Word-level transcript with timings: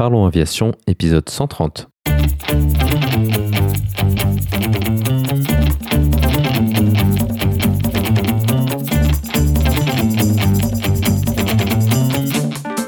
Parlons 0.00 0.24
Aviation, 0.24 0.72
épisode 0.86 1.28
130. 1.28 1.90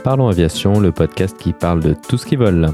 Parlons 0.02 0.28
Aviation, 0.28 0.80
le 0.80 0.90
podcast 0.90 1.36
qui 1.36 1.52
parle 1.52 1.80
de 1.80 1.94
tout 2.08 2.16
ce 2.16 2.24
qui 2.24 2.36
vole. 2.36 2.70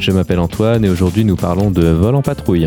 Je 0.00 0.10
m'appelle 0.10 0.38
Antoine 0.38 0.86
et 0.86 0.88
aujourd'hui 0.88 1.26
nous 1.26 1.36
parlons 1.36 1.70
de 1.70 1.86
vol 1.86 2.14
en 2.14 2.22
patrouille. 2.22 2.64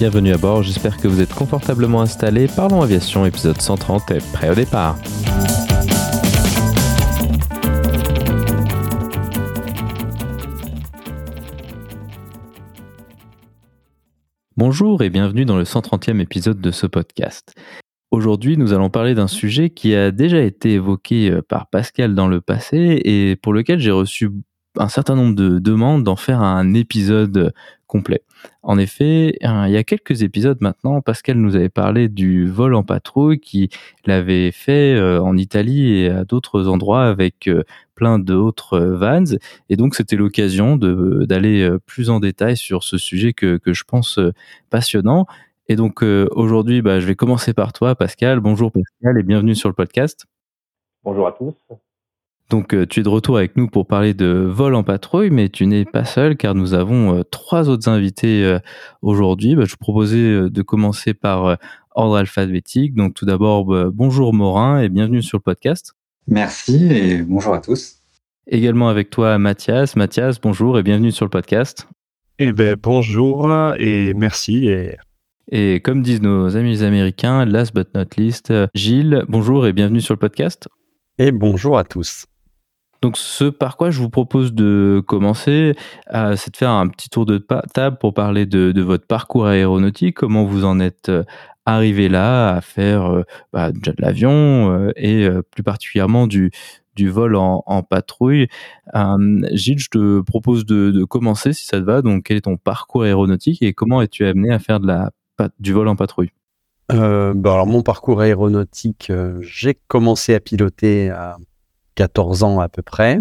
Bienvenue 0.00 0.32
à 0.32 0.38
bord, 0.38 0.62
j'espère 0.62 0.96
que 0.96 1.06
vous 1.08 1.20
êtes 1.20 1.34
confortablement 1.34 2.00
installés. 2.00 2.46
Parlons 2.48 2.80
aviation, 2.80 3.26
épisode 3.26 3.60
130 3.60 4.12
est 4.12 4.32
prêt 4.32 4.48
au 4.48 4.54
départ. 4.54 4.96
Bonjour 14.56 15.02
et 15.02 15.10
bienvenue 15.10 15.44
dans 15.44 15.58
le 15.58 15.64
130e 15.64 16.18
épisode 16.18 16.62
de 16.62 16.70
ce 16.70 16.86
podcast. 16.86 17.54
Aujourd'hui, 18.10 18.56
nous 18.56 18.72
allons 18.72 18.88
parler 18.88 19.14
d'un 19.14 19.28
sujet 19.28 19.68
qui 19.68 19.94
a 19.94 20.10
déjà 20.12 20.40
été 20.40 20.72
évoqué 20.72 21.30
euh, 21.30 21.42
par 21.42 21.68
Pascal 21.68 22.14
dans 22.14 22.26
le 22.26 22.40
passé 22.40 23.02
et 23.04 23.36
pour 23.36 23.52
lequel 23.52 23.80
j'ai 23.80 23.90
reçu 23.90 24.30
un 24.76 24.88
certain 24.88 25.16
nombre 25.16 25.34
de 25.34 25.58
demandes 25.58 26.04
d'en 26.04 26.16
faire 26.16 26.40
un 26.40 26.74
épisode 26.74 27.52
complet. 27.86 28.22
En 28.62 28.78
effet, 28.78 29.36
il 29.40 29.70
y 29.70 29.76
a 29.76 29.84
quelques 29.84 30.22
épisodes 30.22 30.58
maintenant, 30.60 31.00
Pascal 31.00 31.36
nous 31.38 31.56
avait 31.56 31.68
parlé 31.68 32.08
du 32.08 32.46
vol 32.46 32.74
en 32.74 32.84
patrouille 32.84 33.40
qui 33.40 33.68
l'avait 34.06 34.52
fait 34.52 34.94
euh, 34.94 35.20
en 35.20 35.36
Italie 35.36 35.94
et 35.94 36.08
à 36.08 36.24
d'autres 36.24 36.68
endroits 36.68 37.04
avec 37.04 37.48
euh, 37.48 37.64
plein 37.96 38.18
d'autres 38.20 38.78
vans. 38.78 39.36
Et 39.68 39.76
donc, 39.76 39.96
c'était 39.96 40.16
l'occasion 40.16 40.76
d'aller 40.76 41.68
plus 41.84 42.10
en 42.10 42.20
détail 42.20 42.56
sur 42.56 42.84
ce 42.84 42.96
sujet 42.96 43.32
que, 43.32 43.60
je 43.66 43.84
pense 43.84 44.20
passionnant. 44.70 45.26
Et 45.70 45.76
donc 45.76 46.02
euh, 46.02 46.26
aujourd'hui, 46.32 46.82
bah, 46.82 46.98
je 46.98 47.06
vais 47.06 47.14
commencer 47.14 47.54
par 47.54 47.72
toi, 47.72 47.94
Pascal. 47.94 48.40
Bonjour 48.40 48.72
Pascal 48.72 49.16
et 49.20 49.22
bienvenue 49.22 49.54
sur 49.54 49.68
le 49.68 49.74
podcast. 49.74 50.26
Bonjour 51.04 51.28
à 51.28 51.32
tous. 51.32 51.54
Donc 52.50 52.74
euh, 52.74 52.84
tu 52.84 53.00
es 53.00 53.02
de 53.02 53.08
retour 53.08 53.38
avec 53.38 53.56
nous 53.56 53.68
pour 53.68 53.86
parler 53.86 54.12
de 54.12 54.26
vol 54.26 54.74
en 54.74 54.82
patrouille, 54.82 55.30
mais 55.30 55.48
tu 55.48 55.66
n'es 55.66 55.84
pas 55.84 56.04
seul 56.04 56.36
car 56.36 56.54
nous 56.54 56.74
avons 56.74 57.16
euh, 57.16 57.22
trois 57.22 57.68
autres 57.68 57.88
invités 57.88 58.58
aujourd'hui. 59.00 59.54
Bah, 59.54 59.64
je 59.64 59.70
vous 59.70 59.78
proposais 59.78 60.50
de 60.50 60.62
commencer 60.62 61.14
par 61.14 61.56
ordre 61.94 62.16
alphabétique. 62.16 62.94
Donc 62.94 63.14
tout 63.14 63.24
d'abord, 63.24 63.64
bah, 63.64 63.86
bonjour 63.92 64.34
Morin 64.34 64.80
et 64.80 64.88
bienvenue 64.88 65.22
sur 65.22 65.38
le 65.38 65.42
podcast. 65.42 65.94
Merci 66.26 66.86
et 66.92 67.22
bonjour 67.22 67.54
à 67.54 67.60
tous. 67.60 67.96
Également 68.46 68.88
avec 68.88 69.10
toi 69.10 69.38
Mathias. 69.38 69.96
Mathias, 69.96 70.40
bonjour 70.40 70.78
et 70.78 70.82
bienvenue 70.82 71.12
sur 71.12 71.24
le 71.24 71.30
podcast. 71.30 71.86
Eh 72.38 72.52
ben 72.52 72.76
bonjour 72.80 73.48
et 73.78 74.12
merci 74.14 74.66
et 74.68 74.96
et 75.50 75.80
comme 75.80 76.02
disent 76.02 76.22
nos 76.22 76.56
amis 76.56 76.84
américains, 76.84 77.44
last 77.44 77.74
but 77.74 77.88
not 77.94 78.04
least, 78.16 78.52
euh, 78.52 78.68
Gilles, 78.74 79.24
bonjour 79.28 79.66
et 79.66 79.72
bienvenue 79.72 80.00
sur 80.00 80.14
le 80.14 80.18
podcast. 80.18 80.68
Et 81.18 81.32
bonjour 81.32 81.76
à 81.76 81.84
tous. 81.84 82.26
Donc 83.02 83.16
ce 83.16 83.44
par 83.44 83.76
quoi 83.76 83.90
je 83.90 84.00
vous 84.00 84.10
propose 84.10 84.52
de 84.52 85.02
commencer, 85.06 85.74
euh, 86.12 86.36
c'est 86.36 86.52
de 86.52 86.56
faire 86.56 86.70
un 86.70 86.88
petit 86.88 87.08
tour 87.08 87.26
de 87.26 87.38
table 87.72 87.96
pour 87.98 88.12
parler 88.12 88.46
de, 88.46 88.80
votre 88.80 89.06
parcours 89.06 89.46
aéronautique, 89.46 90.16
comment 90.16 90.44
vous 90.44 90.64
en 90.64 90.80
êtes 90.80 91.08
euh, 91.08 91.24
arrivé 91.64 92.08
là 92.08 92.54
à 92.54 92.60
faire 92.60 93.22
bah, 93.52 93.72
déjà 93.72 93.92
de 93.92 94.02
l'avion 94.02 94.90
et 94.96 95.28
plus 95.50 95.62
particulièrement 95.62 96.26
du, 96.26 96.50
vol 96.98 97.36
en, 97.36 97.82
patrouille. 97.82 98.48
Gilles, 99.52 99.78
je 99.78 99.88
te 99.88 100.20
propose 100.20 100.66
de, 100.66 101.04
commencer 101.04 101.52
si 101.52 101.66
ça 101.66 101.78
te 101.78 101.84
va. 101.84 102.02
Donc 102.02 102.24
quel 102.24 102.38
est 102.38 102.42
ton 102.42 102.56
parcours 102.56 103.04
aéronautique 103.04 103.62
et 103.62 103.72
comment 103.72 104.02
es-tu 104.02 104.24
amené 104.26 104.52
à 104.52 104.58
faire 104.58 104.80
du 105.60 105.72
vol 105.72 105.88
en 105.88 105.96
patrouille? 105.96 106.32
Euh, 106.92 107.34
bah 107.34 107.52
alors 107.52 107.66
mon 107.66 107.82
parcours 107.82 108.20
aéronautique, 108.20 109.10
euh, 109.10 109.38
j'ai 109.42 109.78
commencé 109.86 110.34
à 110.34 110.40
piloter 110.40 111.10
à 111.10 111.36
14 112.00 112.44
ans 112.44 112.60
à 112.60 112.70
peu 112.70 112.80
près. 112.80 113.20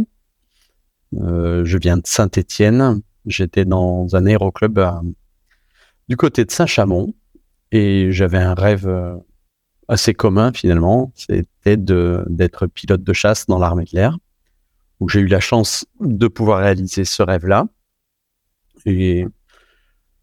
Euh, 1.17 1.66
je 1.66 1.78
viens 1.78 1.97
de 1.97 2.06
Saint-Étienne. 2.06 3.01
J'étais 3.25 3.66
dans 3.66 4.16
un 4.16 4.25
aéroclub 4.25 4.79
du 6.07 6.16
côté 6.16 6.45
de 6.45 6.51
Saint-Chamond 6.51 7.13
et 7.73 8.13
j'avais 8.13 8.38
un 8.38 8.53
rêve 8.53 8.89
assez 9.89 10.13
commun 10.13 10.53
finalement. 10.53 11.12
C'était 11.13 11.75
d'être 11.75 12.68
pilote 12.68 13.03
de 13.03 13.12
chasse 13.12 13.47
dans 13.47 13.59
l'armée 13.59 13.84
de 13.84 13.97
l'air. 13.97 14.18
J'ai 15.09 15.19
eu 15.19 15.28
la 15.28 15.41
chance 15.41 15.85
de 16.00 16.29
pouvoir 16.29 16.59
réaliser 16.59 17.03
ce 17.03 17.22
rêve-là. 17.22 17.68
Et 18.85 19.25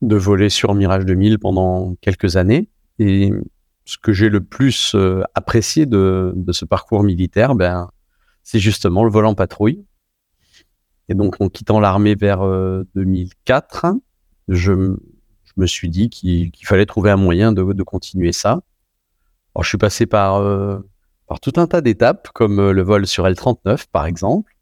de 0.01 0.17
voler 0.17 0.49
sur 0.49 0.73
Mirage 0.75 1.05
2000 1.05 1.39
pendant 1.39 1.95
quelques 2.01 2.37
années. 2.37 2.71
Et 2.99 3.33
ce 3.85 3.99
que 3.99 4.15
j'ai 4.15 4.31
le 4.31 4.43
plus 4.43 4.95
euh, 4.95 5.23
apprécié 5.35 5.85
de, 5.85 6.35
ce 6.51 6.65
parcours 6.65 7.03
militaire, 7.03 7.55
ben, 7.55 7.91
c'est 8.47 8.61
justement 8.61 9.03
le 9.03 9.11
vol 9.11 9.27
en 9.27 9.35
patrouille. 9.35 9.85
Et 11.09 11.15
donc, 11.15 11.41
en 11.41 11.49
quittant 11.49 11.81
l'armée 11.81 12.15
vers 12.15 12.39
2004, 12.95 13.87
euh, 13.87 13.95
je, 14.47 14.73
me 15.57 15.67
suis 15.67 15.89
dit 15.89 16.11
qu'il 16.11 16.53
fallait 16.63 16.87
trouver 16.87 17.11
un 17.11 17.17
moyen 17.17 17.51
de, 17.51 17.83
continuer 17.83 18.31
ça. 18.31 18.61
Alors, 19.55 19.65
je 19.65 19.69
suis 19.69 19.79
passé 19.79 20.07
par, 20.07 20.37
euh, 20.37 20.79
tout 21.43 21.55
un 21.57 21.67
tas 21.67 21.81
d'étapes, 21.81 22.29
comme 22.35 22.71
le 22.71 22.83
vol 22.83 23.09
sur 23.09 23.27
L39, 23.27 23.87
par 23.91 24.07
exemple. 24.07 24.55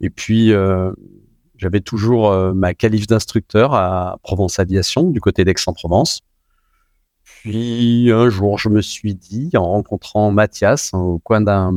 Et 0.00 0.10
puis, 0.10 0.52
j'avais 1.56 1.80
toujours 1.80 2.32
euh, 2.32 2.52
ma 2.52 2.74
qualif 2.74 3.06
d'instructeur 3.06 3.74
à 3.74 4.18
Provence 4.24 4.58
Aviation, 4.58 5.10
du 5.10 5.20
côté 5.20 5.44
d'Aix-en-Provence. 5.44 6.22
Puis 7.22 8.10
un 8.10 8.28
jour, 8.28 8.58
je 8.58 8.68
me 8.68 8.80
suis 8.80 9.14
dit, 9.14 9.50
en 9.54 9.66
rencontrant 9.66 10.32
Mathias 10.32 10.94
hein, 10.94 10.98
au 10.98 11.20
coin 11.20 11.40
d'un, 11.40 11.72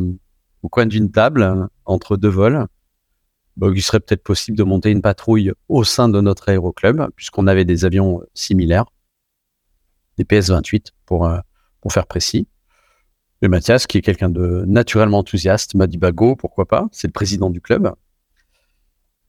au 0.63 0.69
coin 0.69 0.85
d'une 0.85 1.11
table 1.11 1.67
entre 1.85 2.17
deux 2.17 2.29
vols, 2.29 2.67
il 3.61 3.81
serait 3.81 3.99
peut-être 3.99 4.23
possible 4.23 4.57
de 4.57 4.63
monter 4.63 4.91
une 4.91 5.01
patrouille 5.01 5.51
au 5.67 5.83
sein 5.83 6.09
de 6.09 6.21
notre 6.21 6.49
aéroclub, 6.49 7.09
puisqu'on 7.15 7.47
avait 7.47 7.65
des 7.65 7.85
avions 7.85 8.21
similaires, 8.33 8.85
des 10.17 10.23
PS-28 10.23 10.87
pour 11.05 11.25
euh, 11.25 11.39
pour 11.81 11.91
faire 11.91 12.05
précis. 12.05 12.47
Et 13.41 13.47
Mathias, 13.47 13.87
qui 13.87 13.97
est 13.97 14.01
quelqu'un 14.01 14.29
de 14.29 14.63
naturellement 14.67 15.19
enthousiaste, 15.19 15.73
m'a 15.75 15.87
dit 15.87 15.97
bah 15.97 16.11
go, 16.11 16.35
pourquoi 16.35 16.67
pas 16.67 16.87
C'est 16.91 17.07
le 17.07 17.13
président 17.13 17.49
du 17.49 17.59
club. 17.59 17.91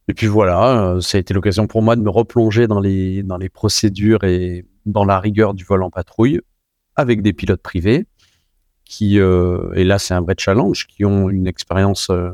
Et 0.09 0.15
puis 0.15 0.26
voilà, 0.26 0.82
euh, 0.82 1.00
ça 1.00 1.16
a 1.16 1.21
été 1.21 1.32
l'occasion 1.32 1.66
pour 1.66 1.81
moi 1.81 1.97
de 1.97 2.03
me 2.03 2.10
replonger 2.10 2.66
dans 2.66 2.81
les, 2.81 3.22
dans 3.22 3.38
les 3.38 3.48
procédures 3.48 4.25
et 4.25 4.66
dans 4.84 5.04
la 5.04 5.19
rigueur 5.21 5.54
du 5.54 5.65
vol 5.65 5.82
en 5.82 5.91
patrouille 5.91 6.41
avec 6.97 7.22
des 7.22 7.32
pilotes 7.32 7.62
privés 7.62 8.06
qui, 8.84 9.19
euh, 9.19 9.72
et 9.75 9.84
là 9.84 9.98
c'est 9.98 10.15
un 10.15 10.20
vrai 10.20 10.34
challenge, 10.38 10.87
qui 10.87 11.04
ont 11.04 11.31
une 11.31 11.47
expérience 11.47 12.10
euh, 12.10 12.31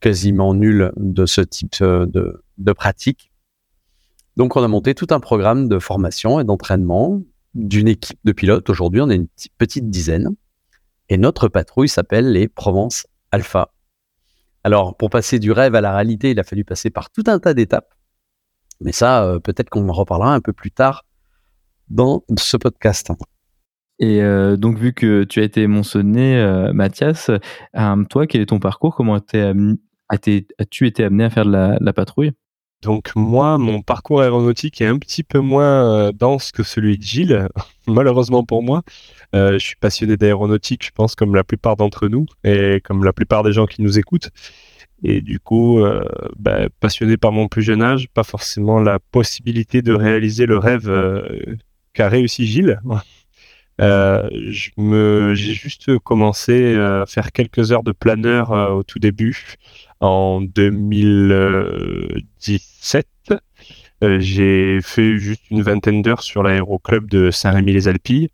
quasiment 0.00 0.54
nulle 0.54 0.92
de 0.96 1.26
ce 1.26 1.40
type 1.40 1.76
de, 1.80 2.42
de 2.58 2.72
pratique. 2.72 3.32
Donc 4.36 4.56
on 4.56 4.62
a 4.62 4.68
monté 4.68 4.94
tout 4.94 5.08
un 5.10 5.20
programme 5.20 5.68
de 5.68 5.78
formation 5.78 6.40
et 6.40 6.44
d'entraînement 6.44 7.22
d'une 7.54 7.88
équipe 7.88 8.20
de 8.24 8.32
pilotes. 8.32 8.70
Aujourd'hui 8.70 9.00
on 9.00 9.10
est 9.10 9.16
une 9.16 9.28
petite 9.58 9.90
dizaine. 9.90 10.34
Et 11.08 11.16
notre 11.16 11.48
patrouille 11.48 11.88
s'appelle 11.88 12.32
les 12.32 12.48
Provence 12.48 13.06
Alpha. 13.32 13.72
Alors, 14.64 14.96
pour 14.96 15.08
passer 15.08 15.38
du 15.38 15.52
rêve 15.52 15.74
à 15.74 15.80
la 15.80 15.94
réalité, 15.94 16.32
il 16.32 16.40
a 16.40 16.44
fallu 16.44 16.64
passer 16.64 16.90
par 16.90 17.10
tout 17.10 17.24
un 17.26 17.38
tas 17.38 17.54
d'étapes. 17.54 17.94
Mais 18.80 18.92
ça, 18.92 19.24
euh, 19.24 19.40
peut-être 19.40 19.70
qu'on 19.70 19.88
en 19.88 19.92
reparlera 19.92 20.34
un 20.34 20.40
peu 20.40 20.52
plus 20.52 20.70
tard 20.70 21.06
dans 21.88 22.22
ce 22.38 22.56
podcast. 22.56 23.10
Et 24.00 24.22
euh, 24.22 24.56
donc, 24.56 24.78
vu 24.78 24.92
que 24.92 25.24
tu 25.24 25.40
as 25.40 25.44
été 25.44 25.66
mentionné, 25.66 26.38
euh, 26.38 26.72
Mathias, 26.72 27.30
toi, 28.08 28.26
quel 28.26 28.40
est 28.40 28.46
ton 28.46 28.60
parcours? 28.60 28.94
Comment 28.94 29.16
as-tu 30.08 30.86
été 30.86 31.04
amené 31.04 31.24
à 31.24 31.30
faire 31.30 31.44
de 31.44 31.84
la 31.84 31.92
patrouille? 31.92 32.32
Donc 32.82 33.10
moi, 33.16 33.58
mon 33.58 33.82
parcours 33.82 34.22
aéronautique 34.22 34.80
est 34.80 34.86
un 34.86 34.98
petit 34.98 35.24
peu 35.24 35.40
moins 35.40 36.08
euh, 36.08 36.12
dense 36.12 36.52
que 36.52 36.62
celui 36.62 36.96
de 36.96 37.02
Gilles, 37.02 37.48
malheureusement 37.88 38.44
pour 38.44 38.62
moi. 38.62 38.82
Euh, 39.34 39.54
je 39.54 39.58
suis 39.58 39.76
passionné 39.76 40.16
d'aéronautique, 40.16 40.84
je 40.86 40.92
pense, 40.92 41.16
comme 41.16 41.34
la 41.34 41.42
plupart 41.42 41.76
d'entre 41.76 42.06
nous 42.08 42.26
et 42.44 42.80
comme 42.84 43.02
la 43.04 43.12
plupart 43.12 43.42
des 43.42 43.52
gens 43.52 43.66
qui 43.66 43.82
nous 43.82 43.98
écoutent. 43.98 44.30
Et 45.02 45.20
du 45.22 45.40
coup, 45.40 45.80
euh, 45.80 46.04
bah, 46.38 46.68
passionné 46.80 47.16
par 47.16 47.32
mon 47.32 47.48
plus 47.48 47.62
jeune 47.62 47.82
âge, 47.82 48.08
pas 48.14 48.24
forcément 48.24 48.80
la 48.80 48.98
possibilité 49.00 49.82
de 49.82 49.92
réaliser 49.92 50.46
le 50.46 50.58
rêve 50.58 50.88
qu'a 51.94 52.08
réussi 52.08 52.46
Gilles. 52.46 52.80
me, 53.78 55.34
j'ai 55.34 55.54
juste 55.54 55.98
commencé 55.98 56.76
à 56.76 57.04
faire 57.06 57.32
quelques 57.32 57.72
heures 57.72 57.82
de 57.82 57.92
planeur 57.92 58.50
au 58.74 58.82
tout 58.82 58.98
début, 58.98 59.54
en 60.00 60.40
2017. 60.40 63.06
j'ai 64.02 64.80
fait 64.82 65.18
juste 65.18 65.50
une 65.50 65.62
vingtaine 65.62 66.02
d'heures 66.02 66.22
sur 66.22 66.42
l'aéroclub 66.42 67.08
de 67.08 67.30
Saint-Rémy-les-Alpilles. 67.30 68.28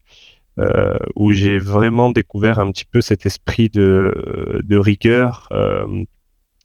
Euh, 0.61 0.97
où 1.17 1.33
j'ai 1.33 1.59
vraiment 1.59 2.13
découvert 2.13 2.61
un 2.61 2.71
petit 2.71 2.85
peu 2.85 3.01
cet 3.01 3.27
esprit 3.27 3.71
de, 3.71 4.63
de 4.63 4.77
rigueur, 4.77 5.49
euh, 5.51 6.05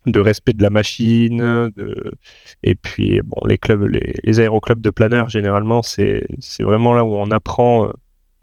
de 0.06 0.20
respect 0.20 0.54
de 0.54 0.62
la 0.62 0.70
machine, 0.70 1.72
et 2.62 2.76
puis 2.76 3.20
bon, 3.24 3.42
les 3.48 3.58
clubs, 3.58 3.90
les, 4.24 4.40
aéroclubs 4.40 4.80
de 4.80 4.92
planeurs 4.92 5.30
généralement, 5.30 5.82
c'est 5.82 6.28
c'est 6.40 6.64
vraiment 6.64 6.94
là 6.94 7.04
où 7.04 7.16
on 7.16 7.32
apprend 7.32 7.88
euh, 7.88 7.92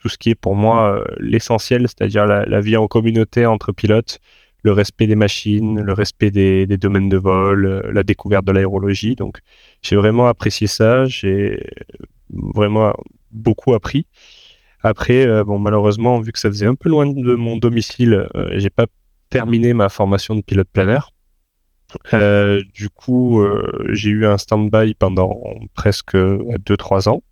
tout 0.07 0.13
ce 0.13 0.19
qui 0.19 0.31
est 0.31 0.35
pour 0.37 0.55
moi 0.55 1.05
l'essentiel, 1.19 1.83
c'est-à-dire 1.83 2.27
la, 2.27 2.45
la, 2.47 2.61
vie 2.61 2.77
en 2.77 2.87
communauté 2.87 3.45
entre 3.45 3.73
pilotes, 3.73 4.21
le 4.63 4.71
respect 4.71 5.09
des 5.09 5.17
machines, 5.17 5.81
le 5.81 5.93
respect 5.93 6.31
des, 6.31 6.67
des 6.67 6.77
domaines 6.77 7.09
de 7.09 7.17
vol, 7.17 7.91
la 7.93 8.03
découverte 8.05 8.45
de 8.45 8.53
l'aérologie. 8.53 9.17
Donc 9.17 9.39
j'ai 9.83 9.97
vraiment 9.97 10.29
apprécié 10.29 10.69
ça, 10.69 11.07
j'ai 11.07 11.61
vraiment 12.31 12.95
beaucoup 13.33 13.75
appris. 13.75 14.07
Après, 14.83 15.27
euh, 15.27 15.43
bon, 15.43 15.59
malheureusement, 15.59 16.21
vu 16.21 16.31
que 16.31 16.39
ça 16.39 16.49
faisait 16.49 16.67
un 16.67 16.77
peu 16.77 16.89
loin 16.89 17.07
de 17.07 17.35
mon 17.35 17.57
domicile, 17.57 18.29
euh, 18.37 18.51
j'ai 18.55 18.71
pas 18.71 18.87
terminé 19.31 19.75
ma 19.75 19.89
formation 19.89 20.37
de 20.37 20.43
pilote 20.43 20.69
planeur. 20.73 21.13
Euh, 22.13 22.63
du 22.75 22.89
coup, 22.91 23.45
j'ai 23.91 24.11
eu 24.11 24.27
un 24.27 24.39
stand-by 24.39 24.95
pendant 24.95 25.41
presque 25.75 26.15
2-3 26.15 27.09
ans. 27.09 27.23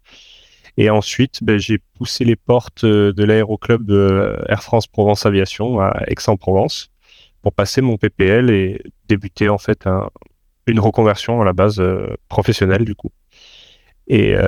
Et 0.77 0.91
ensuite, 0.91 1.43
ben, 1.43 1.59
j'ai 1.59 1.79
poussé 1.95 2.25
les 2.25 2.37
portes 2.37 2.85
de 2.85 3.25
l'aéroclub 3.25 3.85
de 3.87 4.37
Air 4.49 4.63
France 4.63 4.87
Provence 4.87 5.25
Aviation 5.27 5.81
à 5.81 6.03
Aix-en-Provence 6.09 6.91
pour 7.43 7.53
passer 7.53 7.81
mon 7.81 7.97
PPL 7.97 8.51
et 8.51 8.83
débuter 9.09 9.49
en 9.49 9.59
fait 9.59 9.87
une 10.67 10.81
reconversion 10.81 11.41
à 11.41 11.45
la 11.45 11.53
base 11.53 11.83
professionnelle 12.29 12.85
du 12.85 12.95
coup. 12.95 13.11
Et 14.07 14.35
euh, 14.35 14.47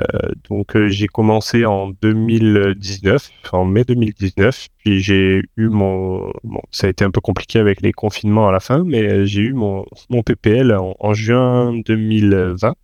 donc 0.49 0.75
euh, 0.75 0.87
j'ai 0.87 1.07
commencé 1.07 1.65
en 1.65 1.89
2019, 1.89 3.29
en 3.53 3.65
mai 3.65 3.83
2019, 3.85 4.67
puis 4.77 5.01
j'ai 5.01 5.41
eu 5.57 5.69
mon, 5.69 6.31
bon, 6.43 6.61
ça 6.69 6.85
a 6.87 6.89
été 6.91 7.03
un 7.03 7.09
peu 7.09 7.21
compliqué 7.21 7.57
avec 7.57 7.81
les 7.81 7.91
confinements 7.91 8.47
à 8.47 8.51
la 8.51 8.59
fin, 8.59 8.83
mais 8.85 9.25
j'ai 9.25 9.41
eu 9.41 9.53
mon, 9.53 9.83
mon 10.09 10.21
PPL 10.21 10.77
en, 10.77 11.13
juin 11.13 11.73
2020. 11.85 12.75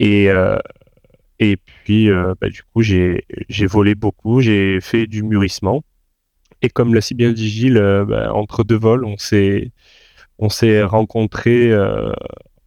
Et 0.00 0.30
euh, 0.30 0.58
et 1.50 1.56
puis 1.56 2.08
bah, 2.40 2.48
du 2.48 2.62
coup 2.62 2.82
j'ai 2.82 3.24
volé 3.66 3.94
beaucoup, 3.94 4.40
j'ai 4.40 4.80
fait 4.80 5.06
du 5.06 5.22
mûrissement. 5.22 5.84
Et 6.62 6.68
comme 6.68 6.94
l'a 6.94 7.00
si 7.00 7.14
bien 7.14 7.32
dit 7.32 7.48
Gilles, 7.48 8.04
bah, 8.06 8.32
entre 8.32 8.64
deux 8.64 8.78
vols, 8.78 9.04
on 9.04 9.16
s'est 9.16 9.72
on 10.38 10.48
s'est 10.48 10.82
rencontrés 10.82 11.72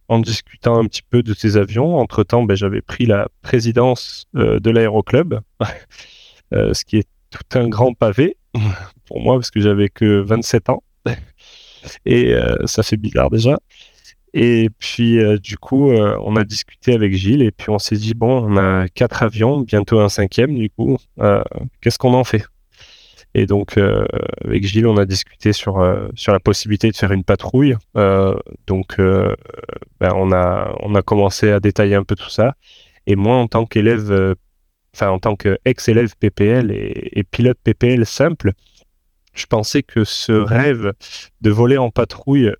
en 0.08 0.18
discutant 0.20 0.78
un 0.78 0.86
petit 0.86 1.02
peu 1.02 1.22
de 1.22 1.34
ces 1.34 1.56
avions. 1.56 1.96
Entre-temps, 1.96 2.44
ben, 2.44 2.56
j'avais 2.56 2.82
pris 2.82 3.06
la 3.06 3.28
présidence 3.42 4.26
euh, 4.36 4.60
de 4.60 4.70
l'aéroclub, 4.70 5.40
euh, 6.54 6.74
ce 6.74 6.84
qui 6.84 6.98
est 6.98 7.08
tout 7.30 7.58
un 7.58 7.68
grand 7.68 7.94
pavé 7.94 8.36
pour 9.06 9.20
moi, 9.20 9.36
parce 9.36 9.50
que 9.50 9.60
j'avais 9.60 9.88
que 9.88 10.20
27 10.20 10.70
ans. 10.70 10.82
Et 12.04 12.34
euh, 12.34 12.56
ça 12.66 12.82
fait 12.82 12.96
bizarre 12.96 13.30
déjà. 13.30 13.58
Et 14.38 14.68
puis, 14.78 15.18
du 15.40 15.56
coup, 15.56 15.90
on 15.92 16.36
a 16.36 16.44
discuté 16.44 16.92
avec 16.92 17.14
Gilles 17.14 17.40
et 17.42 17.50
puis 17.50 17.70
on 17.70 17.78
s'est 17.78 17.96
dit, 17.96 18.12
bon, 18.12 18.44
on 18.44 18.56
a 18.58 18.86
quatre 18.88 19.22
avions, 19.22 19.60
bientôt 19.60 19.98
un 20.00 20.10
cinquième, 20.10 20.54
du 20.54 20.68
coup, 20.68 20.98
qu'est-ce 21.80 21.98
qu'on 21.98 22.12
en 22.12 22.24
fait? 22.24 22.44
Et 23.38 23.44
donc, 23.44 23.76
euh, 23.76 24.06
avec 24.46 24.66
Gilles, 24.66 24.86
on 24.86 24.96
a 24.96 25.04
discuté 25.04 25.52
sur, 25.52 25.78
euh, 25.78 26.08
sur 26.14 26.32
la 26.32 26.40
possibilité 26.40 26.90
de 26.90 26.96
faire 26.96 27.12
une 27.12 27.22
patrouille. 27.22 27.76
Euh, 27.94 28.34
donc, 28.66 28.96
ben, 28.96 30.10
on, 30.14 30.32
a, 30.32 30.74
on 30.80 30.94
a 30.94 31.02
commencé 31.02 31.50
à 31.50 31.60
détailler 31.60 31.96
un 31.96 32.02
peu 32.02 32.16
tout 32.16 32.30
ça. 32.30 32.54
Et 33.06 33.14
moi, 33.14 33.36
en 33.36 33.46
tant 33.46 33.66
qu'élève, 33.66 34.34
enfin, 34.94 35.10
en 35.10 35.18
tant 35.18 35.36
qu'ex-élève 35.36 36.16
PPL 36.18 36.72
et, 36.72 37.24
pilote 37.30 37.58
PPL 37.62 38.06
simple, 38.06 38.52
je 39.36 39.46
pensais 39.46 39.82
que 39.82 40.04
ce 40.04 40.32
rêve 40.32 40.92
de 41.40 41.50
voler 41.50 41.78
en 41.78 41.90
patrouille 41.90 42.50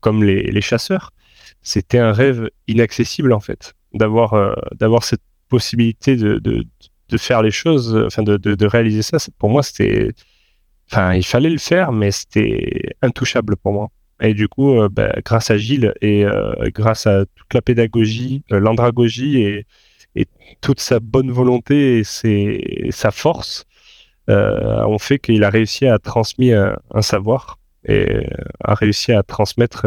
comme 0.00 0.22
les, 0.22 0.42
les 0.42 0.60
chasseurs, 0.60 1.12
c'était 1.62 1.98
un 1.98 2.12
rêve 2.12 2.48
inaccessible 2.68 3.32
en 3.32 3.40
fait, 3.40 3.74
d'avoir 3.92 4.56
d'avoir 4.74 5.04
cette 5.04 5.22
possibilité 5.48 6.16
de, 6.16 6.38
de, 6.38 6.64
de 7.08 7.16
faire 7.18 7.42
les 7.42 7.50
choses, 7.50 7.96
enfin 8.06 8.22
de, 8.22 8.36
de, 8.36 8.66
réaliser 8.66 9.02
ça, 9.02 9.18
pour 9.38 9.50
moi 9.50 9.62
c'était, 9.62 10.12
enfin 10.90 11.14
il 11.14 11.24
fallait 11.24 11.50
le 11.50 11.58
faire, 11.58 11.92
mais 11.92 12.10
c'était 12.10 12.94
intouchable 13.02 13.56
pour 13.56 13.72
moi. 13.72 13.90
Et 14.20 14.34
du 14.34 14.48
coup, 14.48 14.78
euh, 14.78 14.88
bah, 14.88 15.12
grâce 15.24 15.50
à 15.50 15.56
Gilles 15.56 15.94
et 16.02 16.24
euh, 16.24 16.52
grâce 16.74 17.06
à 17.06 17.24
toute 17.34 17.54
la 17.54 17.62
pédagogie, 17.62 18.42
euh, 18.52 18.60
l'andragogie 18.60 19.38
et, 19.40 19.66
et, 20.14 20.26
toute 20.60 20.80
sa 20.80 21.00
bonne 21.00 21.30
volonté 21.30 21.98
et, 21.98 22.04
ses, 22.04 22.88
sa 22.90 23.10
force, 23.10 23.64
ont 24.30 24.98
fait 24.98 25.18
qu'il 25.18 25.44
a 25.44 25.50
réussi 25.50 25.86
à 25.86 25.98
transmettre 25.98 26.78
un, 26.92 27.02
savoir 27.02 27.58
et 27.84 28.26
a 28.62 28.74
réussi 28.74 29.12
à 29.12 29.22
transmettre 29.22 29.86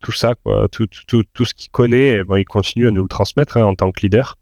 tout 0.00 0.12
ça, 0.12 0.34
tout, 0.70 0.88
ce 1.44 1.54
qu'il 1.54 1.70
connaît. 1.70 2.20
il 2.36 2.44
continue 2.44 2.88
à 2.88 2.90
nous 2.90 3.02
le 3.02 3.08
transmettre 3.08 3.56
hein, 3.56 3.64
en 3.64 3.74
tant 3.74 3.90
que 3.90 4.00
leader. 4.02 4.36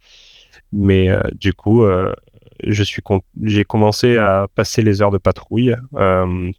Mais 0.72 1.10
euh, 1.10 1.20
du 1.34 1.52
coup, 1.52 1.84
euh, 1.84 2.12
j'ai 2.64 3.64
commencé 3.64 4.16
à 4.16 4.48
passer 4.54 4.82
les 4.82 5.02
heures 5.02 5.10
de 5.10 5.18
patrouille 5.18 5.76
euh, 5.94 6.50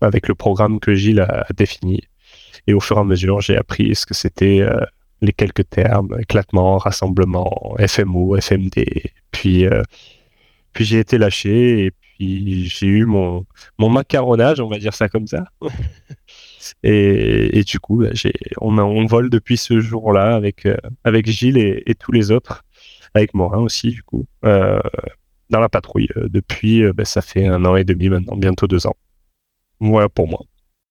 avec 0.00 0.28
le 0.28 0.34
programme 0.34 0.80
que 0.80 0.94
Gilles 0.94 1.20
a, 1.20 1.46
défini. 1.54 2.00
Et 2.66 2.74
au 2.74 2.80
fur 2.80 2.96
et 2.96 3.00
à 3.00 3.04
mesure, 3.04 3.40
j'ai 3.40 3.56
appris 3.56 3.94
ce 3.94 4.06
que 4.06 4.14
c'était 4.14 4.64
les 5.20 5.32
quelques 5.32 5.68
termes, 5.68 6.16
éclatement, 6.20 6.78
rassemblement, 6.78 7.74
FMO, 7.86 8.36
FMD. 8.40 8.84
Puis, 9.32 9.66
puis 10.72 10.84
j'ai 10.84 10.98
été 10.98 11.18
lâché 11.18 11.84
et 11.86 11.90
puis 11.90 12.68
j'ai 12.68 12.86
eu 12.86 13.04
mon, 13.04 13.46
mon 13.78 13.88
macaronnage, 13.88 14.60
on 14.60 14.68
va 14.68 14.78
dire 14.78 14.94
ça 14.94 15.08
comme 15.08 15.26
ça. 15.26 15.44
et, 16.82 17.58
et, 17.58 17.64
du 17.64 17.80
coup, 17.80 17.98
bah, 17.98 18.10
j'ai, 18.12 18.32
on, 18.60 18.78
on 18.78 19.06
vole 19.06 19.30
depuis 19.30 19.56
ce 19.56 19.80
jour-là 19.80 20.34
avec, 20.34 20.68
avec 21.04 21.26
Gilles 21.30 21.58
et, 21.58 21.82
et, 21.86 21.94
tous 21.94 22.12
les 22.12 22.30
autres 22.30 22.64
avec 23.14 23.34
Morin 23.34 23.58
aussi, 23.58 23.90
du 23.90 24.02
coup, 24.02 24.26
euh, 24.44 24.80
dans 25.50 25.60
la 25.60 25.68
patrouille. 25.68 26.08
Euh, 26.16 26.28
depuis, 26.28 26.82
euh, 26.82 26.92
ben, 26.92 27.04
ça 27.04 27.22
fait 27.22 27.46
un 27.46 27.64
an 27.64 27.76
et 27.76 27.84
demi 27.84 28.08
maintenant, 28.08 28.36
bientôt 28.36 28.66
deux 28.66 28.86
ans. 28.86 28.96
Voilà 29.80 30.08
pour 30.08 30.28
moi. 30.28 30.40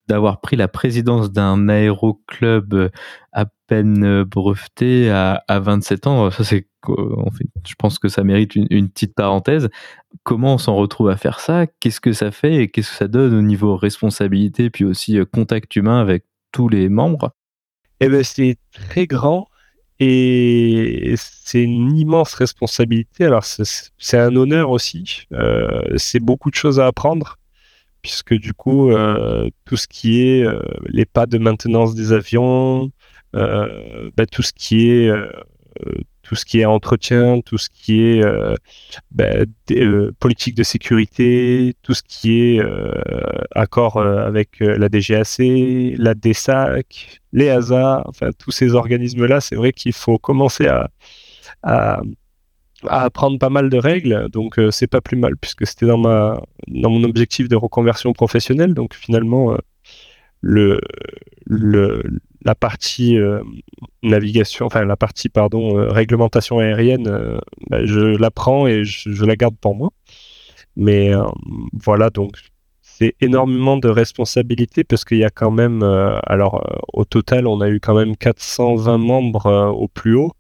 D'avoir 0.07 0.41
pris 0.41 0.55
la 0.55 0.67
présidence 0.67 1.31
d'un 1.31 1.69
aéroclub 1.69 2.89
à 3.31 3.45
peine 3.67 4.23
breveté 4.23 5.09
à, 5.09 5.43
à 5.47 5.59
27 5.59 6.07
ans, 6.07 6.31
ça 6.31 6.43
c'est, 6.43 6.67
je 6.87 7.75
pense 7.77 7.99
que 7.99 8.09
ça 8.09 8.23
mérite 8.23 8.55
une, 8.55 8.89
petite 8.89 9.15
parenthèse. 9.15 9.69
Comment 10.23 10.55
on 10.55 10.57
s'en 10.57 10.75
retrouve 10.75 11.09
à 11.09 11.17
faire 11.17 11.39
ça? 11.39 11.67
Qu'est-ce 11.79 12.01
que 12.01 12.13
ça 12.13 12.31
fait 12.31 12.55
et 12.55 12.67
qu'est-ce 12.69 12.89
que 12.89 12.97
ça 12.97 13.07
donne 13.07 13.33
au 13.33 13.41
niveau 13.41 13.75
responsabilité, 13.77 14.69
puis 14.69 14.85
aussi 14.85 15.17
contact 15.31 15.75
humain 15.75 16.01
avec 16.01 16.25
tous 16.51 16.67
les 16.67 16.89
membres? 16.89 17.31
Eh 17.99 18.09
ben, 18.09 18.23
c'est 18.23 18.57
très 18.71 19.05
grand 19.05 19.47
et 19.99 21.13
c'est 21.15 21.61
une 21.61 21.95
immense 21.95 22.33
responsabilité. 22.33 23.25
Alors, 23.25 23.43
c'est 23.45 24.17
un 24.17 24.35
honneur 24.35 24.71
aussi. 24.71 25.27
Euh, 25.31 25.83
c'est 25.97 26.19
beaucoup 26.19 26.49
de 26.49 26.55
choses 26.55 26.79
à 26.79 26.87
apprendre, 26.87 27.37
puisque 28.01 28.33
du 28.33 28.53
coup, 28.53 28.91
euh, 28.91 29.49
tout 29.65 29.77
ce 29.77 29.87
qui 29.87 30.27
est 30.27 30.45
euh, 30.45 30.61
les 30.85 31.05
pas 31.05 31.25
de 31.25 31.37
maintenance 31.37 31.95
des 31.95 32.13
avions, 32.13 32.91
bah, 33.33 34.25
tout 34.29 34.41
ce 34.41 34.51
qui 34.53 34.89
est 34.89 35.09
tout 36.31 36.35
ce 36.35 36.45
qui 36.45 36.61
est 36.61 36.65
entretien, 36.65 37.41
tout 37.41 37.57
ce 37.57 37.67
qui 37.69 38.03
est 38.03 38.23
euh, 38.23 38.55
euh, 39.19 40.11
politique 40.17 40.55
de 40.55 40.63
sécurité, 40.63 41.75
tout 41.81 41.93
ce 41.93 42.03
qui 42.07 42.55
est 42.55 42.61
euh, 42.61 42.93
accord 43.53 43.99
avec 44.01 44.61
la 44.61 44.87
DGAC, 44.87 45.39
la 45.97 46.13
DSAC, 46.13 47.21
les 47.33 47.49
ASA, 47.49 48.03
enfin 48.07 48.29
tous 48.37 48.51
ces 48.51 48.75
organismes-là, 48.75 49.41
c'est 49.41 49.55
vrai 49.55 49.73
qu'il 49.73 49.91
faut 49.91 50.17
commencer 50.17 50.67
à, 50.67 52.01
apprendre 52.87 53.39
pas 53.39 53.49
mal 53.49 53.69
de 53.69 53.77
règles, 53.77 54.27
donc 54.29 54.59
c'est 54.71 54.87
pas 54.87 55.01
plus 55.01 55.17
mal 55.17 55.37
puisque 55.37 55.67
c'était 55.67 55.85
dans 55.85 55.97
ma 55.97 56.41
dans 56.67 56.89
mon 56.89 57.03
objectif 57.03 57.47
de 57.47 57.55
reconversion 57.55 58.13
professionnelle, 58.13 58.73
donc 58.73 58.93
finalement 58.93 59.55
le, 60.41 60.81
le 61.45 62.03
la 62.43 62.55
partie 62.55 63.17
euh, 63.17 63.43
navigation, 64.03 64.65
enfin 64.65 64.83
la 64.83 64.97
partie 64.97 65.29
pardon 65.29 65.77
euh, 65.77 65.91
réglementation 65.91 66.59
aérienne, 66.59 67.07
euh, 67.07 67.39
bah, 67.69 67.85
je 67.85 67.99
la 67.99 68.31
prends 68.31 68.67
et 68.67 68.83
je, 68.83 69.25
la 69.25 69.35
garde 69.35 69.55
pour 69.59 69.75
moi. 69.75 69.91
Mais 70.75 71.11
voilà 71.73 72.09
donc 72.09 72.37
c'est 72.81 73.15
énormément 73.19 73.77
de 73.77 73.89
responsabilités 73.89 74.83
parce 74.85 75.03
qu'il 75.03 75.17
y 75.17 75.25
a 75.25 75.29
quand 75.29 75.51
même, 75.51 75.83
alors 76.25 76.63
au 76.93 77.03
total 77.03 77.45
on 77.45 77.59
a 77.59 77.69
eu 77.69 77.81
quand 77.81 77.93
même 77.93 78.15
420 78.15 78.97
membres 78.97 79.73
au 79.75 79.89
plus 79.89 80.15
haut. 80.15 80.31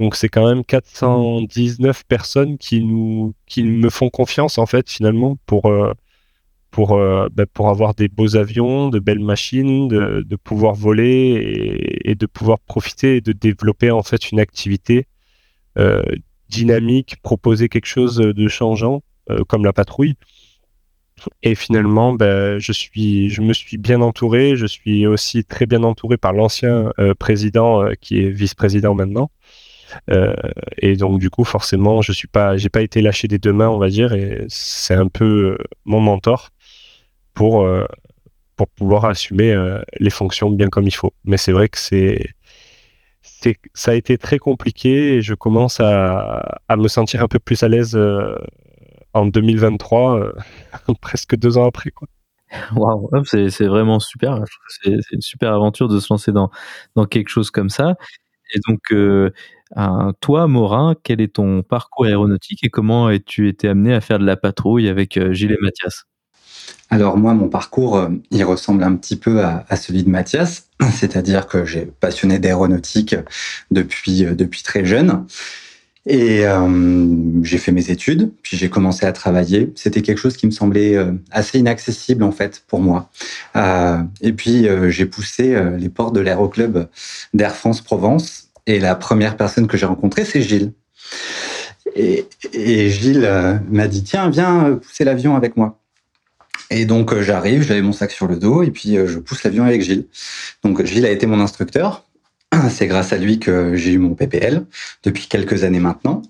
Donc 0.00 0.16
c'est 0.16 0.28
quand 0.28 0.46
même 0.46 0.64
419 0.64 2.04
personnes 2.04 2.58
qui 2.58 2.82
nous 2.82 3.34
qui 3.46 3.62
me 3.62 3.90
font 3.90 4.10
confiance 4.10 4.58
en 4.58 4.66
fait 4.66 4.90
finalement 4.90 5.36
pour 5.46 5.66
euh, 5.66 5.92
pour 6.70 6.96
ben, 6.96 7.46
pour 7.52 7.68
avoir 7.68 7.94
des 7.94 8.08
beaux 8.08 8.34
avions, 8.36 8.88
de 8.88 8.98
belles 8.98 9.20
machines, 9.20 9.88
de, 9.88 10.24
de 10.26 10.36
pouvoir 10.36 10.74
voler 10.74 11.04
et, 11.04 12.10
et, 12.10 12.14
de 12.14 12.24
pouvoir 12.24 12.58
profiter 12.60 13.16
et 13.16 13.20
de 13.20 13.32
développer 13.32 13.90
en 13.90 14.02
fait 14.02 14.30
une 14.30 14.40
activité 14.40 15.06
euh, 15.78 16.02
dynamique, 16.48 17.16
proposer 17.22 17.68
quelque 17.68 17.86
chose 17.86 18.16
de 18.16 18.48
changeant 18.48 19.02
comme 19.48 19.64
la 19.64 19.72
patrouille. 19.72 20.16
Et 21.42 21.54
finalement, 21.54 22.12
ben, 22.12 22.58
je 22.58 22.72
suis, 22.72 23.30
je 23.30 23.42
me 23.42 23.52
suis 23.52 23.78
bien 23.78 24.00
entouré. 24.00 24.56
Je 24.56 24.66
suis 24.66 25.06
aussi 25.06 25.44
très 25.44 25.66
bien 25.66 25.82
entouré 25.82 26.16
par 26.16 26.32
l'ancien 26.32 26.92
euh, 26.98 27.14
président 27.14 27.82
euh, 27.82 27.92
qui 28.00 28.20
est 28.20 28.30
vice-président 28.30 28.94
maintenant. 28.94 29.30
Euh, 30.10 30.34
et 30.78 30.96
donc 30.96 31.20
du 31.20 31.30
coup, 31.30 31.44
forcément, 31.44 32.02
je 32.02 32.12
suis 32.12 32.28
pas, 32.28 32.56
j'ai 32.56 32.68
pas 32.68 32.82
été 32.82 33.02
lâché 33.02 33.28
des 33.28 33.38
deux 33.38 33.52
mains, 33.52 33.68
on 33.68 33.78
va 33.78 33.88
dire, 33.88 34.12
et 34.12 34.44
c'est 34.48 34.94
un 34.94 35.08
peu 35.08 35.58
mon 35.84 36.00
mentor 36.00 36.50
pour 37.34 37.66
pour 38.56 38.68
pouvoir 38.68 39.06
assumer 39.06 39.56
les 39.98 40.10
fonctions 40.10 40.50
bien 40.50 40.68
comme 40.68 40.86
il 40.86 40.94
faut. 40.94 41.12
Mais 41.24 41.36
c'est 41.36 41.52
vrai 41.52 41.68
que 41.68 41.78
c'est 41.78 42.30
ça 43.74 43.90
a 43.90 43.94
été 43.94 44.18
très 44.18 44.38
compliqué 44.38 45.14
et 45.16 45.22
je 45.22 45.34
commence 45.34 45.80
à, 45.80 46.60
à 46.68 46.76
me 46.76 46.86
sentir 46.88 47.22
un 47.22 47.28
peu 47.28 47.38
plus 47.38 47.62
à 47.62 47.68
l'aise 47.68 47.96
en 49.14 49.26
2023, 49.26 50.18
euh, 50.18 50.32
presque 51.00 51.36
deux 51.36 51.58
ans 51.58 51.66
après. 51.66 51.90
Waouh, 52.76 53.08
c'est 53.24 53.66
vraiment 53.66 53.98
super. 53.98 54.40
C'est 54.68 54.92
une 55.12 55.20
super 55.22 55.52
aventure 55.52 55.88
de 55.88 55.98
se 56.00 56.12
lancer 56.12 56.32
dans, 56.32 56.50
dans 56.96 57.06
quelque 57.06 57.28
chose 57.28 57.50
comme 57.50 57.70
ça. 57.70 57.94
Et 58.54 58.58
donc, 58.68 58.80
euh, 58.92 59.30
toi, 60.20 60.46
Morin, 60.46 60.94
quel 61.02 61.20
est 61.20 61.34
ton 61.34 61.62
parcours 61.62 62.06
aéronautique 62.06 62.64
et 62.64 62.68
comment 62.68 63.06
as-tu 63.06 63.48
été 63.48 63.68
amené 63.68 63.94
à 63.94 64.00
faire 64.00 64.18
de 64.18 64.26
la 64.26 64.36
patrouille 64.36 64.88
avec 64.88 65.16
euh, 65.16 65.32
Gilles 65.32 65.52
et 65.52 65.62
Mathias? 65.62 66.04
Alors 66.90 67.16
moi, 67.16 67.32
mon 67.32 67.48
parcours, 67.48 68.06
il 68.30 68.44
ressemble 68.44 68.84
un 68.84 68.94
petit 68.96 69.16
peu 69.16 69.42
à, 69.42 69.64
celui 69.76 70.04
de 70.04 70.10
Mathias, 70.10 70.68
c'est-à-dire 70.92 71.46
que 71.46 71.64
j'ai 71.64 71.86
passionné 71.86 72.38
d'aéronautique 72.38 73.16
depuis, 73.70 74.24
depuis 74.24 74.62
très 74.62 74.84
jeune. 74.84 75.24
Et 76.04 76.44
euh, 76.46 77.42
j'ai 77.44 77.58
fait 77.58 77.70
mes 77.70 77.90
études, 77.90 78.32
puis 78.42 78.56
j'ai 78.56 78.68
commencé 78.68 79.06
à 79.06 79.12
travailler. 79.12 79.72
C'était 79.76 80.02
quelque 80.02 80.18
chose 80.18 80.36
qui 80.36 80.46
me 80.46 80.50
semblait 80.50 80.96
euh, 80.96 81.12
assez 81.30 81.60
inaccessible 81.60 82.24
en 82.24 82.32
fait 82.32 82.64
pour 82.66 82.80
moi. 82.80 83.08
Euh, 83.54 83.98
et 84.20 84.32
puis 84.32 84.66
euh, 84.66 84.90
j'ai 84.90 85.06
poussé 85.06 85.54
euh, 85.54 85.76
les 85.76 85.88
portes 85.88 86.14
de 86.14 86.20
l'aéroclub 86.20 86.88
d'Air 87.34 87.54
France 87.54 87.80
Provence. 87.82 88.48
Et 88.66 88.78
la 88.78 88.94
première 88.94 89.36
personne 89.36 89.66
que 89.66 89.76
j'ai 89.76 89.86
rencontrée, 89.86 90.24
c'est 90.24 90.42
Gilles. 90.42 90.72
Et, 91.96 92.26
Gilles 92.90 93.60
m'a 93.68 93.88
dit 93.88 94.04
tiens 94.04 94.30
viens 94.30 94.78
pousser 94.82 95.04
l'avion 95.04 95.36
avec 95.36 95.56
moi. 95.56 95.80
Et 96.70 96.86
donc 96.86 97.18
j'arrive, 97.20 97.62
j'avais 97.62 97.82
mon 97.82 97.92
sac 97.92 98.12
sur 98.12 98.26
le 98.26 98.36
dos 98.36 98.62
et 98.62 98.70
puis 98.70 98.96
je 98.96 99.18
pousse 99.18 99.42
l'avion 99.42 99.64
avec 99.64 99.82
Gilles. 99.82 100.06
Donc 100.62 100.84
Gilles 100.84 101.04
a 101.04 101.10
été 101.10 101.26
mon 101.26 101.40
instructeur 101.40 102.04
C'est 102.70 102.86
grâce 102.86 103.12
à 103.12 103.18
lui 103.18 103.38
que 103.38 103.76
j'ai 103.76 103.92
eu 103.92 103.98
mon 103.98 104.14
PPL 104.14 104.64
depuis 105.04 105.26
quelques 105.26 105.64
années 105.64 105.80
maintenant. 105.80 106.22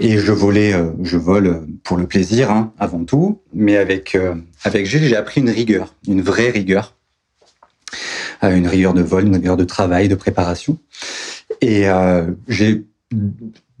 Et 0.00 0.18
je 0.18 0.32
volais, 0.32 0.72
euh, 0.72 0.90
je 1.02 1.16
vole 1.16 1.66
pour 1.84 1.96
le 1.96 2.06
plaisir 2.06 2.50
hein, 2.50 2.72
avant 2.78 3.04
tout, 3.04 3.40
mais 3.52 3.76
avec 3.76 4.14
euh, 4.16 4.34
avec 4.64 4.86
Gilles, 4.86 5.04
j'ai 5.04 5.16
appris 5.16 5.40
une 5.40 5.50
rigueur, 5.50 5.94
une 6.08 6.20
vraie 6.20 6.50
rigueur, 6.50 6.96
euh, 8.42 8.56
une 8.56 8.66
rigueur 8.66 8.92
de 8.92 9.02
vol, 9.02 9.26
une 9.26 9.36
rigueur 9.36 9.56
de 9.56 9.64
travail, 9.64 10.08
de 10.08 10.16
préparation. 10.16 10.78
Et 11.64 11.88
j'ai 12.48 12.84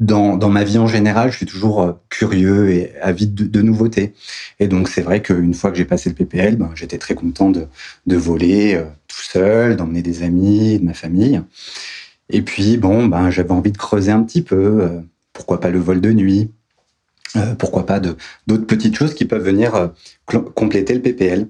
dans, 0.00 0.36
dans 0.36 0.48
ma 0.48 0.64
vie 0.64 0.78
en 0.78 0.86
général, 0.86 1.30
je 1.30 1.36
suis 1.36 1.46
toujours 1.46 1.98
curieux 2.08 2.70
et 2.70 2.92
avide 3.00 3.34
de, 3.34 3.62
nouveautés. 3.62 4.12
Et 4.58 4.66
donc 4.66 4.88
c'est 4.88 5.02
vrai 5.02 5.22
qu'une 5.22 5.54
fois 5.54 5.70
que 5.70 5.76
j'ai 5.76 5.84
passé 5.84 6.08
le 6.10 6.14
PPL, 6.14 6.56
ben, 6.56 6.70
j'étais 6.74 6.98
très 6.98 7.14
content 7.14 7.50
de, 7.50 7.66
de 8.06 8.16
voler 8.16 8.82
tout 9.06 9.22
seul, 9.22 9.76
d'emmener 9.76 10.02
des 10.02 10.22
amis, 10.22 10.78
de 10.78 10.84
ma 10.84 10.94
famille. 10.94 11.40
Et 12.30 12.42
puis, 12.42 12.76
bon, 12.76 13.06
ben, 13.06 13.30
j'avais 13.30 13.52
envie 13.52 13.72
de 13.72 13.78
creuser 13.78 14.12
un 14.12 14.22
petit 14.22 14.42
peu. 14.42 14.82
Euh, 14.82 15.00
pourquoi 15.32 15.60
pas 15.60 15.70
le 15.70 15.78
vol 15.78 16.00
de 16.00 16.12
nuit 16.12 16.50
euh, 17.36 17.54
Pourquoi 17.54 17.86
pas 17.86 18.00
d'autres 18.00 18.66
petites 18.66 18.96
choses 18.96 19.14
qui 19.14 19.24
peuvent 19.24 19.44
venir 19.44 19.74
euh, 19.74 19.88
compléter 20.54 20.94
le 20.94 21.02
PPL 21.02 21.48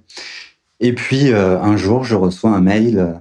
Et 0.80 0.92
puis, 0.94 1.32
un 1.32 1.76
jour, 1.76 2.04
je 2.04 2.14
reçois 2.14 2.50
un 2.50 2.60
mail 2.60 3.20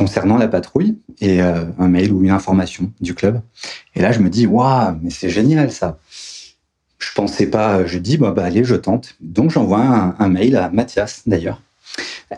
concernant 0.00 0.38
la 0.38 0.48
patrouille 0.48 0.98
et 1.20 1.40
un 1.40 1.88
mail 1.88 2.12
ou 2.12 2.24
une 2.24 2.30
information 2.30 2.90
du 3.00 3.14
club. 3.14 3.40
Et 3.94 4.00
là, 4.00 4.12
je 4.12 4.20
me 4.20 4.30
dis, 4.30 4.46
waouh, 4.46 4.96
mais 5.02 5.10
c'est 5.10 5.28
génial 5.28 5.70
ça. 5.70 5.98
Je 6.98 7.12
pensais 7.14 7.46
pas, 7.46 7.84
je 7.84 7.98
dis, 7.98 8.16
bah, 8.16 8.32
bah 8.32 8.44
allez, 8.44 8.64
je 8.64 8.76
tente. 8.76 9.16
Donc, 9.20 9.50
j'envoie 9.50 10.14
un, 10.18 10.28
mail 10.28 10.56
à 10.56 10.70
Mathias, 10.70 11.22
d'ailleurs 11.26 11.60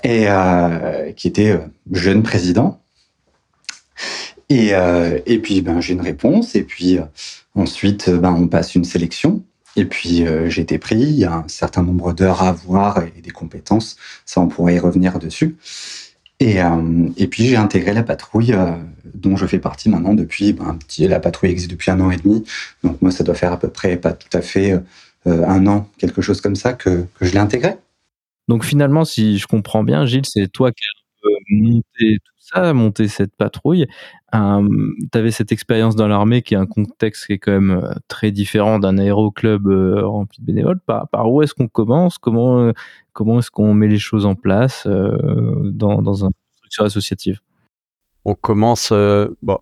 et 0.05 0.25
euh, 0.29 1.13
qui 1.13 1.29
était 1.29 1.51
euh, 1.51 1.67
jeune 1.91 2.23
président. 2.23 2.81
Et, 4.49 4.75
euh, 4.75 5.19
et 5.27 5.39
puis 5.39 5.63
ben, 5.63 5.81
j'ai 5.81 5.95
une 5.95 6.01
réponse, 6.03 6.55
et 6.55 6.63
puis 6.63 6.99
euh, 6.99 7.05
ensuite 7.55 8.11
ben, 8.11 8.33
on 8.33 8.49
passe 8.49 8.75
une 8.75 8.85
sélection. 8.85 9.43
Et 9.77 9.87
puis 9.87 10.27
euh, 10.27 10.51
j'ai 10.51 10.61
été 10.61 10.79
pris, 10.79 11.01
il 11.01 11.19
y 11.19 11.25
a 11.25 11.37
un 11.37 11.49
certain 11.49 11.83
nombre 11.83 12.13
d'heures 12.13 12.43
à 12.43 12.51
avoir 12.51 13.03
et 13.03 13.23
des 13.23 13.31
compétences, 13.31 13.97
ça 14.27 14.41
on 14.43 14.49
pourrait 14.49 14.75
y 14.75 14.79
revenir 14.79 15.19
dessus. 15.19 15.57
Et, 16.43 16.59
et 17.17 17.27
puis 17.29 17.47
j'ai 17.47 17.57
intégré 17.57 17.95
la 17.95 18.03
patrouille 18.03 18.53
dont 19.15 19.37
je 19.37 19.47
fais 19.47 19.61
partie 19.61 19.89
maintenant 19.89 20.13
depuis, 20.15 20.53
ben, 20.53 20.77
la 20.99 21.21
patrouille 21.21 21.51
existe 21.51 21.71
depuis 21.71 21.93
un 21.93 22.01
an 22.01 22.11
et 22.11 22.17
demi, 22.17 22.45
donc 22.83 23.01
moi 23.01 23.13
ça 23.13 23.23
doit 23.23 23.37
faire 23.37 23.53
à 23.53 23.61
peu 23.61 23.69
près 23.69 23.97
pas 23.97 24.13
tout 24.13 24.37
à 24.37 24.41
fait 24.41 24.77
un 25.25 25.67
an, 25.69 25.89
quelque 25.99 26.21
chose 26.21 26.41
comme 26.41 26.57
ça, 26.57 26.73
que, 26.73 27.07
que 27.15 27.27
je 27.27 27.33
l'ai 27.33 27.39
intégré. 27.39 27.77
Donc 28.49 28.65
finalement, 28.65 29.05
si 29.05 29.39
je 29.39 29.47
comprends 29.47 29.85
bien, 29.85 30.05
Gilles, 30.05 30.27
c'est 30.27 30.49
toi 30.49 30.73
qui 30.73 30.83
as 31.25 31.29
monté 31.51 32.19
ça, 32.53 32.73
monté 32.73 33.09
cette 33.09 33.35
patrouille. 33.37 33.87
Euh, 34.35 34.95
tu 35.13 35.19
avais 35.19 35.31
cette 35.31 35.53
expérience 35.53 35.97
dans 35.97 36.09
l'armée 36.09 36.43
qui 36.43 36.55
est 36.55 36.59
un 36.59 36.67
contexte 36.67 37.27
qui 37.27 37.35
est 37.35 37.39
quand 37.39 37.53
même 37.53 37.71
euh, 37.71 37.93
très 38.09 38.31
différent 38.31 38.79
d'un 38.79 38.99
aéroclub 38.99 39.67
euh, 39.67 40.07
rempli 40.07 40.41
de 40.41 40.47
bénévoles. 40.47 40.81
Par, 40.81 41.31
où 41.31 41.43
est-ce 41.43 41.55
qu'on 41.55 41.69
commence? 41.69 42.19
Comment, 42.19 42.61
euh, 42.61 42.73
comment 43.13 43.39
est-ce 43.39 43.51
qu'on 43.51 43.75
met 43.75 43.89
les 43.89 43.99
choses 43.99 44.27
en 44.27 44.35
place 44.35 44.87
dans, 44.87 46.03
dans 46.03 46.25
une 46.25 46.33
structure 46.57 46.85
associative? 46.85 47.41
On 48.25 48.35
commence. 48.35 48.93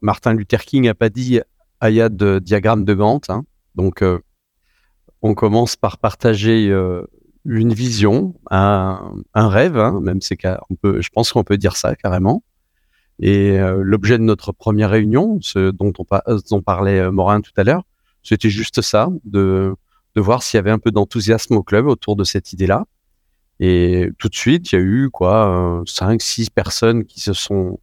Martin 0.02 0.35
Luther 0.35 0.64
King 0.64 0.85
n'a 0.85 0.94
pas 0.94 1.09
dit 1.09 1.40
Aya 1.80 2.09
de 2.09 2.38
diagramme 2.38 2.85
de 2.85 2.94
Gantt. 2.94 3.30
Hein, 3.30 3.44
donc, 3.75 4.04
on 5.23 5.35
commence 5.35 5.76
par 5.76 5.99
partager 5.99 6.70
une 7.47 7.73
vision, 7.73 8.35
un, 8.50 9.12
rêve, 9.35 9.78
hein, 9.78 10.00
même 10.02 10.20
c'est 10.20 10.38
je 10.42 11.09
pense 11.09 11.32
qu'on 11.32 11.44
peut 11.44 11.56
dire 11.56 11.76
ça 11.76 11.97
carrément. 11.97 12.42
Et 13.21 13.59
euh, 13.59 13.83
l'objet 13.83 14.19
de 14.19 14.23
notre 14.23 14.53
première 14.53 14.91
réunion, 14.91 15.39
ce 15.43 15.71
dont 15.71 15.93
on, 15.99 16.62
parlait 16.62 17.00
euh, 17.00 17.12
Morin 17.12 17.41
tout 17.41 17.53
à 17.57 17.65
l'heure, 17.65 17.85
c'était 18.23 18.50
juste 18.50 18.81
ça, 18.81 19.09
de, 19.25 19.75
de 20.15 20.21
voir 20.21 20.43
s'il 20.43 20.59
y 20.59 20.61
avait 20.61 20.71
un 20.71 20.79
peu 20.79 20.91
d'enthousiasme 20.91 21.55
au 21.55 21.62
club 21.62 21.87
autour 21.87 22.17
de 22.17 22.25
cette 22.25 22.53
idée-là. 22.53 22.87
Et 23.61 24.09
tout 24.19 24.29
de 24.29 24.35
suite, 24.35 24.73
il 24.73 24.75
y 24.75 24.79
a 24.79 24.83
eu 24.83 25.11
quoi, 25.11 25.81
euh, 25.81 25.83
cinq, 25.87 26.23
six 26.23 26.49
personnes 26.49 27.05
qui 27.05 27.21
se 27.21 27.35
sont 27.35 27.79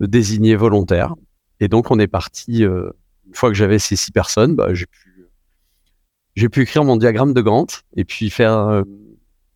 désignées 0.00 0.54
volontaires. 0.54 1.14
Et 1.58 1.68
donc, 1.68 1.90
on 1.90 1.98
est 1.98 2.06
parti. 2.06 2.62
une 2.62 2.92
fois 3.32 3.48
que 3.48 3.54
j'avais 3.56 3.80
ces 3.80 3.96
six 3.96 4.12
personnes, 4.12 4.54
bah, 4.54 4.72
j'ai 4.72 4.86
pu 4.86 5.04
pu 6.48 6.62
écrire 6.62 6.84
mon 6.84 6.96
diagramme 6.96 7.32
de 7.32 7.40
Gantt 7.40 7.84
et 7.96 8.04
puis 8.04 8.30
faire 8.30 8.52
euh, 8.52 8.82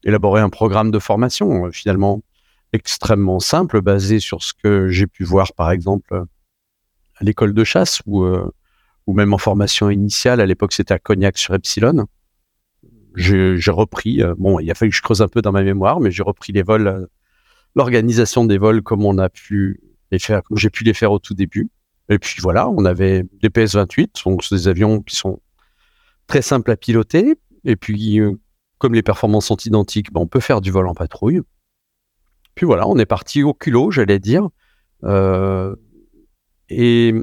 élaborer 0.04 0.40
un 0.40 0.50
programme 0.50 0.90
de 0.90 0.98
formation 0.98 1.66
euh, 1.66 1.70
finalement 1.70 2.22
extrêmement 2.72 3.40
simple 3.40 3.80
basé 3.80 4.20
sur 4.20 4.42
ce 4.42 4.52
que 4.52 4.88
j'ai 4.88 5.06
pu 5.06 5.24
voir 5.24 5.52
par 5.54 5.70
exemple 5.70 6.24
à 7.16 7.24
l'école 7.24 7.54
de 7.54 7.64
chasse 7.64 8.00
ou 8.06 8.24
euh, 8.24 8.50
ou 9.06 9.14
même 9.14 9.32
en 9.32 9.38
formation 9.38 9.90
initiale 9.90 10.40
à 10.40 10.46
l'époque 10.46 10.72
c'était 10.72 10.94
à 10.94 10.98
Cognac 10.98 11.38
sur 11.38 11.54
Epsilon. 11.54 12.06
J'ai 13.14 13.70
repris 13.70 14.20
bon 14.36 14.60
il 14.60 14.70
a 14.70 14.74
fallu 14.74 14.90
que 14.90 14.96
je 14.96 15.02
creuse 15.02 15.22
un 15.22 15.28
peu 15.28 15.42
dans 15.42 15.52
ma 15.52 15.62
mémoire 15.62 15.98
mais 16.00 16.10
j'ai 16.10 16.22
repris 16.22 16.52
les 16.52 16.62
vols 16.62 17.08
l'organisation 17.74 18.44
des 18.44 18.58
vols 18.58 18.82
comme 18.82 19.04
on 19.04 19.18
a 19.18 19.28
pu 19.28 19.80
les 20.12 20.18
faire 20.18 20.42
comme 20.42 20.58
j'ai 20.58 20.70
pu 20.70 20.84
les 20.84 20.94
faire 20.94 21.10
au 21.10 21.18
tout 21.18 21.34
début 21.34 21.70
et 22.10 22.18
puis 22.18 22.36
voilà 22.40 22.68
on 22.68 22.84
avait 22.84 23.24
des 23.40 23.48
PS28 23.48 24.24
donc 24.24 24.48
des 24.50 24.68
avions 24.68 25.02
qui 25.02 25.16
sont 25.16 25.40
très 26.28 26.42
simple 26.42 26.70
à 26.70 26.76
piloter. 26.76 27.34
Et 27.64 27.74
puis, 27.74 28.20
euh, 28.20 28.38
comme 28.78 28.94
les 28.94 29.02
performances 29.02 29.46
sont 29.46 29.56
identiques, 29.56 30.12
ben, 30.12 30.20
on 30.20 30.28
peut 30.28 30.38
faire 30.38 30.60
du 30.60 30.70
vol 30.70 30.86
en 30.86 30.94
patrouille. 30.94 31.40
Puis 32.58 32.66
voilà, 32.66 32.88
on 32.88 32.98
est 32.98 33.06
parti 33.06 33.44
au 33.44 33.54
culot, 33.54 33.92
j'allais 33.92 34.18
dire. 34.18 34.48
Euh, 35.04 35.76
et 36.68 37.14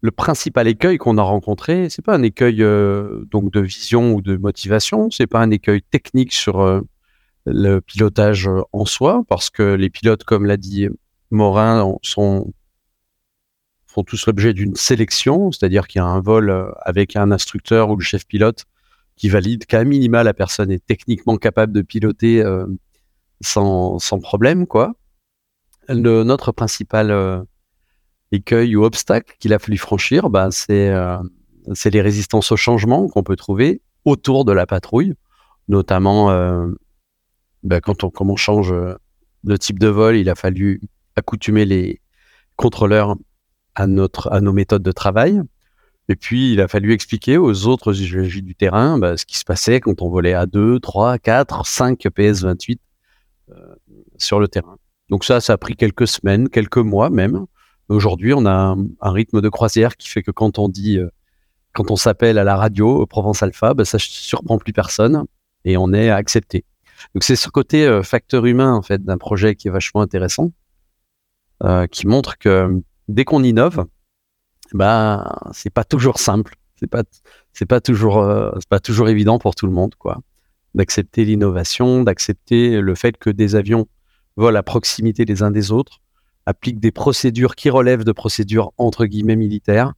le 0.00 0.10
principal 0.10 0.66
écueil 0.66 0.98
qu'on 0.98 1.18
a 1.18 1.22
rencontré, 1.22 1.88
c'est 1.88 2.04
pas 2.04 2.16
un 2.16 2.24
écueil 2.24 2.64
euh, 2.64 3.24
donc 3.30 3.52
de 3.52 3.60
vision 3.60 4.12
ou 4.14 4.22
de 4.22 4.36
motivation, 4.36 5.08
c'est 5.12 5.28
pas 5.28 5.38
un 5.38 5.52
écueil 5.52 5.82
technique 5.82 6.32
sur 6.32 6.82
le 7.46 7.78
pilotage 7.78 8.50
en 8.72 8.84
soi, 8.86 9.22
parce 9.28 9.50
que 9.50 9.62
les 9.62 9.88
pilotes, 9.88 10.24
comme 10.24 10.46
l'a 10.46 10.56
dit 10.56 10.88
Morin, 11.30 11.94
sont 12.02 12.52
font 13.86 14.02
tous 14.02 14.26
l'objet 14.26 14.52
d'une 14.52 14.74
sélection, 14.74 15.52
c'est-à-dire 15.52 15.86
qu'il 15.86 16.00
y 16.00 16.02
a 16.02 16.06
un 16.06 16.20
vol 16.20 16.74
avec 16.80 17.14
un 17.14 17.30
instructeur 17.30 17.88
ou 17.90 17.94
le 17.94 18.02
chef 18.02 18.26
pilote 18.26 18.64
qui 19.14 19.28
valide 19.28 19.64
qu'à 19.66 19.84
minima 19.84 20.24
la 20.24 20.34
personne 20.34 20.72
est 20.72 20.84
techniquement 20.84 21.36
capable 21.36 21.72
de 21.72 21.82
piloter 21.82 22.42
sans, 23.40 23.98
sans 23.98 24.18
problème, 24.20 24.66
quoi. 24.66 24.94
Le, 25.88 26.22
notre 26.24 26.52
principal 26.52 27.44
écueil 28.32 28.76
ou 28.76 28.84
obstacle 28.84 29.34
qu'il 29.40 29.52
a 29.52 29.58
fallu 29.58 29.76
franchir, 29.76 30.30
bah, 30.30 30.48
c'est 30.50 30.92
c'est 31.74 31.90
les 31.90 32.00
résistances 32.00 32.52
au 32.52 32.56
changement 32.56 33.08
qu'on 33.08 33.22
peut 33.22 33.36
trouver 33.36 33.82
autour 34.04 34.44
de 34.44 34.52
la 34.52 34.66
patrouille, 34.66 35.14
notamment 35.68 36.28
bah, 37.64 37.80
quand 37.80 38.04
on, 38.04 38.12
on 38.20 38.36
change 38.36 38.72
de 39.44 39.56
type 39.56 39.78
de 39.78 39.88
vol, 39.88 40.16
il 40.16 40.28
a 40.28 40.34
fallu 40.34 40.80
accoutumer 41.16 41.64
les 41.64 42.00
contrôleurs 42.56 43.16
à, 43.74 43.86
notre, 43.86 44.30
à 44.32 44.40
nos 44.40 44.52
méthodes 44.52 44.82
de 44.82 44.92
travail. 44.92 45.40
Et 46.08 46.16
puis, 46.16 46.52
il 46.52 46.60
a 46.60 46.68
fallu 46.68 46.92
expliquer 46.92 47.38
aux 47.38 47.66
autres 47.66 48.00
usagers 48.00 48.42
du 48.42 48.54
terrain 48.54 48.98
bah, 48.98 49.16
ce 49.16 49.24
qui 49.24 49.38
se 49.38 49.44
passait 49.44 49.80
quand 49.80 50.02
on 50.02 50.10
volait 50.10 50.34
à 50.34 50.46
2, 50.46 50.80
3, 50.80 51.18
4, 51.18 51.66
5 51.66 52.00
PS28 52.00 52.78
sur 54.16 54.40
le 54.40 54.48
terrain. 54.48 54.76
Donc 55.08 55.24
ça, 55.24 55.40
ça 55.40 55.54
a 55.54 55.58
pris 55.58 55.76
quelques 55.76 56.06
semaines, 56.06 56.48
quelques 56.48 56.78
mois 56.78 57.10
même. 57.10 57.46
Aujourd'hui, 57.88 58.32
on 58.32 58.46
a 58.46 58.76
un, 59.00 59.12
rythme 59.12 59.40
de 59.40 59.48
croisière 59.48 59.96
qui 59.96 60.08
fait 60.08 60.22
que 60.22 60.30
quand 60.30 60.58
on 60.58 60.68
dit, 60.68 60.98
euh, 60.98 61.08
quand 61.72 61.90
on 61.90 61.96
s'appelle 61.96 62.38
à 62.38 62.44
la 62.44 62.56
radio 62.56 63.04
Provence 63.06 63.42
Alpha, 63.42 63.74
bah, 63.74 63.84
ça 63.84 63.96
ne 63.96 64.00
surprend 64.00 64.58
plus 64.58 64.72
personne 64.72 65.24
et 65.64 65.76
on 65.76 65.92
est 65.92 66.10
accepté. 66.10 66.64
Donc 67.14 67.24
c'est 67.24 67.36
ce 67.36 67.48
côté 67.48 67.86
euh, 67.86 68.02
facteur 68.02 68.46
humain 68.46 68.74
en 68.74 68.82
fait 68.82 69.02
d'un 69.02 69.18
projet 69.18 69.54
qui 69.54 69.68
est 69.68 69.70
vachement 69.70 70.02
intéressant, 70.02 70.52
euh, 71.64 71.86
qui 71.86 72.06
montre 72.06 72.38
que 72.38 72.80
dès 73.08 73.24
qu'on 73.24 73.42
innove, 73.42 73.86
bah 74.72 75.38
c'est 75.52 75.70
pas 75.70 75.84
toujours 75.84 76.18
simple, 76.18 76.54
c'est 76.76 76.86
pas 76.86 77.02
c'est 77.52 77.66
pas 77.66 77.80
toujours 77.80 78.18
euh, 78.18 78.52
c'est 78.56 78.68
pas 78.68 78.80
toujours 78.80 79.08
évident 79.08 79.38
pour 79.38 79.54
tout 79.54 79.66
le 79.66 79.72
monde 79.72 79.94
quoi, 79.96 80.20
d'accepter 80.74 81.24
l'innovation, 81.24 82.02
d'accepter 82.02 82.80
le 82.80 82.94
fait 82.94 83.16
que 83.16 83.30
des 83.30 83.56
avions 83.56 83.88
volent 84.36 84.58
à 84.58 84.62
proximité 84.62 85.24
les 85.24 85.42
uns 85.42 85.50
des 85.50 85.72
autres, 85.72 86.00
appliquent 86.46 86.80
des 86.80 86.92
procédures 86.92 87.54
qui 87.54 87.70
relèvent 87.70 88.04
de 88.04 88.12
procédures 88.12 88.72
entre 88.78 89.06
guillemets 89.06 89.36
militaires. 89.36 89.92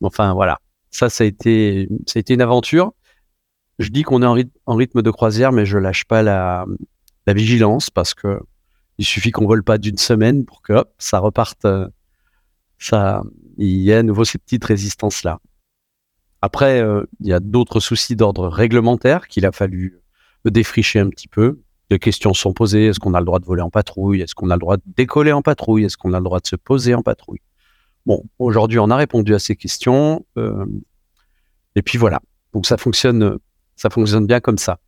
Enfin 0.00 0.34
voilà, 0.34 0.58
ça 0.90 1.08
ça 1.10 1.24
a 1.24 1.26
été 1.26 1.88
ça 2.06 2.18
a 2.18 2.20
été 2.20 2.34
une 2.34 2.42
aventure 2.42 2.92
je 3.78 3.88
dis 3.88 4.02
qu'on 4.02 4.22
est 4.22 4.46
en, 4.66 4.76
rythme 4.76 5.02
de 5.02 5.10
croisière, 5.10 5.52
mais 5.52 5.66
je 5.66 5.78
lâche 5.78 6.04
pas 6.04 6.22
la, 6.22 6.64
vigilance 7.26 7.90
parce 7.90 8.14
que 8.14 8.40
il 8.98 9.04
suffit 9.04 9.32
qu'on 9.32 9.46
vole 9.46 9.64
pas 9.64 9.78
d'une 9.78 9.98
semaine 9.98 10.44
pour 10.44 10.62
que 10.62 10.84
ça 10.98 11.18
reparte. 11.18 11.64
Euh, 11.64 11.88
il 13.56 13.80
y 13.80 13.92
a 13.92 13.98
à 13.98 14.02
nouveau 14.02 14.24
ces 14.24 14.38
petites 14.38 14.64
résistances 14.64 15.24
là. 15.24 15.38
Après, 16.42 16.80
euh, 16.80 17.04
il 17.20 17.28
y 17.28 17.32
a 17.32 17.40
d'autres 17.40 17.80
soucis 17.80 18.14
d'ordre 18.14 18.48
réglementaire 18.48 19.26
qu'il 19.26 19.46
a 19.46 19.52
fallu 19.52 19.98
défricher 20.50 21.00
un 21.00 21.08
petit 21.08 21.28
peu. 21.28 21.60
Des 21.90 21.98
questions 21.98 22.34
sont 22.34 22.52
posées. 22.52 22.86
Est-ce 22.86 23.00
qu'on 23.00 23.14
a 23.14 23.20
le 23.20 23.26
droit 23.26 23.38
de 23.38 23.44
voler 23.44 23.62
en 23.62 23.70
patrouille? 23.70 24.20
Est-ce 24.20 24.34
qu'on 24.34 24.50
a 24.50 24.54
le 24.54 24.60
droit 24.60 24.76
de 24.76 24.82
décoller 24.96 25.32
en 25.32 25.42
patrouille? 25.42 25.84
Est-ce 25.84 25.96
qu'on 25.96 26.12
a 26.12 26.18
le 26.18 26.24
droit 26.24 26.40
de 26.40 26.46
se 26.46 26.56
poser 26.56 26.94
en 26.94 27.02
patrouille? 27.02 27.42
Bon, 28.06 28.24
aujourd'hui, 28.38 28.78
on 28.78 28.90
a 28.90 28.96
répondu 28.96 29.34
à 29.34 29.38
ces 29.38 29.56
questions. 29.56 30.24
Euh, 30.36 30.64
et 31.74 31.82
puis 31.82 31.98
voilà. 31.98 32.20
Donc 32.52 32.66
ça 32.66 32.76
fonctionne 32.76 33.38
ça 33.76 33.90
fonctionne 33.90 34.26
bien 34.26 34.40
comme 34.40 34.58
ça. 34.58 34.78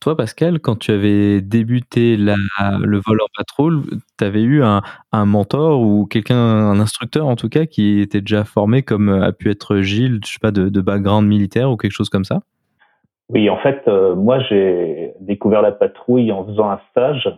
Toi, 0.00 0.16
Pascal, 0.16 0.60
quand 0.60 0.76
tu 0.76 0.90
avais 0.90 1.40
débuté 1.40 2.16
le 2.16 3.00
vol 3.06 3.20
en 3.20 3.26
patrouille, 3.36 3.82
tu 4.18 4.24
avais 4.24 4.42
eu 4.42 4.62
un, 4.62 4.82
mentor 5.12 5.80
ou 5.80 6.04
quelqu'un, 6.06 6.36
un 6.36 6.80
instructeur 6.80 7.26
en 7.26 7.36
tout 7.36 7.48
cas, 7.48 7.64
qui 7.64 8.00
était 8.00 8.20
déjà 8.20 8.44
formé 8.44 8.82
comme 8.82 9.08
a 9.08 9.32
pu 9.32 9.50
être 9.50 9.80
Gilles, 9.80 10.20
je 10.26 10.32
sais 10.32 10.38
pas, 10.40 10.50
de, 10.50 10.80
background 10.80 11.26
militaire 11.26 11.70
ou 11.70 11.76
quelque 11.76 11.92
chose 11.92 12.10
comme 12.10 12.24
ça? 12.24 12.42
Oui, 13.30 13.48
en 13.48 13.56
fait, 13.58 13.82
euh, 13.88 14.14
moi 14.14 14.38
j'ai 14.40 15.14
découvert 15.20 15.62
la 15.62 15.72
patrouille 15.72 16.30
en 16.32 16.44
faisant 16.44 16.70
un 16.70 16.80
stage. 16.90 17.28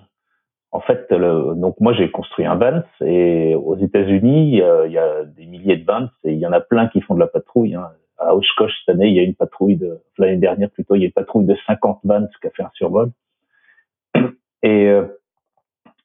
En 0.73 0.81
fait, 0.81 1.11
donc 1.11 1.81
moi 1.81 1.95
j'ai 1.95 2.11
construit 2.11 2.45
un 2.45 2.57
Vance 2.57 2.85
et 3.01 3.55
aux 3.55 3.77
États-Unis, 3.77 4.61
il 4.87 4.93
y 4.93 4.99
a 4.99 5.25
des 5.25 5.47
milliers 5.47 5.77
de 5.77 5.87
Vance 5.87 6.11
et 6.25 6.33
il 6.33 6.39
y 6.39 6.47
en 6.47 6.53
a 6.53 6.61
plein 6.61 6.89
qui 6.89 7.01
font 7.01 7.15
de 7.15 7.21
la 7.21 7.29
patrouille. 7.29 7.77
Hein 7.77 7.89
à 8.19 8.35
Oshkosh 8.35 8.73
cette 8.85 8.95
année, 8.95 9.09
il 9.09 9.15
y 9.15 9.21
a 9.21 9.23
une 9.23 9.35
patrouille 9.35 9.77
de 9.77 10.01
l'année 10.19 10.37
dernière 10.37 10.71
plutôt, 10.71 10.95
il 10.95 11.01
y 11.01 11.05
a 11.05 11.07
une 11.07 11.13
patrouille 11.13 11.47
de 11.47 11.57
50 11.67 12.01
vannes 12.05 12.29
qui 12.41 12.47
a 12.47 12.51
fait 12.51 12.63
un 12.63 12.71
survol. 12.75 13.11
Et 14.63 14.87
euh, 14.87 15.07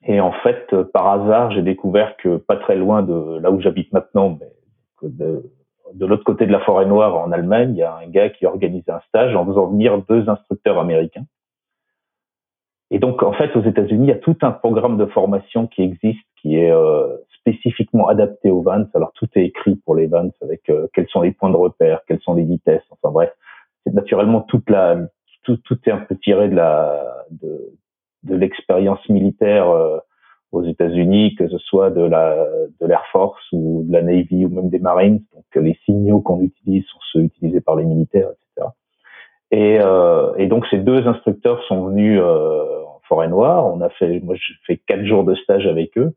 et 0.03 0.19
en 0.19 0.31
fait, 0.31 0.75
par 0.93 1.07
hasard, 1.09 1.51
j'ai 1.51 1.61
découvert 1.61 2.17
que 2.17 2.37
pas 2.37 2.55
très 2.55 2.75
loin 2.75 3.03
de 3.03 3.37
là 3.39 3.51
où 3.51 3.61
j'habite 3.61 3.93
maintenant, 3.93 4.39
mais 4.39 4.51
de, 5.07 5.43
de 5.93 6.05
l'autre 6.05 6.23
côté 6.23 6.45
de 6.45 6.51
la 6.51 6.59
forêt 6.59 6.85
noire 6.85 7.15
en 7.15 7.31
Allemagne, 7.31 7.71
il 7.75 7.79
y 7.79 7.83
a 7.83 7.95
un 7.95 8.07
gars 8.07 8.29
qui 8.29 8.45
organise 8.45 8.87
un 8.89 8.99
stage 9.07 9.35
en 9.35 9.45
faisant 9.45 9.67
venir 9.67 10.01
deux 10.09 10.29
instructeurs 10.29 10.79
américains. 10.79 11.25
Et 12.89 12.99
donc, 12.99 13.23
en 13.23 13.31
fait, 13.31 13.55
aux 13.55 13.63
États-Unis, 13.63 14.05
il 14.05 14.09
y 14.09 14.13
a 14.13 14.17
tout 14.17 14.37
un 14.41 14.51
programme 14.51 14.97
de 14.97 15.05
formation 15.05 15.67
qui 15.67 15.81
existe, 15.81 16.25
qui 16.41 16.57
est 16.57 16.71
euh, 16.71 17.15
spécifiquement 17.41 18.07
adapté 18.07 18.49
aux 18.49 18.61
Vans. 18.61 18.85
Alors 18.93 19.11
tout 19.13 19.27
est 19.35 19.45
écrit 19.45 19.75
pour 19.75 19.95
les 19.95 20.07
Vans 20.07 20.29
avec 20.41 20.69
euh, 20.69 20.87
quels 20.93 21.07
sont 21.07 21.21
les 21.21 21.31
points 21.31 21.49
de 21.49 21.55
repère, 21.55 22.01
quelles 22.07 22.21
sont 22.21 22.33
les 22.33 22.43
vitesses. 22.43 22.83
Enfin 22.91 23.11
bref, 23.11 23.31
c'est 23.85 23.93
naturellement 23.93 24.41
toute 24.41 24.69
la 24.69 24.97
tout, 25.43 25.57
tout 25.57 25.77
est 25.85 25.91
un 25.91 25.99
peu 25.99 26.15
tiré 26.17 26.49
de 26.49 26.55
la 26.55 27.25
de, 27.31 27.73
de 28.23 28.35
l'expérience 28.35 29.07
militaire 29.09 29.69
euh, 29.69 29.97
aux 30.51 30.63
États-Unis, 30.63 31.35
que 31.35 31.47
ce 31.47 31.57
soit 31.57 31.89
de 31.89 32.01
la 32.01 32.45
de 32.79 32.85
l'Air 32.85 33.05
Force 33.11 33.41
ou 33.51 33.85
de 33.87 33.93
la 33.93 34.01
Navy 34.01 34.45
ou 34.45 34.49
même 34.49 34.69
des 34.69 34.79
Marines. 34.79 35.21
Donc 35.33 35.63
les 35.63 35.77
signaux 35.85 36.21
qu'on 36.21 36.41
utilise 36.41 36.85
sont 36.85 36.99
ceux 37.13 37.21
utilisés 37.21 37.61
par 37.61 37.75
les 37.75 37.85
militaires, 37.85 38.29
etc. 38.29 38.67
Et, 39.51 39.79
euh, 39.81 40.33
et 40.35 40.47
donc 40.47 40.65
ces 40.67 40.77
deux 40.77 41.07
instructeurs 41.07 41.61
sont 41.67 41.87
venus 41.87 42.19
euh, 42.21 42.83
en 42.85 42.99
forêt 43.07 43.27
noire. 43.27 43.65
On 43.67 43.81
a 43.81 43.89
fait, 43.89 44.19
moi 44.21 44.35
j'ai 44.35 44.53
fait 44.65 44.77
quatre 44.77 45.05
jours 45.05 45.23
de 45.23 45.35
stage 45.35 45.67
avec 45.67 45.97
eux. 45.97 46.13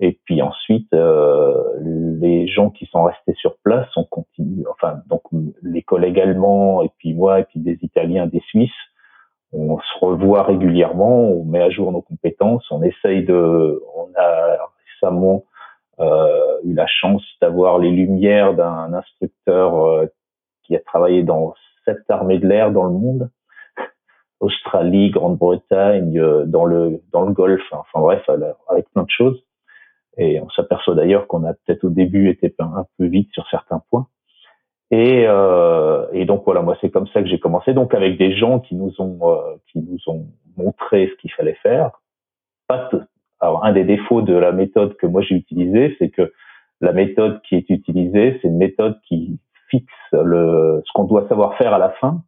Et 0.00 0.18
puis 0.24 0.42
ensuite, 0.42 0.92
euh, 0.94 1.54
les 1.80 2.48
gens 2.48 2.70
qui 2.70 2.86
sont 2.86 3.04
restés 3.04 3.34
sur 3.34 3.56
place 3.62 3.88
ont 3.96 4.04
continué, 4.04 4.64
enfin 4.68 4.96
donc 5.08 5.22
les 5.62 5.82
collègues 5.82 6.18
allemands 6.18 6.82
et 6.82 6.90
puis 6.98 7.14
moi 7.14 7.40
et 7.40 7.44
puis 7.44 7.60
des 7.60 7.78
Italiens, 7.82 8.26
des 8.26 8.42
Suisses, 8.48 8.70
on 9.52 9.78
se 9.78 9.98
revoit 10.04 10.44
régulièrement, 10.44 11.20
on 11.20 11.44
met 11.44 11.62
à 11.62 11.70
jour 11.70 11.92
nos 11.92 12.02
compétences, 12.02 12.64
on 12.70 12.82
essaye 12.82 13.24
de, 13.24 13.82
on 13.94 14.08
a 14.16 14.58
récemment 14.86 15.44
euh, 16.00 16.58
eu 16.64 16.72
la 16.72 16.86
chance 16.86 17.22
d'avoir 17.40 17.78
les 17.78 17.90
lumières 17.90 18.54
d'un 18.54 18.94
instructeur 18.94 19.76
euh, 19.86 20.06
qui 20.62 20.74
a 20.74 20.80
travaillé 20.80 21.22
dans 21.22 21.54
sept 21.84 22.02
armées 22.08 22.38
de 22.38 22.48
l'air 22.48 22.70
dans 22.70 22.84
le 22.84 22.92
monde, 22.92 23.30
Australie, 24.40 25.10
Grande-Bretagne, 25.10 26.18
euh, 26.18 26.44
dans 26.46 26.64
le 26.64 27.02
dans 27.12 27.22
le 27.22 27.32
Golfe, 27.32 27.72
enfin 27.72 28.00
bref, 28.00 28.26
avec 28.68 28.88
plein 28.90 29.02
de 29.02 29.10
choses. 29.10 29.44
Et 30.16 30.40
on 30.40 30.48
s'aperçoit 30.50 30.94
d'ailleurs 30.94 31.26
qu'on 31.26 31.44
a 31.44 31.54
peut-être 31.54 31.84
au 31.84 31.90
début 31.90 32.28
été 32.28 32.54
un 32.58 32.86
peu 32.98 33.06
vite 33.06 33.30
sur 33.32 33.46
certains 33.50 33.82
points. 33.90 34.06
Et, 34.92 35.24
euh, 35.26 36.06
et 36.12 36.26
donc 36.26 36.42
voilà, 36.44 36.60
moi 36.60 36.76
c'est 36.80 36.90
comme 36.90 37.08
ça 37.08 37.22
que 37.22 37.28
j'ai 37.28 37.40
commencé. 37.40 37.72
Donc 37.72 37.94
avec 37.94 38.18
des 38.18 38.36
gens 38.36 38.60
qui 38.60 38.74
nous 38.74 38.92
ont 39.00 39.18
euh, 39.22 39.56
qui 39.72 39.80
nous 39.80 39.98
ont 40.06 40.26
montré 40.58 41.08
ce 41.10 41.20
qu'il 41.20 41.32
fallait 41.32 41.58
faire. 41.62 41.90
Pas 42.68 42.90
Alors 43.40 43.64
un 43.64 43.72
des 43.72 43.84
défauts 43.84 44.20
de 44.20 44.34
la 44.34 44.52
méthode 44.52 44.96
que 44.98 45.06
moi 45.06 45.22
j'ai 45.22 45.34
utilisée, 45.34 45.96
c'est 45.98 46.10
que 46.10 46.32
la 46.82 46.92
méthode 46.92 47.40
qui 47.48 47.56
est 47.56 47.70
utilisée, 47.70 48.38
c'est 48.42 48.48
une 48.48 48.58
méthode 48.58 49.00
qui 49.08 49.40
fixe 49.70 49.88
le 50.12 50.82
ce 50.84 50.92
qu'on 50.92 51.04
doit 51.04 51.26
savoir 51.26 51.56
faire 51.56 51.72
à 51.72 51.78
la 51.78 51.90
fin 51.90 52.22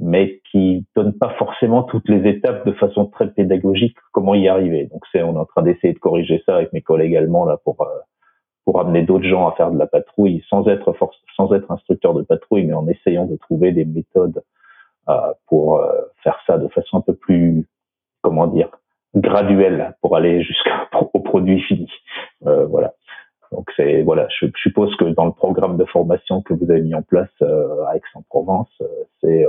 mais 0.00 0.40
qui 0.50 0.86
donne 0.94 1.12
pas 1.12 1.30
forcément 1.38 1.82
toutes 1.82 2.08
les 2.08 2.28
étapes 2.30 2.64
de 2.64 2.72
façon 2.72 3.06
très 3.06 3.28
pédagogique 3.28 3.96
comment 4.12 4.34
y 4.34 4.46
arriver. 4.46 4.86
Donc 4.86 5.02
c'est 5.10 5.22
on 5.22 5.34
est 5.34 5.38
en 5.38 5.44
train 5.44 5.62
d'essayer 5.62 5.92
de 5.92 5.98
corriger 5.98 6.42
ça 6.46 6.54
avec 6.54 6.72
mes 6.72 6.82
collègues 6.82 7.16
allemands 7.16 7.44
là 7.44 7.56
pour 7.64 7.80
euh, 7.80 7.86
pour 8.68 8.80
amener 8.80 9.00
d'autres 9.00 9.24
gens 9.24 9.48
à 9.48 9.52
faire 9.52 9.70
de 9.70 9.78
la 9.78 9.86
patrouille 9.86 10.44
sans 10.50 10.68
être 10.68 10.94
sans 11.34 11.54
être 11.54 11.70
instructeur 11.70 12.12
de 12.12 12.20
patrouille, 12.20 12.66
mais 12.66 12.74
en 12.74 12.86
essayant 12.86 13.24
de 13.24 13.34
trouver 13.36 13.72
des 13.72 13.86
méthodes 13.86 14.42
euh, 15.08 15.14
pour 15.46 15.78
euh, 15.78 15.90
faire 16.22 16.38
ça 16.46 16.58
de 16.58 16.68
façon 16.68 16.98
un 16.98 17.00
peu 17.00 17.14
plus 17.14 17.66
comment 18.20 18.46
dire 18.46 18.68
graduelle 19.14 19.96
pour 20.02 20.16
aller 20.16 20.42
jusqu'au 20.42 21.20
produit 21.20 21.62
fini. 21.62 21.90
voilà. 22.42 22.92
Donc 23.52 23.70
c'est 23.74 24.02
voilà, 24.02 24.28
je, 24.38 24.48
suppose 24.56 24.94
que 24.96 25.06
dans 25.06 25.24
le 25.24 25.32
programme 25.32 25.78
de 25.78 25.86
formation 25.86 26.42
que 26.42 26.52
vous 26.52 26.70
avez 26.70 26.82
mis 26.82 26.94
en 26.94 27.00
place 27.00 27.32
à 27.40 27.96
Aix-en-Provence, 27.96 28.82
c'est 29.22 29.46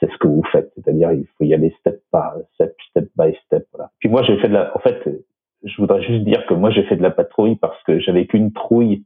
c'est 0.00 0.10
ce 0.10 0.18
que 0.18 0.26
vous 0.26 0.42
faites. 0.50 0.72
C'est-à-dire, 0.74 1.12
il 1.12 1.26
faut 1.38 1.44
y 1.44 1.54
aller 1.54 1.72
step 1.78 2.02
par 2.10 2.34
step, 2.54 2.74
step 2.88 3.08
by 3.16 3.36
step. 3.46 3.66
Voilà. 3.72 3.92
Puis 4.00 4.08
moi, 4.08 4.24
j'ai 4.24 4.36
fait 4.38 4.48
de 4.48 4.54
la. 4.54 4.76
En 4.76 4.80
fait, 4.80 5.00
je 5.62 5.76
voudrais 5.76 6.02
juste 6.02 6.24
dire 6.24 6.46
que 6.46 6.54
moi, 6.54 6.70
j'ai 6.70 6.84
fait 6.84 6.96
de 6.96 7.02
la 7.02 7.10
patrouille 7.10 7.56
parce 7.56 7.80
que 7.84 7.98
j'avais 8.00 8.26
qu'une 8.26 8.52
trouille. 8.52 9.04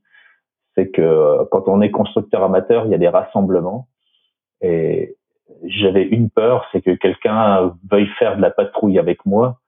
C'est 0.74 0.90
que 0.90 1.44
quand 1.50 1.68
on 1.68 1.80
est 1.80 1.90
constructeur 1.90 2.42
amateur, 2.42 2.86
il 2.86 2.90
y 2.90 2.94
a 2.94 2.98
des 2.98 3.08
rassemblements. 3.08 3.88
Et 4.60 5.16
j'avais 5.64 6.02
une 6.02 6.30
peur, 6.30 6.66
c'est 6.72 6.80
que 6.80 6.92
quelqu'un 6.92 7.74
veuille 7.90 8.08
faire 8.18 8.36
de 8.36 8.42
la 8.42 8.50
patrouille 8.50 8.98
avec 8.98 9.24
moi, 9.26 9.60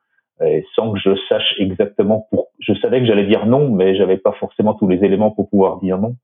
et 0.44 0.66
sans 0.74 0.92
que 0.92 0.98
je 0.98 1.16
sache 1.28 1.54
exactement 1.58 2.26
pour. 2.30 2.48
Je 2.58 2.74
savais 2.74 3.00
que 3.00 3.06
j'allais 3.06 3.26
dire 3.26 3.46
non, 3.46 3.70
mais 3.70 3.96
j'avais 3.96 4.18
pas 4.18 4.32
forcément 4.32 4.74
tous 4.74 4.88
les 4.88 5.02
éléments 5.04 5.30
pour 5.30 5.48
pouvoir 5.48 5.78
dire 5.78 5.98
non. 5.98 6.16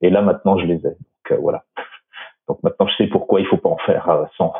Et 0.00 0.10
là 0.10 0.22
maintenant, 0.22 0.58
je 0.58 0.66
les 0.66 0.76
ai. 0.86 0.90
Donc 0.90 1.32
euh, 1.32 1.36
voilà. 1.40 1.64
Donc 2.48 2.62
maintenant, 2.62 2.86
je 2.86 2.94
sais 2.96 3.06
pourquoi 3.08 3.40
il 3.40 3.46
faut 3.46 3.56
pas 3.56 3.70
en 3.70 3.78
faire 3.78 4.08
euh, 4.08 4.24
sans 4.36 4.52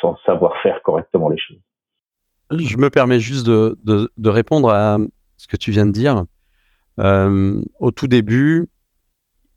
sans 0.00 0.16
savoir 0.24 0.56
faire 0.62 0.82
correctement 0.82 1.28
les 1.28 1.38
choses. 1.38 1.60
Je 2.50 2.76
me 2.76 2.90
permets 2.90 3.20
juste 3.20 3.46
de, 3.46 3.78
de, 3.84 4.10
de 4.16 4.28
répondre 4.28 4.70
à 4.70 4.98
ce 5.36 5.46
que 5.46 5.56
tu 5.56 5.70
viens 5.70 5.86
de 5.86 5.92
dire. 5.92 6.24
Euh, 6.98 7.60
au 7.78 7.90
tout 7.92 8.08
début, 8.08 8.68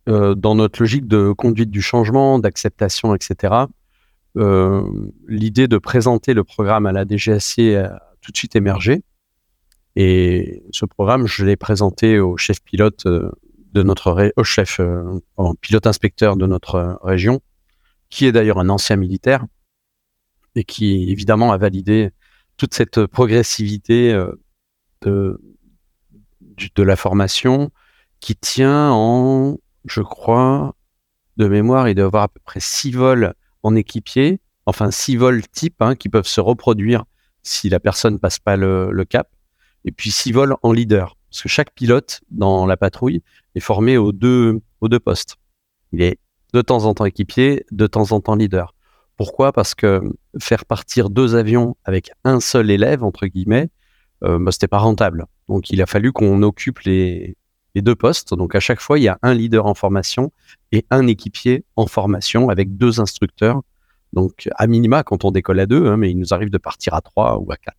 euh, 0.08 0.36
dans 0.36 0.56
notre 0.56 0.82
logique 0.82 1.08
de 1.08 1.32
conduite 1.32 1.72
du 1.72 1.82
changement, 1.82 2.40
d'acceptation, 2.40 3.16
etc., 3.16 3.66
euh, 4.38 4.84
l'idée 5.28 5.68
de 5.68 5.78
présenter 5.78 6.34
le 6.34 6.44
programme 6.44 6.86
à 6.86 6.92
la 6.92 7.06
DGAC 7.06 7.60
a 7.60 8.02
tout 8.22 8.32
de 8.32 8.38
suite 8.38 8.56
émergé. 8.56 9.04
Et 9.96 10.64
ce 10.72 10.86
programme, 10.86 11.28
je 11.28 11.46
l'ai 11.46 11.56
présenté 11.56 12.20
au 12.20 12.36
chef 12.38 12.62
pilote 12.64 13.06
euh, 13.06 13.32
de 13.74 13.84
notre 13.84 14.32
au 14.36 14.44
chef 14.44 14.80
euh, 14.80 15.20
pilote 15.62 15.88
inspecteur 15.88 16.36
de 16.36 16.48
notre 16.48 17.00
région, 17.04 17.42
qui 18.10 18.26
est 18.26 18.32
d'ailleurs 18.32 18.60
un 18.60 18.70
ancien 18.70 18.96
militaire 18.96 19.46
et 20.56 20.64
qui 20.64 21.12
évidemment 21.12 21.52
a 21.52 21.58
validé 21.58 22.12
toute 22.64 22.76
cette 22.76 23.08
progressivité 23.08 24.18
de, 25.02 25.38
de 26.76 26.84
la 26.84 26.96
formation 26.96 27.72
qui 28.22 28.38
tient 28.38 28.90
en, 28.90 29.58
je 29.84 30.00
crois, 30.00 30.74
de 31.36 31.50
mémoire, 31.50 31.90
il 31.90 31.96
doit 31.96 32.06
avoir 32.06 32.24
à 32.24 32.28
peu 32.30 32.40
près 32.42 32.62
six 32.62 32.94
vols 32.94 33.34
en 33.64 33.76
équipier, 33.76 34.40
enfin 34.66 34.92
six 34.92 35.18
vols 35.18 35.46
type 35.46 35.82
hein, 35.82 35.96
qui 35.96 36.08
peuvent 36.08 36.26
se 36.26 36.40
reproduire 36.40 37.04
si 37.42 37.68
la 37.68 37.82
personne 37.82 38.18
passe 38.18 38.40
pas 38.40 38.56
le, 38.56 38.94
le, 38.94 39.04
cap, 39.04 39.28
et 39.84 39.92
puis 39.92 40.10
six 40.10 40.32
vols 40.32 40.56
en 40.64 40.72
leader, 40.72 41.18
parce 41.30 41.42
que 41.42 41.50
chaque 41.50 41.74
pilote 41.74 42.22
dans 42.32 42.66
la 42.66 42.78
patrouille 42.78 43.24
est 43.56 43.60
formé 43.60 43.98
aux 43.98 44.14
deux 44.14 44.62
aux 44.80 44.88
deux 44.88 45.02
postes. 45.02 45.36
Il 45.92 46.02
est 46.02 46.18
de 46.54 46.62
temps 46.62 46.86
en 46.86 46.94
temps 46.94 47.04
équipier, 47.04 47.66
de 47.72 47.88
temps 47.88 48.14
en 48.14 48.22
temps 48.22 48.36
leader. 48.36 48.74
Pourquoi? 49.18 49.52
Parce 49.52 49.76
que 49.76 50.02
faire 50.40 50.66
partir 50.66 51.10
deux 51.10 51.36
avions 51.36 51.76
avec 51.86 52.12
un 52.24 52.40
seul 52.40 52.72
élève 52.72 53.04
entre 53.04 53.28
guillemets, 53.28 53.70
euh, 54.24 54.40
bah, 54.40 54.52
c'était 54.52 54.68
pas 54.68 54.80
rentable. 54.80 55.26
Donc 55.48 55.70
il 55.70 55.82
a 55.82 55.86
fallu 55.86 56.12
qu'on 56.12 56.42
occupe 56.42 56.80
les, 56.80 57.36
deux 57.76 57.96
postes. 57.96 58.34
Donc 58.34 58.56
à 58.56 58.60
chaque 58.60 58.80
fois, 58.80 59.00
il 59.00 59.04
y 59.04 59.08
a 59.08 59.18
un 59.22 59.34
leader 59.34 59.66
en 59.66 59.74
formation 59.74 60.32
et 60.72 60.86
un 60.92 61.08
équipier 61.08 61.64
en 61.76 61.88
formation 61.88 62.50
avec 62.50 62.78
deux 62.78 63.00
instructeurs. 63.00 63.62
Donc 64.14 64.48
à 64.56 64.68
minima 64.68 65.04
quand 65.04 65.26
on 65.26 65.32
décolle 65.32 65.60
à 65.60 65.66
deux, 65.66 65.88
hein, 65.88 65.98
mais 65.98 66.12
il 66.12 66.18
nous 66.18 66.34
arrive 66.34 66.52
de 66.52 66.60
partir 66.60 66.94
à 66.94 67.02
trois 67.02 67.38
ou 67.40 67.52
à 67.52 67.58
quatre. 67.58 67.78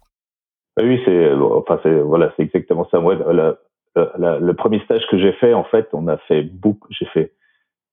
Oui, 0.80 1.00
c'est 1.04 1.32
enfin 1.32 1.78
c'est 1.84 2.00
voilà, 2.00 2.32
c'est 2.36 2.42
exactement 2.42 2.88
ça. 2.90 2.98
Le 2.98 4.52
premier 4.52 4.80
stage 4.80 5.06
que 5.08 5.18
j'ai 5.18 5.32
fait, 5.34 5.54
en 5.54 5.62
fait, 5.64 5.88
on 5.92 6.08
a 6.08 6.16
fait 6.18 6.42
beaucoup. 6.42 6.88
J'ai 6.90 7.06
fait 7.06 7.32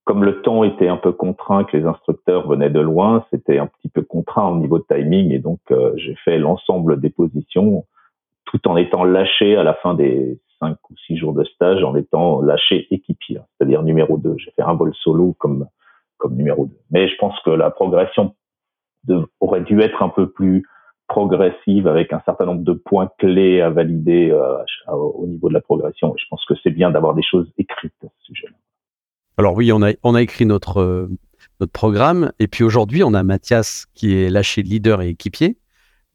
comme 0.05 0.23
le 0.23 0.41
temps 0.41 0.63
était 0.63 0.87
un 0.87 0.97
peu 0.97 1.11
contraint, 1.11 1.63
que 1.63 1.77
les 1.77 1.85
instructeurs 1.85 2.47
venaient 2.47 2.69
de 2.69 2.79
loin, 2.79 3.25
c'était 3.31 3.59
un 3.59 3.67
petit 3.67 3.89
peu 3.89 4.01
contraint 4.01 4.49
au 4.49 4.57
niveau 4.57 4.79
de 4.79 4.85
timing, 4.89 5.31
et 5.31 5.39
donc 5.39 5.59
euh, 5.71 5.93
j'ai 5.95 6.15
fait 6.15 6.39
l'ensemble 6.39 6.99
des 6.99 7.09
positions 7.09 7.85
tout 8.45 8.67
en 8.67 8.75
étant 8.77 9.03
lâché 9.03 9.55
à 9.55 9.63
la 9.63 9.75
fin 9.75 9.93
des 9.93 10.39
cinq 10.59 10.77
ou 10.89 10.95
six 11.07 11.17
jours 11.17 11.33
de 11.33 11.43
stage, 11.43 11.83
en 11.83 11.95
étant 11.95 12.41
lâché 12.41 12.87
équipier, 12.91 13.39
c'est-à-dire 13.57 13.83
numéro 13.83 14.17
2. 14.17 14.35
J'ai 14.37 14.51
fait 14.51 14.61
un 14.61 14.73
vol 14.73 14.93
solo 14.95 15.35
comme, 15.39 15.67
comme 16.17 16.35
numéro 16.35 16.65
2. 16.65 16.71
Mais 16.91 17.07
je 17.07 17.15
pense 17.17 17.39
que 17.41 17.49
la 17.49 17.71
progression 17.71 18.35
aurait 19.39 19.61
dû 19.61 19.81
être 19.81 20.03
un 20.03 20.09
peu 20.09 20.29
plus 20.29 20.63
progressive 21.07 21.87
avec 21.87 22.13
un 22.13 22.21
certain 22.25 22.45
nombre 22.45 22.63
de 22.63 22.73
points 22.73 23.09
clés 23.17 23.59
à 23.59 23.69
valider 23.69 24.31
euh, 24.31 24.63
au 24.93 25.25
niveau 25.27 25.49
de 25.49 25.53
la 25.53 25.61
progression. 25.61 26.13
Je 26.17 26.25
pense 26.29 26.45
que 26.45 26.53
c'est 26.63 26.69
bien 26.69 26.91
d'avoir 26.91 27.15
des 27.15 27.23
choses 27.23 27.51
écrites 27.57 27.93
à 28.03 28.07
ce 28.07 28.25
sujet-là. 28.25 28.55
Alors 29.37 29.55
oui, 29.55 29.71
on 29.71 29.81
a, 29.81 29.91
on 30.03 30.15
a 30.15 30.21
écrit 30.21 30.45
notre, 30.45 30.81
euh, 30.81 31.09
notre 31.59 31.71
programme. 31.71 32.31
Et 32.39 32.47
puis 32.47 32.63
aujourd'hui, 32.63 33.03
on 33.03 33.13
a 33.13 33.23
Mathias 33.23 33.85
qui 33.93 34.15
est 34.15 34.29
lâché 34.29 34.61
leader 34.61 35.01
et 35.01 35.09
équipier. 35.09 35.57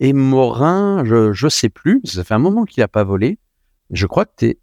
Et 0.01 0.13
Morin, 0.13 1.05
je 1.05 1.45
ne 1.45 1.49
sais 1.49 1.71
plus, 1.71 2.03
ça 2.05 2.23
fait 2.23 2.35
un 2.35 2.39
moment 2.39 2.65
qu'il 2.65 2.83
n'a 2.83 2.89
pas 2.89 3.05
volé. 3.05 3.39
Je 3.91 4.07
crois 4.07 4.27
que 4.27 4.33
tu 4.37 4.59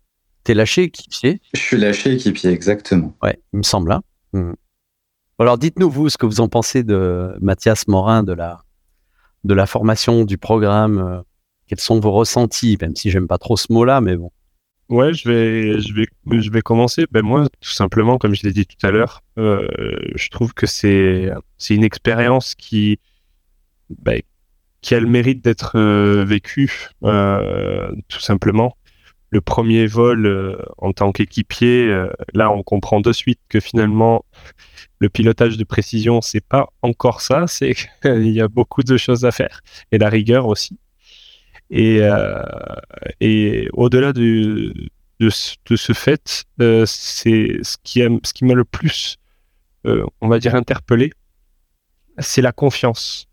es, 0.47 0.53
lâché 0.53 0.83
équipier. 0.83 1.41
Je 1.53 1.59
suis 1.59 1.77
lâché 1.77 2.13
équipier, 2.13 2.51
exactement. 2.51 3.15
Ouais, 3.23 3.39
il 3.53 3.57
me 3.57 3.63
semble. 3.63 3.91
Hein 3.91 4.03
mmh. 4.33 4.53
Alors 5.39 5.57
dites-nous, 5.57 5.89
vous, 5.89 6.09
ce 6.09 6.17
que 6.17 6.27
vous 6.27 6.39
en 6.39 6.49
pensez 6.49 6.83
de 6.83 7.35
Mathias 7.41 7.87
Morin, 7.87 8.23
de 8.23 8.33
la, 8.33 8.61
de 9.43 9.53
la 9.53 9.65
formation, 9.65 10.23
du 10.23 10.37
programme. 10.37 10.99
Euh, 10.99 11.21
quels 11.67 11.79
sont 11.79 11.99
vos 11.99 12.11
ressentis, 12.11 12.77
même 12.79 12.95
si 12.95 13.09
j'aime 13.09 13.27
pas 13.27 13.37
trop 13.37 13.57
ce 13.57 13.71
mot-là, 13.71 14.01
mais 14.01 14.15
bon. 14.15 14.31
Ouais, 14.93 15.11
je 15.11 15.27
vais, 15.27 15.81
je 15.81 15.91
vais, 15.91 16.05
je 16.39 16.51
vais 16.51 16.61
commencer. 16.61 17.07
Ben 17.09 17.23
moi, 17.23 17.47
tout 17.61 17.71
simplement, 17.71 18.19
comme 18.19 18.35
je 18.35 18.43
l'ai 18.43 18.53
dit 18.53 18.67
tout 18.67 18.85
à 18.85 18.91
l'heure, 18.91 19.23
euh, 19.39 19.67
je 20.13 20.29
trouve 20.29 20.53
que 20.53 20.67
c'est, 20.67 21.31
c'est 21.57 21.73
une 21.73 21.83
expérience 21.83 22.53
qui, 22.53 22.99
ben, 23.89 24.21
qui 24.81 24.93
a 24.93 24.99
le 24.99 25.07
mérite 25.07 25.43
d'être 25.43 25.79
euh, 25.79 26.23
vécu, 26.25 26.89
euh, 27.03 27.91
tout 28.07 28.19
simplement. 28.19 28.77
Le 29.31 29.41
premier 29.41 29.87
vol 29.87 30.63
en 30.77 30.93
tant 30.93 31.11
qu'équipier, 31.11 31.87
là, 32.35 32.51
on 32.51 32.61
comprend 32.61 33.01
de 33.01 33.11
suite 33.13 33.39
que 33.49 33.59
finalement, 33.59 34.25
le 34.99 35.09
pilotage 35.09 35.57
de 35.57 35.63
précision, 35.63 36.21
c'est 36.21 36.45
pas 36.45 36.67
encore 36.83 37.21
ça. 37.21 37.47
C'est 37.47 37.73
qu'il 38.03 38.29
y 38.29 38.41
a 38.41 38.47
beaucoup 38.47 38.83
de 38.83 38.95
choses 38.97 39.25
à 39.25 39.31
faire 39.31 39.61
et 39.91 39.97
la 39.97 40.09
rigueur 40.09 40.45
aussi. 40.45 40.77
Et, 41.75 41.99
euh, 42.01 42.41
et 43.19 43.67
au-delà 43.73 44.13
de, 44.13 44.73
ce 45.19 45.93
fait, 45.93 46.45
c'est 46.85 47.57
ce 47.63 47.77
qui, 47.83 48.43
m'a 48.43 48.53
le 48.53 48.63
plus, 48.63 49.17
on 49.85 50.27
va 50.27 50.39
dire, 50.39 50.55
interpellé, 50.55 51.11
c'est 52.19 52.41
la 52.41 52.51
confiance 52.51 53.27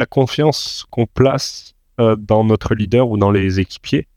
la 0.00 0.06
confiance 0.06 0.86
qu'on 0.90 1.06
place 1.06 1.74
euh, 2.00 2.16
dans 2.16 2.42
notre 2.42 2.74
leader 2.74 3.08
ou 3.08 3.18
dans 3.18 3.30
les 3.30 3.60
équipiers. 3.60 4.08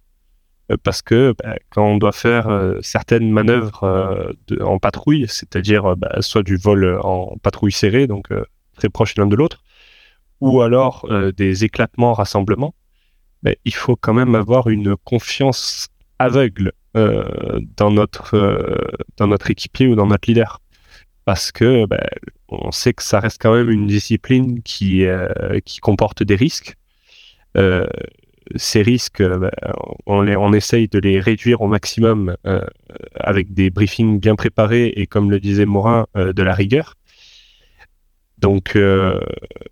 Euh, 0.71 0.77
parce 0.81 1.01
que 1.01 1.35
bah, 1.43 1.55
quand 1.69 1.85
on 1.85 1.97
doit 1.97 2.13
faire 2.13 2.47
euh, 2.47 2.79
certaines 2.81 3.29
manœuvres 3.29 4.33
en 4.61 4.79
patrouille, 4.79 5.25
c'est-à-dire 5.27 5.95
bah, 5.97 6.21
soit 6.21 6.43
du 6.43 6.55
vol 6.55 6.99
en 7.03 7.35
patrouille 7.43 7.73
serrée, 7.73 8.07
donc 8.07 8.29
très 8.77 8.89
proche 8.89 9.15
l'un 9.17 9.27
de 9.27 9.35
l'autre, 9.35 9.61
ou 10.39 10.61
alors 10.61 11.07
des 11.35 11.63
éclatements, 11.63 12.13
rassemblements, 12.13 12.73
bah, 13.43 13.51
il 13.65 13.73
faut 13.75 13.95
quand 13.95 14.13
même 14.13 14.35
avoir 14.35 14.69
une 14.69 14.95
confiance 14.97 15.89
aveugle 16.19 16.71
dans 16.95 17.89
notre 17.89 18.77
dans 19.17 19.27
notre 19.27 19.49
équipier 19.49 19.87
ou 19.87 19.95
dans 19.95 20.05
notre 20.05 20.29
leader 20.29 20.61
parce 21.25 21.51
que 21.51 21.85
ben, 21.85 22.05
on 22.49 22.71
sait 22.71 22.93
que 22.93 23.03
ça 23.03 23.19
reste 23.19 23.41
quand 23.41 23.53
même 23.53 23.69
une 23.69 23.87
discipline 23.87 24.61
qui, 24.63 25.05
euh, 25.05 25.59
qui 25.65 25.79
comporte 25.79 26.23
des 26.23 26.35
risques. 26.35 26.75
Euh, 27.57 27.87
ces 28.55 28.81
risques, 28.81 29.21
euh, 29.21 29.37
ben, 29.37 29.51
on, 30.05 30.21
les, 30.21 30.35
on 30.35 30.53
essaye 30.53 30.87
de 30.87 30.99
les 30.99 31.19
réduire 31.19 31.61
au 31.61 31.67
maximum 31.67 32.35
euh, 32.45 32.65
avec 33.15 33.53
des 33.53 33.69
briefings 33.69 34.19
bien 34.19 34.35
préparés 34.35 34.87
et, 34.95 35.07
comme 35.07 35.31
le 35.31 35.39
disait 35.39 35.65
Morin, 35.65 36.07
euh, 36.17 36.33
de 36.33 36.43
la 36.43 36.53
rigueur. 36.53 36.95
Donc 38.37 38.77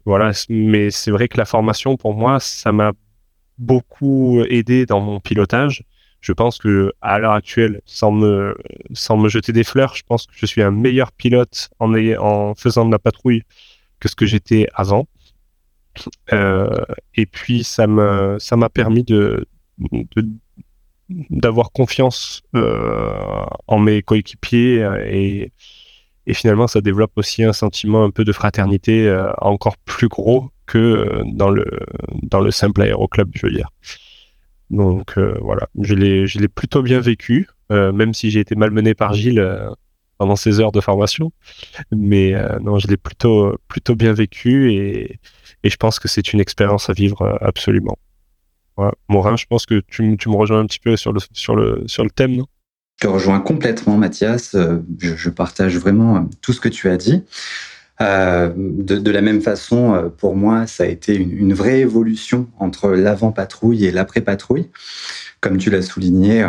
voilà, 0.06 0.32
mais 0.48 0.92
c'est 0.92 1.12
vrai 1.12 1.28
que 1.28 1.38
la 1.38 1.44
formation, 1.44 1.98
pour 1.98 2.14
moi, 2.14 2.40
ça 2.40 2.72
m'a 2.72 2.94
beaucoup 3.62 4.41
aidé 4.50 4.86
dans 4.86 5.00
mon 5.00 5.19
pilotage 5.19 5.86
je 6.21 6.34
pense 6.34 6.60
que 6.60 6.93
à 7.02 7.17
l'heure 7.19 7.34
actuelle, 7.34 7.82
sans 7.86 8.12
me, 8.12 8.56
sans 8.93 9.17
me 9.17 9.28
jeter 9.28 9.52
des 9.52 9.63
fleurs, 9.63 9.95
je 9.95 10.04
pense 10.04 10.28
que 10.28 10.34
je 10.36 10.45
suis 10.45 10.62
un 10.62 10.71
meilleur 10.71 11.12
pilote 11.12 11.69
en, 11.80 12.54
faisant 12.56 12.86
de 12.86 12.91
la 12.91 13.00
patrouille 13.00 13.43
que 14.00 14.08
ce 14.08 14.15
que 14.15 14.28
j'étais 14.28 14.67
avant. 14.76 15.08
Euh, 16.32 16.69
et 17.15 17.26
puis 17.26 17.65
ça 17.65 17.86
me 17.86 18.38
ça 18.39 18.56
m'a 18.56 18.69
permis 18.69 19.04
de, 19.04 19.45
d'avoir 21.10 21.71
confiance 21.71 22.43
euh, 22.56 23.43
en 23.67 23.78
mes 23.78 24.02
coéquipiers 24.02 24.88
et, 25.06 25.52
et 26.28 26.34
finalement 26.34 26.67
ça 26.67 26.80
développe 26.80 27.12
aussi 27.17 27.43
un 27.43 27.52
sentiment 27.52 28.06
un 28.06 28.10
peu 28.10 28.24
de 28.24 28.32
fraternité 28.32 29.06
euh, 29.06 29.34
encore 29.39 29.76
plus 29.80 30.08
gros 30.08 30.50
que 30.72 31.22
dans 31.34 31.50
le 31.50 32.52
simple 32.52 32.82
aéroclub 32.82 33.32
je 33.36 33.46
veux 33.46 33.54
dire. 33.54 33.70
Donc 34.72 35.18
euh, 35.18 35.38
voilà, 35.42 35.68
je 35.80 35.94
l'ai 35.94 36.48
plutôt 36.48 36.82
bien 36.82 37.02
vécu, 37.02 37.48
euh, 37.72 37.92
même 37.92 38.14
si 38.14 38.32
j'ai 38.32 38.40
été 38.40 38.56
malmené 38.56 38.94
par 38.94 39.14
Gilles 39.14 39.40
euh, 39.40 39.70
pendant 40.18 40.38
ces 40.38 40.62
heures 40.62 40.72
de 40.72 40.80
formation. 40.80 41.34
Mais 41.92 42.34
non, 42.62 42.80
je 42.80 42.88
l'ai 42.88 42.98
plutôt, 42.98 43.58
plutôt 43.68 43.96
bien 43.96 44.14
vécu 44.14 44.74
et, 44.74 45.20
je 45.64 45.76
pense 45.76 46.00
que 46.00 46.08
c'est 46.08 46.34
une 46.34 46.40
expérience 46.40 46.90
à 46.90 46.94
vivre 46.94 47.38
absolument. 47.42 47.98
Voilà. 48.78 48.94
Morin, 49.10 49.36
je 49.36 49.46
pense 49.46 49.66
que 49.66 49.82
tu, 49.88 50.04
me 50.04 50.36
rejoins 50.36 50.60
un 50.60 50.66
petit 50.66 50.80
peu 50.80 50.96
sur 50.96 51.12
le, 51.12 51.20
sur 51.34 51.56
le, 51.56 51.84
sur 51.86 52.04
le 52.04 52.10
thème, 52.10 52.44
Je 53.00 53.08
te 53.08 53.08
rejoins 53.08 53.40
complètement, 53.40 53.98
Mathias. 53.98 54.56
Je, 55.00 55.30
partage 55.30 55.78
vraiment 55.78 56.28
tout 56.42 56.54
ce 56.54 56.62
que 56.62 56.70
tu 56.70 56.90
as 56.90 56.98
dit. 56.98 57.24
De, 58.02 59.12
la 59.12 59.22
même 59.22 59.42
façon, 59.42 60.12
pour 60.18 60.36
moi, 60.36 60.68
ça 60.68 60.84
a 60.84 60.88
été 60.88 61.16
une, 61.16 61.54
vraie 61.54 61.80
évolution 61.80 62.48
entre 62.58 62.90
l'avant-patrouille 62.92 63.86
et 63.86 63.92
l'après-patrouille. 63.92 64.70
Comme 65.40 65.58
tu 65.58 65.70
l'as 65.70 65.82
souligné, 65.82 66.48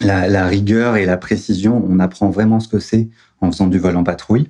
la, 0.00 0.28
la, 0.28 0.46
rigueur 0.46 0.96
et 0.96 1.06
la 1.06 1.16
précision, 1.16 1.84
on 1.88 1.98
apprend 1.98 2.30
vraiment 2.30 2.60
ce 2.60 2.68
que 2.68 2.78
c'est 2.78 3.08
en 3.40 3.50
faisant 3.50 3.66
du 3.66 3.78
vol 3.78 3.96
en 3.96 4.04
patrouille 4.04 4.48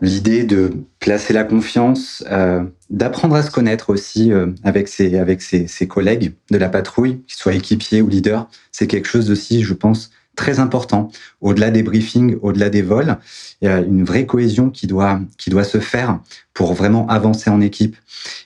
l'idée 0.00 0.44
de 0.44 0.72
placer 0.98 1.32
la 1.32 1.44
confiance, 1.44 2.24
euh, 2.30 2.64
d'apprendre 2.88 3.34
à 3.34 3.42
se 3.42 3.50
connaître 3.50 3.90
aussi 3.90 4.32
euh, 4.32 4.46
avec 4.64 4.88
ses, 4.88 5.66
ses, 5.66 5.88
collègues 5.88 6.32
de 6.50 6.58
la 6.58 6.68
patrouille, 6.68 7.22
qu'ils 7.26 7.36
soient 7.36 7.54
équipiers 7.54 8.02
ou 8.02 8.08
leaders, 8.08 8.48
c'est 8.72 8.86
quelque 8.86 9.08
chose 9.08 9.30
aussi, 9.30 9.62
je 9.62 9.74
pense, 9.74 10.10
très 10.40 10.58
important. 10.58 11.10
Au-delà 11.42 11.70
des 11.70 11.82
briefings, 11.82 12.38
au-delà 12.40 12.70
des 12.70 12.80
vols, 12.80 13.18
il 13.60 13.66
y 13.66 13.68
a 13.68 13.80
une 13.80 14.04
vraie 14.04 14.24
cohésion 14.24 14.70
qui 14.70 14.86
doit 14.86 15.20
qui 15.36 15.50
doit 15.50 15.64
se 15.64 15.80
faire 15.80 16.18
pour 16.54 16.72
vraiment 16.72 17.06
avancer 17.08 17.50
en 17.50 17.60
équipe. 17.60 17.96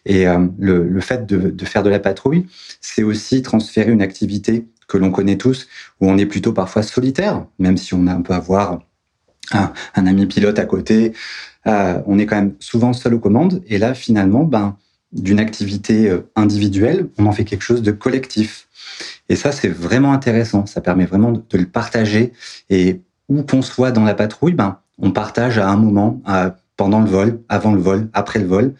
Et 0.05 0.27
euh, 0.27 0.47
le, 0.59 0.89
le 0.89 1.01
fait 1.01 1.25
de, 1.25 1.51
de 1.51 1.65
faire 1.65 1.85
de 1.85 1.91
la 1.91 2.01
patrouille, 2.01 2.47
c'est 2.81 3.05
aussi 3.05 3.43
transférer 3.43 3.93
une 3.93 4.03
activité 4.03 4.67
que 4.89 4.99
l'on 4.99 5.13
connaît 5.13 5.39
tous, 5.39 5.69
où 6.01 6.11
on 6.11 6.19
est 6.19 6.27
plutôt 6.27 6.53
parfois 6.53 6.83
solitaire, 6.83 7.47
même 7.61 7.77
si 7.77 7.95
on 7.95 8.09
a 8.09 8.13
un 8.13 8.23
peu 8.23 8.35
à 8.35 8.41
voir 8.41 8.81
un, 9.53 10.07
ami 10.07 10.27
pilote 10.27 10.59
à 10.59 10.65
côté. 10.65 11.13
Euh, 11.69 12.01
on 12.07 12.19
est 12.19 12.27
quand 12.27 12.37
même 12.37 12.55
souvent 12.59 12.93
seul 12.93 13.15
aux 13.15 13.21
commandes. 13.21 13.63
Et 13.69 13.79
là, 13.79 13.95
finalement, 13.95 14.43
ben, 14.43 14.77
d'une 15.15 15.41
activité 15.41 16.09
euh, 16.11 16.29
individuelle, 16.37 17.09
on 17.19 17.27
en 17.27 17.33
fait 17.33 17.45
quelque 17.45 17.63
chose 17.63 17.83
de 17.83 17.93
collectif. 17.93 18.69
Et 19.29 19.37
ça, 19.37 19.53
c'est 19.53 19.69
vraiment 19.69 20.13
intéressant. 20.13 20.67
Ça 20.67 20.81
permet 20.81 21.07
vraiment 21.07 21.33
de, 21.33 21.59
le 21.59 21.67
partager. 21.67 22.33
Et 22.71 23.01
où 23.29 23.43
qu'on 23.43 23.63
soit 23.63 23.91
dans 23.91 24.05
la 24.05 24.15
patrouille, 24.15 24.53
ben, 24.53 24.79
on 24.99 25.11
partage 25.11 25.59
à 25.59 25.69
un 25.69 25.77
moment, 25.77 26.21
pendant 26.77 27.01
le 27.01 27.09
vol, 27.09 27.41
avant 27.49 27.73
le 27.73 27.81
vol, 27.81 28.09
après 28.13 28.39
le 28.39 28.47
vol, 28.47 28.75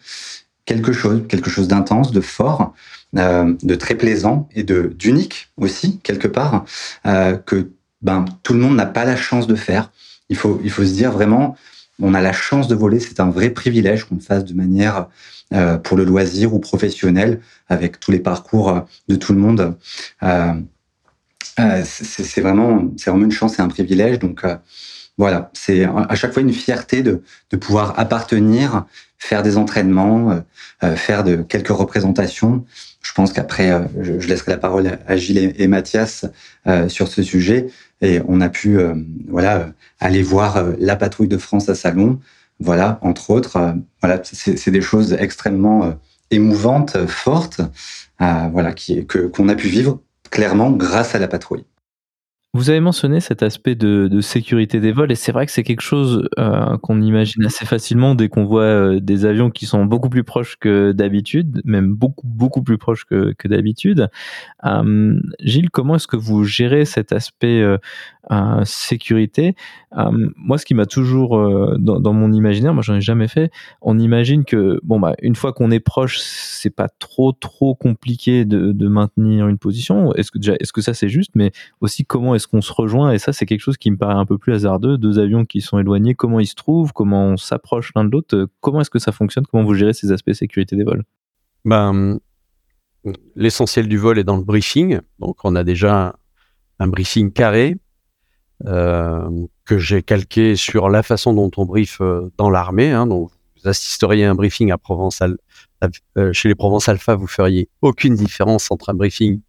quelque 0.65 0.93
chose, 0.93 1.23
quelque 1.27 1.49
chose 1.49 1.67
d'intense, 1.67 2.11
de 2.11 2.21
fort, 2.21 2.73
euh, 3.17 3.53
de 3.63 3.75
très 3.75 3.95
plaisant 3.95 4.47
et 4.53 4.63
de 4.63 4.93
d'unique 4.97 5.49
aussi 5.57 5.99
quelque 5.99 6.27
part 6.27 6.65
que 7.03 7.71
ben 8.01 8.25
tout 8.43 8.53
le 8.53 8.59
monde 8.59 8.75
n'a 8.75 8.85
pas 8.85 9.05
la 9.05 9.15
chance 9.15 9.47
de 9.47 9.55
faire 9.55 9.89
il 10.29 10.37
faut, 10.37 10.59
il 10.63 10.71
faut 10.71 10.83
se 10.83 10.93
dire 10.93 11.11
vraiment, 11.11 11.55
on 12.01 12.13
a 12.13 12.21
la 12.21 12.33
chance 12.33 12.67
de 12.67 12.75
voler, 12.75 12.99
c'est 12.99 13.19
un 13.19 13.29
vrai 13.29 13.49
privilège 13.49 14.05
qu'on 14.05 14.15
le 14.15 14.21
fasse 14.21 14.45
de 14.45 14.53
manière 14.53 15.07
euh, 15.53 15.77
pour 15.77 15.95
le 15.95 16.03
loisir 16.03 16.53
ou 16.53 16.59
professionnel, 16.59 17.39
avec 17.69 17.99
tous 17.99 18.11
les 18.11 18.19
parcours 18.19 18.69
euh, 18.69 18.79
de 19.07 19.15
tout 19.15 19.33
le 19.33 19.39
monde. 19.39 19.75
Euh, 20.23 20.53
euh 21.59 21.83
c'est 21.85 22.41
vraiment, 22.41 22.83
vraiment 23.05 23.23
une 23.23 23.31
chance 23.31 23.59
et 23.59 23.61
un 23.61 23.67
privilège. 23.67 24.19
Donc 24.19 24.43
euh, 24.43 24.55
voilà, 25.17 25.51
c'est 25.53 25.85
à 25.85 26.15
chaque 26.15 26.33
fois 26.33 26.41
une 26.41 26.51
fierté 26.51 27.01
de, 27.01 27.21
de 27.51 27.57
pouvoir 27.57 27.97
appartenir, 27.97 28.85
faire 29.17 29.43
des 29.43 29.55
entraînements, 29.55 30.43
faire 30.97 31.23
de 31.23 31.37
quelques 31.37 31.69
représentations. 31.69 32.65
Je 33.01 33.13
pense 33.13 33.31
qu'après, 33.31 33.87
je, 34.01 34.19
je, 34.19 34.27
laisserai 34.27 34.51
la 34.51 34.57
parole 34.57 34.99
à 35.07 35.15
Gilles 35.15 35.37
et, 35.37 35.55
et 35.57 35.67
Mathias 35.67 36.25
sur 36.89 37.07
ce 37.07 37.23
sujet. 37.23 37.67
Et 38.01 38.21
on 38.27 38.41
a 38.41 38.49
pu, 38.49 38.77
voilà 39.27 39.69
aller 39.99 40.23
voir 40.23 40.57
euh, 40.57 40.73
la 40.79 40.95
patrouille 40.95 41.27
de 41.27 41.37
France 41.37 41.69
à 41.69 41.75
Salon. 41.75 42.19
Voilà, 42.59 42.99
entre 43.01 43.31
autres, 43.31 43.57
euh, 43.57 43.73
voilà, 44.01 44.21
c'est 44.23 44.71
des 44.71 44.81
choses 44.81 45.13
extrêmement 45.13 45.83
euh, 45.83 45.91
émouvantes, 46.31 47.05
fortes, 47.07 47.61
voilà, 48.19 48.73
que 48.73 49.27
qu'on 49.27 49.49
a 49.49 49.55
pu 49.55 49.67
vivre 49.67 49.99
clairement 50.31 50.71
grâce 50.71 51.15
à 51.15 51.19
la 51.19 51.27
patrouille. 51.27 51.65
Vous 52.55 52.69
avez 52.69 52.79
mentionné 52.79 53.19
cet 53.19 53.43
aspect 53.43 53.75
de, 53.75 54.07
de 54.07 54.21
sécurité 54.21 54.79
des 54.79 54.93
vols 54.93 55.11
et 55.11 55.15
c'est 55.15 55.33
vrai 55.33 55.45
que 55.45 55.51
c'est 55.51 55.63
quelque 55.63 55.81
chose 55.81 56.29
euh, 56.39 56.77
qu'on 56.77 57.01
imagine 57.01 57.43
assez 57.43 57.65
facilement 57.65 58.15
dès 58.15 58.29
qu'on 58.29 58.45
voit 58.45 58.61
euh, 58.61 58.99
des 59.01 59.25
avions 59.25 59.49
qui 59.49 59.65
sont 59.65 59.83
beaucoup 59.83 60.07
plus 60.07 60.23
proches 60.23 60.55
que 60.55 60.93
d'habitude, 60.93 61.61
même 61.65 61.93
beaucoup 61.93 62.25
beaucoup 62.25 62.63
plus 62.63 62.77
proches 62.77 63.03
que, 63.03 63.33
que 63.37 63.49
d'habitude. 63.49 64.07
Euh, 64.63 65.19
Gilles, 65.41 65.69
comment 65.69 65.95
est-ce 65.97 66.07
que 66.07 66.15
vous 66.15 66.45
gérez 66.45 66.85
cet 66.85 67.11
aspect 67.11 67.61
euh, 68.31 68.61
sécurité. 68.65 69.55
Moi, 70.35 70.57
ce 70.57 70.65
qui 70.65 70.73
m'a 70.73 70.85
toujours 70.85 71.39
dans, 71.79 71.99
dans, 72.01 72.13
mon 72.13 72.33
imaginaire, 72.33 72.73
moi 72.73 72.83
j'en 72.83 72.95
ai 72.95 73.01
jamais 73.01 73.29
fait, 73.29 73.49
on 73.81 73.97
imagine 73.97 74.43
que 74.43 74.79
bon 74.83 74.99
bah 74.99 75.13
une 75.21 75.35
fois 75.35 75.53
qu'on 75.53 75.71
est 75.71 75.79
proche, 75.79 76.19
c'est 76.19 76.69
pas 76.69 76.89
trop 76.89 77.31
trop 77.31 77.75
compliqué 77.75 78.43
de, 78.43 78.87
maintenir 78.87 79.47
une 79.47 79.57
position. 79.57 80.13
Est-ce 80.15 80.31
que 80.31 80.37
est-ce 80.61 80.73
que 80.73 80.81
ça 80.81 80.93
c'est 80.93 81.09
juste, 81.09 81.31
mais 81.35 81.51
aussi 81.79 82.05
comment 82.05 82.35
est-ce 82.35 82.47
qu'on 82.47 82.61
se 82.61 82.73
rejoint? 82.73 83.11
Et 83.13 83.19
ça, 83.19 83.33
c'est 83.33 83.45
quelque 83.45 83.61
chose 83.61 83.77
qui 83.77 83.89
me 83.89 83.97
paraît 83.97 84.15
un 84.15 84.25
peu 84.25 84.37
plus 84.37 84.53
hasardeux. 84.53 84.97
Deux 84.97 85.19
avions 85.19 85.45
qui 85.45 85.61
sont 85.61 85.79
éloignés, 85.79 86.13
comment 86.13 86.39
ils 86.39 86.47
se 86.47 86.55
trouvent? 86.55 86.91
Comment 86.93 87.25
on 87.27 87.37
s'approche 87.37 87.91
l'un 87.95 88.03
de 88.03 88.11
l'autre? 88.11 88.47
Comment 88.59 88.81
est-ce 88.81 88.89
que 88.89 88.99
ça 88.99 89.11
fonctionne? 89.11 89.45
Comment 89.45 89.63
vous 89.63 89.73
gérez 89.73 89.93
ces 89.93 90.11
aspects 90.11 90.33
sécurité 90.33 90.75
des 90.75 90.83
vols? 90.83 91.03
Ben, 91.63 92.19
L'essentiel 93.35 93.87
du 93.87 93.97
vol 93.97 94.17
est 94.17 94.23
dans 94.23 94.37
le 94.37 94.43
briefing. 94.43 94.99
Donc, 95.19 95.37
on 95.43 95.55
a 95.55 95.63
déjà 95.63 96.15
un 96.79 96.87
briefing 96.87 97.31
carré. 97.31 97.71
euh, 97.71 97.84
que 98.65 99.77
j'ai 99.77 100.01
calqué 100.03 100.55
sur 100.55 100.89
la 100.89 101.03
façon 101.03 101.33
dont 101.33 101.51
on 101.57 101.65
brief 101.65 101.99
euh, 102.01 102.31
dans 102.37 102.49
l'armée. 102.49 102.91
Hein. 102.91 103.07
donc, 103.07 103.31
vous 103.61 103.69
assisteriez 103.69 104.25
à 104.25 104.31
un 104.31 104.35
briefing 104.35 104.71
à 104.71 104.77
euh, 106.17 106.33
chez 106.33 106.47
les 106.47 106.55
Provence 106.55 106.89
Alpha, 106.89 107.15
vous 107.15 107.27
feriez 107.27 107.69
aucune 107.81 108.15
différence 108.15 108.71
entre 108.71 108.89
un 108.89 108.93
briefing 108.93 109.41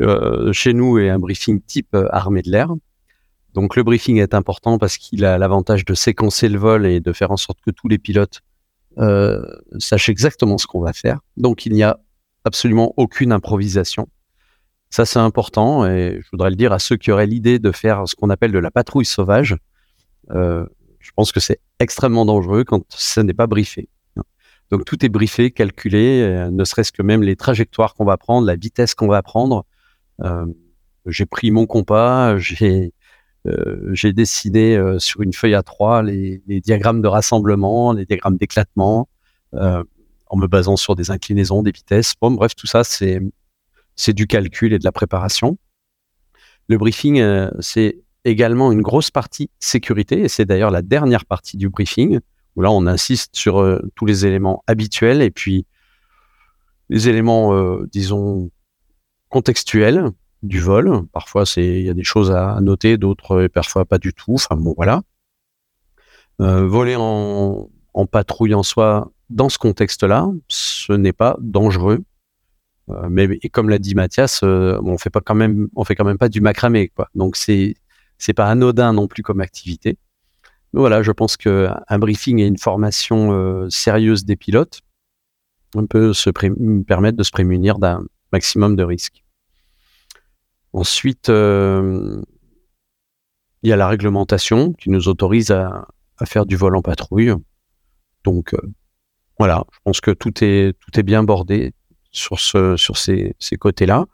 euh, 0.00 0.52
chez 0.52 0.72
nous 0.72 0.98
est 0.98 1.10
un 1.10 1.18
briefing 1.18 1.60
type 1.60 1.94
euh, 1.94 2.08
armée 2.10 2.42
de 2.42 2.50
l'air. 2.50 2.68
Donc 3.54 3.76
le 3.76 3.82
briefing 3.82 4.16
est 4.18 4.34
important 4.34 4.78
parce 4.78 4.96
qu'il 4.96 5.24
a 5.24 5.38
l'avantage 5.38 5.84
de 5.84 5.94
séquencer 5.94 6.48
le 6.48 6.58
vol 6.58 6.86
et 6.86 7.00
de 7.00 7.12
faire 7.12 7.30
en 7.30 7.36
sorte 7.36 7.58
que 7.60 7.70
tous 7.70 7.88
les 7.88 7.98
pilotes 7.98 8.40
euh, 8.98 9.44
sachent 9.78 10.08
exactement 10.08 10.58
ce 10.58 10.66
qu'on 10.66 10.80
va 10.80 10.92
faire. 10.92 11.20
Donc 11.36 11.66
il 11.66 11.72
n'y 11.72 11.82
a 11.82 12.00
absolument 12.44 12.94
aucune 12.96 13.32
improvisation. 13.32 14.08
Ça 14.92 15.06
c'est 15.06 15.18
important 15.18 15.86
et 15.86 16.20
je 16.22 16.28
voudrais 16.32 16.50
le 16.50 16.56
dire 16.56 16.70
à 16.70 16.78
ceux 16.78 16.98
qui 16.98 17.10
auraient 17.10 17.26
l'idée 17.26 17.58
de 17.58 17.72
faire 17.72 18.06
ce 18.06 18.14
qu'on 18.14 18.28
appelle 18.28 18.52
de 18.52 18.58
la 18.58 18.70
patrouille 18.70 19.06
sauvage. 19.06 19.56
Euh, 20.32 20.66
je 21.00 21.10
pense 21.16 21.32
que 21.32 21.40
c'est 21.40 21.60
extrêmement 21.78 22.26
dangereux 22.26 22.62
quand 22.62 22.84
ça 22.90 23.22
n'est 23.22 23.32
pas 23.32 23.46
briefé. 23.46 23.88
Donc 24.70 24.84
tout 24.84 25.02
est 25.02 25.08
briefé, 25.08 25.50
calculé, 25.50 26.20
euh, 26.20 26.50
ne 26.50 26.64
serait-ce 26.64 26.92
que 26.92 27.02
même 27.02 27.22
les 27.22 27.36
trajectoires 27.36 27.94
qu'on 27.94 28.04
va 28.04 28.18
prendre, 28.18 28.46
la 28.46 28.54
vitesse 28.54 28.94
qu'on 28.94 29.08
va 29.08 29.22
prendre, 29.22 29.64
euh, 30.20 30.44
j'ai 31.06 31.24
pris 31.24 31.50
mon 31.50 31.64
compas, 31.64 32.36
j'ai 32.36 32.92
dessiné 34.12 34.78
sur 34.98 35.22
une 35.22 35.32
feuille 35.32 35.54
à 35.54 35.62
3 35.62 36.02
les, 36.02 36.42
les, 36.46 36.60
diagrammes 36.60 37.00
de 37.00 37.08
rassemblement, 37.08 37.94
les 37.94 38.04
diagrammes 38.04 38.36
d'éclatement, 38.36 39.08
en 39.54 40.36
me 40.36 40.46
basant 40.46 40.76
sur 40.76 40.96
des 40.96 41.10
inclinaisons, 41.10 41.62
des 41.62 41.72
vitesses. 41.72 42.12
Bon, 42.20 42.30
bref, 42.30 42.54
tout 42.54 42.66
ça, 42.66 42.84
c'est 42.84 43.22
c'est 43.96 44.12
du 44.12 44.26
calcul 44.26 44.72
et 44.72 44.78
de 44.78 44.84
la 44.84 44.92
préparation. 44.92 45.58
Le 46.68 46.78
briefing, 46.78 47.22
c'est 47.60 47.98
également 48.24 48.72
une 48.72 48.82
grosse 48.82 49.10
partie 49.10 49.50
sécurité, 49.58 50.20
et 50.20 50.28
c'est 50.28 50.44
d'ailleurs 50.44 50.70
la 50.70 50.82
dernière 50.82 51.24
partie 51.24 51.56
du 51.56 51.68
briefing, 51.68 52.20
où 52.56 52.62
là, 52.62 52.70
on 52.70 52.86
insiste 52.86 53.34
sur 53.34 53.80
tous 53.94 54.06
les 54.06 54.26
éléments 54.26 54.62
habituels, 54.66 55.22
et 55.22 55.30
puis 55.30 55.66
les 56.88 57.08
éléments, 57.08 57.78
disons, 57.90 58.50
contextuel 59.28 60.12
du 60.42 60.60
vol. 60.60 61.06
Parfois, 61.12 61.44
il 61.56 61.82
y 61.82 61.90
a 61.90 61.94
des 61.94 62.04
choses 62.04 62.30
à 62.30 62.60
noter, 62.60 62.96
d'autres 62.96 63.46
parfois 63.48 63.84
pas 63.84 63.98
du 63.98 64.12
tout. 64.12 64.34
Enfin 64.34 64.56
bon, 64.56 64.74
voilà. 64.76 65.02
Euh, 66.40 66.66
voler 66.66 66.96
en, 66.96 67.70
en, 67.94 68.06
patrouille 68.06 68.54
en 68.54 68.62
soi, 68.62 69.12
dans 69.30 69.48
ce 69.48 69.58
contexte-là, 69.58 70.28
ce 70.48 70.92
n'est 70.92 71.12
pas 71.12 71.36
dangereux. 71.40 72.04
Euh, 72.90 73.08
mais 73.10 73.38
comme 73.52 73.68
l'a 73.68 73.78
dit 73.78 73.94
Mathias, 73.94 74.40
euh, 74.42 74.80
on 74.84 74.98
fait 74.98 75.10
pas 75.10 75.20
quand 75.20 75.34
même, 75.34 75.68
on 75.76 75.84
fait 75.84 75.94
quand 75.94 76.04
même 76.04 76.18
pas 76.18 76.28
du 76.28 76.40
macramé, 76.40 76.88
quoi. 76.88 77.08
Donc 77.14 77.36
c'est 77.36 77.76
c'est 78.18 78.34
pas 78.34 78.48
anodin 78.48 78.92
non 78.92 79.08
plus 79.08 79.22
comme 79.22 79.40
activité. 79.40 79.98
Mais 80.72 80.80
voilà, 80.80 81.02
je 81.02 81.12
pense 81.12 81.36
que 81.36 81.68
un 81.88 81.98
briefing 81.98 82.38
et 82.40 82.46
une 82.46 82.58
formation 82.58 83.32
euh, 83.32 83.68
sérieuse 83.70 84.24
des 84.24 84.36
pilotes, 84.36 84.80
peut 85.88 86.12
se 86.12 86.28
permettre 86.86 87.16
de 87.16 87.22
se 87.22 87.30
prémunir 87.30 87.78
d'un 87.78 88.04
maximum 88.30 88.76
de 88.76 88.84
risques. 88.84 89.24
Ensuite, 90.74 91.28
il 91.28 92.22
y 93.62 93.72
a 93.72 93.76
la 93.76 93.88
réglementation 93.88 94.74
qui 94.74 94.90
nous 94.90 95.08
autorise 95.08 95.50
à, 95.50 95.86
faire 96.26 96.44
du 96.44 96.56
vol 96.56 96.76
en 96.76 96.82
patrouille. 96.82 97.32
Donc 98.22 98.54
voilà, 99.38 99.64
je 99.72 99.78
pense 99.84 100.00
que 100.02 100.10
tout 100.10 100.44
est 100.44 100.74
tout 100.78 101.00
est 101.00 101.02
bien 101.02 101.22
bordé 101.22 101.72
sur 102.12 102.38
ce 102.40 102.76
sur 102.76 102.96
ces, 102.96 103.34
côtés-là. 103.58 104.06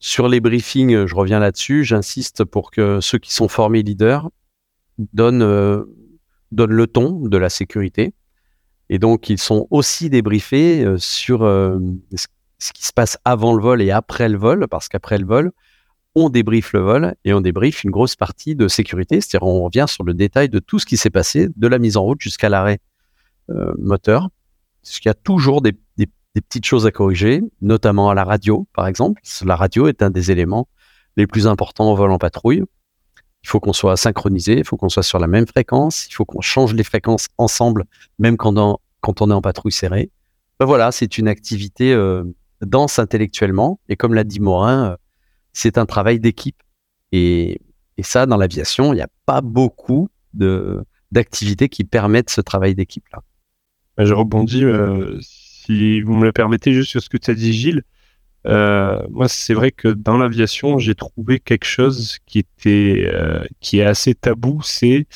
Sur 0.00 0.28
les 0.28 0.40
briefings, 0.40 1.06
je 1.06 1.14
reviens 1.14 1.38
là-dessus. 1.38 1.84
J'insiste 1.84 2.44
pour 2.44 2.70
que 2.70 3.00
ceux 3.00 3.18
qui 3.18 3.32
sont 3.32 3.48
formés 3.48 3.82
leaders 3.82 4.28
donnent 5.12 5.42
euh, 5.42 5.84
donnent 6.52 6.72
le 6.72 6.86
ton 6.86 7.20
de 7.20 7.38
la 7.38 7.48
sécurité. 7.48 8.12
Et 8.90 8.98
donc, 8.98 9.30
ils 9.30 9.38
sont 9.38 9.66
aussi 9.70 10.10
débriefés 10.10 10.84
sur 10.98 11.40
ce 11.40 12.72
qui 12.72 12.84
se 12.84 12.92
passe 12.92 13.18
avant 13.24 13.54
le 13.54 13.62
vol 13.62 13.80
et 13.80 13.90
après 13.90 14.28
le 14.28 14.38
vol, 14.38 14.68
parce 14.68 14.88
qu'après 14.88 15.18
le 15.18 15.26
vol, 15.26 15.52
on 16.14 16.28
débriefe 16.28 16.72
le 16.72 16.80
vol 16.80 17.14
et 17.24 17.32
on 17.32 17.40
débriefe 17.40 17.84
une 17.84 17.90
grosse 17.90 18.16
partie 18.16 18.54
de 18.54 18.68
sécurité, 18.68 19.20
c'est-à-dire 19.20 19.46
on 19.46 19.64
revient 19.64 19.86
sur 19.88 20.04
le 20.04 20.14
détail 20.14 20.48
de 20.48 20.58
tout 20.58 20.78
ce 20.78 20.86
qui 20.86 20.96
s'est 20.96 21.10
passé, 21.10 21.48
de 21.56 21.66
la 21.66 21.78
mise 21.78 21.96
en 21.96 22.02
route 22.02 22.20
jusqu'à 22.20 22.48
l'arrêt 22.48 22.78
euh, 23.50 23.72
moteur. 23.78 24.28
Parce 24.82 25.00
qu'il 25.00 25.08
y 25.08 25.10
a 25.10 25.14
toujours 25.14 25.60
des, 25.62 25.72
des, 26.34 26.40
petites 26.40 26.66
choses 26.66 26.86
à 26.86 26.90
corriger, 26.90 27.42
notamment 27.60 28.10
à 28.10 28.14
la 28.14 28.24
radio, 28.24 28.66
par 28.74 28.86
exemple. 28.86 29.20
La 29.44 29.56
radio 29.56 29.86
est 29.86 30.02
un 30.02 30.10
des 30.10 30.30
éléments 30.30 30.68
les 31.16 31.26
plus 31.26 31.46
importants 31.46 31.92
au 31.92 31.96
vol 31.96 32.10
en 32.10 32.18
patrouille. 32.18 32.64
Il 33.42 33.48
faut 33.48 33.60
qu'on 33.60 33.72
soit 33.72 33.96
synchronisé, 33.96 34.58
il 34.58 34.64
faut 34.64 34.76
qu'on 34.76 34.88
soit 34.88 35.02
sur 35.02 35.18
la 35.18 35.26
même 35.26 35.46
fréquence, 35.46 36.06
il 36.08 36.14
faut 36.14 36.24
qu'on 36.24 36.40
change 36.40 36.74
les 36.74 36.84
fréquences 36.84 37.28
ensemble, 37.36 37.84
même 38.18 38.36
quand 38.36 38.56
on, 38.56 38.78
est 39.30 39.34
en 39.34 39.42
patrouille 39.42 39.72
serrée. 39.72 40.10
Ben 40.58 40.66
voilà, 40.66 40.92
c'est 40.92 41.18
une 41.18 41.28
activité 41.28 41.92
euh, 41.92 42.24
dense 42.62 42.98
intellectuellement, 42.98 43.80
et 43.88 43.96
comme 43.96 44.14
l'a 44.14 44.24
dit 44.24 44.40
Morin, 44.40 44.92
euh, 44.92 44.96
c'est 45.52 45.78
un 45.78 45.86
travail 45.86 46.20
d'équipe. 46.20 46.56
Et, 47.12 47.60
ça, 48.02 48.26
dans 48.26 48.36
l'aviation, 48.36 48.92
il 48.92 48.96
n'y 48.96 49.02
a 49.02 49.08
pas 49.24 49.40
beaucoup 49.40 50.08
d'activités 51.12 51.68
qui 51.68 51.84
permettent 51.84 52.30
ce 52.30 52.40
travail 52.40 52.74
d'équipe-là. 52.74 53.22
Ben, 53.96 54.04
je 54.04 54.14
rebondis, 54.14 54.64
euh, 54.64 55.20
si 55.64 56.00
vous 56.02 56.14
me 56.14 56.24
le 56.24 56.32
permettez, 56.32 56.72
juste 56.72 56.90
sur 56.90 57.02
ce 57.02 57.08
que 57.08 57.16
tu 57.16 57.30
as 57.30 57.34
dit, 57.34 57.52
Gilles. 57.52 57.82
Euh, 58.46 59.02
moi, 59.10 59.28
c'est 59.28 59.54
vrai 59.54 59.70
que 59.70 59.88
dans 59.88 60.18
l'aviation, 60.18 60.78
j'ai 60.78 60.94
trouvé 60.94 61.40
quelque 61.40 61.64
chose 61.64 62.18
qui 62.26 62.40
était, 62.40 63.10
euh, 63.12 63.42
qui 63.60 63.78
est 63.78 63.84
assez 63.84 64.14
tabou, 64.14 64.60
c'est 64.62 65.06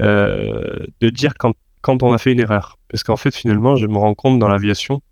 euh, 0.00 0.86
de 1.00 1.10
dire 1.10 1.34
quand, 1.38 1.54
quand 1.80 2.02
on 2.02 2.12
a 2.12 2.18
fait 2.18 2.32
une 2.32 2.40
erreur. 2.40 2.78
Parce 2.88 3.02
qu'en 3.02 3.16
fait, 3.16 3.34
finalement, 3.34 3.76
je 3.76 3.86
me 3.86 3.98
rends 3.98 4.14
compte 4.14 4.38
dans 4.38 4.48
l'aviation 4.48 5.02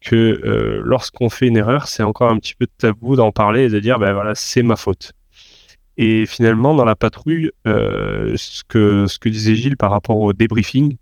que 0.00 0.82
lorsqu'on 0.84 1.28
fait 1.28 1.48
une 1.48 1.56
erreur, 1.56 1.88
c'est 1.88 2.02
encore 2.02 2.30
un 2.30 2.38
petit 2.38 2.54
peu 2.54 2.66
tabou 2.78 3.16
d'en 3.16 3.32
parler 3.32 3.64
et 3.64 3.68
de 3.68 3.80
dire, 3.80 3.98
ben 3.98 4.12
voilà, 4.12 4.34
c'est 4.34 4.62
ma 4.62 4.76
faute. 4.76 5.12
Et 5.96 6.26
finalement, 6.26 6.74
dans 6.74 6.84
la 6.84 6.94
patrouille, 6.94 7.50
ce 7.64 8.62
que 8.68 9.06
ce 9.06 9.18
que 9.18 9.28
disait 9.28 9.56
Gilles 9.56 9.76
par 9.76 9.90
rapport 9.90 10.18
au 10.18 10.32
débriefing, 10.32 10.96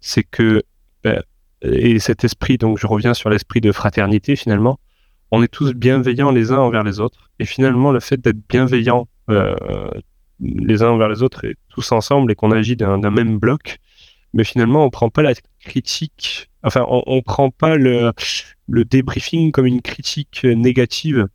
c'est 0.00 0.24
que 0.24 0.62
ben, 1.04 1.22
et 1.62 1.98
cet 1.98 2.24
esprit, 2.24 2.58
donc 2.58 2.78
je 2.78 2.86
reviens 2.86 3.14
sur 3.14 3.30
l'esprit 3.30 3.60
de 3.60 3.72
fraternité 3.72 4.36
finalement, 4.36 4.78
on 5.30 5.42
est 5.42 5.48
tous 5.48 5.74
bienveillants 5.74 6.30
les 6.30 6.52
uns 6.52 6.58
envers 6.58 6.82
les 6.82 7.00
autres. 7.00 7.30
Et 7.38 7.44
finalement, 7.44 7.92
le 7.92 8.00
fait 8.00 8.20
d'être 8.20 8.40
bienveillants 8.48 9.08
euh, 9.30 9.54
les 10.40 10.82
uns 10.82 10.88
envers 10.88 11.08
les 11.08 11.22
autres 11.22 11.44
et 11.44 11.54
tous 11.68 11.92
ensemble 11.92 12.32
et 12.32 12.34
qu'on 12.34 12.50
agit 12.50 12.76
d'un 12.76 12.98
même 13.10 13.38
bloc, 13.38 13.78
mais 14.32 14.44
finalement, 14.44 14.84
on 14.84 14.90
prend 14.90 15.10
pas 15.10 15.22
la 15.22 15.34
critique, 15.60 16.50
enfin, 16.62 16.84
on, 16.88 17.02
on 17.06 17.22
prend 17.22 17.50
pas 17.50 17.76
le, 17.76 18.12
débriefing 18.68 19.52
comme 19.52 19.66
une 19.66 19.82
critique 19.82 20.44
négative 20.44 21.26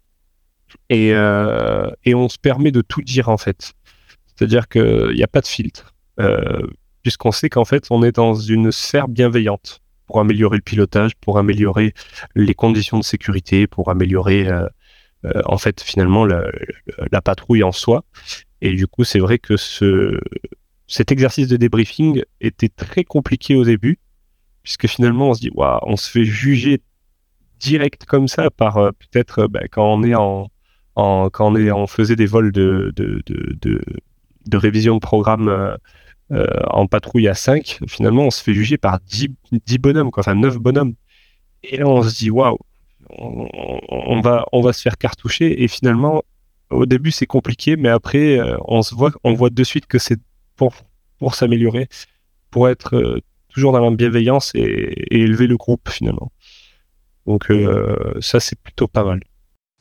et, 0.89 1.13
euh, 1.13 1.89
et 2.03 2.15
on 2.15 2.29
se 2.29 2.38
permet 2.38 2.71
de 2.71 2.81
tout 2.81 3.01
dire 3.01 3.29
en 3.29 3.38
fait. 3.38 3.73
C'est-à-dire 4.25 4.67
qu'il 4.67 5.13
n'y 5.13 5.23
a 5.23 5.27
pas 5.27 5.41
de 5.41 5.47
filtre, 5.47 5.93
euh, 6.19 6.67
puisqu'on 7.03 7.31
sait 7.31 7.49
qu'en 7.49 7.65
fait, 7.65 7.85
on 7.91 8.03
est 8.03 8.13
dans 8.13 8.33
une 8.33 8.71
sphère 8.71 9.07
bienveillante 9.07 9.81
pour 10.07 10.19
améliorer 10.19 10.57
le 10.57 10.61
pilotage, 10.61 11.15
pour 11.15 11.37
améliorer 11.37 11.93
les 12.35 12.53
conditions 12.53 12.99
de 12.99 13.03
sécurité, 13.03 13.67
pour 13.67 13.89
améliorer 13.89 14.47
euh, 14.47 14.67
euh, 15.25 15.41
en 15.45 15.57
fait 15.57 15.81
finalement 15.81 16.25
la, 16.25 17.21
patrouille 17.21 17.63
en 17.63 17.71
soi. 17.71 18.03
Et 18.61 18.73
du 18.73 18.87
coup, 18.87 19.03
c'est 19.03 19.19
vrai 19.19 19.39
que 19.39 19.57
ce, 19.57 20.19
cet 20.87 21.11
exercice 21.11 21.47
de 21.47 21.57
débriefing 21.57 22.23
était 22.41 22.69
très 22.69 23.03
compliqué 23.03 23.55
au 23.55 23.63
début, 23.63 23.99
puisque 24.63 24.87
finalement 24.87 25.29
on 25.29 25.33
se 25.33 25.41
dit, 25.41 25.51
waouh, 25.53 25.79
on 25.83 25.95
se 25.95 26.09
fait 26.09 26.25
juger 26.25 26.81
direct 27.59 28.05
comme 28.05 28.27
ça 28.27 28.49
par 28.49 28.77
euh, 28.77 28.91
peut-être 28.91 29.47
bah, 29.47 29.67
quand 29.71 29.93
on 29.93 30.03
est 30.03 30.15
en, 30.15 30.49
quand 30.95 31.53
on 31.55 31.87
faisait 31.87 32.15
des 32.15 32.25
vols 32.25 32.51
de 32.51 32.93
de, 32.95 33.21
de, 33.25 34.57
révision 34.57 34.95
de 34.95 34.99
programme 34.99 35.77
euh, 36.31 36.45
en 36.71 36.88
patrouille 36.88 37.27
à 37.27 37.35
5, 37.35 37.79
finalement, 37.88 38.23
on 38.23 38.31
se 38.31 38.41
fait 38.41 38.53
juger 38.53 38.77
par 38.77 38.99
10, 38.99 39.29
10 39.51 39.77
bonhommes, 39.77 40.09
enfin 40.15 40.35
9 40.35 40.57
bonhommes. 40.57 40.95
Et 41.63 41.77
là, 41.77 41.88
on 41.88 42.01
se 42.01 42.15
dit, 42.15 42.31
waouh, 42.31 42.57
on, 43.09 44.21
va, 44.21 44.45
on 44.51 44.61
va 44.61 44.73
se 44.73 44.81
faire 44.81 44.97
cartoucher. 44.97 45.63
Et 45.63 45.67
finalement, 45.67 46.23
au 46.71 46.85
début, 46.85 47.11
c'est 47.11 47.27
compliqué, 47.27 47.75
mais 47.75 47.89
après, 47.89 48.39
euh, 48.39 48.57
on 48.65 48.81
voit, 48.93 49.11
on 49.23 49.33
voit 49.33 49.49
de 49.49 49.63
suite 49.63 49.85
que 49.85 49.99
c'est 49.99 50.19
pour, 50.55 50.73
pour 51.19 51.35
s'améliorer, 51.35 51.88
pour 52.49 52.69
être 52.69 52.95
euh, 52.95 53.19
toujours 53.49 53.71
dans 53.71 53.88
la 53.88 53.95
bienveillance 53.95 54.51
et, 54.55 55.05
élever 55.11 55.47
le 55.47 55.57
groupe, 55.57 55.89
finalement. 55.89 56.31
Donc, 57.27 57.51
ça, 58.19 58.39
c'est 58.39 58.59
plutôt 58.59 58.88
pas 58.88 59.03
mal. 59.03 59.19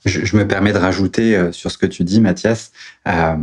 Je, 0.05 0.25
je, 0.25 0.37
me 0.37 0.47
permets 0.47 0.73
de 0.73 0.79
rajouter 0.79 1.37
euh, 1.37 1.53
sur 1.53 1.71
ce 1.71 1.79
que 1.79 1.87
tu 1.87 2.05
dis, 2.05 2.21
Mathias. 2.21 2.73
Euh, 3.09 3.37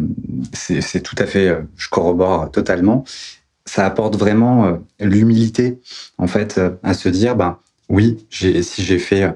c'est 0.54 1.02
tout 1.02 1.16
à 1.18 1.26
fait, 1.26 1.48
euh, 1.48 1.62
je 1.76 1.90
corrobore 1.90 2.52
totalement. 2.52 3.04
Ça 3.66 3.86
apporte 3.86 4.16
vraiment 4.16 4.66
euh, 4.66 4.74
l'humilité, 5.00 5.80
en 6.18 6.28
fait, 6.28 6.58
euh, 6.58 6.72
à 6.84 6.94
se 6.94 7.10
dire, 7.10 7.36
ben 7.36 7.58
oui, 7.90 8.26
si 8.30 8.84
j'ai 8.84 9.00
fait, 9.00 9.36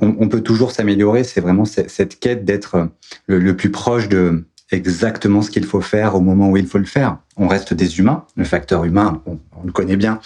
on, 0.00 0.16
on, 0.20 0.28
peut 0.28 0.42
toujours 0.42 0.70
s'améliorer. 0.70 1.24
C'est 1.24 1.40
vraiment 1.40 1.64
cette, 1.64 1.90
cette 1.90 2.20
quête 2.20 2.44
d'être 2.44 2.88
le, 3.26 3.38
le, 3.38 3.56
plus 3.56 3.70
proche 3.70 4.08
de 4.08 4.44
exactement 4.70 5.42
ce 5.42 5.50
qu'il 5.50 5.64
faut 5.64 5.80
faire 5.80 6.14
au 6.14 6.20
moment 6.20 6.50
où 6.50 6.56
il 6.56 6.66
faut 6.66 6.78
le 6.78 6.84
faire. 6.84 7.18
On 7.36 7.48
reste 7.48 7.74
des 7.74 7.98
humains. 7.98 8.24
Le 8.36 8.44
facteur 8.44 8.84
humain, 8.84 9.22
on, 9.26 9.38
on 9.60 9.66
le 9.66 9.72
connaît 9.72 9.96
bien. 9.96 10.20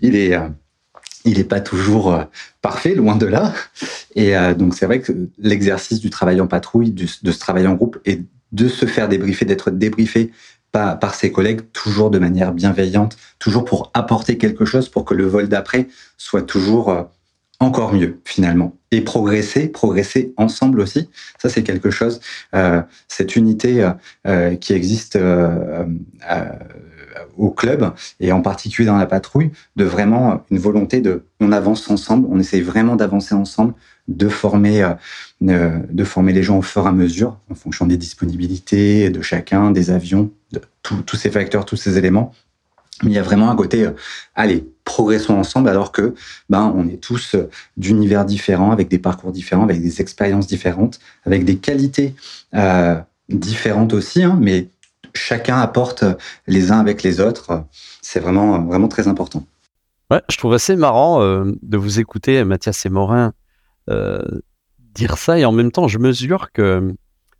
Il 0.00 0.14
est 0.14 0.38
il 1.24 1.38
n'est 1.38 1.44
pas 1.44 1.60
toujours 1.60 2.12
euh, 2.12 2.24
parfait, 2.62 2.94
loin 2.94 3.16
de 3.16 3.26
là. 3.26 3.52
Et 4.14 4.36
euh, 4.36 4.54
donc 4.54 4.74
c'est 4.74 4.86
vrai 4.86 5.00
que 5.00 5.12
l'exercice 5.38 6.00
du 6.00 6.10
travail 6.10 6.40
en 6.40 6.46
patrouille, 6.46 6.90
de 6.90 7.06
ce 7.06 7.38
travail 7.38 7.66
en 7.66 7.74
groupe 7.74 7.98
et 8.04 8.22
de 8.52 8.68
se 8.68 8.86
faire 8.86 9.08
débriefer, 9.08 9.44
d'être 9.44 9.70
débriefé 9.70 10.32
par, 10.72 11.14
ses 11.16 11.32
collègues, 11.32 11.62
toujours 11.72 12.10
de 12.10 12.20
manière 12.20 12.52
bienveillante, 12.52 13.16
toujours 13.40 13.64
pour 13.64 13.90
apporter 13.92 14.38
quelque 14.38 14.64
chose 14.64 14.88
pour 14.88 15.04
que 15.04 15.14
le 15.14 15.26
vol 15.26 15.48
d'après 15.48 15.88
soit 16.16 16.42
toujours 16.42 16.90
euh, 16.90 17.02
encore 17.58 17.92
mieux 17.92 18.20
finalement. 18.24 18.76
Et 18.92 19.00
progresser, 19.00 19.68
progresser 19.68 20.32
ensemble 20.36 20.80
aussi. 20.80 21.10
Ça 21.38 21.48
c'est 21.48 21.62
quelque 21.62 21.90
chose, 21.90 22.20
cette 23.06 23.36
unité 23.36 23.88
qui 24.60 24.72
existe 24.72 25.16
au 27.40 27.50
club 27.50 27.92
et 28.20 28.32
en 28.32 28.42
particulier 28.42 28.86
dans 28.86 28.98
la 28.98 29.06
patrouille, 29.06 29.50
de 29.76 29.84
vraiment 29.84 30.44
une 30.50 30.58
volonté 30.58 31.00
de, 31.00 31.24
on 31.40 31.52
avance 31.52 31.90
ensemble, 31.90 32.28
on 32.30 32.38
essaye 32.38 32.60
vraiment 32.60 32.96
d'avancer 32.96 33.34
ensemble, 33.34 33.74
de 34.08 34.28
former, 34.28 34.82
euh, 35.42 35.78
de 35.90 36.04
former 36.04 36.32
les 36.32 36.42
gens 36.42 36.58
au 36.58 36.62
fur 36.62 36.84
et 36.84 36.88
à 36.88 36.92
mesure, 36.92 37.38
en 37.50 37.54
fonction 37.54 37.86
des 37.86 37.96
disponibilités 37.96 39.08
de 39.08 39.22
chacun, 39.22 39.70
des 39.70 39.90
avions, 39.90 40.30
de 40.52 40.60
tous 40.82 41.16
ces 41.16 41.30
facteurs, 41.30 41.64
tous 41.64 41.76
ces 41.76 41.96
éléments. 41.96 42.32
Mais 43.02 43.12
il 43.12 43.14
y 43.14 43.18
a 43.18 43.22
vraiment 43.22 43.50
un 43.50 43.56
côté, 43.56 43.86
euh, 43.86 43.92
allez, 44.34 44.68
progressons 44.84 45.34
ensemble, 45.34 45.70
alors 45.70 45.92
que 45.92 46.14
ben 46.50 46.70
on 46.76 46.86
est 46.88 47.00
tous 47.00 47.36
d'univers 47.78 48.26
différents, 48.26 48.72
avec 48.72 48.88
des 48.88 48.98
parcours 48.98 49.32
différents, 49.32 49.62
avec 49.62 49.80
des 49.80 50.02
expériences 50.02 50.46
différentes, 50.46 51.00
avec 51.24 51.46
des 51.46 51.56
qualités 51.56 52.14
euh, 52.54 52.96
différentes 53.30 53.94
aussi, 53.94 54.22
hein, 54.22 54.36
mais 54.38 54.68
chacun 55.14 55.58
apporte 55.58 56.04
les 56.46 56.72
uns 56.72 56.78
avec 56.78 57.02
les 57.02 57.20
autres. 57.20 57.64
C'est 58.02 58.20
vraiment, 58.20 58.62
vraiment 58.62 58.88
très 58.88 59.08
important. 59.08 59.44
Ouais, 60.10 60.22
je 60.28 60.36
trouve 60.36 60.54
assez 60.54 60.76
marrant 60.76 61.22
euh, 61.22 61.52
de 61.62 61.76
vous 61.76 62.00
écouter, 62.00 62.42
Mathias 62.44 62.84
et 62.84 62.88
Morin, 62.88 63.32
euh, 63.88 64.20
dire 64.94 65.18
ça. 65.18 65.38
Et 65.38 65.44
en 65.44 65.52
même 65.52 65.70
temps, 65.70 65.88
je 65.88 65.98
mesure 65.98 66.50
que 66.52 66.94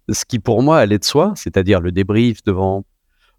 ce 0.09 0.24
qui 0.24 0.38
pour 0.38 0.62
moi 0.62 0.78
allait 0.78 0.98
de 0.98 1.04
soi, 1.04 1.33
c'est-à-dire 1.37 1.80
le 1.80 1.92
débrief 1.92 2.42
devant, 2.44 2.85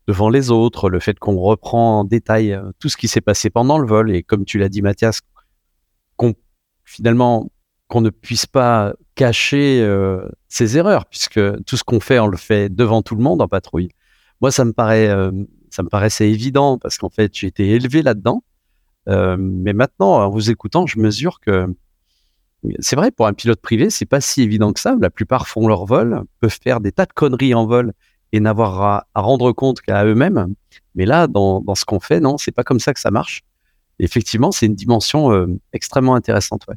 devant 0.07 0.29
les 0.29 0.51
autres, 0.51 0.89
le 0.89 0.99
fait 0.99 1.17
qu'on 1.17 1.37
reprend 1.37 1.99
en 1.99 2.03
détail 2.03 2.53
euh, 2.53 2.71
tout 2.79 2.89
ce 2.89 2.97
qui 2.97 3.07
s'est 3.07 3.21
passé 3.21 3.49
pendant 3.49 3.77
le 3.77 3.87
vol, 3.87 4.13
et 4.13 4.23
comme 4.23 4.45
tu 4.45 4.57
l'as 4.57 4.69
dit, 4.69 4.81
Mathias, 4.81 5.21
qu'on 6.17 6.33
finalement 6.83 7.49
qu'on 7.87 8.01
ne 8.01 8.09
puisse 8.09 8.45
pas 8.45 8.93
cacher 9.15 9.81
euh, 9.81 10.25
ses 10.47 10.77
erreurs, 10.77 11.05
puisque 11.05 11.39
tout 11.65 11.75
ce 11.75 11.83
qu'on 11.83 11.99
fait, 11.99 12.19
on 12.19 12.27
le 12.27 12.37
fait 12.37 12.73
devant 12.73 13.01
tout 13.01 13.15
le 13.15 13.21
monde 13.21 13.41
en 13.41 13.47
patrouille. 13.49 13.89
Moi, 14.41 14.51
ça 14.51 14.65
me 14.65 14.73
paraît, 14.73 15.07
euh, 15.07 15.31
ça 15.69 15.83
me 15.83 15.89
paraissait 15.89 16.29
évident 16.29 16.77
parce 16.77 16.97
qu'en 16.97 17.09
fait, 17.09 17.31
j'ai 17.33 17.47
été 17.47 17.69
élevé 17.69 18.01
là-dedans. 18.01 18.43
Euh, 19.07 19.37
mais 19.39 19.73
maintenant, 19.73 20.23
en 20.23 20.29
vous 20.29 20.49
écoutant, 20.51 20.85
je 20.85 20.99
mesure 20.99 21.39
que 21.39 21.67
c'est 22.79 22.95
vrai 22.95 23.11
pour 23.11 23.25
un 23.27 23.33
pilote 23.33 23.59
privé, 23.61 23.89
c'est 23.89 24.05
pas 24.05 24.21
si 24.21 24.41
évident 24.41 24.73
que 24.73 24.79
ça. 24.79 24.95
La 24.99 25.09
plupart 25.09 25.47
font 25.47 25.67
leur 25.67 25.85
vol, 25.85 26.23
peuvent 26.39 26.57
faire 26.63 26.79
des 26.79 26.91
tas 26.91 27.05
de 27.05 27.13
conneries 27.13 27.55
en 27.55 27.65
vol 27.65 27.93
et 28.31 28.39
n'avoir 28.39 28.81
à, 28.81 29.07
rendre 29.15 29.51
compte 29.51 29.81
qu'à 29.81 30.05
eux-mêmes. 30.05 30.53
Mais 30.95 31.05
là, 31.05 31.27
dans, 31.27 31.63
ce 31.75 31.85
qu'on 31.85 31.99
fait, 31.99 32.19
non, 32.19 32.37
c'est 32.37 32.51
pas 32.51 32.63
comme 32.63 32.79
ça 32.79 32.93
que 32.93 32.99
ça 32.99 33.11
marche. 33.11 33.41
Effectivement, 33.99 34.51
c'est 34.51 34.67
une 34.67 34.75
dimension 34.75 35.31
euh, 35.31 35.47
extrêmement 35.73 36.15
intéressante. 36.15 36.63
Ouais. 36.67 36.75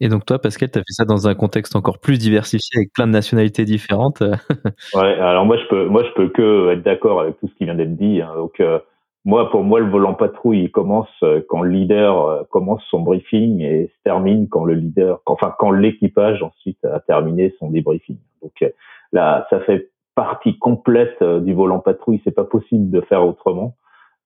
Et 0.00 0.08
donc 0.08 0.26
toi, 0.26 0.38
Pascal, 0.38 0.70
tu 0.70 0.78
as 0.78 0.82
fait 0.82 0.92
ça 0.92 1.04
dans 1.04 1.26
un 1.28 1.34
contexte 1.34 1.74
encore 1.74 1.98
plus 1.98 2.18
diversifié 2.18 2.78
avec 2.78 2.92
plein 2.92 3.06
de 3.06 3.12
nationalités 3.12 3.64
différentes. 3.64 4.20
ouais, 4.94 5.14
alors 5.20 5.46
moi 5.46 5.56
je 5.56 5.66
peux, 5.68 5.86
moi 5.86 6.04
je 6.04 6.12
peux 6.14 6.28
que 6.28 6.72
être 6.72 6.82
d'accord 6.82 7.20
avec 7.20 7.38
tout 7.40 7.48
ce 7.48 7.54
qui 7.54 7.64
vient 7.64 7.74
d'être 7.74 7.96
dit. 7.96 8.20
Hein. 8.20 8.32
Donc 8.36 8.60
euh, 8.60 8.78
moi, 9.26 9.50
pour 9.50 9.64
moi, 9.64 9.80
le 9.80 9.90
volant 9.90 10.14
patrouille, 10.14 10.62
il 10.62 10.70
commence 10.70 11.08
euh, 11.24 11.42
quand 11.48 11.62
le 11.62 11.70
leader 11.70 12.26
euh, 12.28 12.44
commence 12.48 12.80
son 12.88 13.00
briefing 13.00 13.60
et 13.60 13.88
se 13.88 14.02
termine 14.04 14.48
quand 14.48 14.64
le 14.64 14.74
leader, 14.74 15.20
enfin 15.26 15.52
quand 15.58 15.72
l'équipage 15.72 16.44
ensuite 16.44 16.82
a 16.84 17.00
terminé 17.00 17.52
son 17.58 17.68
débriefing. 17.68 18.18
Donc 18.40 18.52
euh, 18.62 18.68
là, 19.10 19.44
ça 19.50 19.58
fait 19.58 19.90
partie 20.14 20.56
complète 20.58 21.22
du 21.22 21.54
volant 21.54 21.80
patrouille. 21.80 22.20
C'est 22.22 22.30
pas 22.30 22.44
possible 22.44 22.88
de 22.88 23.00
faire 23.00 23.26
autrement. 23.26 23.74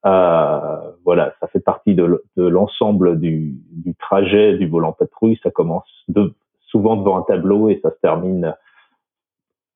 Euh, 0.06 0.92
voilà, 1.04 1.34
ça 1.40 1.48
fait 1.48 1.60
partie 1.60 1.94
de, 1.94 2.22
l'ensemble 2.36 3.20
du, 3.20 3.54
du, 3.70 3.94
trajet 3.94 4.56
du 4.56 4.66
volant 4.66 4.92
patrouille. 4.92 5.38
Ça 5.42 5.50
commence 5.50 5.88
de, 6.08 6.32
souvent 6.66 6.96
devant 6.96 7.18
un 7.18 7.22
tableau 7.22 7.68
et 7.68 7.80
ça 7.82 7.90
se 7.90 8.00
termine 8.00 8.54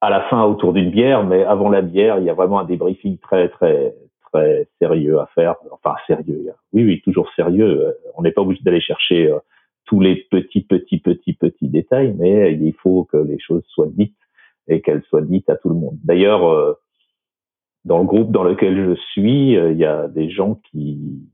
à 0.01 0.11
la 0.11 0.23
fin 0.23 0.45
autour 0.45 0.73
d'une 0.73 0.91
bière, 0.91 1.25
mais 1.25 1.45
avant 1.45 1.71
la 1.71 1.81
bière, 1.81 2.19
il 2.19 2.25
y 2.25 2.31
a 2.31 2.35
vraiment 2.35 2.59
un 2.59 2.65
débriefing 2.65 3.19
très 3.19 3.49
très 3.49 3.95
très 4.33 4.69
sérieux 4.79 5.19
à 5.19 5.27
faire. 5.35 5.55
Enfin, 5.71 5.95
sérieux. 6.07 6.53
Oui, 6.73 6.85
oui, 6.85 7.01
toujours 7.03 7.31
sérieux. 7.35 7.87
Euh, 7.87 7.93
on 8.17 8.23
n'est 8.23 8.33
pas 8.33 8.43
obligé 8.43 8.63
d'aller 8.63 8.81
chercher 8.81 9.31
euh, 9.31 9.39
tous 9.87 10.01
les 10.01 10.17
petits, 10.31 10.63
petits, 10.63 10.99
petits, 10.99 11.35
petits 11.35 11.69
détails, 11.69 12.15
mais 12.19 12.55
il 12.55 12.75
faut 12.75 13.05
que 13.05 13.17
les 13.17 13.39
choses 13.39 13.65
soient 13.69 13.89
dites 13.89 14.17
et 14.67 14.81
qu'elles 14.81 15.03
soient 15.05 15.23
dites 15.23 15.49
à 15.49 15.57
tout 15.57 15.69
le 15.69 15.75
monde. 15.75 15.97
D'ailleurs, 16.05 16.77
dans 17.85 17.99
le 17.99 18.05
groupe 18.05 18.31
dans 18.31 18.45
lequel 18.45 18.91
je 18.91 19.01
suis, 19.13 19.53
il 19.53 19.77
y 19.77 19.85
a 19.85 20.09
des 20.09 20.31
gens 20.31 20.61
qui 20.71 21.29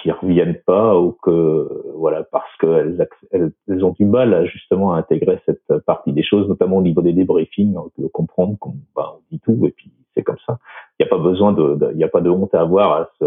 qui 0.00 0.10
reviennent 0.10 0.58
pas 0.66 0.98
ou 0.98 1.16
que 1.22 1.68
voilà 1.94 2.24
parce 2.24 2.50
qu'elles 2.58 3.06
elles, 3.32 3.84
ont 3.84 3.90
du 3.90 4.04
mal 4.04 4.46
justement 4.46 4.92
à 4.94 4.98
intégrer 4.98 5.40
cette 5.44 5.78
partie 5.84 6.12
des 6.12 6.22
choses, 6.22 6.48
notamment 6.48 6.78
au 6.78 6.82
niveau 6.82 7.02
des 7.02 7.12
débriefings, 7.12 7.76
de 7.98 8.06
comprendre 8.06 8.56
qu'on 8.58 8.74
bah, 8.96 9.16
on 9.16 9.20
dit 9.30 9.40
tout 9.40 9.66
et 9.66 9.70
puis 9.70 9.92
c'est 10.14 10.22
comme 10.22 10.38
ça. 10.46 10.58
Il 10.98 11.04
n'y 11.04 11.06
a 11.06 11.10
pas 11.10 11.22
besoin 11.22 11.52
de, 11.52 11.90
il 11.92 11.96
n'y 11.96 12.04
a 12.04 12.08
pas 12.08 12.20
de 12.20 12.30
honte 12.30 12.54
à 12.54 12.60
avoir. 12.60 12.92
À 12.92 13.10
ce... 13.18 13.24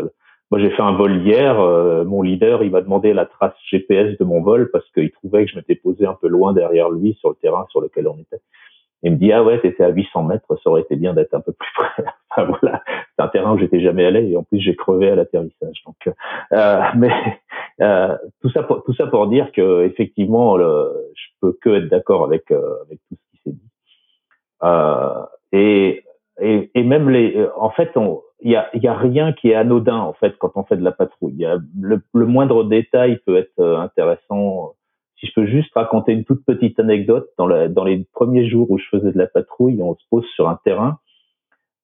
Moi, 0.52 0.60
j'ai 0.60 0.70
fait 0.72 0.82
un 0.82 0.94
vol 0.94 1.22
hier. 1.26 1.60
Euh, 1.60 2.04
mon 2.04 2.22
leader, 2.22 2.64
il 2.64 2.72
m'a 2.72 2.82
demandé 2.82 3.14
la 3.14 3.26
trace 3.26 3.56
GPS 3.70 4.18
de 4.18 4.24
mon 4.24 4.42
vol 4.42 4.70
parce 4.72 4.90
qu'il 4.92 5.12
trouvait 5.12 5.46
que 5.46 5.52
je 5.52 5.56
m'étais 5.56 5.76
posé 5.76 6.06
un 6.06 6.14
peu 6.14 6.28
loin 6.28 6.54
derrière 6.54 6.90
lui 6.90 7.16
sur 7.20 7.30
le 7.30 7.36
terrain 7.36 7.66
sur 7.70 7.82
lequel 7.82 8.08
on 8.08 8.18
était. 8.18 8.42
Il 9.04 9.14
me 9.14 9.18
dit 9.18 9.32
ah 9.32 9.44
ouais, 9.44 9.60
t'étais 9.60 9.84
à 9.84 9.90
800 9.90 10.24
mètres, 10.24 10.58
ça 10.64 10.70
aurait 10.70 10.82
été 10.82 10.96
bien 10.96 11.14
d'être 11.14 11.34
un 11.34 11.42
peu 11.42 11.52
plus 11.52 11.72
près. 11.76 12.04
Enfin, 12.36 12.52
voilà, 12.62 12.84
c'est 12.86 13.24
un 13.24 13.28
terrain 13.28 13.54
où 13.54 13.58
j'étais 13.58 13.82
jamais 13.82 14.06
allé 14.06 14.30
et 14.30 14.38
en 14.38 14.44
plus 14.44 14.60
j'ai 14.60 14.76
crevé 14.76 15.10
à 15.10 15.16
l'atterrissage. 15.16 15.84
Donc, 15.86 16.16
euh, 16.54 16.82
mais 16.98 17.12
euh, 17.82 18.18
tout 18.42 18.50
ça 18.50 18.64
pour 18.64 18.84
tout 18.84 18.94
ça 18.94 19.08
pour 19.08 19.28
dire 19.28 19.52
que 19.52 19.86
effectivement, 19.86 20.58
le, 20.58 20.92
je 21.16 21.28
peux 21.42 21.58
que 21.62 21.70
être 21.70 21.90
d'accord 21.90 22.24
avec 22.24 22.52
euh, 22.52 22.76
avec 22.86 23.00
tout 23.10 23.16
ce 23.16 23.32
qui 23.32 23.44
s'est 23.44 23.52
dit. 23.52 23.70
Euh, 24.64 25.26
et 25.52 26.04
et, 26.42 26.72
et 26.74 26.84
même 26.84 27.10
les, 27.10 27.36
euh, 27.36 27.50
en 27.58 27.70
fait, 27.70 27.92
il 28.42 28.52
y 28.52 28.56
a, 28.56 28.70
y 28.76 28.88
a 28.88 28.94
rien 28.94 29.34
qui 29.34 29.50
est 29.50 29.56
anodin 29.56 29.98
en 29.98 30.14
fait 30.14 30.36
quand 30.40 30.52
on 30.56 30.64
fait 30.64 30.78
de 30.78 30.84
la 30.84 30.92
patrouille. 30.92 31.36
Y 31.36 31.46
a 31.46 31.58
le, 31.80 32.02
le, 32.14 32.26
moindre 32.26 32.64
détail 32.64 33.20
peut 33.26 33.38
être 33.38 33.60
euh, 33.60 33.78
intéressant. 33.78 34.74
Si 35.20 35.28
je 35.28 35.34
peux 35.34 35.46
juste 35.46 35.72
raconter 35.74 36.12
une 36.12 36.26
toute 36.26 36.44
petite 36.44 36.80
anecdote, 36.80 37.30
dans, 37.38 37.48
la, 37.48 37.68
dans 37.68 37.84
les 37.84 38.06
premiers 38.14 38.50
jours 38.50 38.70
où 38.72 38.78
je 38.78 38.86
faisais 38.90 39.12
de 39.12 39.18
la 39.18 39.28
patrouille, 39.28 39.82
on 39.82 39.96
se 39.96 40.04
pose 40.10 40.26
sur 40.36 40.50
un 40.50 40.60
terrain 40.66 40.98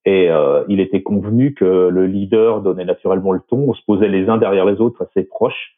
et 0.04 0.30
euh, 0.30 0.64
il 0.68 0.80
était 0.80 1.02
convenu 1.02 1.54
que 1.54 1.88
le 1.88 2.06
leader 2.06 2.62
donnait 2.62 2.84
naturellement 2.84 3.32
le 3.32 3.40
ton. 3.48 3.68
On 3.68 3.74
se 3.74 3.84
posait 3.84 4.08
les 4.08 4.28
uns 4.28 4.38
derrière 4.38 4.64
les 4.64 4.80
autres 4.80 5.02
assez 5.02 5.24
proches. 5.24 5.76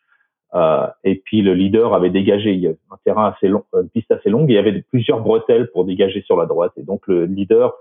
Euh, 0.55 0.87
et 1.03 1.17
puis 1.17 1.43
le 1.43 1.55
leader 1.55 1.95
avait 1.95 2.11
dégagé 2.11 2.77
un 2.91 2.97
terrain 3.05 3.33
assez 3.35 3.49
long, 3.49 3.65
une 3.75 3.89
piste 3.89 4.13
assez 4.13 4.31
longue. 4.31 4.51
Et 4.51 4.55
il 4.55 4.57
y 4.57 4.59
avait 4.59 4.83
plusieurs 4.83 5.21
bretelles 5.21 5.71
pour 5.73 5.85
dégager 5.85 6.23
sur 6.23 6.37
la 6.37 6.47
droite. 6.47 6.73
Et 6.77 6.83
donc 6.83 7.07
le 7.09 7.25
leader 7.25 7.75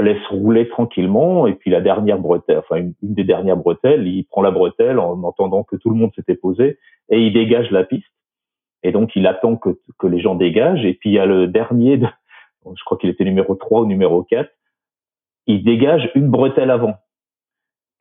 laisse 0.00 0.24
rouler 0.28 0.68
tranquillement 0.68 1.46
et 1.46 1.54
puis 1.54 1.70
la 1.70 1.82
dernière 1.82 2.18
bretelle, 2.18 2.58
enfin 2.58 2.76
une, 2.76 2.94
des 3.02 3.24
dernières 3.24 3.58
bretelles, 3.58 4.06
il 4.06 4.24
prend 4.24 4.40
la 4.40 4.50
bretelle 4.50 4.98
en 4.98 5.22
entendant 5.22 5.64
que 5.64 5.76
tout 5.76 5.90
le 5.90 5.96
monde 5.96 6.12
s'était 6.14 6.34
posé 6.34 6.78
et 7.10 7.20
il 7.20 7.34
dégage 7.34 7.70
la 7.70 7.84
piste 7.84 8.06
et 8.82 8.90
donc 8.90 9.14
il 9.16 9.26
attend 9.26 9.56
que, 9.56 9.78
que 9.98 10.06
les 10.06 10.18
gens 10.18 10.34
dégagent 10.34 10.86
et 10.86 10.94
puis 10.94 11.10
il 11.10 11.12
y 11.12 11.18
a 11.18 11.26
le 11.26 11.46
dernier, 11.46 11.98
de, 11.98 12.06
je 12.64 12.84
crois 12.84 12.96
qu'il 12.96 13.10
était 13.10 13.24
numéro 13.24 13.54
3 13.54 13.82
ou 13.82 13.86
numéro 13.86 14.22
4, 14.22 14.50
il 15.46 15.64
dégage 15.64 16.10
une 16.14 16.28
bretelle 16.28 16.70
avant 16.70 16.96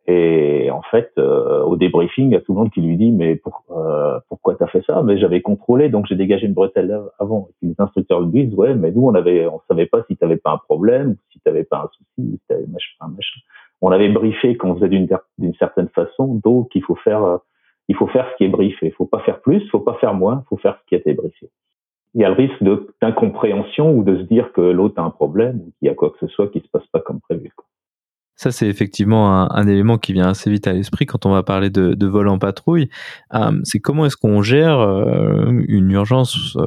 et 0.07 0.71
en 0.71 0.81
fait, 0.81 1.11
euh, 1.19 1.61
au 1.63 1.75
débriefing, 1.75 2.29
il 2.29 2.33
y 2.33 2.35
a 2.35 2.41
tout 2.41 2.53
le 2.53 2.59
monde 2.59 2.71
qui 2.71 2.81
lui 2.81 2.97
dit 2.97 3.11
mais 3.11 3.39
euh, 3.69 4.19
pourquoi 4.29 4.55
t'as 4.55 4.67
fait 4.67 4.83
ça? 4.85 5.03
Mais 5.03 5.19
j'avais 5.19 5.41
contrôlé, 5.41 5.89
donc 5.89 6.07
j'ai 6.07 6.15
dégagé 6.15 6.47
une 6.47 6.53
bretelle 6.53 6.99
avant. 7.19 7.49
Et 7.61 7.67
les 7.67 7.75
instructeurs 7.77 8.21
lui 8.21 8.45
disent 8.45 8.55
ouais, 8.55 8.73
mais 8.73 8.91
nous 8.91 9.05
on 9.05 9.13
avait, 9.13 9.45
on 9.45 9.61
savait 9.67 9.85
pas 9.85 10.03
si 10.07 10.17
t'avais 10.17 10.37
pas 10.37 10.51
un 10.51 10.57
problème, 10.57 11.17
si 11.31 11.39
t'avais 11.41 11.63
pas 11.63 11.77
un 11.77 11.89
souci, 11.89 12.31
si 12.31 12.41
t'avais 12.47 12.65
machin, 12.67 13.13
machin. 13.15 13.39
On 13.81 13.91
avait 13.91 14.09
briefé 14.09 14.57
qu'on 14.57 14.75
faisait 14.75 14.89
d'une 14.89 15.07
d'une 15.37 15.55
certaine 15.55 15.89
façon, 15.89 16.39
donc 16.43 16.73
il 16.73 16.83
faut 16.83 16.95
faire, 16.95 17.23
euh, 17.23 17.37
il 17.87 17.95
faut 17.95 18.07
faire 18.07 18.27
ce 18.31 18.37
qui 18.37 18.45
est 18.45 18.49
briefé. 18.49 18.87
Il 18.87 18.93
faut 18.93 19.05
pas 19.05 19.19
faire 19.19 19.39
plus, 19.39 19.61
il 19.61 19.69
faut 19.69 19.79
pas 19.79 19.95
faire 19.95 20.15
moins, 20.15 20.43
il 20.45 20.47
faut 20.49 20.57
faire 20.57 20.77
ce 20.81 20.85
qui 20.87 20.95
a 20.95 20.97
été 20.97 21.13
briefé. 21.13 21.49
Il 22.13 22.21
y 22.21 22.25
a 22.25 22.29
le 22.29 22.35
risque 22.35 22.61
d'incompréhension 23.01 23.95
ou 23.95 24.03
de 24.03 24.17
se 24.17 24.23
dire 24.23 24.51
que 24.53 24.61
l'autre 24.61 25.01
a 25.01 25.05
un 25.05 25.09
problème 25.09 25.61
ou 25.61 25.71
qu'il 25.79 25.87
y 25.87 25.89
a 25.89 25.95
quoi 25.95 26.09
que 26.09 26.17
ce 26.19 26.27
soit 26.27 26.49
qui 26.49 26.59
se 26.59 26.67
passe 26.67 26.85
pas 26.87 26.99
comme 26.99 27.21
prévu. 27.21 27.53
Ça, 28.35 28.51
c'est 28.51 28.67
effectivement 28.67 29.51
un, 29.51 29.67
élément 29.67 29.99
qui 29.99 30.13
vient 30.13 30.29
assez 30.29 30.49
vite 30.49 30.65
à 30.65 30.73
l'esprit 30.73 31.05
quand 31.05 31.27
on 31.27 31.31
va 31.31 31.43
parler 31.43 31.69
de, 31.69 32.07
vol 32.07 32.27
en 32.27 32.39
patrouille. 32.39 32.89
Euh, 33.35 33.59
c'est 33.63 33.79
comment 33.79 34.05
est-ce 34.05 34.17
qu'on 34.17 34.41
gère 34.41 34.79
euh, 34.79 35.51
une 35.67 35.91
urgence 35.91 36.57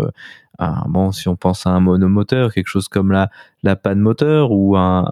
euh, 0.60 0.66
bon, 0.86 1.10
si 1.10 1.28
on 1.28 1.36
pense 1.36 1.66
à 1.66 1.70
un 1.70 1.80
monomoteur, 1.80 2.52
quelque 2.52 2.68
chose 2.68 2.88
comme 2.88 3.10
la, 3.10 3.76
panne 3.76 3.98
moteur 3.98 4.52
ou 4.52 4.76
un, 4.76 5.04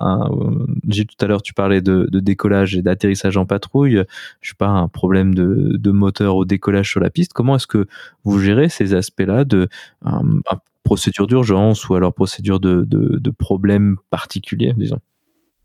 j'ai 0.89 1.05
tout 1.05 1.17
à 1.21 1.27
l'heure 1.27 1.43
tu 1.43 1.53
parlais 1.53 1.81
de, 1.81 2.07
décollage 2.13 2.77
et 2.77 2.83
d'atterrissage 2.83 3.37
en 3.37 3.45
patrouille, 3.45 4.05
je 4.41 4.51
sais 4.51 4.57
pas 4.57 4.69
un 4.69 4.87
problème 4.89 5.35
de, 5.35 5.91
moteur 5.91 6.37
au 6.37 6.45
décollage 6.45 6.89
sur 6.89 7.01
la 7.01 7.11
piste. 7.11 7.33
Comment 7.33 7.57
est-ce 7.57 7.67
que 7.67 7.87
vous 8.25 8.39
gérez 8.39 8.69
ces 8.69 8.95
aspects-là 8.95 9.45
de 9.45 9.69
procédure 10.85 11.27
d'urgence 11.27 11.89
ou 11.89 11.95
alors 11.95 12.15
procédure 12.15 12.61
de, 12.61 13.31
problèmes 13.31 13.97
particuliers, 14.11 14.75
disons? 14.77 15.01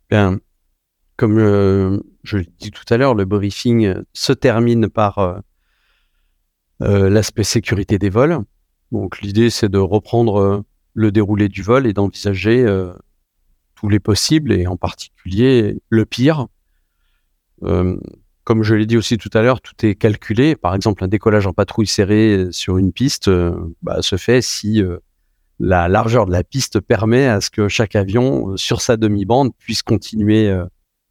Bien, 0.10 0.40
comme 1.18 1.40
euh, 1.40 1.98
je 2.24 2.38
l'ai 2.38 2.50
dit 2.60 2.72
tout 2.72 2.86
à 2.90 2.98
l'heure, 2.98 3.16
le 3.16 3.26
briefing 3.26 3.96
se 4.14 4.34
termine 4.34 4.88
par 4.88 5.18
euh, 5.18 5.40
euh, 6.84 7.10
l'aspect 7.10 7.44
sécurité 7.44 7.98
des 7.98 8.10
vols. 8.10 8.40
Donc 8.92 9.20
l'idée, 9.22 9.50
c'est 9.50 9.68
de 9.68 9.80
reprendre 9.80 10.64
le 10.94 11.12
déroulé 11.12 11.50
du 11.50 11.64
vol 11.64 11.88
et 11.88 11.94
d'envisager 11.94 12.66
tous 13.76 13.90
les 13.90 14.00
possibles 14.00 14.54
et 14.54 14.66
en 14.66 14.78
particulier 14.78 15.82
le 15.90 16.06
pire. 16.06 16.48
comme 17.60 18.64
je 18.64 18.76
l'ai 18.76 18.86
dit 18.86 18.96
aussi 18.96 19.18
tout 19.18 19.30
à 19.34 19.42
l'heure, 19.42 19.60
tout 19.60 19.86
est 19.86 19.96
calculé. 19.96 20.56
Par 20.56 20.74
exemple, 20.74 21.04
un 21.04 21.10
décollage 21.10 21.46
en 21.48 21.52
patrouille 21.52 21.86
serrée 21.86 22.48
sur 22.52 22.78
une 22.78 22.94
piste 22.94 23.30
bah, 23.82 24.02
se 24.02 24.16
fait 24.16 24.42
si 24.42 24.82
la 25.60 25.90
largeur 25.90 26.28
de 26.28 26.32
la 26.32 26.46
piste 26.46 26.80
permet 26.80 27.28
à 27.28 27.42
ce 27.42 27.50
que 27.50 27.68
chaque 27.68 27.98
avion, 27.98 28.56
sur 28.56 28.80
sa 28.80 28.96
demi-bande, 28.96 29.54
puisse 29.58 29.84
continuer 29.84 30.58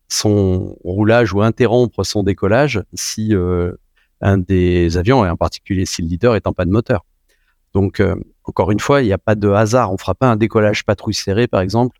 son 0.09 0.77
roulage 0.85 1.33
ou 1.33 1.43
interrompre 1.43 2.05
son 2.05 2.23
décollage 2.23 2.83
si 2.95 3.35
euh, 3.35 3.73
un 4.21 4.39
des 4.39 4.97
avions, 4.97 5.25
et 5.25 5.31
en 5.31 5.37
particulier 5.37 5.87
si 5.87 6.03
le 6.03 6.09
leader 6.09 6.37
est 6.37 6.47
en 6.47 6.53
panne 6.53 6.71
moteur. 6.71 7.05
Donc, 7.75 8.01
euh, 8.01 8.15
encore 8.45 8.71
une 8.71 8.81
fois, 8.81 9.03
il 9.03 9.07
n'y 9.07 9.13
a 9.13 9.19
pas 9.19 9.35
de 9.35 9.51
hasard. 9.51 9.93
On 9.93 9.99
fera 9.99 10.15
pas 10.15 10.31
un 10.31 10.37
décollage 10.37 10.85
patrouille 10.85 11.15
serrée, 11.15 11.47
par 11.47 11.61
exemple, 11.61 11.99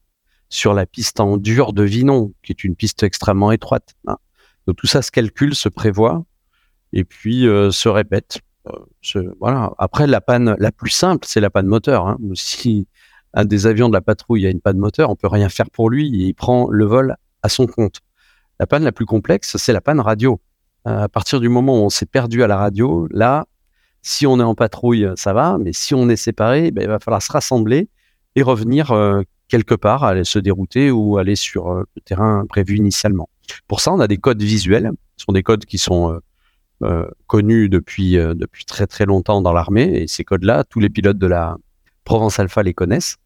sur 0.49 0.73
la 0.73 0.87
piste 0.87 1.21
en 1.21 1.37
dur 1.37 1.73
de 1.73 1.83
Vinon, 1.83 2.33
qui 2.43 2.53
est 2.53 2.65
une 2.65 2.77
piste 2.77 3.03
extrêmement 3.03 3.53
étroite. 3.53 3.95
Hein. 4.07 4.17
Donc, 4.67 4.77
tout 4.77 4.87
ça 4.87 5.03
se 5.03 5.11
calcule, 5.11 5.55
se 5.55 5.69
prévoit, 5.69 6.25
et 6.93 7.05
puis 7.05 7.47
euh, 7.47 7.71
se 7.71 7.89
répète. 7.89 8.41
voilà. 9.39 9.73
Après, 9.79 10.07
la 10.07 10.21
panne 10.21 10.57
la 10.59 10.73
plus 10.73 10.91
simple, 10.91 11.27
c'est 11.27 11.41
la 11.41 11.51
panne 11.51 11.67
moteur. 11.67 12.07
Hein. 12.07 12.19
Si 12.35 12.89
un 13.35 13.45
des 13.45 13.67
avions 13.67 13.89
de 13.89 13.95
la 13.95 14.01
patrouille 14.01 14.47
a 14.47 14.51
une 14.51 14.61
panne 14.61 14.79
moteur, 14.79 15.11
on 15.11 15.17
peut 15.17 15.29
rien 15.29 15.51
faire 15.51 15.71
pour 15.71 15.91
lui, 15.91 16.09
il 16.09 16.33
prend 16.33 16.71
le 16.71 16.87
vol 16.87 17.17
à 17.47 17.49
son 17.49 17.67
compte. 17.67 18.01
La 18.61 18.67
panne 18.67 18.85
la 18.85 18.93
plus 18.93 19.07
complexe, 19.07 19.57
c'est 19.57 19.73
la 19.73 19.81
panne 19.81 20.01
radio. 20.01 20.41
Euh, 20.87 21.05
à 21.05 21.09
partir 21.09 21.41
du 21.41 21.49
moment 21.49 21.81
où 21.81 21.85
on 21.85 21.91
s'est 21.91 22.07
perdu 22.07 22.43
à 22.43 22.47
la 22.47 22.57
radio, 22.57 23.07
là, 23.11 23.47
si 24.03 24.27
on 24.27 24.39
est 24.39 24.43
en 24.43 24.55
patrouille, 24.55 25.09
ça 25.17 25.33
va, 25.33 25.59
mais 25.59 25.73
si 25.73 25.95
on 25.95 26.09
est 26.09 26.17
séparé, 26.17 26.71
ben, 26.71 26.83
il 26.83 26.89
va 26.89 26.99
falloir 26.99 27.23
se 27.23 27.33
rassembler 27.33 27.89
et 28.35 28.43
revenir 28.43 28.93
euh, 28.93 29.23
quelque 29.49 29.75
part, 29.75 30.05
aller 30.05 30.25
se 30.25 30.39
dérouter 30.39 30.91
ou 30.91 31.19
aller 31.19 31.37
sur 31.37 31.71
euh, 31.71 31.85
le 31.95 32.03
terrain 32.03 32.45
prévu 32.49 32.77
initialement. 32.77 33.29
Pour 33.69 33.81
ça, 33.81 33.93
on 33.93 34.01
a 34.01 34.09
des 34.09 34.19
codes 34.19 34.43
visuels. 34.43 34.91
Ce 35.17 35.25
sont 35.25 35.33
des 35.33 35.43
codes 35.43 35.65
qui 35.65 35.79
sont 35.79 36.21
connus 37.27 37.71
depuis, 37.71 38.17
depuis 38.17 38.67
très 38.67 38.87
très 38.87 39.07
longtemps 39.07 39.41
dans 39.41 39.53
l'armée. 39.53 40.03
Et 40.03 40.09
ces 40.09 40.25
codes-là, 40.25 40.65
tous 40.65 40.81
les 40.81 40.91
pilotes 40.91 41.17
de 41.17 41.27
la 41.27 41.57
Provence 42.05 42.39
Alpha 42.39 42.63
les 42.63 42.75
connaissent. 42.75 43.17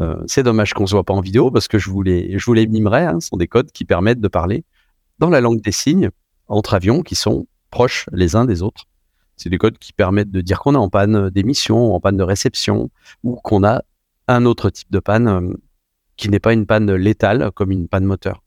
Euh, 0.00 0.16
c'est 0.26 0.42
dommage 0.42 0.72
qu'on 0.72 0.86
se 0.86 0.94
voit 0.94 1.04
pas 1.04 1.12
en 1.12 1.20
vidéo 1.20 1.50
parce 1.50 1.68
que 1.68 1.78
je 1.78 1.90
vous 1.90 2.02
les, 2.02 2.38
je 2.38 2.50
mimerai. 2.50 3.04
Hein. 3.04 3.20
ce 3.20 3.28
sont 3.28 3.36
des 3.36 3.48
codes 3.48 3.70
qui 3.70 3.84
permettent 3.84 4.20
de 4.20 4.28
parler 4.28 4.64
dans 5.18 5.28
la 5.30 5.40
langue 5.40 5.60
des 5.60 5.72
signes 5.72 6.10
entre 6.48 6.74
avions 6.74 7.02
qui 7.02 7.14
sont 7.14 7.46
proches 7.70 8.06
les 8.12 8.34
uns 8.34 8.44
des 8.44 8.62
autres. 8.62 8.86
C'est 9.36 9.50
des 9.50 9.58
codes 9.58 9.78
qui 9.78 9.92
permettent 9.92 10.30
de 10.30 10.40
dire 10.40 10.60
qu'on 10.60 10.74
est 10.74 10.78
en 10.78 10.88
panne 10.88 11.30
d'émission, 11.30 11.94
en 11.94 12.00
panne 12.00 12.16
de 12.16 12.22
réception, 12.22 12.90
ou 13.22 13.36
qu'on 13.36 13.64
a 13.64 13.82
un 14.28 14.44
autre 14.44 14.70
type 14.70 14.90
de 14.90 15.00
panne 15.00 15.28
euh, 15.28 15.54
qui 16.16 16.28
n'est 16.28 16.40
pas 16.40 16.52
une 16.52 16.66
panne 16.66 16.92
létale 16.94 17.50
comme 17.52 17.70
une 17.70 17.88
panne 17.88 18.04
moteur. 18.04 18.42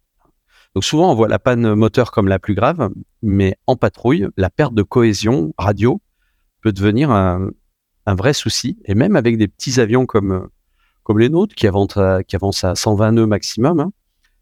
Donc 0.76 0.84
souvent, 0.84 1.12
on 1.12 1.16
voit 1.16 1.28
la 1.28 1.40
panne 1.40 1.76
moteur 1.76 2.12
comme 2.12 2.28
la 2.28 2.40
plus 2.40 2.56
grave, 2.56 2.90
mais 3.22 3.56
en 3.68 3.76
patrouille, 3.76 4.28
la 4.38 4.50
perte 4.50 4.74
de 4.74 4.82
cohésion 4.82 5.54
radio 5.58 6.02
peut 6.62 6.72
devenir 6.72 7.12
un, 7.12 7.52
vrai 8.08 8.34
souci. 8.34 8.80
Et 8.86 8.96
même 8.96 9.16
avec 9.16 9.38
des 9.38 9.48
petits 9.48 9.80
avions 9.80 10.06
comme, 10.06 10.50
comme 11.04 11.20
les 11.20 11.30
nôtres, 11.30 11.56
qui 11.56 11.68
avancent 11.68 11.98
à, 11.98 12.24
qui 12.24 12.36
avancent 12.36 12.64
à 12.64 12.76
120 12.76 13.12
nœuds 13.14 13.26
maximum, 13.26 13.80
hein, 13.80 13.92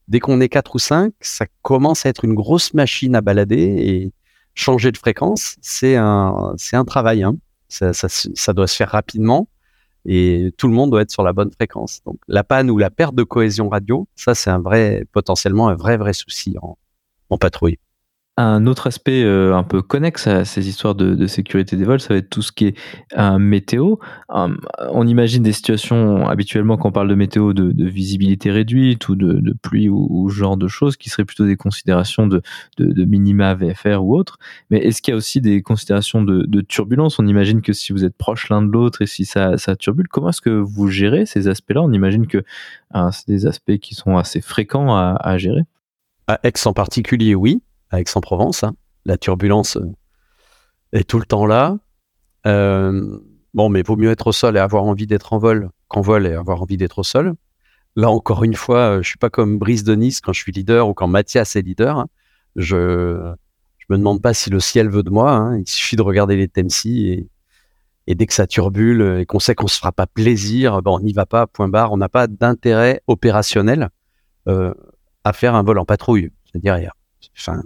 dès 0.07 0.19
qu'on 0.19 0.41
est 0.41 0.49
4 0.49 0.75
ou 0.75 0.79
5, 0.79 1.13
ça 1.21 1.45
commence 1.61 2.05
à 2.05 2.09
être 2.09 2.25
une 2.25 2.33
grosse 2.33 2.73
machine 2.73 3.15
à 3.15 3.21
balader 3.21 3.61
et 3.61 4.11
changer 4.53 4.91
de 4.91 4.97
fréquence, 4.97 5.55
c'est 5.61 5.95
un, 5.95 6.53
c'est 6.57 6.75
un 6.75 6.85
travail. 6.85 7.23
Hein. 7.23 7.35
Ça, 7.69 7.93
ça, 7.93 8.07
ça 8.09 8.53
doit 8.53 8.67
se 8.67 8.75
faire 8.75 8.89
rapidement 8.89 9.47
et 10.05 10.51
tout 10.57 10.67
le 10.67 10.73
monde 10.73 10.91
doit 10.91 11.01
être 11.01 11.11
sur 11.11 11.23
la 11.23 11.33
bonne 11.33 11.51
fréquence. 11.51 12.01
Donc 12.05 12.17
la 12.27 12.43
panne 12.43 12.69
ou 12.69 12.77
la 12.77 12.89
perte 12.89 13.15
de 13.15 13.23
cohésion 13.23 13.69
radio, 13.69 14.07
ça 14.15 14.35
c'est 14.35 14.49
un 14.49 14.59
vrai 14.59 15.05
potentiellement 15.11 15.69
un 15.69 15.75
vrai 15.75 15.97
vrai 15.97 16.13
souci 16.13 16.55
en, 16.61 16.77
en 17.29 17.37
patrouille. 17.37 17.77
Un 18.37 18.65
autre 18.65 18.87
aspect 18.87 19.23
euh, 19.23 19.53
un 19.53 19.63
peu 19.63 19.81
connexe 19.81 20.25
à 20.25 20.45
ces 20.45 20.69
histoires 20.69 20.95
de, 20.95 21.27
sécurité 21.27 21.75
des 21.75 21.83
vols, 21.83 21.99
ça 21.99 22.13
va 22.13 22.17
être 22.17 22.29
tout 22.29 22.41
ce 22.41 22.53
qui 22.53 22.67
est 22.67 22.77
un 23.13 23.39
météo. 23.39 23.97
Hum, 24.29 24.57
on 24.89 25.05
imagine 25.05 25.43
des 25.43 25.51
situations 25.51 26.29
habituellement 26.29 26.77
quand 26.77 26.89
on 26.89 26.91
parle 26.93 27.09
de 27.09 27.15
météo 27.15 27.51
de, 27.51 27.73
visibilité 27.85 28.49
réduite 28.49 29.09
ou 29.09 29.15
de, 29.15 29.53
pluie 29.61 29.89
ou, 29.89 30.29
ce 30.29 30.35
genre 30.35 30.55
de 30.55 30.69
choses 30.69 30.95
qui 30.95 31.09
seraient 31.09 31.25
plutôt 31.25 31.45
des 31.45 31.57
considérations 31.57 32.25
de, 32.25 32.41
minima 32.79 33.53
VFR 33.53 34.01
ou 34.01 34.15
autre. 34.15 34.39
Mais 34.69 34.79
est-ce 34.79 35.01
qu'il 35.01 35.11
y 35.11 35.15
a 35.15 35.17
aussi 35.17 35.41
des 35.41 35.61
considérations 35.61 36.23
de, 36.23 36.61
turbulence? 36.61 37.19
On 37.19 37.27
imagine 37.27 37.61
que 37.61 37.73
si 37.73 37.91
vous 37.91 38.05
êtes 38.05 38.15
proches 38.15 38.49
l'un 38.49 38.61
de 38.61 38.71
l'autre 38.71 39.01
et 39.01 39.07
si 39.07 39.25
ça, 39.25 39.57
ça 39.57 39.75
turbule, 39.75 40.07
comment 40.07 40.29
est-ce 40.29 40.41
que 40.41 40.49
vous 40.49 40.87
gérez 40.87 41.25
ces 41.25 41.49
aspects-là? 41.49 41.81
On 41.81 41.91
imagine 41.91 42.27
que 42.27 42.43
hein, 42.91 43.11
c'est 43.11 43.27
des 43.27 43.45
aspects 43.45 43.77
qui 43.77 43.93
sont 43.93 44.15
assez 44.15 44.39
fréquents 44.39 44.95
à, 44.95 45.17
à 45.19 45.37
gérer. 45.37 45.63
À 46.27 46.39
Aix 46.43 46.53
en 46.65 46.71
particulier, 46.71 47.35
oui 47.35 47.61
Aix-en-Provence. 47.99 48.63
Hein. 48.63 48.75
La 49.05 49.17
turbulence 49.17 49.77
euh, 49.77 49.91
est 50.93 51.07
tout 51.07 51.19
le 51.19 51.25
temps 51.25 51.45
là. 51.45 51.77
Euh, 52.47 53.19
bon, 53.53 53.69
mais 53.69 53.81
vaut 53.81 53.95
mieux 53.95 54.11
être 54.11 54.27
au 54.27 54.31
sol 54.31 54.57
et 54.57 54.59
avoir 54.59 54.83
envie 54.83 55.07
d'être 55.07 55.33
en 55.33 55.37
vol 55.37 55.69
qu'en 55.87 56.01
vol 56.01 56.25
et 56.25 56.33
avoir 56.33 56.61
envie 56.61 56.77
d'être 56.77 56.99
au 56.99 57.03
sol. 57.03 57.35
Là, 57.95 58.09
encore 58.09 58.43
une 58.43 58.55
fois, 58.55 58.77
euh, 58.77 59.01
je 59.01 59.09
suis 59.09 59.17
pas 59.17 59.29
comme 59.29 59.59
Brice 59.59 59.83
de 59.83 59.95
Nice 59.95 60.21
quand 60.21 60.33
je 60.33 60.39
suis 60.39 60.51
leader 60.51 60.87
ou 60.87 60.93
quand 60.93 61.07
Mathias 61.07 61.55
est 61.55 61.61
leader. 61.61 61.99
Hein. 61.99 62.07
Je 62.55 63.33
je 63.77 63.85
me 63.89 63.97
demande 63.97 64.21
pas 64.21 64.33
si 64.33 64.49
le 64.49 64.59
ciel 64.59 64.89
veut 64.89 65.03
de 65.03 65.09
moi. 65.09 65.31
Hein. 65.31 65.57
Il 65.57 65.67
suffit 65.67 65.95
de 65.97 66.01
regarder 66.01 66.37
les 66.37 66.47
Temsi 66.47 67.07
et, 67.09 67.27
et 68.07 68.15
dès 68.15 68.25
que 68.25 68.33
ça 68.33 68.47
turbule 68.47 69.19
et 69.19 69.25
qu'on 69.25 69.39
sait 69.39 69.55
qu'on 69.55 69.67
se 69.67 69.77
fera 69.77 69.91
pas 69.91 70.07
plaisir, 70.07 70.81
bon, 70.81 70.97
on 70.97 70.99
n'y 71.01 71.11
va 71.11 71.25
pas. 71.25 71.47
Point 71.47 71.67
barre. 71.67 71.91
On 71.91 71.97
n'a 71.97 72.07
pas 72.07 72.27
d'intérêt 72.27 73.01
opérationnel 73.07 73.89
à 74.45 75.33
faire 75.33 75.55
un 75.55 75.63
vol 75.63 75.77
en 75.77 75.85
patrouille. 75.85 76.31
C'est-à-dire, 76.45 76.91
enfin, 77.37 77.61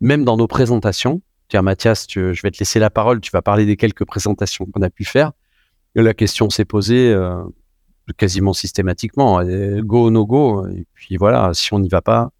même 0.00 0.24
dans 0.24 0.36
nos 0.36 0.46
présentations. 0.46 1.22
Tiens, 1.48 1.62
Mathias, 1.62 2.06
je 2.08 2.42
vais 2.42 2.50
te 2.50 2.58
laisser 2.58 2.78
la 2.78 2.90
parole. 2.90 3.20
Tu 3.20 3.30
vas 3.30 3.42
parler 3.42 3.66
des 3.66 3.76
quelques 3.76 4.04
présentations 4.04 4.66
qu'on 4.66 4.82
a 4.82 4.90
pu 4.90 5.04
faire. 5.04 5.32
La 5.94 6.12
question 6.12 6.50
s'est 6.50 6.64
posée 6.64 7.12
euh, 7.12 7.42
quasiment 8.16 8.52
systématiquement. 8.52 9.40
Euh, 9.40 9.80
go, 9.82 10.10
no 10.10 10.26
go. 10.26 10.66
Et 10.68 10.86
puis 10.94 11.16
voilà, 11.16 11.52
si 11.54 11.72
on 11.72 11.78
n'y 11.78 11.88
va 11.88 12.02
pas, 12.02 12.30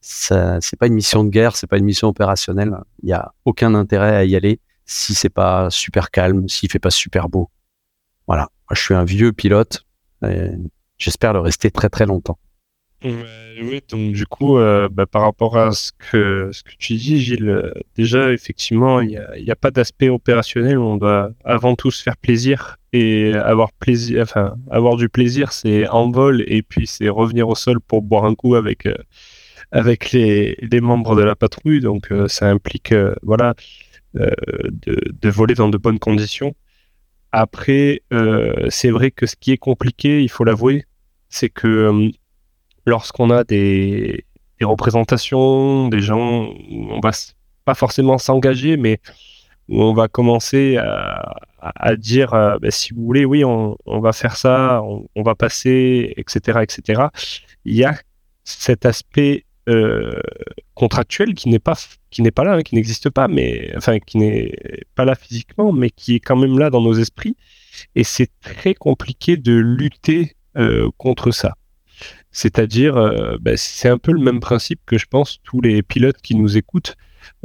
c'est 0.00 0.76
pas 0.78 0.86
une 0.86 0.94
mission 0.94 1.24
de 1.24 1.30
guerre, 1.30 1.56
c'est 1.56 1.66
pas 1.66 1.78
une 1.78 1.84
mission 1.84 2.08
opérationnelle. 2.08 2.74
Il 3.02 3.06
n'y 3.06 3.12
a 3.12 3.32
aucun 3.44 3.74
intérêt 3.74 4.16
à 4.16 4.24
y 4.24 4.34
aller 4.36 4.60
si 4.86 5.14
c'est 5.14 5.30
pas 5.30 5.70
super 5.70 6.10
calme, 6.10 6.48
s'il 6.48 6.70
fait 6.70 6.78
pas 6.78 6.90
super 6.90 7.28
beau. 7.28 7.50
Voilà. 8.26 8.48
Moi, 8.68 8.74
je 8.74 8.82
suis 8.82 8.94
un 8.94 9.04
vieux 9.04 9.32
pilote. 9.32 9.84
J'espère 10.98 11.32
le 11.34 11.40
rester 11.40 11.70
très 11.70 11.88
très 11.88 12.06
longtemps. 12.06 12.38
Oui, 13.04 13.82
donc 13.90 14.12
du 14.12 14.26
coup, 14.26 14.56
euh, 14.56 14.88
bah, 14.90 15.04
par 15.04 15.22
rapport 15.22 15.58
à 15.58 15.72
ce 15.72 15.92
que, 15.92 16.48
ce 16.52 16.62
que 16.62 16.70
tu 16.78 16.94
dis, 16.94 17.20
Gilles, 17.20 17.50
euh, 17.50 17.72
déjà, 17.96 18.32
effectivement, 18.32 19.00
il 19.00 19.08
n'y 19.08 19.16
a, 19.18 19.52
a, 19.52 19.56
pas 19.56 19.70
d'aspect 19.70 20.08
opérationnel. 20.08 20.78
On 20.78 20.96
doit 20.96 21.30
avant 21.44 21.76
tout 21.76 21.90
se 21.90 22.02
faire 22.02 22.16
plaisir 22.16 22.78
et 22.94 23.34
avoir 23.34 23.72
plaisir, 23.72 24.22
enfin, 24.22 24.56
avoir 24.70 24.96
du 24.96 25.10
plaisir, 25.10 25.52
c'est 25.52 25.86
en 25.88 26.10
vol 26.10 26.44
et 26.46 26.62
puis 26.62 26.86
c'est 26.86 27.10
revenir 27.10 27.46
au 27.48 27.54
sol 27.54 27.78
pour 27.78 28.00
boire 28.00 28.24
un 28.24 28.34
coup 28.34 28.54
avec, 28.54 28.86
euh, 28.86 28.94
avec 29.70 30.12
les, 30.12 30.56
les, 30.62 30.80
membres 30.80 31.14
de 31.14 31.22
la 31.22 31.36
patrouille. 31.36 31.80
Donc, 31.80 32.10
ça 32.28 32.48
implique, 32.48 32.94
voilà, 33.22 33.54
de, 34.14 34.32
de, 34.72 35.28
voler 35.28 35.54
dans 35.54 35.68
de 35.68 35.76
bonnes 35.76 35.98
conditions. 35.98 36.54
Après, 37.32 38.02
c'est 38.70 38.90
vrai 38.90 39.10
que 39.10 39.26
ce 39.26 39.36
qui 39.36 39.52
est 39.52 39.58
compliqué, 39.58 40.22
il 40.22 40.30
faut 40.30 40.44
l'avouer, 40.44 40.84
c'est 41.28 41.50
que 41.50 42.10
lorsqu'on 42.86 43.30
a 43.30 43.44
des, 43.44 44.24
représentations, 44.60 45.88
des 45.88 46.00
gens 46.00 46.48
on 46.70 47.00
va 47.00 47.10
pas 47.64 47.74
forcément 47.74 48.16
s'engager, 48.16 48.76
mais 48.76 49.00
où 49.68 49.82
on 49.82 49.94
va 49.94 50.08
commencer 50.08 50.78
à, 50.78 51.96
dire, 51.96 52.34
euh, 52.34 52.58
ben, 52.58 52.70
si 52.70 52.92
vous 52.92 53.04
voulez, 53.04 53.24
oui, 53.24 53.44
on, 53.44 53.76
va 53.86 54.12
faire 54.12 54.36
ça, 54.36 54.82
on, 54.82 55.22
va 55.22 55.34
passer, 55.34 56.12
etc., 56.16 56.60
etc. 56.62 57.04
Il 57.64 57.74
y 57.74 57.84
a 57.84 57.94
cet 58.44 58.84
aspect 58.84 59.44
euh, 59.68 60.20
contractuel 60.74 61.34
qui 61.34 61.48
n'est 61.48 61.58
pas 61.58 61.74
qui 62.10 62.20
n'est 62.20 62.30
pas 62.30 62.44
là, 62.44 62.54
hein, 62.54 62.62
qui 62.62 62.74
n'existe 62.74 63.08
pas, 63.08 63.28
mais 63.28 63.72
enfin 63.76 63.98
qui 63.98 64.18
n'est 64.18 64.52
pas 64.94 65.06
là 65.06 65.14
physiquement, 65.14 65.72
mais 65.72 65.88
qui 65.90 66.16
est 66.16 66.20
quand 66.20 66.36
même 66.36 66.58
là 66.58 66.68
dans 66.68 66.82
nos 66.82 66.94
esprits. 66.94 67.36
Et 67.94 68.04
c'est 68.04 68.30
très 68.42 68.74
compliqué 68.74 69.36
de 69.36 69.54
lutter 69.54 70.36
euh, 70.56 70.90
contre 70.98 71.30
ça. 71.30 71.54
C'est-à-dire, 72.34 72.96
euh, 72.96 73.36
bah, 73.40 73.56
c'est 73.56 73.88
un 73.88 73.96
peu 73.96 74.12
le 74.12 74.20
même 74.20 74.40
principe 74.40 74.80
que 74.84 74.98
je 74.98 75.06
pense 75.06 75.38
tous 75.44 75.60
les 75.60 75.82
pilotes 75.82 76.20
qui 76.20 76.34
nous 76.34 76.58
écoutent. 76.58 76.96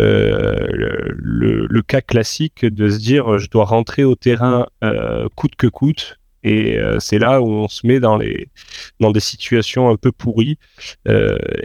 Euh, 0.01 0.67
le, 1.15 1.81
cas 1.83 2.01
classique 2.01 2.65
de 2.65 2.89
se 2.89 2.97
dire 2.97 3.37
je 3.37 3.49
dois 3.49 3.63
rentrer 3.63 4.03
au 4.03 4.15
terrain 4.15 4.67
euh, 4.83 5.29
coûte 5.35 5.55
que 5.55 5.67
coûte. 5.67 6.17
Et 6.43 6.79
c'est 6.99 7.19
là 7.19 7.41
où 7.41 7.49
on 7.49 7.67
se 7.67 7.85
met 7.85 7.99
dans 7.99 8.15
les 8.15 8.47
dans 9.01 9.11
des 9.11 9.19
situations 9.19 9.89
un 9.89 9.97
peu 9.97 10.13
pourries. 10.13 10.57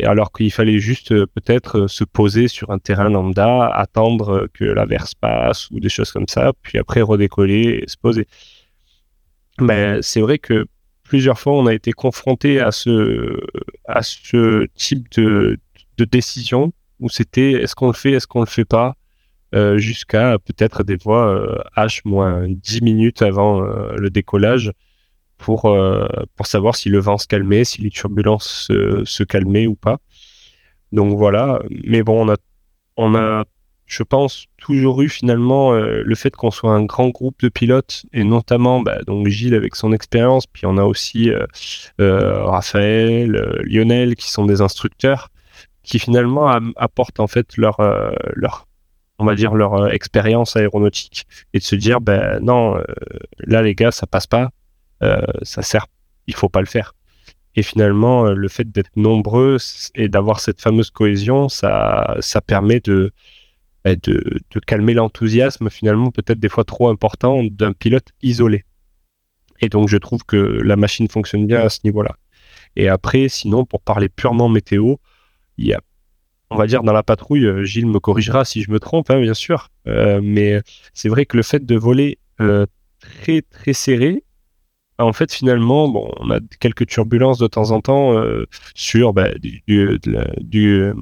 Alors 0.03 0.33
qu'il 0.33 0.51
fallait 0.53 0.81
juste 0.81 1.11
peut-être 1.27 1.87
se 1.87 2.03
poser 2.03 2.49
sur 2.49 2.71
un 2.71 2.79
terrain 2.79 3.09
lambda 3.09 3.69
attendre 3.69 4.49
que 4.53 4.65
l'averse 4.65 5.15
passe 5.15 5.71
ou 5.71 5.79
des 5.79 5.89
choses 5.89 6.11
comme 6.11 6.27
ça 6.27 6.53
puis 6.63 6.79
après 6.79 7.03
redécoller 7.03 7.83
et 7.85 7.89
se 7.89 7.97
poser. 7.97 8.27
Mais 9.61 10.03
c'est 10.03 10.21
vrai 10.21 10.39
que 10.39 10.67
plusieurs 11.05 11.39
fois, 11.39 11.53
on 11.55 11.67
a 11.67 11.75
été 11.75 11.93
confronté 11.93 12.61
à 12.61 12.73
ce, 12.73 13.41
à 13.87 14.03
ce 14.03 14.67
type 14.75 15.11
de, 15.17 15.59
de 15.99 16.05
décision 16.05 16.73
où 17.01 17.09
c'était 17.09 17.53
est-ce 17.53 17.75
qu'on 17.75 17.89
le 17.89 17.93
fait, 17.93 18.13
est-ce 18.13 18.27
qu'on 18.27 18.41
le 18.41 18.47
fait 18.47 18.65
pas, 18.65 18.97
euh, 19.55 19.79
jusqu'à 19.79 20.39
peut-être 20.39 20.83
des 20.83 20.99
fois 20.99 21.29
euh, 21.29 21.59
H 21.77 22.01
moins 22.05 22.47
10 22.49 22.83
minutes 22.83 23.23
avant 23.23 23.63
euh, 23.63 23.95
le 23.97 24.11
décollage 24.11 24.73
pour, 25.37 25.77
pour 26.37 26.47
savoir 26.47 26.75
si 26.75 26.89
le 26.89 27.01
vent 27.01 27.19
se 27.19 27.27
calmait, 27.27 27.65
si 27.65 27.83
les 27.83 27.91
turbulences 27.91 28.69
se 28.69 29.23
calmaient 29.25 29.67
ou 29.67 29.75
pas. 29.75 29.99
Donc 30.93 31.19
voilà, 31.19 31.61
mais 31.85 32.03
bon, 32.03 32.25
on 32.25 32.33
a, 32.33 32.37
on 32.97 33.15
a 33.15 33.45
je 33.95 34.03
pense, 34.03 34.47
toujours 34.59 35.03
eu 35.03 35.09
finalement 35.09 35.73
euh, 35.73 36.03
le 36.05 36.15
fait 36.17 36.35
qu'on 36.35 36.51
soit 36.51 36.73
un 36.73 36.85
grand 36.85 37.11
groupe 37.11 37.41
de 37.41 37.49
pilotes, 37.49 38.05
et 38.13 38.25
notamment 38.25 38.81
bah, 38.81 38.99
donc 39.07 39.29
Gilles 39.29 39.55
avec 39.55 39.77
son 39.77 39.93
expérience, 39.93 40.47
puis 40.47 40.67
on 40.67 40.77
a 40.79 40.83
aussi 40.85 41.31
euh, 41.31 41.47
euh, 42.01 42.43
Raphaël, 42.45 43.31
Lionel, 43.63 44.17
qui 44.17 44.33
sont 44.33 44.47
des 44.47 44.61
instructeurs, 44.61 45.31
qui 45.85 46.01
finalement 46.01 46.49
apportent 46.77 47.21
en 47.21 47.29
fait 47.29 47.57
leur, 47.57 47.77
leur 48.35 48.67
on 49.19 49.25
va 49.27 49.35
dire 49.35 49.55
leur 49.55 49.93
expérience 49.93 50.57
aéronautique, 50.57 51.27
et 51.53 51.59
de 51.59 51.65
se 51.65 51.77
dire, 51.77 52.01
ben 52.01 52.41
non, 52.41 52.77
là 53.39 53.63
les 53.63 53.75
gars, 53.75 53.93
ça 53.93 54.07
passe 54.07 54.27
pas, 54.27 54.51
ça 55.43 55.63
sert, 55.63 55.87
il 56.27 56.35
faut 56.35 56.49
pas 56.49 56.61
le 56.61 56.67
faire. 56.67 56.95
Et 57.55 57.63
finalement, 57.63 58.25
le 58.25 58.49
fait 58.49 58.73
d'être 58.73 58.97
nombreux 58.97 59.59
et 59.95 60.09
d'avoir 60.09 60.41
cette 60.41 60.61
fameuse 60.61 60.91
cohésion, 60.91 61.49
ça, 61.49 62.17
ça 62.21 62.41
permet 62.41 62.81
de, 62.81 63.13
de, 63.85 64.41
calmer 64.67 64.95
l'enthousiasme 64.95 65.69
finalement 65.69 66.11
peut-être 66.11 66.41
des 66.41 66.49
fois 66.49 66.65
trop 66.65 66.89
important 66.89 67.43
d'un 67.45 67.73
pilote 67.73 68.09
isolé. 68.23 68.65
Et 69.61 69.69
donc 69.69 69.89
je 69.89 69.97
trouve 69.97 70.25
que 70.25 70.37
la 70.37 70.77
machine 70.77 71.09
fonctionne 71.09 71.47
bien 71.47 71.61
à 71.61 71.69
ce 71.69 71.81
niveau-là. 71.85 72.17
Et 72.77 72.89
après, 72.89 73.29
sinon, 73.29 73.65
pour 73.65 73.81
parler 73.81 74.09
purement 74.09 74.49
météo, 74.49 74.97
il 75.59 75.67
y 75.67 75.75
a, 75.75 75.81
on 76.51 76.57
va 76.57 76.67
dire 76.67 76.83
dans 76.83 76.93
la 76.93 77.03
patrouille, 77.03 77.47
euh, 77.47 77.65
Gilles 77.65 77.87
me 77.87 78.01
corrigera 78.01 78.45
si 78.45 78.63
je 78.63 78.71
me 78.71 78.81
trompe, 78.81 79.11
hein, 79.11 79.21
bien 79.21 79.35
sûr, 79.35 79.69
euh, 79.87 80.21
mais 80.23 80.61
c'est 80.93 81.09
vrai 81.09 81.27
que 81.27 81.37
le 81.37 81.43
fait 81.43 81.65
de 81.65 81.77
voler 81.77 82.19
euh, 82.41 82.67
très 82.99 83.43
très 83.43 83.75
serré, 83.75 84.25
en 84.99 85.13
fait, 85.13 85.33
finalement, 85.33 85.93
on 86.21 86.31
a 86.31 86.39
quelques 86.61 86.87
turbulences 86.87 87.39
de 87.39 87.49
temps 87.49 87.73
en 87.73 87.81
temps 87.81 88.15
sur 88.77 89.13
bah, 89.13 89.31
du 89.41 90.93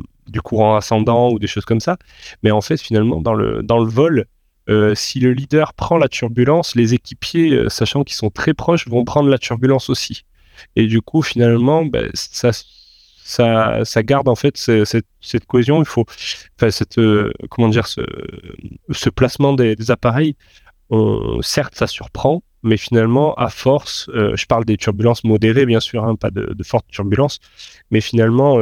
courant 0.42 0.76
ascendant 0.76 1.30
ou 1.30 1.38
des 1.38 1.46
choses 1.46 1.64
comme 1.64 1.80
ça. 1.80 1.96
Mais 2.42 2.50
en 2.50 2.60
fait, 2.60 2.80
finalement, 2.80 3.20
dans 3.20 3.34
le, 3.34 3.62
dans 3.62 3.78
le 3.78 3.88
vol, 3.88 4.26
euh, 4.68 4.94
si 4.94 5.18
le 5.18 5.32
leader 5.32 5.74
prend 5.74 5.98
la 5.98 6.08
turbulence, 6.08 6.76
les 6.76 6.94
équipiers, 6.94 7.52
euh, 7.52 7.68
sachant 7.68 8.04
qu'ils 8.04 8.16
sont 8.16 8.30
très 8.30 8.54
proches, 8.54 8.86
vont 8.86 9.04
prendre 9.04 9.28
la 9.28 9.38
turbulence 9.38 9.90
aussi. 9.90 10.24
Et 10.76 10.86
du 10.86 11.00
coup, 11.00 11.22
finalement, 11.22 11.84
ben, 11.84 12.10
ça, 12.14 12.50
ça, 13.24 13.84
ça 13.84 14.02
garde 14.02 14.28
en 14.28 14.36
fait 14.36 14.56
cette, 14.56 15.06
cette 15.20 15.46
cohésion. 15.46 15.80
Il 15.82 15.86
faut, 15.86 16.04
enfin, 16.56 16.70
cette, 16.70 17.00
comment 17.50 17.68
dire, 17.68 17.88
ce, 17.88 18.02
ce 18.90 19.10
placement 19.10 19.54
des, 19.54 19.74
des 19.74 19.90
appareils. 19.90 20.36
certes, 21.40 21.74
ça 21.74 21.86
surprend, 21.88 22.42
mais 22.62 22.76
finalement, 22.76 23.34
à 23.34 23.48
force, 23.48 24.08
je 24.14 24.46
parle 24.46 24.64
des 24.64 24.76
turbulences 24.76 25.24
modérées, 25.24 25.66
bien 25.66 25.80
sûr, 25.80 26.04
hein, 26.04 26.14
pas 26.14 26.30
de, 26.30 26.52
de, 26.54 26.62
fortes 26.62 26.86
turbulences, 26.88 27.40
mais 27.90 28.00
finalement, 28.00 28.58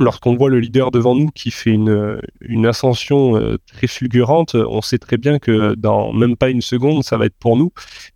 lorsqu'on 0.00 0.34
voit 0.34 0.48
le 0.48 0.58
leader 0.58 0.90
devant 0.90 1.14
nous 1.14 1.28
qui 1.28 1.50
fait 1.50 1.70
une, 1.70 2.20
une 2.40 2.66
ascension 2.66 3.36
euh, 3.36 3.58
très 3.66 3.86
fulgurante, 3.86 4.54
on 4.54 4.80
sait 4.80 4.98
très 4.98 5.18
bien 5.18 5.38
que 5.38 5.74
dans 5.74 6.12
même 6.12 6.36
pas 6.36 6.48
une 6.48 6.62
seconde, 6.62 7.04
ça 7.04 7.16
va 7.18 7.26
être 7.26 7.36
pour 7.38 7.56
nous. 7.56 7.72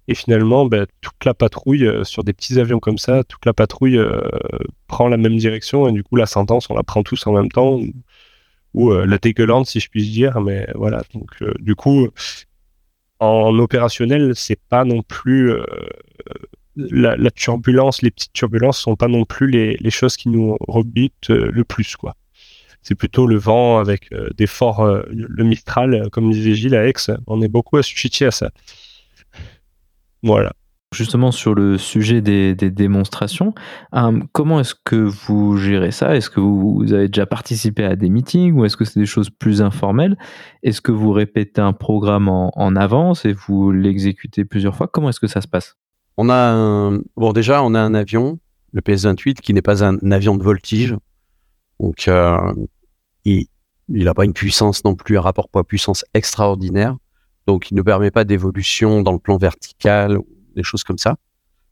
Et 0.08 0.14
finalement, 0.14 0.66
ben, 0.66 0.86
toute 1.02 1.24
la 1.24 1.34
patrouille, 1.34 1.86
euh, 1.86 2.02
sur 2.02 2.24
des 2.24 2.32
petits 2.32 2.58
avions 2.58 2.80
comme 2.80 2.98
ça, 2.98 3.22
toute 3.24 3.44
la 3.46 3.52
patrouille 3.52 3.98
euh, 3.98 4.20
prend 4.88 5.08
la 5.08 5.18
même 5.18 5.36
direction 5.36 5.86
et 5.86 5.92
du 5.92 6.02
coup, 6.02 6.16
la 6.16 6.26
sentence, 6.26 6.70
on 6.70 6.74
la 6.74 6.82
prend 6.82 7.02
tous 7.02 7.26
en 7.26 7.32
même 7.32 7.50
temps. 7.50 7.80
Ou, 8.74 8.92
la 8.92 9.18
dégueulante, 9.18 9.66
si 9.66 9.78
je 9.78 9.88
puis 9.88 10.02
dire. 10.02 10.40
Mais 10.40 10.66
voilà, 10.74 11.02
donc 11.14 11.30
du 11.60 11.76
coup, 11.76 12.08
en 13.20 13.56
opérationnel, 13.60 14.32
c'est 14.34 14.58
pas 14.68 14.84
non 14.84 15.02
plus 15.02 15.52
la, 16.76 17.30
turbulence, 17.30 18.02
les 18.02 18.10
petites 18.10 18.32
turbulences 18.32 18.78
sont 18.78 18.96
pas 18.96 19.08
non 19.08 19.24
plus 19.24 19.48
les, 19.48 19.90
choses 19.90 20.16
qui 20.16 20.28
nous 20.28 20.56
rebutent 20.60 21.30
euh, 21.30 21.50
le 21.52 21.64
plus, 21.64 21.96
quoi. 21.96 22.16
C'est 22.82 22.94
plutôt 22.94 23.26
le 23.26 23.36
vent 23.36 23.78
avec 23.78 24.12
euh, 24.12 24.28
des 24.36 24.46
forts, 24.46 24.80
euh, 24.80 25.02
le 25.10 25.44
Mistral, 25.44 26.10
comme 26.10 26.30
disait 26.30 26.54
Gilles 26.54 26.74
à 26.74 26.86
Aix, 26.86 26.92
on 27.26 27.40
est 27.40 27.48
beaucoup 27.48 27.76
assujettis 27.76 28.24
à 28.24 28.30
ça. 28.30 28.50
Voilà. 30.22 30.52
Justement 30.94 31.32
sur 31.32 31.54
le 31.54 31.76
sujet 31.76 32.20
des, 32.20 32.54
démonstrations, 32.54 33.52
comment 34.30 34.60
est-ce 34.60 34.76
que 34.84 34.94
vous 34.94 35.56
gérez 35.56 35.90
ça? 35.90 36.14
Est-ce 36.14 36.30
que 36.30 36.38
vous, 36.38 36.84
avez 36.92 37.08
déjà 37.08 37.26
participé 37.26 37.82
à 37.82 37.96
des 37.96 38.08
meetings 38.08 38.52
ou 38.52 38.64
est-ce 38.64 38.76
que 38.76 38.84
c'est 38.84 39.00
des 39.00 39.06
choses 39.06 39.28
plus 39.28 39.60
informelles? 39.60 40.16
Est-ce 40.62 40.80
que 40.80 40.92
vous 40.92 41.10
répétez 41.10 41.60
un 41.60 41.72
programme 41.72 42.28
en 42.28 42.76
avance 42.76 43.24
et 43.24 43.32
vous 43.32 43.72
l'exécutez 43.72 44.44
plusieurs 44.44 44.76
fois? 44.76 44.86
Comment 44.86 45.08
est-ce 45.08 45.18
que 45.18 45.26
ça 45.26 45.40
se 45.40 45.48
passe? 45.48 45.76
On 46.16 46.28
a 46.28 46.34
un, 46.34 47.00
bon 47.16 47.32
déjà 47.32 47.62
on 47.62 47.74
a 47.74 47.80
un 47.80 47.94
avion, 47.94 48.38
le 48.72 48.80
PS-28, 48.80 49.34
qui 49.36 49.54
n'est 49.54 49.62
pas 49.62 49.84
un, 49.84 49.98
avion 50.10 50.36
de 50.36 50.42
voltige, 50.42 50.96
donc 51.80 52.08
euh, 52.08 52.52
il 53.24 53.46
n'a 53.88 54.14
pas 54.14 54.24
une 54.24 54.32
puissance 54.32 54.84
non 54.84 54.94
plus, 54.94 55.18
un 55.18 55.20
rapport 55.20 55.48
poids-puissance 55.48 56.04
extraordinaire, 56.14 56.96
donc 57.46 57.70
il 57.70 57.74
ne 57.74 57.82
permet 57.82 58.10
pas 58.10 58.24
d'évolution 58.24 59.02
dans 59.02 59.12
le 59.12 59.18
plan 59.18 59.36
vertical, 59.36 60.18
des 60.56 60.62
choses 60.62 60.84
comme 60.84 60.98
ça. 60.98 61.16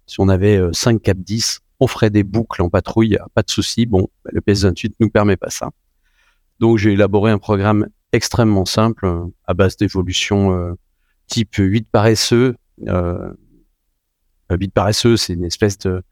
Si 0.06 0.20
on 0.20 0.28
avait 0.28 0.60
5 0.72 1.00
cap 1.00 1.16
10, 1.16 1.60
on 1.82 1.86
ferait 1.86 2.10
des 2.10 2.22
boucles 2.22 2.62
en 2.62 2.68
patrouille, 2.68 3.18
pas 3.34 3.42
de 3.42 3.50
souci. 3.50 3.86
Bon, 3.86 4.08
le 4.24 4.40
PS-28 4.40 4.94
nous 5.00 5.10
permet 5.10 5.36
pas 5.36 5.50
ça. 5.50 5.70
Donc 6.60 6.78
j'ai 6.78 6.92
élaboré 6.92 7.32
un 7.32 7.38
programme 7.38 7.88
extrêmement 8.12 8.64
simple 8.64 9.06
euh, 9.06 9.24
à 9.46 9.54
base 9.54 9.76
d'évolution 9.76 10.52
euh, 10.52 10.74
type 11.26 11.56
8 11.56 11.88
paresseux, 11.90 12.54
euh, 12.86 13.32
8 14.56 14.72
paresseux, 14.72 15.16
c'est 15.16 15.34
une 15.34 15.44
espèce 15.44 15.78
de... 15.78 16.02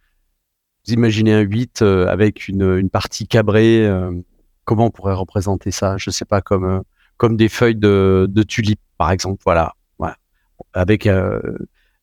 Vous 0.87 0.95
imaginez 0.95 1.35
un 1.35 1.41
8 1.41 1.83
euh, 1.83 2.07
avec 2.07 2.49
une, 2.49 2.89
partie 2.89 3.27
cabrée. 3.27 3.87
Euh, 3.87 4.13
comment 4.65 4.87
on 4.87 4.91
pourrait 4.91 5.15
représenter 5.15 5.71
ça? 5.71 5.97
Je 5.99 6.11
sais 6.11 6.25
pas, 6.25 6.41
comme, 6.41 6.65
euh, 6.65 6.81
comme 7.17 7.37
des 7.37 7.49
feuilles 7.49 7.77
de, 7.77 8.27
de 8.29 8.43
tulipes, 8.43 8.81
par 8.97 9.11
exemple. 9.11 9.43
Voilà. 9.45 9.75
voilà. 9.99 10.17
Avec 10.73 11.07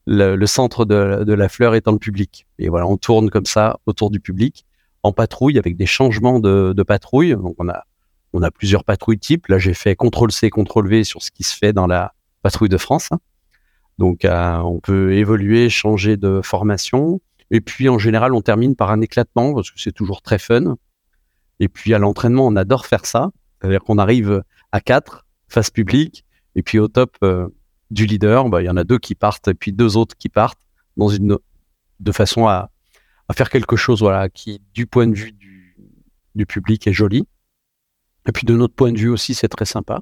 le, 0.06 0.46
centre 0.46 0.86
de, 0.86 1.34
la 1.34 1.50
fleur 1.50 1.76
étant 1.76 1.92
le 1.92 2.00
public. 2.00 2.48
Et 2.60 2.70
voilà, 2.70 2.88
on 2.88 2.98
tourne 2.98 3.30
comme 3.30 3.46
ça 3.46 3.80
autour 3.86 4.12
du 4.12 4.20
public 4.20 4.66
en 5.04 5.12
patrouille 5.12 5.58
avec 5.58 5.76
des 5.76 5.86
changements 5.86 6.40
de, 6.40 6.84
patrouille. 6.84 7.32
Donc 7.32 7.56
on 7.58 7.70
a, 7.70 7.84
on 8.34 8.44
a 8.44 8.52
plusieurs 8.52 8.84
patrouilles 8.84 9.20
types. 9.20 9.48
Là, 9.48 9.58
j'ai 9.58 9.74
fait 9.74 9.96
CTRL 9.96 10.32
C, 10.32 10.50
CTRL 10.50 10.88
V 10.88 11.04
sur 11.04 11.22
ce 11.24 11.32
qui 11.32 11.44
se 11.44 11.56
fait 11.56 11.74
dans 11.74 11.88
la 11.88 12.14
patrouille 12.44 12.70
de 12.70 12.78
France. 12.78 13.10
Donc, 13.98 14.26
euh, 14.26 14.58
on 14.58 14.80
peut 14.80 15.14
évoluer, 15.14 15.70
changer 15.70 16.18
de 16.18 16.42
formation. 16.44 17.22
Et 17.50 17.62
puis, 17.62 17.90
en 17.90 17.98
général, 17.98 18.34
on 18.34 18.42
termine 18.42 18.76
par 18.76 18.92
un 18.92 19.02
éclatement 19.02 19.54
parce 19.54 19.72
que 19.72 19.80
c'est 19.80 19.92
toujours 19.92 20.22
très 20.22 20.40
fun. 20.40 20.76
Et 21.60 21.68
puis, 21.68 21.94
à 21.94 22.00
l'entraînement, 22.00 22.46
on 22.46 22.56
adore 22.56 22.86
faire 22.86 23.06
ça. 23.06 23.32
C'est-à-dire 23.60 23.82
qu'on 23.82 23.98
arrive 23.98 24.44
à 24.72 24.82
quatre, 24.82 25.26
face 25.48 25.70
publique, 25.70 26.26
et 26.56 26.62
puis 26.62 26.78
au 26.80 26.88
top 26.88 27.16
euh, 27.24 27.48
du 27.90 28.06
leader, 28.06 28.50
bah, 28.50 28.62
il 28.62 28.66
y 28.66 28.70
en 28.70 28.78
a 28.78 28.84
deux 28.84 29.00
qui 29.00 29.16
partent, 29.16 29.48
et 29.48 29.54
puis 29.54 29.72
deux 29.72 29.98
autres 29.98 30.16
qui 30.18 30.30
partent, 30.30 30.60
de 30.98 32.12
façon 32.12 32.48
à, 32.48 32.70
à 33.28 33.34
faire 33.34 33.50
quelque 33.50 33.76
chose, 33.76 34.02
voilà, 34.02 34.30
qui, 34.30 34.62
du 34.74 34.86
point 34.86 35.08
de 35.08 35.16
vue 35.16 35.32
du, 35.32 35.76
du 36.36 36.46
public, 36.46 36.86
est 36.88 36.94
joli. 36.94 37.28
Et 38.28 38.32
puis, 38.32 38.46
de 38.46 38.56
notre 38.56 38.76
point 38.76 38.92
de 38.92 38.98
vue 38.98 39.10
aussi, 39.10 39.34
c'est 39.34 39.48
très 39.48 39.66
sympa. 39.66 40.02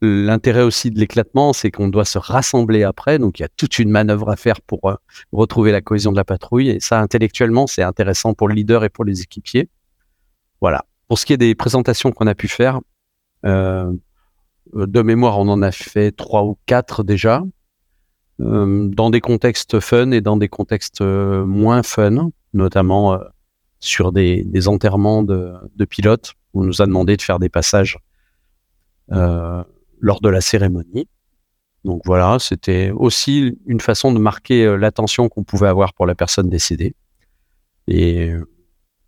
L'intérêt 0.00 0.62
aussi 0.62 0.92
de 0.92 1.00
l'éclatement, 1.00 1.52
c'est 1.52 1.72
qu'on 1.72 1.88
doit 1.88 2.04
se 2.04 2.18
rassembler 2.18 2.84
après, 2.84 3.18
donc 3.18 3.40
il 3.40 3.42
y 3.42 3.44
a 3.44 3.48
toute 3.48 3.80
une 3.80 3.90
manœuvre 3.90 4.28
à 4.30 4.36
faire 4.36 4.60
pour 4.60 4.88
euh, 4.88 4.94
retrouver 5.32 5.72
la 5.72 5.80
cohésion 5.80 6.12
de 6.12 6.16
la 6.16 6.24
patrouille. 6.24 6.70
Et 6.70 6.80
ça, 6.80 7.00
intellectuellement, 7.00 7.66
c'est 7.66 7.82
intéressant 7.82 8.32
pour 8.32 8.46
le 8.46 8.54
leader 8.54 8.84
et 8.84 8.90
pour 8.90 9.04
les 9.04 9.22
équipiers. 9.22 9.68
Voilà. 10.60 10.84
Pour 11.08 11.18
ce 11.18 11.26
qui 11.26 11.32
est 11.32 11.38
des 11.38 11.56
présentations 11.56 12.12
qu'on 12.12 12.28
a 12.28 12.36
pu 12.36 12.46
faire, 12.46 12.78
euh, 13.44 13.92
de 14.72 15.02
mémoire, 15.02 15.40
on 15.40 15.48
en 15.48 15.62
a 15.62 15.72
fait 15.72 16.12
trois 16.12 16.44
ou 16.44 16.58
quatre 16.66 17.02
déjà, 17.02 17.42
euh, 18.40 18.88
dans 18.88 19.10
des 19.10 19.20
contextes 19.20 19.80
fun 19.80 20.12
et 20.12 20.20
dans 20.20 20.36
des 20.36 20.48
contextes 20.48 21.00
moins 21.00 21.82
fun, 21.82 22.30
notamment 22.52 23.18
sur 23.80 24.12
des, 24.12 24.68
enterrements 24.68 25.24
de, 25.24 25.54
de, 25.74 25.84
pilotes. 25.84 26.34
On 26.54 26.62
nous 26.62 26.82
a 26.82 26.86
demandé 26.86 27.16
de 27.16 27.22
faire 27.22 27.40
des 27.40 27.48
passages 27.48 27.98
lors 30.00 30.20
de 30.20 30.28
la 30.28 30.40
cérémonie. 30.40 31.08
Donc 31.84 32.02
voilà, 32.04 32.38
c'était 32.38 32.90
aussi 32.90 33.56
une 33.66 33.80
façon 33.80 34.12
de 34.12 34.18
marquer 34.18 34.64
euh, 34.64 34.76
l'attention 34.76 35.28
qu'on 35.28 35.44
pouvait 35.44 35.68
avoir 35.68 35.94
pour 35.94 36.06
la 36.06 36.14
personne 36.14 36.50
décédée. 36.50 36.94
Et 37.86 38.30
euh, 38.30 38.46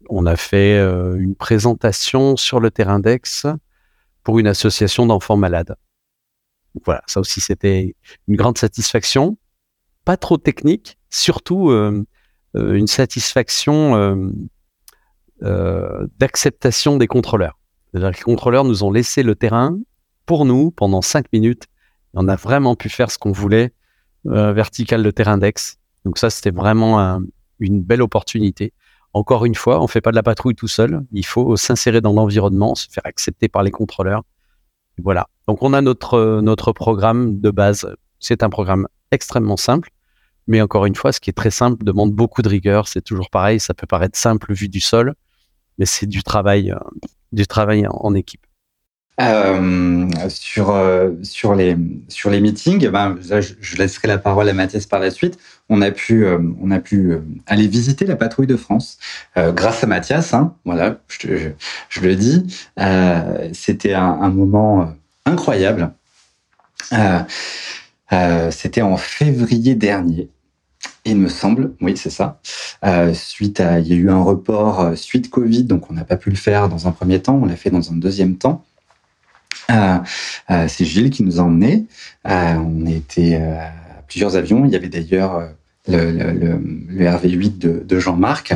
on 0.09 0.25
a 0.27 0.37
fait 0.37 0.79
euh, 0.79 1.17
une 1.19 1.35
présentation 1.35 2.37
sur 2.37 2.61
le 2.61 2.71
terrain 2.71 3.01
d'Aix 3.01 3.21
pour 4.23 4.39
une 4.39 4.47
association 4.47 5.07
d'enfants 5.07 5.37
malades. 5.37 5.77
voilà, 6.85 7.03
ça 7.07 7.21
aussi 7.21 7.41
c'était 7.41 7.97
une 8.29 8.37
grande 8.37 8.59
satisfaction. 8.59 9.37
Pas 10.05 10.17
trop 10.17 10.39
technique, 10.39 10.99
surtout 11.11 11.71
une 12.55 12.87
satisfaction 12.87 14.33
d'acceptation 15.41 16.97
des 16.97 17.07
contrôleurs. 17.07 17.59
Les 17.93 18.13
contrôleurs 18.13 18.65
nous 18.65 18.83
ont 18.85 18.91
laissé 18.91 19.23
le 19.23 19.35
terrain 19.35 19.79
pour 20.27 20.45
nous 20.45 20.71
pendant 20.71 21.03
cinq 21.03 21.27
minutes. 21.33 21.65
On 22.15 22.29
a 22.29 22.37
vraiment 22.37 22.77
pu 22.77 22.89
faire 22.89 23.11
ce 23.11 23.19
qu'on 23.19 23.33
voulait 23.33 23.73
euh, 24.27 24.53
vertical 24.53 25.03
de 25.03 25.11
terrain 25.11 25.39
d'ex. 25.39 25.79
Donc 26.05 26.19
ça, 26.19 26.31
c'était 26.31 26.51
vraiment 26.51 27.21
une 27.59 27.83
belle 27.83 28.03
opportunité. 28.03 28.73
Encore 29.13 29.45
une 29.45 29.55
fois, 29.55 29.83
on 29.83 29.87
fait 29.87 30.01
pas 30.01 30.11
de 30.11 30.17
la 30.17 30.23
patrouille 30.23 30.55
tout 30.55 30.69
seul. 30.69 31.05
Il 31.13 31.27
faut 31.27 31.57
s'insérer 31.57 32.01
dans 32.01 32.13
l'environnement, 32.13 32.75
se 32.75 32.89
faire 32.89 33.05
accepter 33.07 33.49
par 33.49 33.63
les 33.63 33.71
contrôleurs. 33.71 34.23
Voilà. 35.03 35.27
Donc 35.49 35.63
on 35.63 35.73
a 35.73 35.81
notre 35.81 36.41
notre 36.43 36.73
programme 36.73 37.41
de 37.41 37.51
base. 37.51 37.93
C'est 38.19 38.43
un 38.43 38.51
programme 38.51 38.87
extrêmement 39.11 39.57
simple, 39.57 39.91
mais 40.47 40.61
encore 40.61 40.87
une 40.87 40.95
fois, 40.95 41.13
ce 41.13 41.21
qui 41.21 41.31
est 41.31 41.35
très 41.35 41.51
simple 41.51 41.85
demande 41.85 42.13
beaucoup 42.13 42.43
de 42.43 42.49
rigueur. 42.49 42.89
C'est 42.89 43.03
toujours 43.03 43.31
pareil. 43.31 43.61
Ça 43.61 43.75
peut 43.75 43.87
paraître 43.87 44.19
simple 44.19 44.53
vu 44.53 44.69
du 44.69 44.81
sol, 44.81 45.15
mais 45.79 45.87
c'est 45.87 46.07
du 46.07 46.23
travail, 46.23 46.71
euh, 46.71 46.79
du 47.33 47.47
travail 47.47 47.87
en 47.89 48.15
équipe. 48.15 48.47
Euh, 49.21 50.09
sur, 50.29 50.71
euh, 50.71 51.11
sur, 51.23 51.55
les, 51.55 51.75
meetings, 52.41 52.89
ben, 52.89 53.19
je, 53.21 53.77
laisserai 53.77 54.09
la 54.09 54.17
parole 54.19 54.49
à 54.49 54.55
Mathias 54.55 54.87
par 54.87 55.01
la 55.01 55.11
suite. 55.11 55.39
On 55.69 55.83
a 55.83 55.91
pu, 55.91 56.25
euh, 56.25 56.39
on 56.61 56.71
a 56.71 56.81
pu 56.81 57.19
aller 57.47 57.69
visiter 57.69 58.07
la 58.07 58.17
patrouille 58.17 58.47
de 58.47 58.57
France 58.57 58.99
grâce 59.37 59.85
à 59.85 59.87
Mathias. 59.87 60.33
Hein, 60.33 60.55
voilà, 60.65 61.01
je, 61.09 62.01
le 62.01 62.17
dis. 62.17 62.47
C'était 63.53 63.95
un, 63.95 64.19
un, 64.21 64.31
moment 64.31 64.95
incroyable. 65.27 65.93
C'était 68.51 68.83
en 68.83 68.97
février 68.97 69.75
dernier. 69.75 70.31
Il 71.05 71.17
me 71.17 71.29
semble, 71.29 71.75
oui, 71.81 71.97
c'est 71.97 72.11
ça. 72.11 72.41
suite 73.13 73.61
à, 73.61 73.81
il 73.81 73.89
y 73.89 73.93
a 73.93 73.97
eu 73.97 74.11
un 74.11 74.23
report 74.23 74.97
suite 74.97 75.29
Covid, 75.31 75.65
donc 75.65 75.91
on 75.91 75.95
n'a 75.95 76.05
pas 76.05 76.17
pu 76.17 76.31
le 76.31 76.37
faire 76.37 76.69
dans 76.69 76.89
un 76.89 76.93
premier 76.93 77.21
temps. 77.21 77.39
On 77.43 77.47
l'a 77.47 77.57
fait 77.57 77.71
dans 77.71 77.93
un 77.93 77.97
deuxième 77.97 78.37
temps. 78.37 78.65
Euh, 79.71 79.99
euh, 80.51 80.69
c'est 80.69 80.85
Gilles 80.85 81.11
qui 81.11 81.23
nous 81.23 81.41
a 81.41 81.43
emmenés. 81.43 81.87
Euh, 82.27 82.55
on 82.55 82.87
était 82.87 83.37
à 83.37 84.03
plusieurs 84.07 84.37
avions. 84.37 84.65
Il 84.65 84.73
y 84.73 84.77
avait 84.77 84.89
d'ailleurs 84.89 85.51
le, 85.89 86.11
le, 86.13 87.05
RV8 87.07 87.87
de, 87.87 87.99
Jean-Marc. 87.99 88.55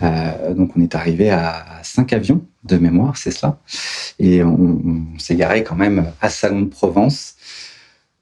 donc 0.00 0.72
on 0.76 0.80
est 0.80 0.94
arrivé 0.94 1.30
à, 1.30 1.64
cinq 1.82 2.12
avions 2.12 2.44
de 2.64 2.76
mémoire, 2.76 3.16
c'est 3.16 3.30
cela. 3.30 3.58
Et 4.18 4.42
on, 4.42 5.06
s'est 5.18 5.36
garé 5.36 5.64
quand 5.64 5.76
même 5.76 6.06
à 6.20 6.28
Salon 6.30 6.62
de 6.62 6.66
Provence. 6.68 7.36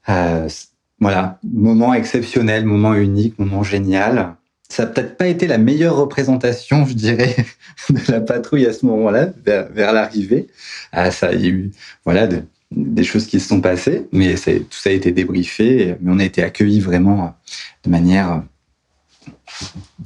voilà, 0.06 1.38
moment 1.42 1.94
exceptionnel, 1.94 2.64
moment 2.64 2.94
unique, 2.94 3.38
moment 3.38 3.62
génial. 3.62 4.36
Ça 4.72 4.84
n'a 4.84 4.90
peut-être 4.90 5.18
pas 5.18 5.26
été 5.26 5.46
la 5.46 5.58
meilleure 5.58 5.96
représentation, 5.96 6.86
je 6.86 6.94
dirais, 6.94 7.36
de 7.90 8.00
la 8.10 8.22
patrouille 8.22 8.64
à 8.64 8.72
ce 8.72 8.86
moment-là, 8.86 9.28
vers, 9.44 9.92
l'arrivée. 9.92 10.46
Ah, 10.92 11.10
ça, 11.10 11.34
il 11.34 11.40
y 11.42 11.44
a 11.44 11.50
eu 11.50 11.70
voilà, 12.06 12.26
des 12.70 13.04
choses 13.04 13.26
qui 13.26 13.38
se 13.38 13.48
sont 13.48 13.60
passées, 13.60 14.06
mais 14.12 14.34
tout 14.34 14.78
ça 14.78 14.88
a 14.88 14.92
été 14.94 15.12
débriefé, 15.12 15.96
mais 16.00 16.10
on 16.10 16.18
a 16.18 16.24
été 16.24 16.42
accueillis 16.42 16.80
vraiment 16.80 17.36
de 17.84 17.90
manière 17.90 18.44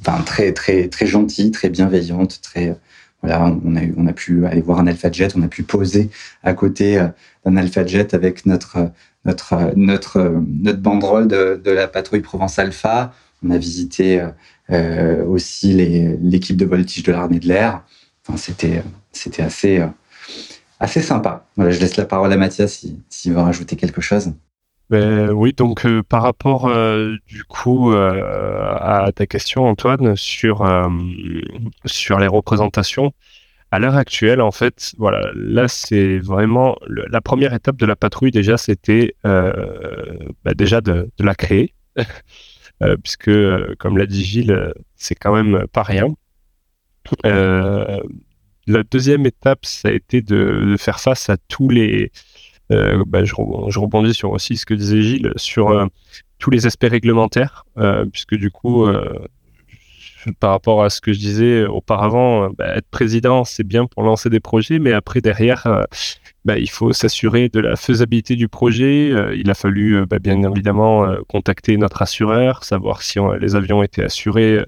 enfin, 0.01 0.21
très, 0.23 0.51
très, 0.51 0.89
très 0.89 1.07
gentille, 1.07 1.51
très 1.51 1.69
bienveillante, 1.69 2.41
très, 2.41 2.75
voilà, 3.21 3.45
on 3.63 3.77
a, 3.77 3.81
on 3.95 4.05
a 4.05 4.13
pu 4.13 4.45
aller 4.45 4.61
voir 4.61 4.79
un 4.79 4.87
Alpha 4.87 5.09
Jet, 5.09 5.33
on 5.37 5.43
a 5.43 5.47
pu 5.47 5.63
poser 5.63 6.09
à 6.43 6.53
côté 6.53 6.99
euh, 6.99 7.07
d'un 7.45 7.55
Alpha 7.55 7.85
Jet 7.85 8.13
avec 8.13 8.45
notre, 8.45 8.91
notre, 9.23 9.71
notre, 9.77 10.43
notre 10.45 10.79
banderole 10.79 11.29
de, 11.29 11.61
de 11.63 11.71
la 11.71 11.87
patrouille 11.87 12.19
Provence 12.19 12.59
Alpha. 12.59 13.13
On 13.45 13.51
a 13.51 13.57
visité 13.59 14.27
euh, 14.71 15.25
aussi 15.25 15.73
l'équipe 15.73 16.57
de 16.57 16.65
voltige 16.65 17.03
de 17.03 17.11
l'armée 17.11 17.39
de 17.39 17.47
l'air. 17.47 17.83
Enfin, 18.27 18.37
c'était, 18.37 18.83
c'était 19.11 19.43
assez, 19.43 19.81
assez 20.79 21.01
sympa. 21.01 21.45
Voilà, 21.55 21.71
je 21.71 21.79
laisse 21.79 21.97
la 21.97 22.05
parole 22.05 22.31
à 22.33 22.37
Mathias 22.37 22.85
s'il 23.09 23.33
veut 23.33 23.39
rajouter 23.39 23.75
quelque 23.75 24.01
chose. 24.01 24.33
Ben, 24.89 25.31
oui, 25.31 25.51
donc 25.51 25.85
euh, 25.85 26.01
par 26.01 26.23
rapport 26.23 26.67
euh, 26.67 27.17
du 27.27 27.43
coup 27.43 27.91
euh, 27.91 28.21
à 28.79 29.11
ta 29.13 29.25
question 29.25 29.65
Antoine 29.65 30.15
sur 30.15 30.65
sur 31.85 32.19
les 32.19 32.27
représentations, 32.27 33.11
à 33.71 33.79
l'heure 33.79 33.97
actuelle 33.97 34.39
en 34.41 34.51
fait, 34.51 34.93
voilà, 34.97 35.29
là 35.35 35.67
c'est 35.67 36.19
vraiment 36.19 36.77
la 36.87 37.19
première 37.19 37.53
étape 37.53 37.75
de 37.75 37.85
la 37.85 37.97
patrouille 37.97 38.31
déjà 38.31 38.57
c'était 38.57 39.13
bah, 39.23 40.53
déjà 40.55 40.79
de, 40.79 41.09
la 41.19 41.35
créer 41.35 41.73
puisque 43.03 43.31
comme 43.77 43.97
l'a 43.97 44.05
dit 44.05 44.23
Gilles, 44.23 44.73
c'est 44.95 45.15
quand 45.15 45.33
même 45.33 45.65
pas 45.71 45.83
rien. 45.83 46.07
la 47.23 48.83
deuxième 48.91 49.25
étape, 49.25 49.65
ça 49.65 49.89
a 49.89 49.91
été 49.91 50.21
de, 50.21 50.75
faire 50.77 50.99
face 50.99 51.29
à 51.29 51.37
tous 51.37 51.69
les 51.69 52.11
euh, 52.71 53.03
bah, 53.07 53.23
je, 53.23 53.33
rebondis 53.35 54.13
sur 54.13 54.31
aussi 54.31 54.57
ce 54.57 54.65
que 54.65 54.73
disait 54.73 55.01
Gilles 55.01 55.31
sur 55.37 55.69
euh, 55.69 55.85
tous 56.37 56.49
les 56.49 56.65
aspects 56.65 56.87
réglementaires, 56.89 57.65
euh, 57.77 58.05
puisque 58.05 58.35
du 58.35 58.51
coup, 58.51 58.85
par 60.39 60.51
rapport 60.51 60.83
à 60.83 60.89
ce 60.89 60.99
que 60.99 61.13
je 61.13 61.19
disais 61.19 61.65
auparavant, 61.65 62.49
bah, 62.51 62.75
être 62.75 62.89
président, 62.89 63.45
c'est 63.45 63.63
bien 63.63 63.85
pour 63.85 64.03
lancer 64.03 64.29
des 64.29 64.39
projets, 64.39 64.79
mais 64.79 64.93
après, 64.93 65.21
derrière, 65.21 65.85
bah, 66.47 66.57
il 66.57 66.69
faut 66.69 66.93
s'assurer 66.93 67.49
de 67.49 67.59
la 67.59 67.75
faisabilité 67.75 68.35
du 68.35 68.47
projet. 68.47 69.11
il 69.35 69.49
a 69.51 69.53
fallu, 69.53 70.05
bien 70.21 70.41
évidemment, 70.51 71.05
contacter 71.27 71.77
notre 71.77 72.01
assureur, 72.01 72.63
savoir 72.63 73.01
si 73.01 73.19
les 73.39 73.55
avions 73.55 73.83
étaient 73.83 74.03
assurés 74.03 74.63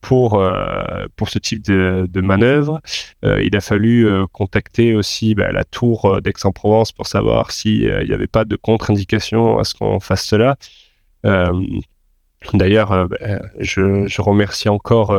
pour 0.00 0.40
euh, 0.40 1.06
pour 1.16 1.28
ce 1.28 1.38
type 1.38 1.62
de, 1.64 2.20
manœuvre. 2.20 2.80
Euh, 3.24 3.42
il 3.42 3.56
a 3.56 3.60
fallu 3.60 4.06
euh, 4.06 4.26
contacter 4.32 4.94
aussi 4.94 5.34
bah, 5.34 5.52
la 5.52 5.64
tour 5.64 6.20
d'Aix-en-Provence 6.22 6.92
pour 6.92 7.06
savoir 7.06 7.50
s'il 7.50 7.82
n'y 7.82 8.12
avait 8.12 8.26
pas 8.26 8.44
de 8.44 8.56
contre-indication 8.56 9.58
à 9.58 9.64
ce 9.64 9.74
qu'on 9.74 10.00
fasse 10.00 10.24
cela. 10.24 10.56
D'ailleurs, 12.54 13.08
bah, 13.08 13.16
je, 13.58 14.06
je, 14.06 14.22
remercie 14.22 14.68
encore 14.68 15.14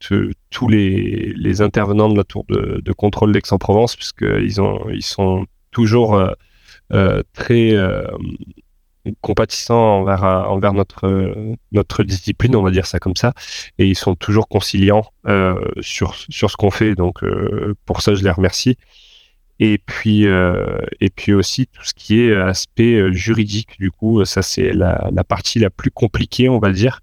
tous 0.00 0.68
les, 0.68 1.60
intervenants 1.60 2.08
de 2.08 2.16
la 2.16 2.24
tour 2.24 2.44
de, 2.48 2.92
contrôle 2.92 3.32
d'Aix-en-Provence 3.32 3.96
puisqu'ils 3.96 4.58
ils 4.92 5.02
sont 5.02 5.46
toujours 5.72 6.18
très 7.34 7.76
compatissants 9.20 10.00
envers, 10.00 10.24
euh, 11.04 11.54
notre, 11.72 12.02
discipline, 12.02 12.56
on 12.56 12.62
va 12.62 12.70
dire 12.70 12.86
ça 12.86 12.98
comme 12.98 13.16
ça, 13.16 13.34
et 13.78 13.86
ils 13.86 13.96
sont 13.96 14.14
toujours 14.14 14.48
conciliants 14.48 15.04
euh, 15.26 15.56
sur, 15.80 16.14
sur 16.14 16.50
ce 16.50 16.56
qu'on 16.56 16.70
fait. 16.70 16.94
Donc 16.94 17.22
euh, 17.22 17.74
pour 17.84 18.02
ça, 18.02 18.14
je 18.14 18.22
les 18.24 18.30
remercie. 18.30 18.76
Et 19.60 19.78
puis, 19.78 20.24
et 20.24 21.10
puis 21.10 21.32
aussi 21.32 21.66
tout 21.68 21.84
ce 21.84 21.94
qui 21.94 22.20
est 22.20 22.34
aspect 22.34 23.12
juridique, 23.12 23.78
du 23.78 23.90
coup, 23.90 24.24
ça 24.24 24.42
c'est 24.42 24.72
la, 24.72 25.10
partie 25.26 25.58
la 25.60 25.70
plus 25.70 25.90
compliquée, 25.90 26.48
on 26.48 26.58
va 26.58 26.72
dire, 26.72 27.00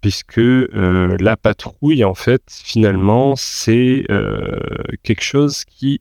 puisque 0.00 0.40
la 0.40 1.36
patrouille, 1.36 2.04
en 2.04 2.14
fait, 2.14 2.42
finalement, 2.48 3.36
c'est 3.36 4.04
quelque 5.04 5.22
chose 5.22 5.64
qui 5.64 6.00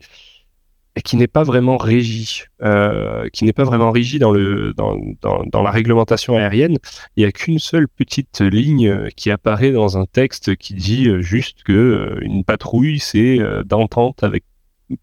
qui 1.03 1.17
n'est 1.17 1.27
pas 1.27 1.43
vraiment 1.43 1.77
régi, 1.77 2.43
euh, 2.61 3.27
qui 3.33 3.43
n'est 3.43 3.53
pas 3.53 3.63
vraiment 3.63 3.91
régi 3.91 4.19
dans, 4.19 4.31
le, 4.31 4.73
dans, 4.73 4.97
dans, 5.21 5.43
dans 5.43 5.61
la 5.61 5.71
réglementation 5.71 6.37
aérienne. 6.37 6.77
Il 7.15 7.23
n'y 7.23 7.25
a 7.25 7.31
qu'une 7.31 7.59
seule 7.59 7.87
petite 7.87 8.41
ligne 8.41 9.09
qui 9.15 9.29
apparaît 9.31 9.71
dans 9.71 9.97
un 9.97 10.05
texte 10.05 10.55
qui 10.55 10.73
dit 10.73 11.09
juste 11.19 11.63
que 11.63 11.73
euh, 11.73 12.19
une 12.21 12.43
patrouille, 12.43 12.99
c'est 12.99 13.39
euh, 13.39 13.63
d'entente 13.63 14.23
avec 14.23 14.43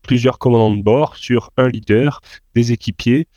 plusieurs 0.02 0.38
commandants 0.38 0.76
de 0.76 0.82
bord 0.82 1.16
sur 1.16 1.50
un 1.56 1.68
leader, 1.68 2.20
des 2.54 2.72
équipiers, 2.72 3.28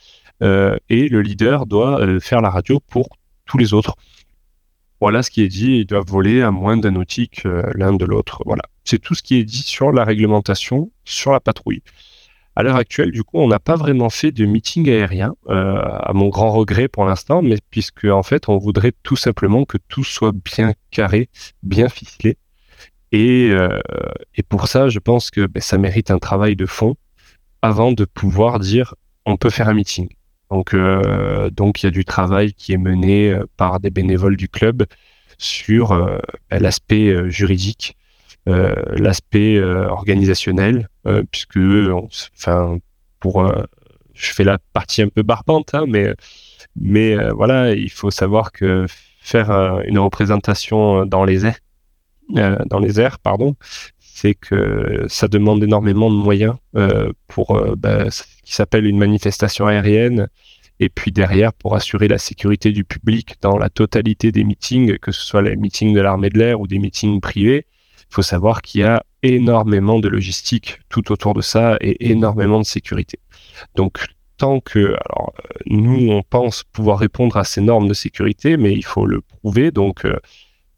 euh, 0.44 0.78
et 0.90 1.08
le 1.08 1.22
leader 1.22 1.66
doit 1.66 2.02
euh, 2.02 2.20
faire 2.20 2.42
la 2.42 2.50
radio 2.50 2.80
pour 2.80 3.10
tous 3.46 3.58
les 3.58 3.74
autres. 3.74 3.96
Voilà 5.02 5.24
ce 5.24 5.30
qui 5.30 5.44
est 5.44 5.48
dit, 5.48 5.80
ils 5.80 5.86
doivent 5.86 6.08
voler 6.08 6.42
à 6.42 6.52
moins 6.52 6.78
d'un 6.78 6.92
nautique 6.92 7.44
l'un 7.44 7.94
de 7.94 8.06
l'autre. 8.06 8.42
Voilà, 8.46 8.64
c'est 8.86 8.98
tout 8.98 9.14
ce 9.14 9.22
qui 9.22 9.36
est 9.36 9.44
dit 9.44 9.62
sur 9.62 9.92
la 9.92 10.04
réglementation, 10.06 10.90
sur 11.04 11.32
la 11.32 11.40
patrouille. 11.40 11.84
À 12.58 12.64
l'heure 12.64 12.78
actuelle, 12.78 13.12
du 13.12 13.24
coup, 13.24 13.38
on 13.38 13.50
n'a 13.50 13.60
pas 13.60 13.76
vraiment 13.76 14.10
fait 14.10 14.32
de 14.32 14.46
meeting 14.46 14.90
aérien, 14.90 15.36
euh, 15.50 15.78
à 15.78 16.14
mon 16.14 16.30
grand 16.30 16.52
regret 16.52 16.88
pour 16.88 17.04
l'instant, 17.04 17.42
mais 17.42 17.58
puisque 17.70 18.06
en 18.06 18.24
fait, 18.24 18.48
on 18.48 18.58
voudrait 18.58 18.94
tout 19.04 19.18
simplement 19.18 19.66
que 19.66 19.78
tout 19.90 20.06
soit 20.06 20.32
bien 20.32 20.74
carré, 20.90 21.28
bien 21.64 21.90
ficelé. 21.90 22.38
Et, 23.16 23.50
euh, 23.50 23.80
et 24.36 24.44
pour 24.44 24.68
ça, 24.68 24.90
je 24.90 25.00
pense 25.00 25.32
que 25.32 25.46
ben, 25.46 25.62
ça 25.62 25.78
mérite 25.78 26.12
un 26.12 26.20
travail 26.20 26.58
de 26.58 26.66
fond 26.66 26.96
avant 27.62 27.94
de 27.94 28.04
pouvoir 28.04 28.60
dire 28.60 28.94
on 29.26 29.38
peut 29.38 29.50
faire 29.50 29.70
un 29.70 29.74
meeting. 29.74 30.10
Donc, 30.52 30.74
euh, 30.74 31.50
donc 31.50 31.82
il 31.82 31.86
y 31.86 31.88
a 31.88 31.92
du 31.92 32.04
travail 32.04 32.52
qui 32.52 32.74
est 32.74 32.78
mené 32.78 33.32
euh, 33.32 33.46
par 33.56 33.80
des 33.80 33.90
bénévoles 33.90 34.36
du 34.36 34.50
club 34.50 34.86
sur 35.38 35.90
ben, 36.50 36.62
l'aspect 36.62 37.30
juridique, 37.30 37.98
l'aspect 38.46 39.62
organisationnel, 39.62 40.88
puisque, 41.30 41.60
enfin, 42.38 42.78
pour, 43.20 43.46
je 44.14 44.32
fais 44.32 44.46
la 44.46 44.58
partie 44.72 45.02
un 45.02 45.10
peu 45.10 45.24
barbante, 45.24 45.76
hein, 45.76 45.84
mais, 45.90 46.14
mais 46.78 47.18
voilà, 47.32 47.74
il 47.74 47.92
faut 47.92 48.12
savoir 48.12 48.54
que 48.54 48.86
faire 49.20 49.52
une 49.86 50.00
représentation 50.00 51.06
dans 51.06 51.26
les 51.26 51.46
airs, 51.46 51.60
dans 52.30 52.80
les 52.80 53.00
airs, 53.00 53.20
pardon, 53.20 53.56
c'est 54.00 54.34
que 54.34 55.06
ça 55.08 55.28
demande 55.28 55.64
énormément 55.64 56.10
de 56.10 56.16
moyens 56.16 56.56
euh, 56.76 57.12
pour 57.28 57.62
bah, 57.78 58.10
ce 58.10 58.24
qui 58.44 58.54
s'appelle 58.54 58.86
une 58.86 58.98
manifestation 58.98 59.68
aérienne. 59.68 60.30
Et 60.80 60.90
puis 60.90 61.12
derrière, 61.12 61.54
pour 61.54 61.76
assurer 61.76 62.08
la 62.08 62.18
sécurité 62.18 62.72
du 62.72 62.84
public 62.84 63.36
dans 63.42 63.58
la 63.58 63.70
totalité 63.70 64.32
des 64.32 64.44
meetings, 64.44 64.98
que 64.98 65.12
ce 65.12 65.22
soit 65.22 65.42
les 65.42 65.56
meetings 65.56 65.94
de 65.94 66.02
l'armée 66.02 66.30
de 66.30 66.38
l'air 66.38 66.60
ou 66.60 66.68
des 66.68 66.80
meetings 66.80 67.22
privés, 67.22 67.66
il 68.10 68.14
faut 68.14 68.22
savoir 68.22 68.62
qu'il 68.62 68.82
y 68.82 68.84
a 68.84 69.04
énormément 69.24 70.00
de 70.00 70.08
logistique 70.08 70.80
tout 70.90 71.12
autour 71.12 71.34
de 71.34 71.42
ça 71.42 71.78
et 71.82 72.10
énormément 72.10 72.60
de 72.60 72.66
sécurité. 72.66 73.20
Donc, 73.76 74.06
tant 74.38 74.60
que, 74.60 74.96
alors, 75.06 75.34
euh, 75.40 75.60
nous, 75.66 76.12
on 76.12 76.24
pense 76.24 76.64
pouvoir 76.64 77.00
répondre 77.00 77.38
à 77.38 77.44
ces 77.44 77.62
normes 77.62 77.88
de 77.88 77.94
sécurité, 77.94 78.58
mais 78.58 78.74
il 78.74 78.86
faut 78.86 79.06
le 79.06 79.22
prouver. 79.22 79.72
Donc, 79.72 80.06
euh, 80.06 80.18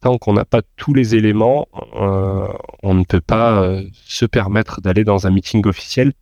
tant 0.01 0.17
qu'on 0.17 0.33
n'a 0.33 0.45
pas 0.45 0.61
tous 0.75 0.93
les 0.93 1.15
éléments, 1.15 1.67
euh, 1.95 2.47
on 2.83 2.93
ne 2.93 3.03
peut 3.03 3.21
pas 3.21 3.61
euh, 3.61 3.83
se 3.93 4.25
permettre 4.25 4.81
d'aller 4.81 5.03
dans 5.03 5.27
un 5.27 5.31
meeting 5.31 5.65
officiel, 5.65 6.13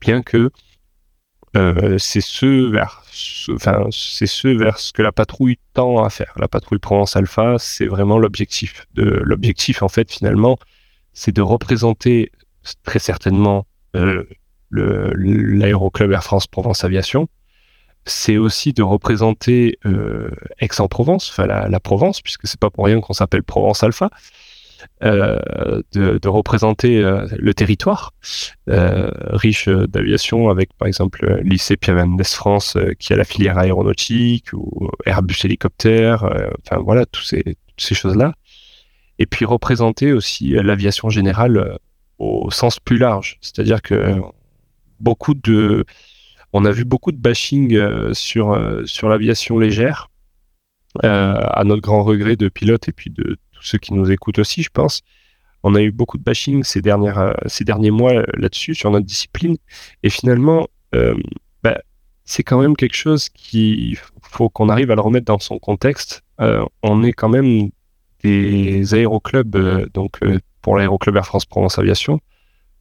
bien 0.00 0.22
que 0.22 0.50
euh, 1.56 1.98
c'est 1.98 2.20
ce 2.20 2.70
vers, 2.70 3.02
ce 3.06 4.92
que 4.92 5.02
la 5.02 5.12
patrouille 5.12 5.58
tend 5.72 6.04
à 6.04 6.10
faire. 6.10 6.34
La 6.36 6.48
patrouille 6.48 6.78
Provence 6.78 7.16
Alpha, 7.16 7.56
c'est 7.58 7.86
vraiment 7.86 8.18
l'objectif. 8.18 8.86
L'objectif, 8.94 9.82
en 9.82 9.88
fait, 9.88 10.12
finalement, 10.12 10.58
c'est 11.14 11.34
de 11.34 11.42
représenter 11.42 12.30
très 12.82 12.98
certainement 12.98 13.66
l'aéroclub 14.70 16.12
Air 16.12 16.24
France 16.24 16.46
Provence 16.46 16.84
Aviation. 16.84 17.28
C'est 18.06 18.36
aussi 18.36 18.72
de 18.72 18.82
représenter 18.82 19.78
euh, 19.84 20.30
Aix-en-Provence, 20.60 21.30
enfin 21.30 21.46
la, 21.46 21.68
la 21.68 21.80
Provence, 21.80 22.20
puisque 22.20 22.46
c'est 22.46 22.60
pas 22.60 22.70
pour 22.70 22.84
rien 22.84 23.00
qu'on 23.00 23.12
s'appelle 23.12 23.42
Provence 23.42 23.82
Alpha. 23.82 24.10
Euh, 25.02 25.82
de, 25.92 26.18
de, 26.18 26.28
représenter 26.28 26.98
euh, 26.98 27.26
le 27.38 27.52
territoire 27.54 28.12
euh, 28.70 29.10
riche 29.30 29.68
d'aviation 29.68 30.48
avec 30.48 30.72
par 30.78 30.88
exemple 30.88 31.40
lycée 31.42 31.76
Pierre 31.76 32.06
Mendès 32.06 32.24
France 32.24 32.78
qui 32.98 33.12
a 33.12 33.16
la 33.16 33.24
filière 33.24 33.58
aéronautique 33.58 34.52
ou 34.52 34.90
Airbus 35.04 35.36
hélicoptère, 35.44 36.24
enfin 36.62 36.80
voilà 36.82 37.04
tous 37.06 37.22
ces, 37.22 37.56
ces 37.76 37.94
choses-là. 37.94 38.34
Et 39.18 39.26
puis 39.26 39.44
représenter 39.44 40.12
aussi 40.12 40.50
l'aviation 40.50 41.10
générale 41.10 41.78
au 42.18 42.50
sens 42.50 42.78
plus 42.80 42.98
large, 42.98 43.38
c'est-à-dire 43.40 43.82
que 43.82 44.20
beaucoup 45.00 45.34
de 45.34 45.84
on 46.56 46.64
a 46.64 46.70
vu 46.70 46.84
beaucoup 46.84 47.12
de 47.12 47.18
bashing 47.18 47.78
sur 48.14 48.58
sur 48.86 49.08
l'aviation 49.08 49.58
légère 49.58 50.08
euh, 51.04 51.34
à 51.38 51.64
notre 51.64 51.82
grand 51.82 52.02
regret 52.02 52.36
de 52.36 52.48
pilote 52.48 52.88
et 52.88 52.92
puis 52.92 53.10
de 53.10 53.36
tous 53.52 53.62
ceux 53.62 53.78
qui 53.78 53.92
nous 53.92 54.10
écoutent 54.10 54.38
aussi, 54.38 54.62
je 54.62 54.70
pense. 54.70 55.02
On 55.62 55.74
a 55.74 55.82
eu 55.82 55.90
beaucoup 55.90 56.16
de 56.16 56.22
bashing 56.22 56.62
ces, 56.62 56.80
dernières, 56.80 57.36
ces 57.46 57.64
derniers 57.64 57.90
mois 57.90 58.22
là-dessus, 58.34 58.74
sur 58.74 58.90
notre 58.90 59.04
discipline. 59.04 59.56
Et 60.02 60.10
finalement, 60.10 60.68
bah, 61.62 61.78
c'est 62.24 62.42
quand 62.42 62.60
même 62.60 62.76
quelque 62.76 62.94
chose 62.94 63.28
qui 63.28 63.98
faut 64.22 64.48
qu'on 64.48 64.68
arrive 64.68 64.90
à 64.90 64.94
le 64.94 65.00
remettre 65.00 65.26
dans 65.26 65.38
son 65.38 65.58
contexte. 65.58 66.22
on 66.82 67.02
est 67.02 67.12
quand 67.12 67.28
même 67.28 67.70
des 68.22 68.94
aéroclubs, 68.94 69.90
donc 69.92 70.20
pour 70.62 70.76
l'aéroclub 70.76 71.16
Air 71.16 71.26
France 71.26 71.46
Provence 71.46 71.78
Aviation, 71.78 72.20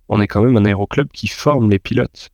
on 0.07 0.21
est 0.21 0.28
quand 0.28 0.43
même 0.43 0.57
un 0.57 0.65
aéroclub 0.65 1.07
qui 1.11 1.28
forme 1.28 1.69
les 1.69 1.80
pilotes. 1.80 2.30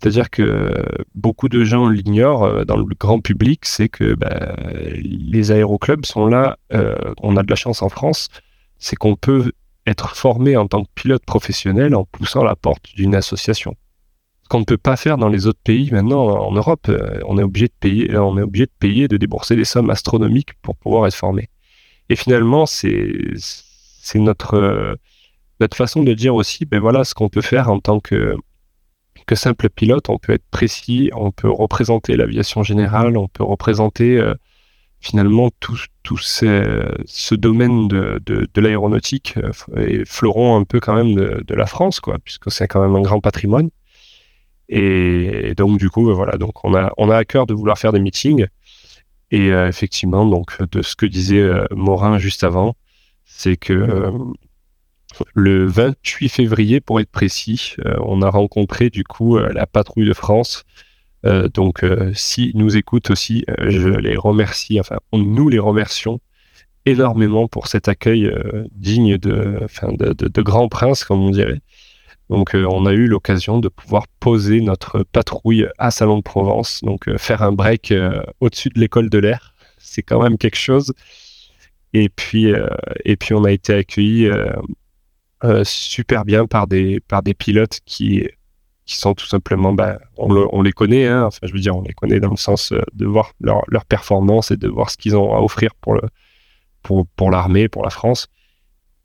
C'est-à-dire 0.00 0.30
que 0.30 0.84
beaucoup 1.14 1.48
de 1.48 1.64
gens 1.64 1.88
l'ignorent 1.88 2.44
euh, 2.44 2.64
dans 2.64 2.76
le 2.76 2.84
grand 2.84 3.20
public, 3.20 3.64
c'est 3.64 3.88
que 3.88 4.14
bah, 4.14 4.56
les 4.92 5.52
aéroclubs 5.52 6.04
sont 6.04 6.26
là, 6.26 6.58
euh, 6.72 6.94
on 7.22 7.36
a 7.36 7.42
de 7.42 7.50
la 7.50 7.56
chance 7.56 7.82
en 7.82 7.88
France, 7.88 8.28
c'est 8.78 8.96
qu'on 8.96 9.16
peut 9.16 9.52
être 9.86 10.16
formé 10.16 10.56
en 10.56 10.66
tant 10.66 10.82
que 10.82 10.90
pilote 10.94 11.24
professionnel 11.24 11.94
en 11.94 12.04
poussant 12.04 12.44
la 12.44 12.56
porte 12.56 12.94
d'une 12.94 13.14
association. 13.14 13.76
Ce 14.42 14.48
qu'on 14.48 14.60
ne 14.60 14.64
peut 14.64 14.76
pas 14.76 14.96
faire 14.96 15.16
dans 15.16 15.28
les 15.28 15.46
autres 15.46 15.60
pays 15.64 15.90
maintenant 15.90 16.26
en 16.26 16.52
Europe, 16.52 16.86
euh, 16.88 17.20
on 17.26 17.38
est 17.38 17.42
obligé 17.42 17.68
de 17.68 17.74
payer, 17.78 18.16
on 18.16 18.36
est 18.36 18.42
obligé 18.42 18.66
de 18.66 18.72
payer, 18.78 19.08
de 19.08 19.16
débourser 19.16 19.56
des 19.56 19.64
sommes 19.64 19.88
astronomiques 19.90 20.52
pour 20.60 20.76
pouvoir 20.76 21.06
être 21.06 21.14
formé. 21.14 21.48
Et 22.10 22.16
finalement, 22.16 22.66
c'est 22.66 23.10
c'est 23.36 24.18
notre 24.18 24.98
notre 25.60 25.76
façon 25.76 26.02
de 26.02 26.12
dire 26.12 26.34
aussi, 26.34 26.66
ben 26.66 26.80
voilà, 26.80 27.04
ce 27.04 27.14
qu'on 27.14 27.28
peut 27.28 27.40
faire 27.40 27.70
en 27.70 27.80
tant 27.80 28.00
que, 28.00 28.36
que 29.26 29.34
simple 29.34 29.68
pilote, 29.68 30.08
on 30.08 30.18
peut 30.18 30.32
être 30.32 30.46
précis, 30.50 31.10
on 31.14 31.30
peut 31.30 31.50
représenter 31.50 32.16
l'aviation 32.16 32.62
générale, 32.62 33.16
on 33.16 33.28
peut 33.28 33.44
représenter 33.44 34.18
euh, 34.18 34.34
finalement 35.00 35.50
tout, 35.60 35.78
tout 36.02 36.16
ce 36.18 37.34
domaine 37.34 37.88
de, 37.88 38.20
de, 38.24 38.60
l'aéronautique 38.60 39.34
euh, 39.36 39.86
et 39.86 40.04
fleuron 40.04 40.56
un 40.56 40.64
peu 40.64 40.80
quand 40.80 40.94
même 40.94 41.14
de, 41.14 41.54
la 41.54 41.66
France, 41.66 42.00
quoi, 42.00 42.18
puisque 42.22 42.50
c'est 42.50 42.68
quand 42.68 42.82
même 42.82 42.96
un 42.96 43.02
grand 43.02 43.20
patrimoine. 43.20 43.70
Et, 44.68 45.54
donc 45.56 45.78
du 45.78 45.90
coup, 45.90 46.06
ben 46.06 46.14
voilà, 46.14 46.38
donc 46.38 46.64
on 46.64 46.74
a, 46.74 46.92
on 46.96 47.10
a 47.10 47.16
à 47.16 47.24
cœur 47.24 47.46
de 47.46 47.54
vouloir 47.54 47.78
faire 47.78 47.92
des 47.92 48.00
meetings. 48.00 48.46
Et 49.30 49.52
euh, 49.52 49.68
effectivement, 49.68 50.26
donc 50.26 50.62
de 50.70 50.82
ce 50.82 50.96
que 50.96 51.06
disait 51.06 51.50
Morin 51.70 52.18
juste 52.18 52.44
avant, 52.44 52.74
c'est 53.24 53.56
que 53.56 54.12
le 55.34 55.66
28 55.66 56.28
février, 56.28 56.80
pour 56.80 57.00
être 57.00 57.10
précis, 57.10 57.74
euh, 57.84 57.96
on 58.04 58.22
a 58.22 58.30
rencontré 58.30 58.90
du 58.90 59.04
coup 59.04 59.36
euh, 59.36 59.52
la 59.52 59.66
patrouille 59.66 60.06
de 60.06 60.14
France. 60.14 60.64
Euh, 61.26 61.48
donc, 61.48 61.84
si 62.12 62.52
nous 62.54 62.76
écoutent 62.76 63.10
aussi, 63.10 63.44
je 63.58 63.88
les 63.88 64.16
remercie, 64.16 64.78
enfin, 64.78 64.98
nous 65.12 65.48
les 65.48 65.58
remercions 65.58 66.20
énormément 66.84 67.48
pour 67.48 67.66
cet 67.66 67.88
accueil 67.88 68.30
digne 68.72 69.16
de, 69.16 69.58
de, 69.82 70.42
grand 70.42 70.68
prince, 70.68 71.02
comme 71.02 71.22
on 71.22 71.30
dirait. 71.30 71.62
Donc, 72.28 72.50
on 72.54 72.84
a 72.84 72.92
eu 72.92 73.06
l'occasion 73.06 73.58
de 73.58 73.68
pouvoir 73.68 74.06
poser 74.20 74.60
notre 74.60 75.02
patrouille 75.02 75.66
à 75.78 75.90
Salon 75.90 76.18
de 76.18 76.22
Provence, 76.22 76.82
donc 76.82 77.08
faire 77.16 77.42
un 77.42 77.52
break 77.52 77.94
au-dessus 78.40 78.68
de 78.68 78.78
l'école 78.78 79.08
de 79.08 79.16
l'air. 79.16 79.54
C'est 79.78 80.02
quand 80.02 80.22
même 80.22 80.36
quelque 80.36 80.58
chose. 80.58 80.92
Et 81.94 82.10
puis, 82.10 82.52
et 83.06 83.16
puis 83.16 83.32
on 83.32 83.44
a 83.44 83.50
été 83.50 83.72
accueillis 83.72 84.28
euh, 85.42 85.64
super 85.64 86.24
bien 86.24 86.46
par 86.46 86.66
des, 86.66 87.00
par 87.00 87.22
des 87.22 87.34
pilotes 87.34 87.80
qui, 87.84 88.26
qui 88.86 88.96
sont 88.96 89.14
tout 89.14 89.26
simplement, 89.26 89.72
bah, 89.72 89.98
on, 90.16 90.62
les 90.62 90.72
connaît, 90.72 91.06
hein. 91.06 91.24
enfin 91.24 91.46
je 91.46 91.52
veux 91.52 91.60
dire, 91.60 91.76
on 91.76 91.82
les 91.82 91.92
connaît 91.92 92.20
dans 92.20 92.30
le 92.30 92.36
sens 92.36 92.72
euh, 92.72 92.80
de 92.92 93.04
voir 93.04 93.32
leur, 93.40 93.62
leur 93.68 93.84
performance 93.84 94.50
et 94.50 94.56
de 94.56 94.68
voir 94.68 94.90
ce 94.90 94.96
qu'ils 94.96 95.16
ont 95.16 95.34
à 95.34 95.40
offrir 95.40 95.74
pour, 95.74 95.94
le, 95.94 96.02
pour, 96.82 97.06
pour 97.16 97.30
l'armée, 97.30 97.68
pour 97.68 97.82
la 97.82 97.90
France. 97.90 98.28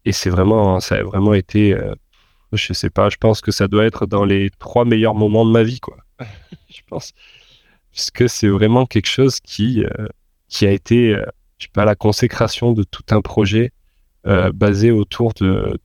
Et 0.06 0.12
c'est 0.12 0.30
vraiment, 0.30 0.80
ça 0.80 0.96
a 0.96 1.04
vraiment 1.04 1.34
été, 1.34 1.74
euh, 1.74 1.96
je 2.54 2.74
sais 2.74 2.90
pas, 2.90 3.10
je 3.10 3.18
pense 3.18 3.42
que 3.42 3.52
ça 3.52 3.68
doit 3.68 3.86
être 3.86 4.06
dans 4.06 4.24
les 4.24 4.50
trois 4.60 4.86
meilleurs 4.86 5.16
moments 5.16 5.46
de 5.46 5.52
ma 5.52 5.64
vie, 5.64 5.80
quoi. 5.80 5.98
je 6.70 6.82
pense. 6.88 7.14
Puisque 7.92 8.30
c'est 8.30 8.48
vraiment 8.48 8.86
quelque 8.86 9.10
chose 9.10 9.40
qui, 9.40 9.84
qui 10.48 10.66
a 10.68 10.72
été, 10.72 11.16
je 11.58 11.66
sais 11.66 11.72
pas, 11.74 11.86
la 11.86 11.96
consécration 11.96 12.72
de 12.72 12.84
tout 12.84 13.04
un 13.10 13.22
projet 13.22 13.72
euh, 14.30 14.52
basé 14.54 14.92
autour 14.92 15.34
de, 15.34 15.80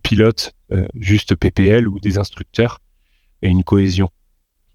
pilotes 0.00 0.54
euh, 0.70 0.86
juste 0.94 1.34
PPL 1.34 1.88
ou 1.88 1.98
des 1.98 2.16
instructeurs 2.16 2.78
et 3.42 3.48
une 3.48 3.64
cohésion, 3.64 4.10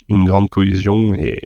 une 0.09 0.25
grande 0.25 0.49
cohésion 0.49 1.13
et, 1.13 1.41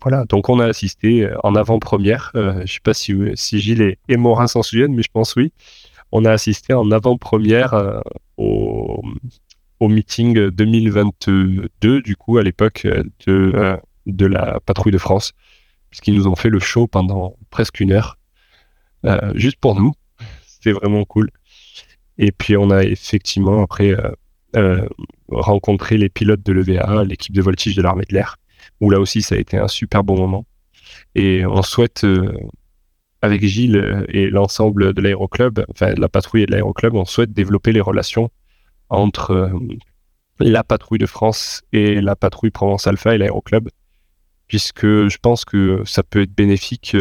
voilà. 0.00 0.24
Donc 0.26 0.48
on 0.48 0.60
a 0.60 0.66
assisté 0.66 1.24
euh, 1.24 1.36
en 1.42 1.56
avant-première. 1.56 2.30
je 2.34 2.72
sais 2.72 2.80
pas 2.84 2.94
si, 2.94 3.12
Gilles 3.58 3.96
et, 4.08 4.16
Morin 4.16 4.46
s'en 4.46 4.62
souviennent, 4.62 4.94
mais 4.94 5.02
je 5.02 5.10
pense 5.12 5.34
oui. 5.34 5.52
On 6.12 6.24
a 6.24 6.30
assisté 6.30 6.72
en 6.72 6.88
avant-première 6.92 8.02
au, 8.36 9.02
meeting 9.80 10.50
2022 10.50 11.68
du 12.02 12.16
coup 12.16 12.38
à 12.38 12.44
l'époque 12.44 12.86
de 13.26 14.26
la 14.26 14.60
patrouille 14.60 14.92
de 14.92 14.98
France, 14.98 15.32
puisqu'ils 15.90 16.14
nous 16.14 16.28
ont 16.28 16.36
fait 16.36 16.48
le 16.48 16.60
show 16.60 16.86
pendant 16.86 17.34
presque 17.50 17.80
une 17.80 17.90
heure, 17.90 18.18
juste 19.34 19.58
pour 19.58 19.74
nous 19.74 19.94
c'était 20.60 20.72
vraiment 20.78 21.04
cool. 21.04 21.30
Et 22.18 22.32
puis 22.32 22.56
on 22.56 22.70
a 22.70 22.84
effectivement 22.84 23.62
après 23.62 23.92
euh, 23.92 24.10
euh, 24.56 24.86
rencontré 25.28 25.96
les 25.96 26.08
pilotes 26.08 26.42
de 26.42 26.52
l'EVA, 26.52 27.04
l'équipe 27.04 27.34
de 27.34 27.42
voltige 27.42 27.74
de 27.74 27.82
l'armée 27.82 28.04
de 28.08 28.14
l'air, 28.14 28.36
où 28.80 28.90
là 28.90 29.00
aussi 29.00 29.22
ça 29.22 29.36
a 29.36 29.38
été 29.38 29.56
un 29.56 29.68
super 29.68 30.04
bon 30.04 30.18
moment. 30.18 30.46
Et 31.14 31.46
on 31.46 31.62
souhaite, 31.62 32.04
euh, 32.04 32.32
avec 33.22 33.44
Gilles 33.44 34.04
et 34.08 34.28
l'ensemble 34.28 34.92
de 34.92 35.00
l'aéroclub, 35.00 35.64
enfin 35.70 35.94
la 35.96 36.08
patrouille 36.08 36.42
et 36.42 36.46
de 36.46 36.52
l'aéroclub, 36.52 36.94
on 36.94 37.04
souhaite 37.04 37.32
développer 37.32 37.72
les 37.72 37.80
relations 37.80 38.30
entre 38.88 39.52
la 40.40 40.64
patrouille 40.64 40.98
de 40.98 41.06
France 41.06 41.62
et 41.72 42.00
la 42.00 42.16
patrouille 42.16 42.50
Provence 42.50 42.86
Alpha 42.86 43.14
et 43.14 43.18
l'aéroclub, 43.18 43.68
puisque 44.46 44.86
je 44.86 45.18
pense 45.18 45.44
que 45.44 45.82
ça 45.84 46.02
peut 46.02 46.22
être 46.22 46.34
bénéfique 46.34 46.96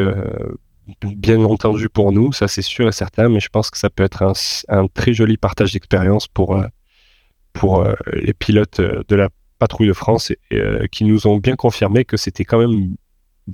bien 1.04 1.44
entendu 1.44 1.90
pour 1.90 2.12
nous, 2.12 2.32
ça 2.34 2.48
c'est 2.48 2.62
sûr 2.62 2.88
et 2.88 2.92
certain, 2.92 3.30
mais 3.30 3.40
je 3.40 3.50
pense 3.50 3.70
que 3.70 3.78
ça 3.78 3.90
peut 3.90 4.04
être 4.04 4.24
un, 4.68 4.88
très 4.88 5.14
joli 5.14 5.38
partage 5.38 5.74
d'expérience 5.74 6.28
pour, 6.28 6.56
euh, 6.58 6.66
pour 7.54 7.82
euh, 7.82 7.94
les 8.14 8.34
pilotes 8.34 8.80
euh, 8.80 9.04
de 9.08 9.16
la 9.16 9.30
patrouille 9.58 9.88
de 9.88 9.94
France 9.94 10.32
qui 10.92 11.04
nous 11.04 11.28
ont 11.28 11.38
bien 11.38 11.58
confirmé 11.58 12.06
que 12.06 12.16
c'était 12.16 12.46
quand 12.46 12.60
même 12.60 12.96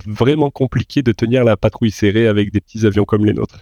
vraiment 0.06 0.50
compliqué 0.50 1.02
de 1.02 1.10
tenir 1.10 1.42
la 1.42 1.56
patrouille 1.56 1.90
serrée 1.90 2.28
avec 2.28 2.52
des 2.52 2.60
petits 2.60 2.86
avions 2.86 3.04
comme 3.04 3.26
les 3.26 3.32
nôtres. 3.32 3.58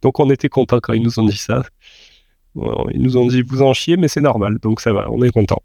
Donc 0.00 0.20
on 0.20 0.30
était 0.30 0.48
content 0.48 0.78
quand 0.80 0.92
ils 0.92 1.02
nous 1.02 1.18
ont 1.18 1.26
dit 1.26 1.36
ça. 1.36 1.64
Ils 2.54 3.02
nous 3.02 3.16
ont 3.16 3.26
dit 3.26 3.42
vous 3.42 3.62
en 3.62 3.72
chiez, 3.72 3.96
mais 3.96 4.06
c'est 4.06 4.20
normal, 4.20 4.58
donc 4.60 4.80
ça 4.80 4.92
va, 4.92 5.10
on 5.10 5.22
est 5.24 5.30
content. 5.30 5.60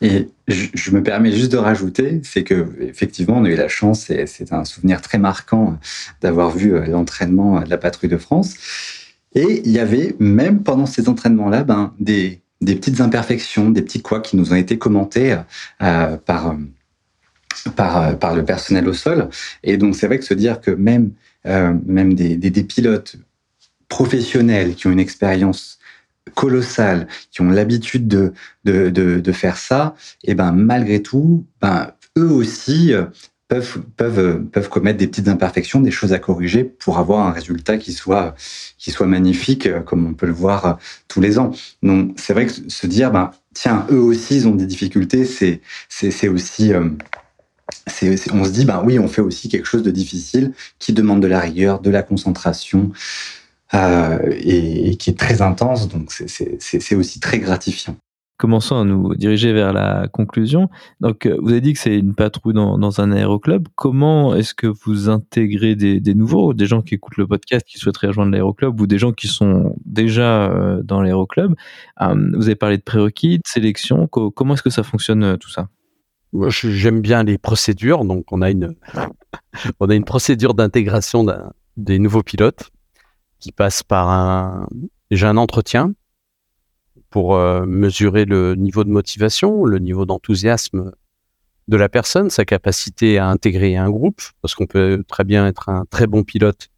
Et 0.00 0.28
je, 0.46 0.90
me 0.92 1.02
permets 1.02 1.32
juste 1.32 1.50
de 1.50 1.56
rajouter, 1.56 2.20
c'est 2.22 2.44
que 2.44 2.68
effectivement, 2.80 3.38
on 3.38 3.44
a 3.44 3.48
eu 3.48 3.56
la 3.56 3.68
chance, 3.68 4.10
et 4.10 4.26
c'est 4.26 4.52
un 4.52 4.64
souvenir 4.64 5.00
très 5.00 5.18
marquant 5.18 5.78
d'avoir 6.20 6.50
vu 6.56 6.74
euh, 6.74 6.86
l'entraînement 6.86 7.60
de 7.60 7.68
la 7.68 7.78
patrouille 7.78 8.08
de 8.08 8.16
France. 8.16 8.54
Et 9.34 9.62
il 9.64 9.72
y 9.72 9.78
avait 9.80 10.14
même 10.20 10.62
pendant 10.62 10.86
ces 10.86 11.08
entraînements-là, 11.08 11.64
ben, 11.64 11.94
des, 11.98 12.40
des 12.60 12.76
petites 12.76 13.00
imperfections, 13.00 13.70
des 13.70 13.82
petits 13.82 14.00
couacs 14.00 14.22
qui 14.22 14.36
nous 14.36 14.52
ont 14.52 14.56
été 14.56 14.78
commentés 14.78 15.36
euh, 15.82 16.16
par, 16.16 16.56
par, 17.74 18.18
par 18.18 18.36
le 18.36 18.44
personnel 18.44 18.88
au 18.88 18.94
sol. 18.94 19.28
Et 19.64 19.76
donc, 19.76 19.96
c'est 19.96 20.06
vrai 20.06 20.18
que 20.18 20.24
se 20.24 20.34
dire 20.34 20.60
que 20.60 20.70
même, 20.70 21.10
euh, 21.46 21.74
même 21.86 22.14
des, 22.14 22.36
des, 22.36 22.50
des 22.50 22.64
pilotes 22.64 23.16
professionnels 23.88 24.74
qui 24.74 24.86
ont 24.86 24.92
une 24.92 25.00
expérience 25.00 25.77
colossales, 26.34 27.06
qui 27.30 27.40
ont 27.40 27.50
l'habitude 27.50 28.08
de, 28.08 28.32
de, 28.64 28.90
de, 28.90 29.32
faire 29.32 29.56
ça, 29.56 29.94
et 30.24 30.34
ben 30.34 30.52
malgré 30.52 31.02
tout, 31.02 31.46
ben 31.60 31.92
eux 32.16 32.30
aussi 32.30 32.92
euh, 32.92 33.04
peuvent, 33.48 33.82
peuvent, 33.96 34.18
euh, 34.18 34.38
peuvent 34.52 34.68
commettre 34.68 34.98
des 34.98 35.06
petites 35.06 35.28
imperfections, 35.28 35.80
des 35.80 35.90
choses 35.90 36.12
à 36.12 36.18
corriger 36.18 36.64
pour 36.64 36.98
avoir 36.98 37.26
un 37.26 37.32
résultat 37.32 37.78
qui 37.78 37.92
soit, 37.92 38.34
qui 38.78 38.90
soit 38.90 39.06
magnifique, 39.06 39.66
euh, 39.66 39.80
comme 39.80 40.06
on 40.06 40.14
peut 40.14 40.26
le 40.26 40.32
voir 40.32 40.78
tous 41.08 41.20
les 41.20 41.38
ans. 41.38 41.52
Donc 41.82 42.12
c'est 42.16 42.32
vrai 42.32 42.46
que 42.46 42.52
se 42.52 42.86
dire, 42.86 43.10
ben 43.10 43.30
tiens, 43.54 43.86
eux 43.90 44.00
aussi 44.00 44.36
ils 44.36 44.48
ont 44.48 44.54
des 44.54 44.66
difficultés, 44.66 45.24
c'est 45.24 45.60
c'est 45.88 46.28
aussi 46.28 46.72
c'est 47.86 48.32
on 48.32 48.44
se 48.44 48.50
dit, 48.50 48.64
ben 48.64 48.82
oui, 48.84 48.98
on 48.98 49.08
fait 49.08 49.20
aussi 49.20 49.48
quelque 49.48 49.66
chose 49.66 49.82
de 49.82 49.90
difficile 49.90 50.52
qui 50.78 50.92
demande 50.92 51.20
de 51.20 51.26
la 51.26 51.40
rigueur, 51.40 51.80
de 51.80 51.90
la 51.90 52.02
concentration, 52.02 52.92
euh, 53.74 54.18
et, 54.30 54.96
qui 54.96 55.10
est 55.10 55.18
très 55.18 55.42
intense. 55.42 55.88
Donc 55.88 56.10
c'est 56.10 56.94
aussi 56.94 57.20
très 57.20 57.38
gratifiant. 57.38 57.96
Commençons 58.38 58.76
à 58.76 58.84
nous 58.84 59.16
diriger 59.16 59.52
vers 59.52 59.72
la 59.72 60.06
conclusion. 60.06 60.70
Donc, 61.00 61.26
euh, 61.26 61.36
vous 61.42 61.50
avez 61.50 61.60
dit 61.60 61.72
que 61.72 61.80
c'est 61.80 61.98
une 61.98 62.14
patrouille 62.14 62.54
dans, 62.54 62.78
dans, 62.78 63.00
un 63.00 63.10
aéroclub. 63.10 63.66
Comment 63.74 64.36
est-ce 64.36 64.54
que 64.54 64.68
vous 64.68 65.08
intégrez 65.08 65.74
des, 65.74 65.98
des, 65.98 66.14
nouveaux, 66.14 66.54
des 66.54 66.66
gens 66.66 66.80
qui 66.80 66.94
écoutent 66.94 67.16
le 67.16 67.26
podcast, 67.26 67.66
qui 67.66 67.78
souhaiteraient 67.78 68.06
rejoindre 68.06 68.30
l'aéroclub, 68.30 68.80
ou 68.80 68.86
des 68.86 68.96
gens 68.96 69.10
qui 69.10 69.26
sont 69.26 69.74
déjà 69.84 70.52
euh, 70.52 70.82
dans 70.84 71.02
l'aéroclub? 71.02 71.56
Vous 72.00 72.46
avez 72.46 72.54
parlé 72.54 72.76
de 72.78 72.82
prérequis, 72.82 73.38
de 73.38 73.42
sélection. 73.44 74.06
comment 74.06 74.54
est-ce 74.54 74.62
que 74.62 74.70
ça 74.70 74.84
fonctionne 74.84 75.36
tout 75.38 75.50
ça? 75.50 75.68
J'aime 76.48 77.00
bien 77.00 77.24
les 77.24 77.38
procédures. 77.38 78.04
Donc, 78.04 78.30
on 78.30 78.40
a 78.40 78.50
une, 78.52 78.76
on 79.80 79.90
a 79.90 79.94
une 79.96 80.04
procédure 80.04 80.54
d'intégration 80.54 81.26
des 81.76 81.98
nouveaux 81.98 82.22
pilotes 82.22 82.70
qui 83.38 83.52
passe 83.52 83.82
par 83.82 84.08
un 84.08 84.68
déjà 85.10 85.30
un 85.30 85.36
entretien 85.36 85.92
pour 87.10 87.36
euh, 87.36 87.64
mesurer 87.66 88.24
le 88.24 88.54
niveau 88.54 88.84
de 88.84 88.90
motivation, 88.90 89.64
le 89.64 89.78
niveau 89.78 90.04
d'enthousiasme 90.04 90.92
de 91.68 91.76
la 91.76 91.88
personne, 91.88 92.30
sa 92.30 92.44
capacité 92.44 93.18
à 93.18 93.28
intégrer 93.28 93.76
un 93.76 93.90
groupe, 93.90 94.22
parce 94.40 94.54
qu'on 94.54 94.66
peut 94.66 95.04
très 95.06 95.24
bien 95.24 95.46
être 95.46 95.68
un 95.68 95.84
très 95.90 96.06
bon 96.06 96.24
pilote 96.24 96.68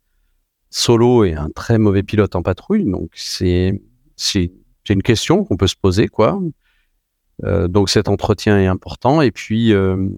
solo 0.68 1.24
et 1.24 1.34
un 1.34 1.50
très 1.50 1.78
mauvais 1.78 2.02
pilote 2.02 2.36
en 2.36 2.42
patrouille. 2.42 2.84
Donc 2.84 3.11
c'est 3.14 3.80
c'est 4.16 4.52
une 4.88 5.02
question 5.02 5.44
qu'on 5.44 5.56
peut 5.56 5.66
se 5.66 5.76
poser 5.76 6.08
quoi. 6.08 6.40
Euh, 7.44 7.68
donc 7.68 7.88
cet 7.88 8.08
entretien 8.08 8.58
est 8.61 8.66
important 8.66 9.22
et 9.22 9.30
puis 9.30 9.72
euh, 9.72 10.08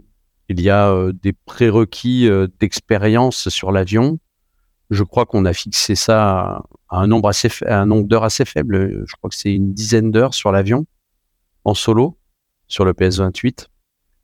il 0.49 0.61
y 0.61 0.71
a 0.71 0.95
des 1.23 1.33
prérequis 1.33 2.29
d'expérience 2.61 3.49
sur 3.49 3.73
l'avion. 3.73 4.19
Je 4.93 5.05
crois 5.05 5.25
qu'on 5.25 5.47
a 5.47 5.55
fixé 5.55 5.95
ça 5.95 6.65
à 6.91 6.99
un 6.99 7.07
nombre 7.07 7.33
d'heures 8.07 8.25
assez 8.25 8.45
faible. 8.45 9.07
Je 9.07 9.17
crois 9.17 9.31
que 9.31 9.37
c'est 9.37 9.55
une 9.55 9.73
dizaine 9.73 10.11
d'heures 10.11 10.35
sur 10.35 10.53
l'avion 10.53 10.85
en 11.65 11.73
solo 11.73 12.19
sur 12.69 12.85
le 12.85 12.93
PS28. 12.93 13.69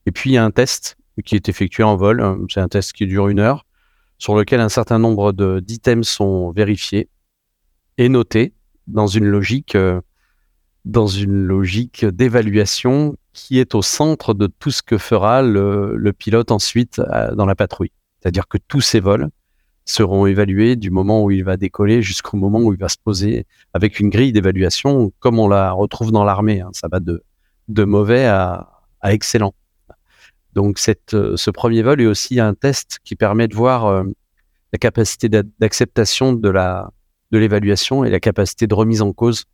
Et 0.05 0.13
puis 0.13 0.31
il 0.31 0.33
y 0.35 0.37
a 0.37 0.45
un 0.45 0.51
test 0.51 0.99
qui 1.25 1.37
est 1.37 1.49
effectué 1.49 1.85
en 1.85 1.97
vol. 1.97 2.23
C'est 2.51 2.61
un 2.61 2.69
test 2.69 2.93
qui 2.93 3.07
dure 3.07 3.29
une 3.29 3.39
heure 3.39 3.65
sur 4.19 4.37
lequel 4.37 4.61
un 4.61 4.69
certain 4.69 4.99
nombre 4.99 5.33
d'items 5.63 6.07
sont 6.07 6.51
vérifiés 6.51 7.09
et 7.97 8.11
notés 8.11 8.53
dans 8.87 9.07
une 9.07 9.25
logique 9.25 9.75
euh, 9.75 10.03
dans 10.85 11.07
une 11.07 11.47
logique 11.47 12.05
d'évaluation 12.05 13.17
qui 13.33 13.59
est 13.59 13.75
au 13.75 13.81
centre 13.81 14.35
de 14.35 14.49
tout 14.49 14.71
ce 14.71 14.83
que 14.83 14.99
fera 14.99 15.41
le, 15.41 15.97
le 15.97 16.13
pilote 16.13 16.51
ensuite 16.51 16.99
euh, 16.99 17.35
dans 17.35 17.47
la 17.47 17.55
patrouille. 17.55 17.93
C'est-à-dire 18.21 18.49
que 18.49 18.59
tous 18.69 18.83
ces 18.83 19.01
vols 19.01 19.31
seront 19.91 20.27
évalués 20.27 20.77
du 20.77 20.91
moment 20.91 21.23
où 21.23 21.31
il 21.31 21.45
va 21.45 21.57
décoller 21.57 22.03
jusqu'au 22.03 22.37
moment 22.37 22.61
où 22.61 22.73
il 22.73 22.79
va 22.79 22.89
se 22.89 22.99
poser 23.03 23.47
avec 23.73 24.01
une 24.01 24.11
grille 24.11 24.33
d'évaluation 24.33 25.13
comme 25.19 25.39
on 25.39 25.49
la 25.49 25.73
retrouve 25.73 26.13
dans 26.13 26.25
l'armée. 26.25 26.61
Hein. 26.61 26.71
Ça 26.73 26.89
va 26.91 27.01
de, 27.01 27.23
de 27.69 27.85
mauvais 27.85 28.27
à, 28.27 28.69
excellent. 29.05 29.55
Donc 30.53 30.79
cette, 30.79 31.15
euh, 31.15 31.37
ce 31.37 31.51
premier 31.51 31.83
vol 31.83 32.01
est 32.01 32.07
aussi 32.07 32.41
un 32.41 32.55
test 32.55 32.99
qui 33.05 33.17
permet 33.17 33.49
de 33.49 33.55
voir 33.55 33.87
euh, 33.87 34.05
la 34.73 34.79
capacité 34.79 35.29
d'acceptation 35.29 36.33
de 36.33 36.49
la 36.49 36.91
de 37.31 37.39
l'évaluation 37.39 38.05
et 38.05 38.11
la 38.11 38.21
capacité 38.21 38.67
de 38.67 38.75
remise 38.75 39.03
en 39.03 39.13
cause 39.13 39.45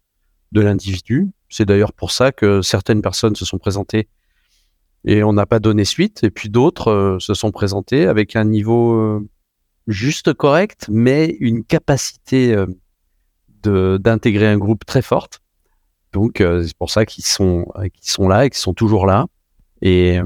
de 0.52 0.60
l'individu. 0.60 1.30
C'est 1.48 1.64
d'ailleurs 1.64 1.92
pour 1.92 2.12
ça 2.12 2.30
que 2.30 2.62
certaines 2.62 3.02
personnes 3.02 3.34
se 3.34 3.44
sont 3.44 3.58
présentées 3.58 4.08
et 5.04 5.24
on 5.24 5.32
n'a 5.32 5.44
pas 5.44 5.58
donné 5.58 5.84
suite, 5.84 6.22
et 6.22 6.30
puis 6.30 6.48
d'autres 6.48 6.90
euh, 6.90 7.18
se 7.18 7.34
sont 7.34 7.50
présentées 7.50 8.06
avec 8.06 8.36
un 8.36 8.44
niveau 8.44 9.20
juste 9.86 10.32
correct, 10.32 10.86
mais 10.90 11.36
une 11.40 11.64
capacité 11.64 12.56
de 13.62 13.98
d'intégrer 14.02 14.48
un 14.48 14.58
groupe 14.58 14.84
très 14.84 15.02
forte. 15.02 15.40
Donc 16.12 16.36
c'est 16.38 16.76
pour 16.76 16.90
ça 16.90 17.06
qu'ils 17.06 17.24
sont 17.24 17.66
qu'ils 17.92 18.10
sont 18.10 18.28
là 18.28 18.46
et 18.46 18.50
qu'ils 18.50 18.60
sont 18.60 18.74
toujours 18.74 19.06
là. 19.06 19.26
Et 19.82 20.20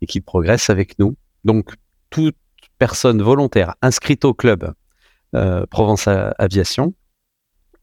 et 0.00 0.06
qui 0.06 0.20
progresse 0.20 0.70
avec 0.70 0.98
nous. 0.98 1.16
Donc, 1.44 1.74
toute 2.10 2.36
personne 2.78 3.22
volontaire 3.22 3.74
inscrite 3.82 4.24
au 4.24 4.34
club 4.34 4.72
euh, 5.34 5.64
Provence 5.66 6.08
Aviation 6.08 6.94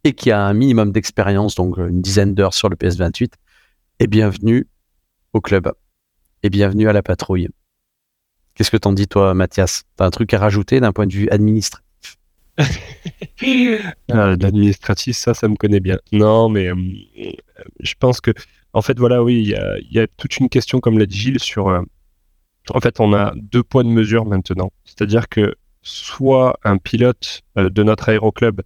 et 0.03 0.13
qui 0.13 0.31
a 0.31 0.41
un 0.41 0.53
minimum 0.53 0.91
d'expérience, 0.91 1.55
donc 1.55 1.77
une 1.77 2.01
dizaine 2.01 2.35
d'heures 2.35 2.53
sur 2.53 2.69
le 2.69 2.75
PS28, 2.75 3.33
est 3.99 4.07
bienvenue 4.07 4.67
au 5.31 5.41
club 5.41 5.71
et 6.43 6.49
bienvenue 6.49 6.89
à 6.89 6.93
la 6.93 7.01
patrouille. 7.01 7.49
Qu'est-ce 8.55 8.71
que 8.71 8.77
t'en 8.77 8.93
dis 8.93 9.07
toi, 9.07 9.33
Mathias? 9.33 9.83
T'as 9.95 10.05
un 10.05 10.09
truc 10.11 10.33
à 10.33 10.39
rajouter 10.39 10.79
d'un 10.79 10.91
point 10.91 11.07
de 11.07 11.13
vue 11.13 11.29
administratif? 11.29 11.83
Ah, 14.11 14.35
L'administratif, 14.39 15.17
ça, 15.17 15.33
ça 15.33 15.47
me 15.47 15.55
connaît 15.55 15.79
bien. 15.79 15.97
Non, 16.11 16.49
mais 16.49 16.67
euh, 16.67 16.75
je 17.79 17.93
pense 17.99 18.21
que, 18.21 18.31
en 18.73 18.81
fait, 18.81 18.97
voilà, 18.99 19.23
oui, 19.23 19.41
il 19.41 19.91
y 19.91 19.99
a, 19.99 20.07
toute 20.17 20.37
une 20.37 20.49
question, 20.49 20.79
comme 20.79 20.99
l'a 20.99 21.05
dit 21.05 21.17
Gilles, 21.17 21.39
sur 21.39 21.67
euh, 21.67 21.81
en 22.69 22.79
fait, 22.79 22.99
on 22.99 23.13
a 23.13 23.33
deux 23.35 23.63
points 23.63 23.83
de 23.83 23.89
mesure 23.89 24.25
maintenant. 24.25 24.71
C'est-à-dire 24.85 25.27
que 25.27 25.55
soit 25.81 26.59
un 26.63 26.77
pilote 26.77 27.41
euh, 27.57 27.69
de 27.69 27.83
notre 27.83 28.09
aéroclub 28.09 28.61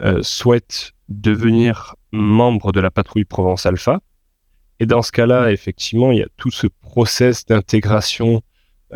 euh, 0.00 0.22
souhaite 0.22 0.92
devenir 1.08 1.96
membre 2.12 2.72
de 2.72 2.80
la 2.80 2.90
patrouille 2.90 3.24
Provence 3.24 3.66
Alpha, 3.66 4.00
et 4.78 4.86
dans 4.86 5.02
ce 5.02 5.12
cas-là, 5.12 5.52
effectivement, 5.52 6.10
il 6.10 6.18
y 6.18 6.22
a 6.22 6.28
tout 6.38 6.50
ce 6.50 6.66
process 6.66 7.44
d'intégration, 7.44 8.40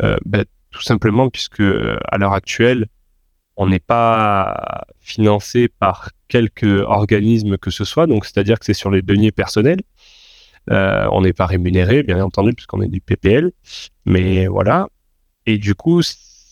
euh, 0.03 0.17
ben, 0.25 0.45
tout 0.71 0.81
simplement 0.81 1.29
puisque 1.29 1.61
à 1.61 2.17
l'heure 2.17 2.33
actuelle, 2.33 2.87
on 3.57 3.67
n'est 3.67 3.79
pas 3.79 4.85
financé 4.99 5.69
par 5.69 6.09
quelque 6.27 6.81
organisme 6.81 7.57
que 7.57 7.71
ce 7.71 7.85
soit, 7.85 8.07
donc 8.07 8.25
c'est-à-dire 8.25 8.59
que 8.59 8.65
c'est 8.65 8.73
sur 8.73 8.91
les 8.91 9.01
deniers 9.01 9.31
personnels. 9.31 9.81
Euh, 10.71 11.07
on 11.11 11.21
n'est 11.21 11.33
pas 11.33 11.45
rémunéré, 11.45 12.03
bien 12.03 12.23
entendu, 12.23 12.53
puisqu'on 12.53 12.81
est 12.81 12.87
du 12.87 13.01
PPL. 13.01 13.51
Mais 14.05 14.47
voilà. 14.47 14.87
Et 15.45 15.57
du 15.57 15.75
coup, 15.75 16.01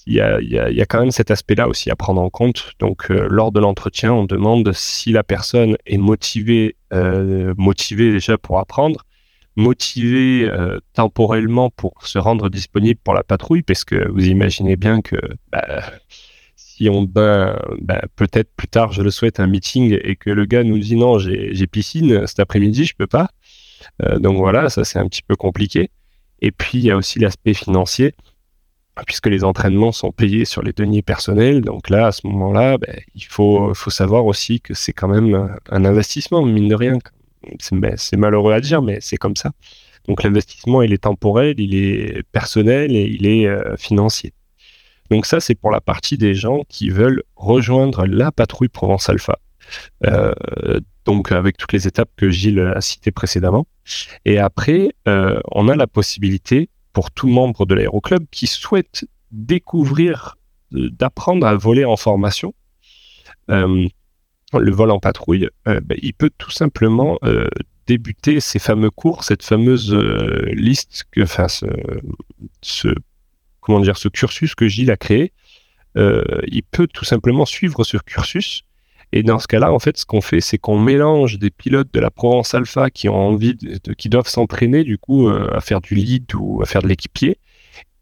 il 0.05 0.13
y 0.13 0.19
a, 0.19 0.85
quand 0.85 0.99
même 0.99 1.11
cet 1.11 1.31
aspect-là 1.31 1.67
aussi 1.67 1.89
à 1.89 1.95
prendre 1.95 2.21
en 2.21 2.29
compte. 2.29 2.73
Donc, 2.79 3.09
euh, 3.09 3.27
lors 3.29 3.51
de 3.51 3.59
l'entretien, 3.59 4.13
on 4.13 4.25
demande 4.25 4.71
si 4.73 5.11
la 5.11 5.23
personne 5.23 5.77
est 5.85 5.97
motivée, 5.97 6.75
euh, 6.93 7.53
motivée 7.57 8.11
déjà 8.11 8.37
pour 8.37 8.59
apprendre, 8.59 9.03
motivée 9.55 10.49
temporellement 10.93 11.69
pour 11.69 12.07
se 12.07 12.17
rendre 12.17 12.49
disponible 12.49 12.99
pour 13.03 13.13
la 13.13 13.23
patrouille, 13.23 13.61
parce 13.61 13.83
que 13.83 14.09
vous 14.09 14.25
imaginez 14.25 14.75
bien 14.75 15.01
que 15.01 15.15
bah, 15.51 15.83
si 16.73 16.89
on 16.89 17.03
ben, 17.03 17.59
ben, 17.81 18.01
peut-être 18.15 18.49
plus 18.55 18.67
tard, 18.67 18.91
je 18.91 19.03
le 19.03 19.11
souhaite, 19.11 19.39
un 19.39 19.47
meeting 19.47 19.97
et 20.01 20.15
que 20.15 20.31
le 20.31 20.45
gars 20.45 20.63
nous 20.63 20.79
dit 20.79 20.95
non, 20.95 21.19
j'ai 21.19 21.67
piscine 21.67 22.25
cet 22.25 22.39
après-midi, 22.39 22.85
je 22.85 22.95
peux 22.95 23.07
pas. 23.07 23.29
Euh, 24.01 24.17
donc 24.17 24.37
voilà, 24.37 24.69
ça 24.69 24.83
c'est 24.83 24.97
un 24.97 25.07
petit 25.07 25.21
peu 25.21 25.35
compliqué. 25.35 25.91
Et 26.41 26.51
puis 26.51 26.79
il 26.79 26.85
y 26.85 26.91
a 26.91 26.97
aussi 26.97 27.19
l'aspect 27.19 27.53
financier, 27.53 28.15
puisque 29.05 29.27
les 29.27 29.43
entraînements 29.43 29.91
sont 29.91 30.11
payés 30.11 30.45
sur 30.45 30.63
les 30.63 30.73
deniers 30.73 31.03
personnels. 31.03 31.61
Donc 31.61 31.89
là, 31.89 32.07
à 32.07 32.11
ce 32.11 32.25
moment-là, 32.27 32.77
ben, 32.79 32.95
il 33.13 33.25
faut, 33.25 33.73
faut 33.75 33.91
savoir 33.91 34.25
aussi 34.25 34.59
que 34.59 34.73
c'est 34.73 34.93
quand 34.93 35.07
même 35.07 35.55
un 35.69 35.85
investissement, 35.85 36.43
mine 36.43 36.69
de 36.69 36.75
rien. 36.75 36.97
C'est 37.59 38.17
malheureux 38.17 38.53
à 38.53 38.59
dire, 38.59 38.81
mais 38.81 38.99
c'est 39.01 39.17
comme 39.17 39.35
ça. 39.35 39.51
Donc 40.07 40.23
l'investissement, 40.23 40.81
il 40.81 40.93
est 40.93 41.03
temporel, 41.03 41.59
il 41.59 41.75
est 41.75 42.23
personnel 42.31 42.95
et 42.95 43.05
il 43.05 43.25
est 43.25 43.47
euh, 43.47 43.77
financier. 43.77 44.33
Donc 45.09 45.25
ça, 45.25 45.39
c'est 45.39 45.55
pour 45.55 45.71
la 45.71 45.81
partie 45.81 46.17
des 46.17 46.33
gens 46.33 46.63
qui 46.67 46.89
veulent 46.89 47.23
rejoindre 47.35 48.05
la 48.05 48.31
patrouille 48.31 48.69
Provence 48.69 49.09
Alpha. 49.09 49.39
Euh, 50.05 50.33
donc 51.05 51.31
avec 51.31 51.57
toutes 51.57 51.73
les 51.73 51.87
étapes 51.87 52.09
que 52.17 52.29
Gilles 52.29 52.59
a 52.59 52.81
citées 52.81 53.11
précédemment. 53.11 53.65
Et 54.25 54.39
après, 54.39 54.89
euh, 55.07 55.39
on 55.51 55.69
a 55.69 55.75
la 55.75 55.87
possibilité 55.87 56.69
pour 56.91 57.11
tout 57.11 57.27
membre 57.27 57.65
de 57.65 57.75
l'aéroclub 57.75 58.25
qui 58.31 58.47
souhaite 58.47 59.05
découvrir, 59.31 60.37
d'apprendre 60.71 61.47
à 61.47 61.55
voler 61.55 61.85
en 61.85 61.97
formation, 61.97 62.53
le 64.59 64.71
vol 64.71 64.91
en 64.91 64.99
patrouille, 64.99 65.49
ben, 65.65 65.83
il 66.01 66.13
peut 66.13 66.31
tout 66.37 66.51
simplement 66.51 67.19
débuter 67.87 68.39
ces 68.39 68.59
fameux 68.59 68.89
cours, 68.89 69.23
cette 69.23 69.43
fameuse 69.43 69.93
liste, 69.93 71.05
que, 71.11 71.21
enfin 71.21 71.47
ce, 71.47 72.87
comment 73.61 73.79
dire, 73.79 73.97
ce 73.97 74.07
cursus 74.07 74.55
que 74.55 74.67
Gilles 74.67 74.91
a 74.91 74.97
créé. 74.97 75.33
il 75.95 76.63
peut 76.71 76.87
tout 76.87 77.05
simplement 77.05 77.45
suivre 77.45 77.83
ce 77.83 77.97
cursus 77.97 78.65
et 79.15 79.21
dans 79.21 79.37
ce 79.37 79.47
cas-là, 79.47 79.71
en 79.71 79.77
fait, 79.77 79.95
ce 79.95 80.07
qu'on 80.07 80.21
fait, 80.21 80.41
c'est 80.41 80.57
qu'on 80.57 80.79
mélange 80.79 81.37
des 81.37 81.51
pilotes 81.51 81.93
de 81.93 81.99
la 81.99 82.09
Provence 82.09 82.55
Alpha 82.55 82.89
qui 82.89 83.07
ont 83.09 83.15
envie, 83.15 83.55
qui 83.95 84.09
doivent 84.09 84.27
s'entraîner 84.27 84.83
du 84.83 84.97
coup 84.97 85.29
euh, 85.29 85.55
à 85.55 85.61
faire 85.61 85.81
du 85.81 85.93
lead 85.93 86.33
ou 86.33 86.63
à 86.63 86.65
faire 86.65 86.81
de 86.81 86.87
l'équipier, 86.87 87.37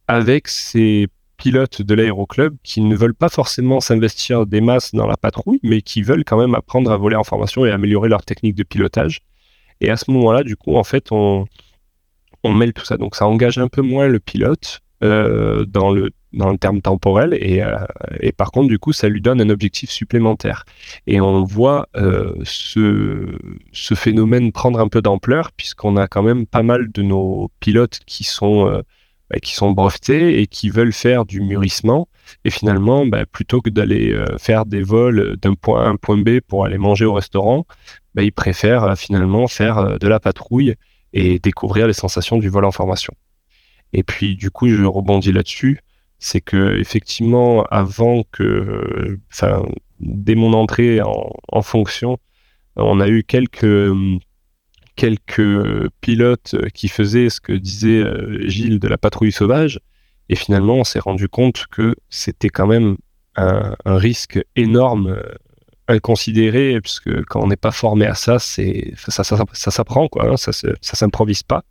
avec 0.08 0.48
ces 0.48 1.10
pilotes 1.42 1.82
de 1.82 1.96
l'aéroclub 1.96 2.56
qui 2.62 2.82
ne 2.82 2.96
veulent 2.96 3.16
pas 3.16 3.30
forcément 3.30 3.80
s'investir 3.80 4.46
des 4.46 4.62
masses 4.62 4.94
dans 4.94 5.08
la 5.08 5.18
patrouille, 5.18 5.60
mais 5.64 5.82
qui 5.82 6.04
veulent 6.04 6.24
quand 6.24 6.38
même 6.38 6.54
apprendre 6.54 6.92
à 6.92 6.98
voler 6.98 7.16
en 7.16 7.24
formation 7.24 7.66
et 7.66 7.72
améliorer 7.72 8.10
leur 8.10 8.24
technique 8.24 8.54
de 8.54 8.62
pilotage. 8.62 9.22
Et 9.82 9.90
à 9.90 9.98
ce 9.98 10.12
moment-là, 10.12 10.44
du 10.44 10.56
coup, 10.56 10.76
en 10.76 10.84
fait, 10.84 11.12
on, 11.12 11.48
on 12.44 12.54
mêle 12.54 12.74
tout 12.74 12.86
ça. 12.86 12.98
Donc 12.98 13.16
ça 13.16 13.26
engage 13.26 13.58
un 13.58 13.70
peu 13.70 13.82
moins 13.82 14.08
le 14.08 14.20
pilote 14.20 14.82
euh, 15.04 15.66
dans 15.66 15.92
le 15.92 16.12
dans 16.32 16.52
le 16.52 16.60
terme 16.60 16.80
temporel 16.80 17.34
et, 17.34 17.62
euh, 17.62 17.76
et, 18.22 18.32
par 18.32 18.52
contre 18.52 18.70
du 18.70 18.80
coup 18.80 18.94
ça 18.94 19.10
lui 19.10 19.20
donne 19.20 19.42
un 19.42 19.50
objectif 19.50 19.90
supplémentaire 19.90 20.64
et 21.06 21.20
on 21.20 21.44
voit 21.44 21.90
euh, 21.98 22.34
ce, 22.46 23.36
ce 23.74 23.96
phénomène 23.96 24.54
prendre 24.54 24.80
un 24.80 24.88
peu 24.88 25.02
d'ampleur 25.02 25.52
puisqu'on 25.52 25.98
a 25.98 26.08
quand 26.08 26.24
même 26.24 26.46
pas 26.46 26.64
mal 26.64 26.90
de 26.90 27.02
nos 27.02 27.52
pilotes 27.60 28.00
qui 28.06 28.24
sont 28.24 28.82
bah, 29.32 29.40
qui 29.40 29.54
sont 29.54 29.72
brevetés 29.72 30.42
et 30.42 30.48
qui 30.48 30.70
veulent 30.70 30.94
faire 30.94 31.26
du 31.26 31.42
mûrissement. 31.42 32.08
Et 32.46 32.50
finalement 32.50 33.06
bah, 33.06 33.26
plutôt 33.26 33.62
que 33.62 33.70
d'aller 33.70 34.12
euh, 34.14 34.38
faire 34.38 34.66
des 34.66 34.84
vols 34.84 35.38
d'un 35.42 35.56
point 35.56 35.84
A 35.84 35.88
à 35.88 35.90
un 35.90 35.96
point 35.96 36.18
B 36.18 36.40
pour 36.40 36.66
aller 36.66 36.78
manger 36.78 37.06
au 37.06 37.14
restaurant 37.14 37.66
bah, 38.16 38.24
ils 38.24 38.32
préfèrent 38.32 38.84
euh, 38.84 38.96
finalement 38.96 39.48
faire 39.48 40.00
de 40.00 40.08
la 40.08 40.20
patrouille 40.20 40.76
et 41.14 41.40
découvrir 41.40 41.88
les 41.88 41.94
sensations 41.94 42.38
du 42.38 42.50
vol 42.50 42.64
en 42.66 42.72
formation. 42.72 43.14
Et 43.94 44.04
puis 44.04 44.36
du 44.36 44.52
coup 44.52 44.70
je 44.70 44.84
rebondis 44.84 45.32
là-dessus 45.32 45.82
c'est 46.22 46.40
que 46.40 46.78
effectivement, 46.78 47.64
avant 47.72 48.24
que, 48.32 49.20
enfin, 49.34 49.64
dès 50.00 50.36
mon 50.36 50.54
entrée 50.54 51.02
en, 51.02 51.62
fonction, 51.64 52.20
on 52.76 53.00
a 53.00 53.08
eu 53.10 53.24
quelques 53.24 53.92
quelques 55.02 55.90
pilotes 56.00 56.56
qui 56.76 56.88
faisaient 56.88 57.32
ce 57.32 57.42
que 57.42 57.54
disait 57.54 58.04
Gilles 58.48 58.80
de 58.80 58.88
la 58.88 59.00
patrouille 59.00 59.32
sauvage. 59.32 59.80
Et 60.30 60.36
finalement, 60.36 60.76
on 60.76 60.84
s'est 60.84 61.00
rendu 61.00 61.28
compte 61.28 61.66
que 61.72 61.96
c'était 62.12 62.50
quand 62.50 62.68
même 62.68 62.98
un, 63.36 63.74
risque 63.86 64.40
énorme 64.56 65.20
inconsidéré, 65.88 66.80
puisque 66.82 67.24
quand 67.26 67.42
on 67.42 67.48
n'est 67.48 67.56
pas 67.56 67.72
formé 67.72 68.06
à 68.06 68.14
ça, 68.14 68.38
c'est 68.38 68.94
ça, 68.96 69.24
ça, 69.24 69.72
s'apprend, 69.72 70.08
quoi. 70.08 70.30
Hein, 70.30 70.38
ça, 70.38 70.52
ça 70.52 70.96
s'improvise 70.96 71.42
pas. 71.42 71.64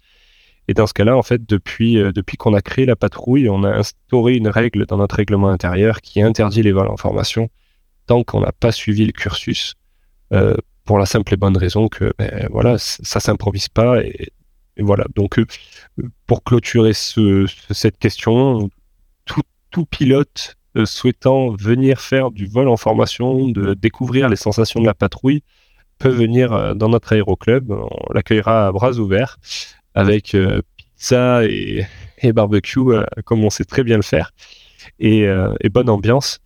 Et 0.66 0.74
dans 0.74 0.88
ce 0.88 0.94
cas-là, 0.94 1.16
en 1.16 1.22
fait, 1.22 1.48
depuis, 1.48 1.98
euh, 1.98 2.10
depuis 2.10 2.36
qu'on 2.36 2.54
a 2.54 2.62
créé 2.62 2.84
la 2.84 2.96
patrouille, 2.96 3.48
on 3.48 3.62
a 3.62 3.70
instauré 3.70 4.34
une 4.34 4.48
règle 4.48 4.86
dans 4.86 4.96
notre 4.96 5.14
règlement 5.14 5.50
intérieur 5.50 6.00
qui 6.00 6.20
interdit 6.20 6.62
les 6.62 6.72
vols 6.72 6.88
en 6.88 6.96
formation 6.96 7.48
tant 8.06 8.24
qu'on 8.24 8.40
n'a 8.40 8.50
pas 8.50 8.72
suivi 8.72 9.06
le 9.06 9.12
cursus, 9.12 9.74
euh, 10.32 10.56
pour 10.90 10.98
la 10.98 11.06
simple 11.06 11.34
et 11.34 11.36
bonne 11.36 11.56
raison 11.56 11.86
que 11.86 12.12
ben, 12.18 12.48
voilà, 12.50 12.76
ça 12.76 13.20
s'improvise 13.20 13.68
pas. 13.68 14.02
Et, 14.02 14.32
voilà. 14.76 15.04
Donc, 15.14 15.38
euh, 15.38 15.46
pour 16.26 16.42
clôturer 16.42 16.94
ce, 16.94 17.46
cette 17.70 17.96
question, 17.96 18.68
tout, 19.24 19.42
tout 19.70 19.86
pilote 19.86 20.56
souhaitant 20.84 21.50
venir 21.50 22.00
faire 22.00 22.32
du 22.32 22.46
vol 22.46 22.66
en 22.66 22.76
formation, 22.76 23.46
de 23.46 23.74
découvrir 23.74 24.28
les 24.28 24.34
sensations 24.34 24.80
de 24.80 24.86
la 24.86 24.94
patrouille, 24.94 25.44
peut 26.00 26.08
venir 26.08 26.74
dans 26.74 26.88
notre 26.88 27.12
aéroclub. 27.12 27.70
On 27.70 28.12
l'accueillera 28.12 28.66
à 28.66 28.72
bras 28.72 28.94
ouverts 28.94 29.38
avec 29.94 30.34
euh, 30.34 30.60
pizza 30.76 31.44
et, 31.44 31.86
barbecue, 32.32 32.80
euh, 32.80 33.04
comme 33.24 33.44
on 33.44 33.50
sait 33.50 33.64
très 33.64 33.84
bien 33.84 33.94
le 33.94 34.02
faire, 34.02 34.32
et, 34.98 35.28
euh, 35.28 35.54
bonne 35.70 35.88
ambiance 35.88 36.40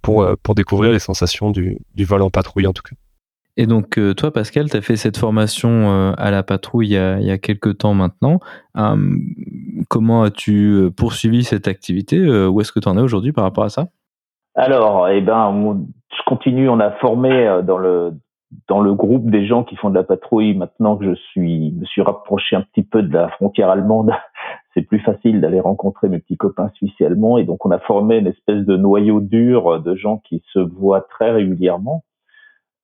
pour, 0.00 0.24
pour 0.44 0.54
découvrir 0.54 0.92
les 0.92 1.00
sensations 1.00 1.50
du, 1.50 1.76
vol 1.98 2.22
en 2.22 2.30
patrouille 2.30 2.68
en 2.68 2.72
tout 2.72 2.82
cas. 2.82 2.94
Et 3.56 3.66
donc, 3.66 4.00
toi, 4.16 4.32
Pascal, 4.32 4.68
tu 4.68 4.76
as 4.76 4.80
fait 4.80 4.96
cette 4.96 5.16
formation 5.16 6.12
à 6.16 6.30
la 6.32 6.42
patrouille 6.42 6.88
il 6.88 6.92
y 6.92 6.98
a, 6.98 7.20
il 7.20 7.26
y 7.26 7.30
a 7.30 7.38
quelques 7.38 7.78
temps 7.78 7.94
maintenant. 7.94 8.40
comment 9.88 10.24
as-tu 10.24 10.90
poursuivi 10.96 11.44
cette 11.44 11.68
activité 11.68 12.18
Où 12.48 12.60
est-ce 12.60 12.72
que 12.72 12.80
tu 12.80 12.88
en 12.88 12.98
es 12.98 13.00
aujourd'hui 13.00 13.30
par 13.30 13.44
rapport 13.44 13.62
à 13.62 13.68
ça? 13.68 13.86
Alors, 14.56 15.08
eh 15.08 15.20
ben, 15.20 15.84
je 16.10 16.22
continue. 16.26 16.68
On 16.68 16.80
a 16.80 16.90
formé 16.92 17.60
dans 17.64 17.78
le, 17.78 18.14
dans 18.68 18.80
le 18.80 18.94
groupe 18.94 19.30
des 19.30 19.46
gens 19.46 19.64
qui 19.64 19.76
font 19.76 19.90
de 19.90 19.94
la 19.94 20.04
patrouille, 20.04 20.54
maintenant 20.54 20.96
que 20.96 21.04
je 21.04 21.14
suis, 21.14 21.72
me 21.72 21.84
suis 21.84 22.02
rapproché 22.02 22.56
un 22.56 22.62
petit 22.62 22.82
peu 22.82 23.02
de 23.02 23.12
la 23.12 23.28
frontière 23.28 23.70
allemande, 23.70 24.12
c'est 24.74 24.82
plus 24.82 25.00
facile 25.00 25.40
d'aller 25.40 25.60
rencontrer 25.60 26.08
mes 26.08 26.18
petits 26.18 26.36
copains 26.36 26.70
suisses 26.74 26.94
et 27.00 27.06
allemands. 27.06 27.38
Et 27.38 27.44
donc, 27.44 27.64
on 27.66 27.70
a 27.70 27.78
formé 27.78 28.18
une 28.18 28.26
espèce 28.26 28.64
de 28.64 28.76
noyau 28.76 29.20
dur 29.20 29.80
de 29.80 29.94
gens 29.94 30.18
qui 30.18 30.42
se 30.52 30.58
voient 30.58 31.02
très 31.02 31.30
régulièrement. 31.32 32.04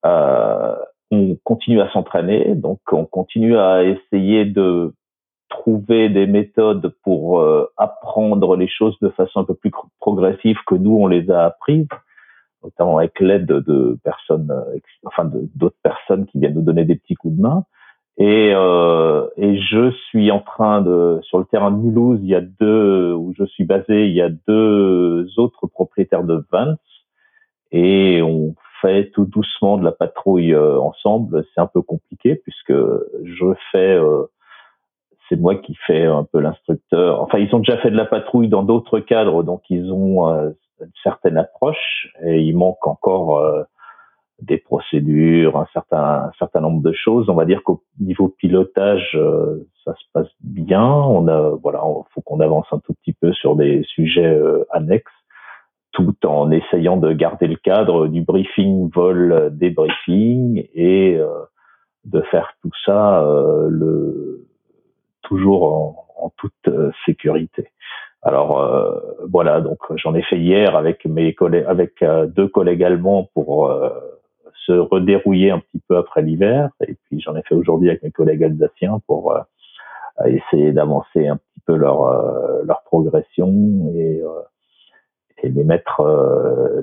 Euh, 0.07 0.77
on 1.11 1.37
continue 1.45 1.81
à 1.81 1.91
s'entraîner, 1.93 2.55
donc 2.55 2.81
on 2.93 3.05
continue 3.05 3.59
à 3.59 3.83
essayer 3.83 4.45
de 4.45 4.95
trouver 5.49 6.09
des 6.09 6.27
méthodes 6.27 6.95
pour 7.03 7.41
euh, 7.41 7.69
apprendre 7.77 8.57
les 8.57 8.69
choses 8.69 8.97
de 9.01 9.09
façon 9.11 9.41
un 9.41 9.45
peu 9.45 9.55
plus 9.55 9.73
progressive 9.99 10.57
que 10.67 10.77
nous, 10.77 10.97
on 10.97 11.09
les 11.09 11.31
a 11.31 11.47
apprises 11.47 11.89
notamment 12.63 12.99
avec 12.99 13.19
l'aide 13.21 13.47
de 13.47 13.99
personnes, 14.05 14.51
euh, 14.51 14.79
enfin 15.05 15.31
d'autres 15.55 15.79
personnes 15.83 16.27
qui 16.27 16.39
viennent 16.39 16.55
nous 16.55 16.63
donner 16.63 16.85
des 16.85 16.97
petits 16.97 17.15
coups 17.15 17.37
de 17.37 17.43
main. 17.43 17.65
Et, 18.19 18.53
euh, 18.55 19.27
et 19.37 19.59
je 19.59 19.93
suis 20.09 20.31
en 20.31 20.41
train 20.41 20.83
de, 20.83 21.21
sur 21.23 21.39
le 21.39 21.47
terrain 21.47 21.71
de 21.71 21.77
Mulhouse, 21.77 22.21
il 22.23 22.29
y 22.29 22.35
a 22.35 22.43
deux, 22.43 23.15
où 23.15 23.33
je 23.39 23.45
suis 23.45 23.65
basé, 23.65 24.07
il 24.07 24.13
y 24.13 24.21
a 24.21 24.29
deux 24.29 25.27
autres 25.39 25.67
propriétaires 25.67 26.25
de 26.25 26.45
Vans, 26.53 26.77
et 27.73 28.21
on 28.21 28.55
fait 28.81 29.11
tout 29.11 29.25
doucement 29.25 29.77
de 29.77 29.85
la 29.85 29.93
patrouille 29.93 30.55
euh, 30.55 30.79
ensemble. 30.81 31.45
C'est 31.55 31.61
un 31.61 31.67
peu 31.67 31.83
compliqué 31.83 32.37
puisque 32.37 32.73
je 32.73 33.55
fais, 33.73 33.95
euh, 33.95 34.25
c'est 35.29 35.37
moi 35.37 35.57
qui 35.57 35.75
fais 35.87 36.05
un 36.05 36.25
peu 36.25 36.41
l'instructeur. 36.41 37.23
Enfin, 37.23 37.39
ils 37.39 37.55
ont 37.55 37.59
déjà 37.61 37.79
fait 37.79 37.91
de 37.91 37.97
la 37.97 38.07
patrouille 38.07 38.49
dans 38.49 38.63
d'autres 38.63 39.01
cadres, 39.01 39.43
donc 39.43 39.63
ils 39.71 39.93
ont 39.93 40.53
une 40.81 40.93
certaine 41.03 41.37
approche 41.37 42.09
et 42.25 42.41
il 42.41 42.57
manque 42.57 42.87
encore 42.87 43.39
euh, 43.39 43.63
des 44.43 44.59
procédures, 44.59 45.57
un 45.57 45.67
certain, 45.73 46.31
certain 46.39 46.61
nombre 46.61 46.83
de 46.83 46.93
choses. 46.93 47.29
On 47.29 47.35
va 47.35 47.45
dire 47.45 47.63
qu'au 47.63 47.83
niveau 47.99 48.29
pilotage, 48.29 49.11
euh, 49.15 49.69
ça 49.85 49.95
se 49.95 50.05
passe 50.13 50.31
bien. 50.41 50.85
On 50.85 51.29
a, 51.29 51.51
voilà, 51.63 51.81
faut 52.15 52.21
qu'on 52.23 52.41
avance 52.41 52.67
un 52.73 52.79
tout 52.79 52.95
petit 52.95 53.13
peu 53.13 53.33
sur 53.33 53.57
des 53.57 53.83
sujets 53.85 54.35
euh, 54.35 54.65
annexes, 54.71 55.13
tout 55.93 56.15
en 56.25 56.51
essayant 56.51 56.97
de 56.97 57.13
garder 57.13 57.47
le 57.47 57.57
cadre 57.57 58.07
du 58.07 58.23
briefing, 58.23 58.91
vol, 58.91 59.51
débriefing 59.53 60.67
et 60.75 61.19
de 62.05 62.21
faire 62.23 62.53
tout 62.63 62.71
ça 62.85 63.25
le 63.69 64.47
toujours 65.23 65.65
en, 65.65 66.07
en 66.17 66.33
toute 66.37 66.71
sécurité. 67.05 67.71
Alors 68.23 68.61
euh, 68.61 69.01
voilà, 69.31 69.61
donc 69.61 69.79
j'en 69.97 70.15
ai 70.15 70.23
fait 70.23 70.39
hier 70.39 70.77
avec 70.77 71.07
mes 71.07 71.35
collègues, 71.35 71.65
avec 71.67 72.03
euh, 72.03 72.27
deux 72.27 72.49
collègues 72.49 72.85
allemands 72.85 73.31
pour 73.33 73.71
euh, 73.71 73.89
se 74.67 74.73
redérouiller 74.73 75.51
un 75.51 75.59
petit 75.59 75.81
peu 75.89 75.97
après 75.97 76.21
l'hiver, 76.21 76.69
et 76.87 76.97
puis 77.05 77.21
j'en 77.21 77.35
ai 77.35 77.43
fait 77.43 77.55
aujourd'hui 77.55 77.89
avec 77.89 78.03
mes 78.03 78.11
collègues 78.11 78.45
alsaciens 78.45 79.01
pour 79.07 79.35
essayer 80.27 80.73
d'avancer 80.73 81.29
un 81.29 81.37
petit 81.37 81.61
peu 81.65 81.77
leur 81.77 82.13
leur 82.65 82.83
progression 82.83 83.51
et, 83.95 84.23
et 85.43 85.49
les 85.49 85.65
mettre 85.65 86.03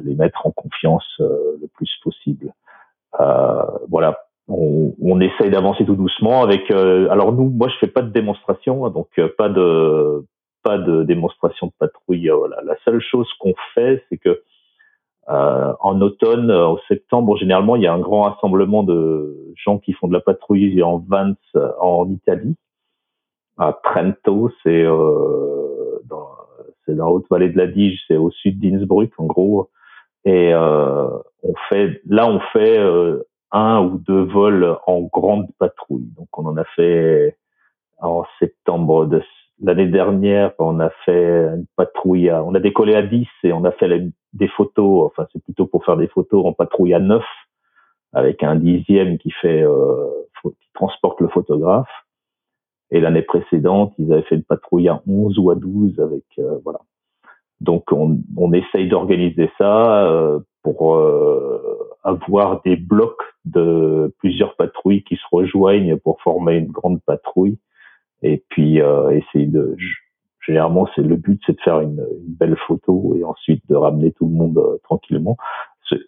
les 0.03 0.16
mettre 0.16 0.45
en 0.45 0.51
confiance 0.51 1.05
le 1.20 1.68
plus 1.74 1.91
possible. 2.03 2.53
voilà, 3.89 4.20
on, 4.47 4.93
on 5.01 5.20
essaye 5.20 5.49
d'avancer 5.49 5.86
tout 5.86 5.95
doucement 5.95 6.43
avec. 6.43 6.70
alors 6.72 7.34
nous, 7.34 7.49
moi, 7.49 7.68
je 7.70 7.78
fais 7.78 7.88
pas 7.88 8.01
de 8.01 8.12
démonstration, 8.12 8.86
hein, 8.86 8.89
donc 8.89 9.10
pas 9.38 9.49
de 9.49 10.26
pas 10.68 10.78
de 10.78 11.03
démonstration 11.03 11.68
de 11.68 11.72
patrouille. 11.80 12.30
Euh, 12.30 12.36
voilà. 12.36 12.58
La 12.64 12.76
seule 12.84 12.99
chose 12.99 13.30
qu'on 13.39 13.53
fait, 13.74 14.03
c'est 14.10 14.18
que 14.18 14.43
euh, 15.30 15.74
en 15.80 16.01
automne, 16.01 16.51
euh, 16.51 16.68
au 16.68 16.80
septembre, 16.89 17.38
généralement, 17.38 17.78
il 17.78 17.84
y 17.84 17.88
a 17.88 17.93
un 17.93 17.99
grand 17.99 18.24
rassemblement 18.24 18.84
de 18.84 19.53
gens 19.55 19.78
qui 19.78 19.93
font 19.93 20.08
de 20.10 20.14
la 20.14 20.20
patrouille 20.20 20.84
en 20.84 20.97
Vance, 20.97 21.38
en 21.80 22.10
Italie, 22.10 22.55
à 23.58 23.78
Trento, 23.82 24.51
c'est 24.64 24.84
euh, 24.84 25.99
dans, 26.05 26.28
c'est 26.88 26.96
dans 26.96 27.06
la 27.06 27.12
haute 27.12 27.28
vallée 27.30 27.50
de 27.50 27.58
la 27.58 27.68
Dige, 27.68 28.02
c'est 28.08 28.18
au 28.18 28.32
sud 28.32 28.60
d'Innsbruck, 28.60 29.12
en 29.20 29.26
gros. 29.26 29.70
Et 30.26 30.54
euh, 30.54 31.08
on 31.44 31.54
fait, 31.70 32.02
là, 32.08 32.28
on 32.28 32.40
fait 32.52 32.80
un 33.52 33.82
ou 33.82 33.98
deux 34.00 34.24
vols 34.24 34.78
en 34.88 35.02
grande 35.02 35.48
patrouille. 35.60 36.10
Donc, 36.18 36.28
on 36.38 36.46
en 36.48 36.58
a 36.58 36.66
fait 36.76 37.38
en 38.00 38.24
septembre 38.40 39.06
de 39.06 39.22
L'année 39.60 39.88
dernière, 39.88 40.52
on 40.60 40.80
a 40.80 40.92
fait 41.04 41.48
une 41.56 41.66
patrouille, 41.76 42.30
à, 42.30 42.44
on 42.44 42.54
a 42.54 42.60
décollé 42.60 42.94
à 42.94 43.02
10 43.02 43.28
et 43.44 43.54
on 43.54 43.64
a 43.64 43.72
fait 43.72 43.90
des 44.34 44.48
photos, 44.50 45.08
enfin 45.08 45.28
c'est 45.34 45.44
plutôt 45.44 45.66
pour 45.66 45.84
faire 45.84 45.98
des 45.98 46.08
photos 46.08 46.46
en 46.46 46.54
patrouille 46.54 46.94
à 46.94 47.00
9 47.00 47.24
avec 48.14 48.44
un 48.44 48.56
dixième 48.56 49.18
qui 49.18 49.32
fait 49.32 49.64
euh, 49.64 50.06
qui 50.44 50.70
transporte 50.76 51.22
le 51.22 51.28
photographe. 51.30 51.90
Et 52.92 53.02
l'année 53.02 53.22
précédente, 53.22 53.94
ils 53.98 54.12
avaient 54.14 54.24
fait 54.24 54.36
une 54.36 54.44
patrouille 54.44 54.88
à 54.88 55.02
11 55.08 55.38
ou 55.40 55.52
à 55.52 55.56
12 55.56 56.00
avec 56.00 56.24
euh, 56.40 56.58
voilà. 56.64 56.80
Donc 57.60 57.92
on, 57.92 58.20
on 58.38 58.54
essaye 58.54 58.88
d'organiser 58.88 59.50
ça 59.58 60.06
euh, 60.06 60.40
pour 60.64 60.96
euh, 60.96 61.78
avoir 62.04 62.62
des 62.62 62.76
blocs 62.76 63.24
de 63.46 64.14
plusieurs 64.20 64.56
patrouilles 64.56 65.04
qui 65.04 65.16
se 65.16 65.26
rejoignent 65.32 65.97
pour 65.97 66.22
former 66.22 66.55
une 66.58 66.72
grande 66.72 67.01
patrouille 67.04 67.58
et 68.22 68.43
puis 68.50 68.82
euh, 68.82 69.09
essayer 69.09 69.46
de 69.46 69.76
généralement 70.46 70.88
c'est 70.96 71.01
le 71.01 71.16
but 71.16 71.42
c'est 71.46 71.54
de 71.54 71.62
faire 71.62 71.80
une, 71.80 72.05
une, 72.26 72.36
belle 72.36 72.58
photo 72.68 73.16
et 73.18 73.24
ensuite 73.24 73.64
de 73.70 73.76
ramener 73.76 74.12
tout 74.12 74.26
le 74.26 74.34
monde 74.34 74.58
euh, 74.58 74.78
tranquillement 74.84 75.38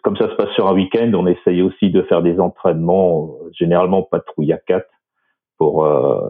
comme 0.02 0.16
ça 0.16 0.28
se 0.28 0.34
passe 0.34 0.50
sur 0.50 0.68
un 0.68 0.74
week-end 0.74 1.10
on 1.14 1.26
essaye 1.26 1.62
aussi 1.62 1.90
de 1.90 2.02
faire 2.02 2.22
des 2.22 2.38
entraînements 2.38 3.34
généralement 3.52 4.02
patrouille 4.02 4.52
à 4.52 4.58
4 4.58 4.86
pour 5.58 5.84
euh, 5.84 6.28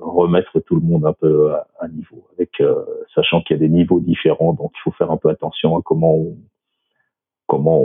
remettre 0.00 0.60
tout 0.60 0.74
le 0.74 0.80
monde 0.80 1.06
un 1.06 1.12
peu 1.12 1.54
à, 1.80 1.88
niveau 1.88 2.26
avec 2.34 2.60
euh, 2.60 2.84
sachant 3.14 3.40
qu'il 3.42 3.56
y 3.56 3.60
a 3.60 3.60
des 3.60 3.68
niveaux 3.68 4.00
différents 4.00 4.52
donc 4.52 4.72
il 4.76 4.80
faut 4.82 4.92
faire 4.92 5.10
un 5.10 5.16
peu 5.16 5.28
attention 5.28 5.76
à 5.76 5.82
comment 5.82 6.14
on 6.14 6.36
comment 7.46 7.82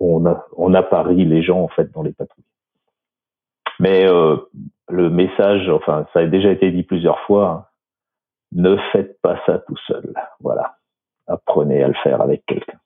on, 0.00 0.74
apparie 0.74 1.24
les 1.26 1.42
gens 1.42 1.60
en 1.60 1.68
fait 1.68 1.92
dans 1.92 2.02
les 2.02 2.12
patrouilles 2.12 2.44
mais 3.78 4.08
euh, 4.08 4.36
le 4.88 5.10
message, 5.10 5.68
enfin, 5.68 6.06
ça 6.12 6.20
a 6.20 6.26
déjà 6.26 6.50
été 6.50 6.70
dit 6.70 6.82
plusieurs 6.82 7.20
fois, 7.20 7.48
hein. 7.48 7.66
ne 8.52 8.76
faites 8.92 9.20
pas 9.20 9.40
ça 9.46 9.58
tout 9.60 9.76
seul. 9.86 10.14
Voilà. 10.40 10.76
Apprenez 11.26 11.82
à 11.82 11.88
le 11.88 11.94
faire 12.02 12.20
avec 12.20 12.44
quelqu'un. 12.46 12.78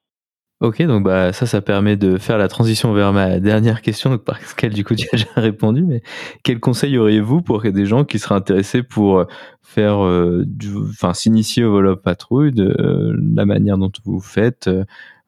Ok, 0.61 0.83
donc 0.83 1.05
bah 1.05 1.33
ça, 1.33 1.47
ça 1.47 1.63
permet 1.63 1.97
de 1.97 2.19
faire 2.19 2.37
la 2.37 2.49
transition 2.49 2.93
vers 2.93 3.15
ma 3.15 3.41
dernière 3.41 3.81
question, 3.81 4.11
donc 4.11 4.25
par 4.25 4.39
laquelle 4.39 4.75
du 4.75 4.85
coup 4.85 4.95
tu 4.95 5.09
as 5.13 5.17
déjà 5.17 5.29
répondu, 5.37 5.83
mais 5.83 6.03
quel 6.43 6.61
conseil 6.61 6.99
auriez-vous 6.99 7.41
pour 7.41 7.63
des 7.63 7.87
gens 7.87 8.05
qui 8.05 8.19
seraient 8.19 8.35
intéressés 8.35 8.83
pour 8.83 9.21
euh, 9.21 9.25
faire, 9.63 10.05
euh, 10.05 10.45
enfin 10.91 11.15
s'initier 11.15 11.65
au 11.65 11.73
vol 11.73 11.97
patrouille, 12.01 12.53
de 12.53 13.17
la 13.35 13.47
manière 13.47 13.79
dont 13.79 13.91
vous 14.05 14.21
faites, 14.21 14.69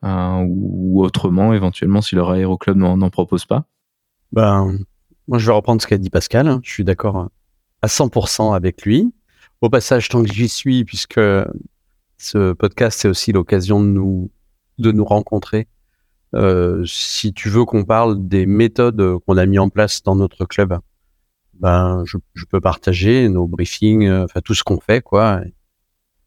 ou 0.03 1.03
autrement, 1.03 1.55
éventuellement, 1.55 2.03
si 2.03 2.15
leur 2.15 2.31
aéroclub 2.31 2.77
n'en 2.77 3.11
propose 3.11 3.47
pas? 3.47 3.65
Ben, 4.33 4.77
moi, 5.29 5.39
je 5.39 5.47
vais 5.47 5.53
reprendre 5.53 5.81
ce 5.81 5.87
qu'a 5.87 5.99
dit 5.99 6.11
Pascal. 6.11 6.59
Je 6.63 6.71
suis 6.71 6.85
d'accord 6.85 7.29
à 7.83 7.87
100% 7.87 8.55
avec 8.55 8.83
lui. 8.83 9.13
Au 9.61 9.71
passage, 9.71 10.09
tant 10.09 10.23
que 10.23 10.33
j'y 10.33 10.49
suis, 10.49 10.85
puisque 10.85 11.21
ce 12.19 12.53
podcast, 12.53 13.01
c'est 13.01 13.09
aussi 13.09 13.33
l'occasion 13.33 13.81
de 13.81 13.87
nous, 13.87 14.31
de 14.79 14.93
nous 14.93 15.05
rencontrer. 15.05 15.69
Euh, 16.35 16.83
si 16.87 17.33
tu 17.35 17.49
veux 17.49 17.65
qu'on 17.65 17.85
parle 17.85 18.27
des 18.27 18.47
méthodes 18.47 19.19
qu'on 19.27 19.37
a 19.37 19.47
mis 19.47 19.59
en 19.59 19.69
place 19.69 20.03
dans 20.03 20.17
notre 20.17 20.45
club, 20.47 20.79
ben, 21.63 22.03
je, 22.07 22.19
je 22.35 22.45
peux 22.45 22.61
partager 22.61 23.29
nos 23.29 23.47
briefings, 23.47 24.07
euh, 24.07 24.25
enfin 24.25 24.41
tout 24.41 24.55
ce 24.55 24.65
qu'on 24.65 24.81
fait, 24.81 25.01
quoi. 25.01 25.41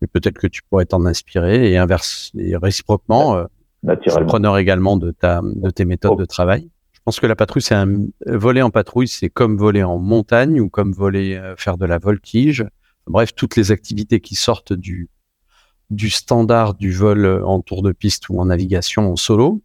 Et 0.01 0.07
peut-être 0.07 0.37
que 0.37 0.47
tu 0.47 0.61
pourrais 0.63 0.85
t'en 0.85 1.05
inspirer 1.05 1.71
et 1.71 1.77
inverse 1.77 2.31
et 2.37 2.55
réciproquement, 2.55 3.35
euh, 3.35 3.95
preneur 4.27 4.57
également 4.57 4.97
de 4.97 5.11
ta 5.11 5.41
de 5.43 5.69
tes 5.69 5.85
méthodes 5.85 6.13
oh. 6.15 6.19
de 6.19 6.25
travail. 6.25 6.69
Je 6.93 6.99
pense 7.03 7.19
que 7.19 7.27
la 7.27 7.35
patrouille, 7.35 7.61
c'est 7.61 7.75
un 7.75 7.87
voler 8.25 8.61
en 8.61 8.71
patrouille, 8.71 9.07
c'est 9.07 9.29
comme 9.29 9.57
voler 9.57 9.83
en 9.83 9.99
montagne 9.99 10.59
ou 10.59 10.69
comme 10.69 10.91
voler 10.91 11.35
euh, 11.35 11.55
faire 11.57 11.77
de 11.77 11.85
la 11.85 11.97
voltige. 11.97 12.65
Bref, 13.07 13.35
toutes 13.35 13.55
les 13.55 13.71
activités 13.71 14.19
qui 14.19 14.35
sortent 14.35 14.73
du 14.73 15.09
du 15.89 16.09
standard 16.09 16.73
du 16.73 16.91
vol 16.91 17.43
en 17.43 17.61
tour 17.61 17.81
de 17.81 17.91
piste 17.91 18.29
ou 18.29 18.39
en 18.39 18.45
navigation 18.45 19.11
en 19.11 19.15
solo, 19.15 19.61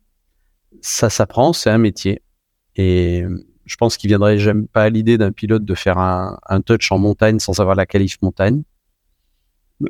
ça 0.80 1.10
s'apprend, 1.10 1.52
c'est 1.52 1.70
un 1.70 1.78
métier. 1.78 2.22
Et 2.76 3.24
je 3.64 3.76
pense 3.76 3.96
qu'il 3.96 4.08
viendrait 4.08 4.38
jamais 4.38 4.66
pas 4.66 4.84
à 4.84 4.88
l'idée 4.88 5.18
d'un 5.18 5.32
pilote 5.32 5.64
de 5.64 5.74
faire 5.74 5.98
un, 5.98 6.60
touch 6.64 6.90
en 6.92 6.98
montagne 6.98 7.38
sans 7.38 7.60
avoir 7.60 7.76
la 7.76 7.86
qualif 7.86 8.18
montagne 8.22 8.62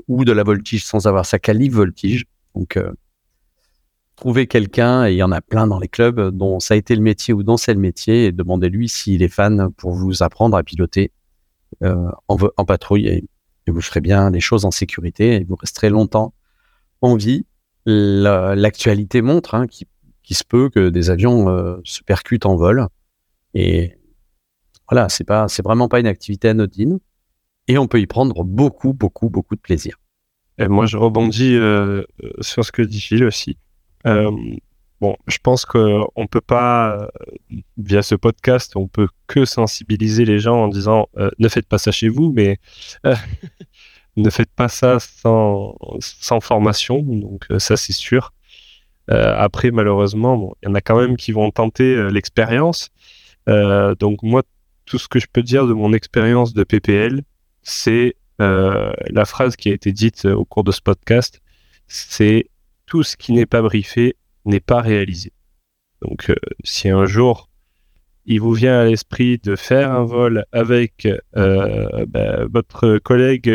ou 0.06 0.24
de 0.24 0.32
la 0.32 0.44
voltige 0.44 0.84
sans 0.84 1.06
avoir 1.06 1.26
sa 1.26 1.38
qualif 1.38 1.72
voltige. 1.72 2.24
Donc, 2.54 2.76
euh, 2.76 2.92
trouver 4.16 4.46
quelqu'un, 4.46 5.06
et 5.06 5.12
il 5.12 5.16
y 5.16 5.22
en 5.22 5.32
a 5.32 5.40
plein 5.40 5.66
dans 5.66 5.78
les 5.78 5.88
clubs, 5.88 6.30
dont 6.30 6.60
ça 6.60 6.74
a 6.74 6.76
été 6.76 6.94
le 6.94 7.00
métier 7.00 7.32
ou 7.32 7.42
dont 7.42 7.56
c'est 7.56 7.72
le 7.72 7.80
métier, 7.80 8.26
et 8.26 8.32
demandez-lui 8.32 8.88
s'il 8.88 9.22
est 9.22 9.28
fan 9.28 9.70
pour 9.78 9.92
vous 9.92 10.22
apprendre 10.22 10.56
à 10.56 10.62
piloter 10.62 11.10
euh, 11.82 12.10
en, 12.28 12.64
patrouille. 12.66 13.26
Vous 13.70 13.80
ferez 13.80 14.00
bien 14.00 14.30
les 14.30 14.40
choses 14.40 14.64
en 14.64 14.70
sécurité 14.70 15.36
et 15.36 15.44
vous 15.44 15.56
resterez 15.56 15.90
longtemps 15.90 16.34
en 17.00 17.16
vie. 17.16 17.46
L'actualité 17.86 19.22
montre 19.22 19.54
hein, 19.54 19.66
qu'il 19.66 20.36
se 20.36 20.44
peut 20.44 20.68
que 20.68 20.90
des 20.90 21.10
avions 21.10 21.48
euh, 21.48 21.78
se 21.84 22.02
percutent 22.02 22.46
en 22.46 22.56
vol. 22.56 22.86
Et 23.54 23.96
voilà, 24.88 25.08
c'est 25.08 25.24
pas, 25.24 25.48
c'est 25.48 25.62
vraiment 25.62 25.88
pas 25.88 26.00
une 26.00 26.06
activité 26.06 26.48
anodine. 26.48 26.98
Et 27.68 27.78
on 27.78 27.86
peut 27.86 28.00
y 28.00 28.06
prendre 28.06 28.44
beaucoup, 28.44 28.92
beaucoup, 28.92 29.30
beaucoup 29.30 29.54
de 29.54 29.60
plaisir. 29.60 29.96
Et 30.58 30.68
moi, 30.68 30.86
je 30.86 30.96
rebondis 30.98 31.54
euh, 31.54 32.02
sur 32.40 32.64
ce 32.64 32.72
que 32.72 32.82
dit 32.82 32.98
Gilles 32.98 33.24
aussi. 33.24 33.56
Euh, 34.06 34.30
bon, 35.00 35.16
je 35.26 35.38
pense 35.42 35.64
qu'on 35.64 36.26
peut 36.30 36.40
pas, 36.40 37.08
via 37.78 38.02
ce 38.02 38.14
podcast, 38.14 38.76
on 38.76 38.88
peut 38.88 39.08
que 39.26 39.44
sensibiliser 39.44 40.24
les 40.24 40.38
gens 40.38 40.64
en 40.64 40.68
disant 40.68 41.08
ne 41.38 41.48
faites 41.48 41.66
pas 41.66 41.78
ça 41.78 41.92
chez 41.92 42.08
vous, 42.08 42.32
mais 42.32 42.58
ne 44.16 44.30
faites 44.30 44.50
pas 44.50 44.68
ça 44.68 44.98
sans, 45.00 45.76
formation. 46.40 47.02
Donc 47.02 47.46
ça, 47.58 47.76
c'est 47.76 47.92
sûr. 47.92 48.32
après, 49.08 49.70
malheureusement, 49.70 50.54
il 50.62 50.68
y 50.68 50.70
en 50.70 50.74
a 50.74 50.80
quand 50.80 51.00
même 51.00 51.16
qui 51.16 51.32
vont 51.32 51.50
tenter 51.50 52.10
l'expérience. 52.10 52.90
Euh, 53.48 53.94
donc 53.94 54.22
moi, 54.22 54.42
tout 54.84 54.98
ce 54.98 55.08
que 55.08 55.18
je 55.18 55.26
peux 55.32 55.42
dire 55.42 55.66
de 55.66 55.72
mon 55.72 55.92
expérience 55.92 56.52
de 56.54 56.64
PPL, 56.64 57.22
c'est 57.62 58.16
euh, 58.40 58.92
la 59.08 59.24
phrase 59.24 59.56
qui 59.56 59.70
a 59.70 59.74
été 59.74 59.92
dite 59.92 60.24
au 60.24 60.44
cours 60.44 60.64
de 60.64 60.72
ce 60.72 60.80
podcast, 60.80 61.40
c'est 61.86 62.46
tout 62.86 63.02
ce 63.02 63.16
qui 63.16 63.32
n'est 63.32 63.46
pas 63.46 63.62
briefé 63.62 64.16
n'est 64.44 64.60
pas 64.60 64.80
réalisé. 64.80 65.32
Donc 66.02 66.30
euh, 66.30 66.36
si 66.64 66.88
un 66.88 67.06
jour 67.06 67.48
il 68.26 68.40
vous 68.40 68.52
vient 68.52 68.80
à 68.80 68.84
l'esprit 68.84 69.38
de 69.38 69.56
faire 69.56 69.90
un 69.90 70.04
vol 70.04 70.44
avec 70.52 71.08
bah, 71.32 72.44
votre 72.52 72.98
collègue 72.98 73.50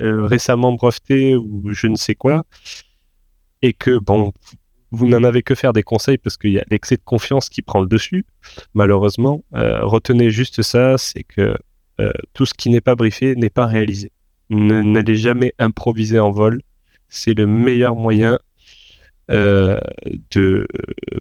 récemment 0.00 0.72
breveté 0.72 1.36
ou 1.36 1.62
je 1.72 1.88
ne 1.88 1.96
sais 1.96 2.14
quoi, 2.14 2.46
et 3.60 3.72
que 3.72 3.98
bon, 3.98 4.32
vous 4.94 5.08
n'en 5.08 5.24
avez 5.24 5.42
que 5.42 5.54
faire 5.54 5.72
des 5.72 5.82
conseils 5.82 6.18
parce 6.18 6.36
qu'il 6.36 6.52
y 6.52 6.58
a 6.58 6.64
l'excès 6.70 6.96
de 6.96 7.02
confiance 7.04 7.48
qui 7.48 7.62
prend 7.62 7.80
le 7.80 7.86
dessus. 7.86 8.24
Malheureusement, 8.74 9.44
euh, 9.54 9.84
retenez 9.84 10.30
juste 10.30 10.62
ça, 10.62 10.96
c'est 10.98 11.24
que 11.24 11.56
euh, 12.00 12.12
tout 12.32 12.46
ce 12.46 12.54
qui 12.54 12.70
n'est 12.70 12.80
pas 12.80 12.94
briefé 12.94 13.34
n'est 13.36 13.50
pas 13.50 13.66
réalisé. 13.66 14.12
N'allez 14.50 15.16
jamais 15.16 15.52
improviser 15.58 16.18
en 16.18 16.30
vol. 16.30 16.60
C'est 17.08 17.34
le 17.34 17.46
meilleur 17.46 17.96
moyen 17.96 18.38
euh, 19.30 19.78
de, 20.30 20.66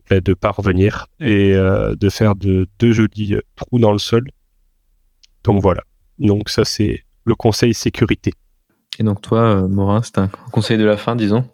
ben, 0.10 0.20
de 0.20 0.34
parvenir 0.34 1.08
et 1.20 1.54
de 1.54 2.10
faire 2.10 2.36
de, 2.36 2.68
de 2.80 2.92
jolis 2.92 3.38
trous 3.56 3.80
dans 3.80 3.92
le 3.92 4.00
sol. 4.00 4.26
Donc 5.44 5.62
voilà. 5.62 5.84
Donc 6.20 6.50
ça, 6.50 6.66
c'est 6.66 7.04
le 7.26 7.36
conseil 7.36 7.74
sécurité. 7.74 8.34
Et 9.00 9.04
donc 9.04 9.22
toi, 9.22 9.68
Morin, 9.68 10.02
c'est 10.04 10.18
un 10.18 10.30
conseil 10.52 10.78
de 10.78 10.86
la 10.86 10.98
fin, 10.98 11.16
disons? 11.16 11.46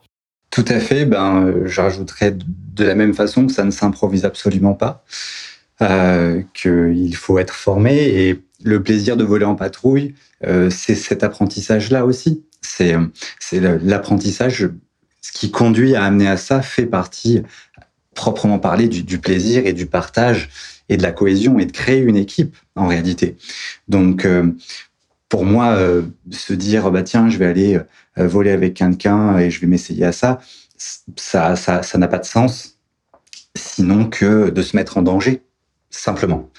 Tout 0.49 0.65
à 0.67 0.79
fait. 0.79 1.05
Ben, 1.05 1.45
euh, 1.45 1.67
je 1.67 1.81
rajouterais 1.81 2.35
de 2.35 2.83
la 2.83 2.95
même 2.95 3.13
façon 3.13 3.45
que 3.45 3.53
ça 3.53 3.63
ne 3.63 3.71
s'improvise 3.71 4.25
absolument 4.25 4.73
pas, 4.73 5.03
euh, 5.81 6.41
qu'il 6.53 7.15
faut 7.15 7.39
être 7.39 7.53
formé 7.53 7.95
et 7.95 8.41
le 8.63 8.83
plaisir 8.83 9.15
de 9.15 9.23
voler 9.23 9.45
en 9.45 9.55
patrouille, 9.55 10.15
euh, 10.45 10.69
c'est 10.69 10.95
cet 10.95 11.23
apprentissage-là 11.23 12.05
aussi. 12.05 12.43
C'est 12.61 12.95
c'est 13.39 13.61
l'apprentissage, 13.81 14.69
ce 15.21 15.31
qui 15.31 15.51
conduit 15.51 15.95
à 15.95 16.03
amener 16.03 16.27
à 16.27 16.37
ça 16.37 16.61
fait 16.61 16.85
partie 16.85 17.43
proprement 18.15 18.59
parler 18.59 18.87
du, 18.87 19.03
du, 19.03 19.19
plaisir 19.19 19.65
et 19.65 19.73
du 19.73 19.85
partage 19.85 20.49
et 20.89 20.97
de 20.97 21.03
la 21.03 21.11
cohésion 21.11 21.59
et 21.59 21.65
de 21.65 21.71
créer 21.71 21.99
une 21.99 22.17
équipe 22.17 22.55
en 22.75 22.87
réalité. 22.87 23.37
Donc 23.87 24.25
euh, 24.25 24.51
pour 25.29 25.45
moi, 25.45 25.75
euh, 25.75 26.01
se 26.31 26.53
dire 26.53 26.89
bah 26.91 27.03
tiens, 27.03 27.29
je 27.29 27.37
vais 27.37 27.45
aller 27.45 27.79
euh, 28.17 28.27
voler 28.27 28.51
avec 28.51 28.73
quelqu'un 28.73 29.37
et 29.37 29.51
je 29.51 29.61
vais 29.61 29.67
m'essayer 29.67 30.03
à 30.03 30.11
ça, 30.11 30.39
ça, 31.15 31.55
ça, 31.55 31.83
ça 31.83 31.97
n'a 31.97 32.07
pas 32.07 32.17
de 32.17 32.25
sens, 32.25 32.79
sinon 33.55 34.05
que 34.05 34.49
de 34.49 34.61
se 34.61 34.75
mettre 34.75 34.97
en 34.97 35.03
danger, 35.03 35.43
simplement. 35.89 36.49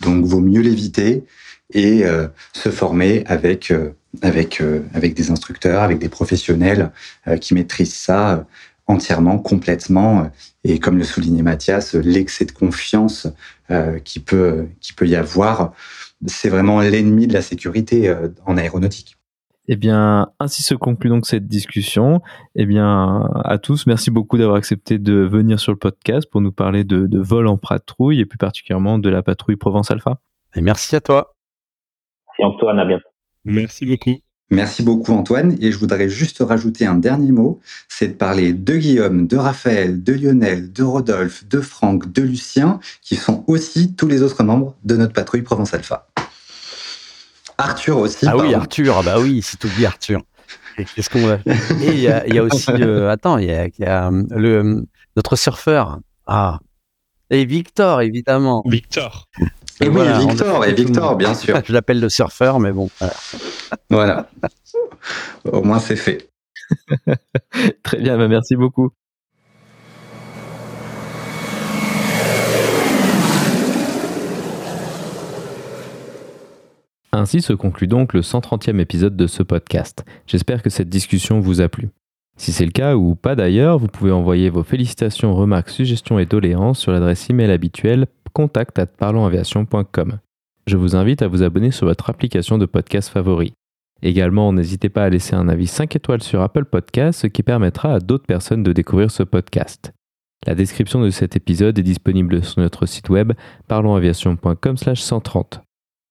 Donc, 0.00 0.24
vaut 0.24 0.40
mieux 0.40 0.60
l'éviter 0.60 1.24
et 1.72 2.04
euh, 2.04 2.28
se 2.52 2.70
former 2.70 3.24
avec 3.26 3.72
avec 4.22 4.62
avec 4.94 5.14
des 5.14 5.30
instructeurs, 5.30 5.82
avec 5.82 5.98
des 5.98 6.08
professionnels 6.08 6.90
qui 7.40 7.54
maîtrisent 7.54 7.94
ça 7.94 8.46
entièrement, 8.86 9.38
complètement. 9.38 10.30
Et 10.64 10.78
comme 10.78 10.98
le 10.98 11.04
soulignait 11.04 11.42
Mathias, 11.42 11.94
l'excès 11.94 12.44
de 12.44 12.52
confiance 12.52 13.28
qui 14.04 14.20
peut 14.20 14.68
qui 14.80 14.92
peut 14.92 15.06
y 15.06 15.16
avoir 15.16 15.72
c'est 16.26 16.48
vraiment 16.48 16.80
l'ennemi 16.80 17.26
de 17.26 17.32
la 17.32 17.42
sécurité 17.42 18.08
euh, 18.08 18.28
en 18.46 18.56
aéronautique. 18.56 19.16
Eh 19.70 19.76
bien, 19.76 20.32
ainsi 20.40 20.62
se 20.62 20.74
conclut 20.74 21.10
donc 21.10 21.26
cette 21.26 21.46
discussion. 21.46 22.22
Eh 22.54 22.64
bien, 22.64 23.28
à 23.44 23.58
tous, 23.58 23.86
merci 23.86 24.10
beaucoup 24.10 24.38
d'avoir 24.38 24.56
accepté 24.56 24.98
de 24.98 25.12
venir 25.12 25.60
sur 25.60 25.72
le 25.72 25.78
podcast 25.78 26.28
pour 26.30 26.40
nous 26.40 26.52
parler 26.52 26.84
de, 26.84 27.06
vol 27.18 27.46
en 27.46 27.58
patrouille 27.58 28.20
et 28.20 28.24
plus 28.24 28.38
particulièrement 28.38 28.98
de 28.98 29.10
la 29.10 29.22
patrouille 29.22 29.56
Provence 29.56 29.90
Alpha. 29.90 30.20
Et 30.56 30.62
merci 30.62 30.96
à 30.96 31.02
toi. 31.02 31.34
Merci 32.38 32.54
Antoine, 32.54 32.78
à 32.78 32.86
bientôt. 32.86 33.17
Merci 33.44 33.86
beaucoup. 33.86 34.18
Merci 34.50 34.82
beaucoup 34.82 35.12
Antoine. 35.12 35.56
Et 35.60 35.72
je 35.72 35.78
voudrais 35.78 36.08
juste 36.08 36.38
rajouter 36.40 36.86
un 36.86 36.94
dernier 36.94 37.32
mot, 37.32 37.60
c'est 37.88 38.08
de 38.08 38.12
parler 38.14 38.52
de 38.52 38.76
Guillaume, 38.76 39.26
de 39.26 39.36
Raphaël, 39.36 40.02
de 40.02 40.12
Lionel, 40.14 40.72
de 40.72 40.82
Rodolphe, 40.82 41.46
de 41.46 41.60
Franck, 41.60 42.10
de 42.12 42.22
Lucien, 42.22 42.80
qui 43.02 43.16
sont 43.16 43.44
aussi 43.46 43.94
tous 43.94 44.06
les 44.06 44.22
autres 44.22 44.42
membres 44.42 44.74
de 44.84 44.96
notre 44.96 45.12
patrouille 45.12 45.42
Provence 45.42 45.74
Alpha. 45.74 46.08
Arthur 47.58 47.98
aussi. 47.98 48.26
Ah 48.26 48.36
oui, 48.36 48.54
Arthur, 48.54 48.98
ah 48.98 49.02
bah 49.02 49.18
oui, 49.20 49.42
c'est 49.42 49.58
tout 49.58 49.68
dit 49.76 49.84
Arthur. 49.84 50.22
Qu'est-ce 50.94 51.10
qu'on 51.10 51.28
Et 51.82 51.88
il 51.88 51.98
y, 51.98 52.08
a 52.08 52.44
aussi, 52.44 52.70
euh, 52.70 53.10
attends, 53.10 53.36
il 53.38 53.48
y 53.48 53.84
a, 53.84 54.10
le, 54.30 54.86
notre 55.16 55.36
surfeur. 55.36 55.98
Ah. 56.26 56.60
Et 57.30 57.44
Victor, 57.44 58.00
évidemment. 58.00 58.62
Victor. 58.64 59.28
Et, 59.80 59.88
oui, 59.88 60.04
Victor, 60.26 60.64
et 60.64 60.72
Victor, 60.72 61.16
bien 61.16 61.34
sûr. 61.34 61.60
Je 61.64 61.72
l'appelle 61.72 62.00
le 62.00 62.08
surfeur, 62.08 62.58
mais 62.58 62.72
bon. 62.72 62.90
Voilà. 63.90 64.28
Au 65.44 65.62
moins, 65.62 65.78
c'est 65.78 65.96
fait. 65.96 66.28
Très 67.84 67.98
bien, 67.98 68.18
bah, 68.18 68.28
merci 68.28 68.56
beaucoup. 68.56 68.90
Ainsi 77.12 77.40
se 77.40 77.52
conclut 77.52 77.86
donc 77.86 78.12
le 78.14 78.20
130e 78.20 78.80
épisode 78.80 79.16
de 79.16 79.26
ce 79.26 79.42
podcast. 79.42 80.04
J'espère 80.26 80.62
que 80.62 80.70
cette 80.70 80.88
discussion 80.88 81.40
vous 81.40 81.60
a 81.60 81.68
plu. 81.68 81.88
Si 82.36 82.52
c'est 82.52 82.64
le 82.64 82.70
cas 82.70 82.94
ou 82.94 83.16
pas 83.16 83.34
d'ailleurs, 83.34 83.78
vous 83.78 83.88
pouvez 83.88 84.12
envoyer 84.12 84.50
vos 84.50 84.62
félicitations, 84.62 85.34
remarques, 85.34 85.70
suggestions 85.70 86.20
et 86.20 86.26
doléances 86.26 86.78
sur 86.78 86.92
l'adresse 86.92 87.28
email 87.30 87.50
habituelle 87.50 88.06
contact@parlonsaviation.com. 88.38 90.18
Je 90.68 90.76
vous 90.76 90.94
invite 90.94 91.22
à 91.22 91.28
vous 91.28 91.42
abonner 91.42 91.72
sur 91.72 91.88
votre 91.88 92.08
application 92.08 92.56
de 92.56 92.66
podcast 92.66 93.08
favori. 93.08 93.52
Également, 94.00 94.52
n'hésitez 94.52 94.88
pas 94.88 95.02
à 95.02 95.08
laisser 95.08 95.34
un 95.34 95.48
avis 95.48 95.66
5 95.66 95.96
étoiles 95.96 96.22
sur 96.22 96.40
Apple 96.40 96.66
Podcast, 96.66 97.22
ce 97.22 97.26
qui 97.26 97.42
permettra 97.42 97.94
à 97.94 97.98
d'autres 97.98 98.26
personnes 98.26 98.62
de 98.62 98.72
découvrir 98.72 99.10
ce 99.10 99.24
podcast. 99.24 99.92
La 100.46 100.54
description 100.54 101.00
de 101.00 101.10
cet 101.10 101.34
épisode 101.34 101.80
est 101.80 101.82
disponible 101.82 102.44
sur 102.44 102.60
notre 102.60 102.86
site 102.86 103.08
web 103.08 103.32
parlonsaviation.com/130. 103.66 105.60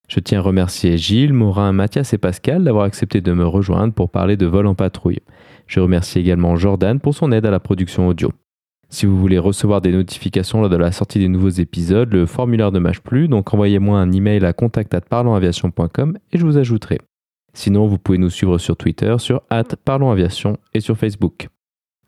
Je 0.09 0.19
tiens 0.19 0.39
à 0.39 0.41
remercier 0.41 0.97
Gilles, 0.97 1.31
Morin, 1.31 1.71
Mathias 1.71 2.11
et 2.11 2.17
Pascal 2.17 2.65
d'avoir 2.65 2.83
accepté 2.83 3.21
de 3.21 3.31
me 3.31 3.47
rejoindre 3.47 3.93
pour 3.93 4.09
parler 4.09 4.35
de 4.35 4.45
vol 4.45 4.67
en 4.67 4.75
patrouille. 4.75 5.21
Je 5.65 5.79
remercie 5.79 6.19
également 6.19 6.57
Jordan 6.57 6.99
pour 6.99 7.15
son 7.15 7.31
aide 7.31 7.45
à 7.45 7.51
la 7.51 7.61
production 7.61 8.09
audio. 8.09 8.33
Si 8.89 9.05
vous 9.05 9.17
voulez 9.17 9.37
recevoir 9.37 9.81
des 9.81 9.91
notifications 9.91 10.61
lors 10.61 10.69
de 10.69 10.77
la 10.77 10.91
sortie 10.91 11.19
des 11.19 11.27
nouveaux 11.27 11.49
épisodes, 11.49 12.11
le 12.13 12.25
formulaire 12.25 12.71
ne 12.71 12.79
mâche 12.79 13.01
plus, 13.01 13.27
donc 13.27 13.53
envoyez-moi 13.53 13.99
un 13.99 14.11
email 14.11 14.45
à 14.45 14.53
contact@parlonsaviation.com 14.53 16.17
et 16.31 16.37
je 16.37 16.45
vous 16.45 16.57
ajouterai. 16.57 16.99
Sinon, 17.53 17.87
vous 17.87 17.97
pouvez 17.97 18.17
nous 18.17 18.29
suivre 18.29 18.57
sur 18.57 18.77
Twitter, 18.77 19.15
sur 19.17 19.41
@parlonsaviation 19.83 20.57
et 20.73 20.79
sur 20.79 20.97
Facebook. 20.97 21.49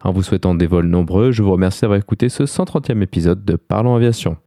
En 0.01 0.13
vous 0.13 0.23
souhaitant 0.23 0.55
des 0.55 0.67
vols 0.67 0.87
nombreux, 0.87 1.31
je 1.31 1.43
vous 1.43 1.51
remercie 1.51 1.81
d'avoir 1.81 1.99
écouté 1.99 2.29
ce 2.29 2.45
130e 2.45 3.01
épisode 3.01 3.43
de 3.43 3.57
Parlons 3.57 3.95
Aviation. 3.95 4.37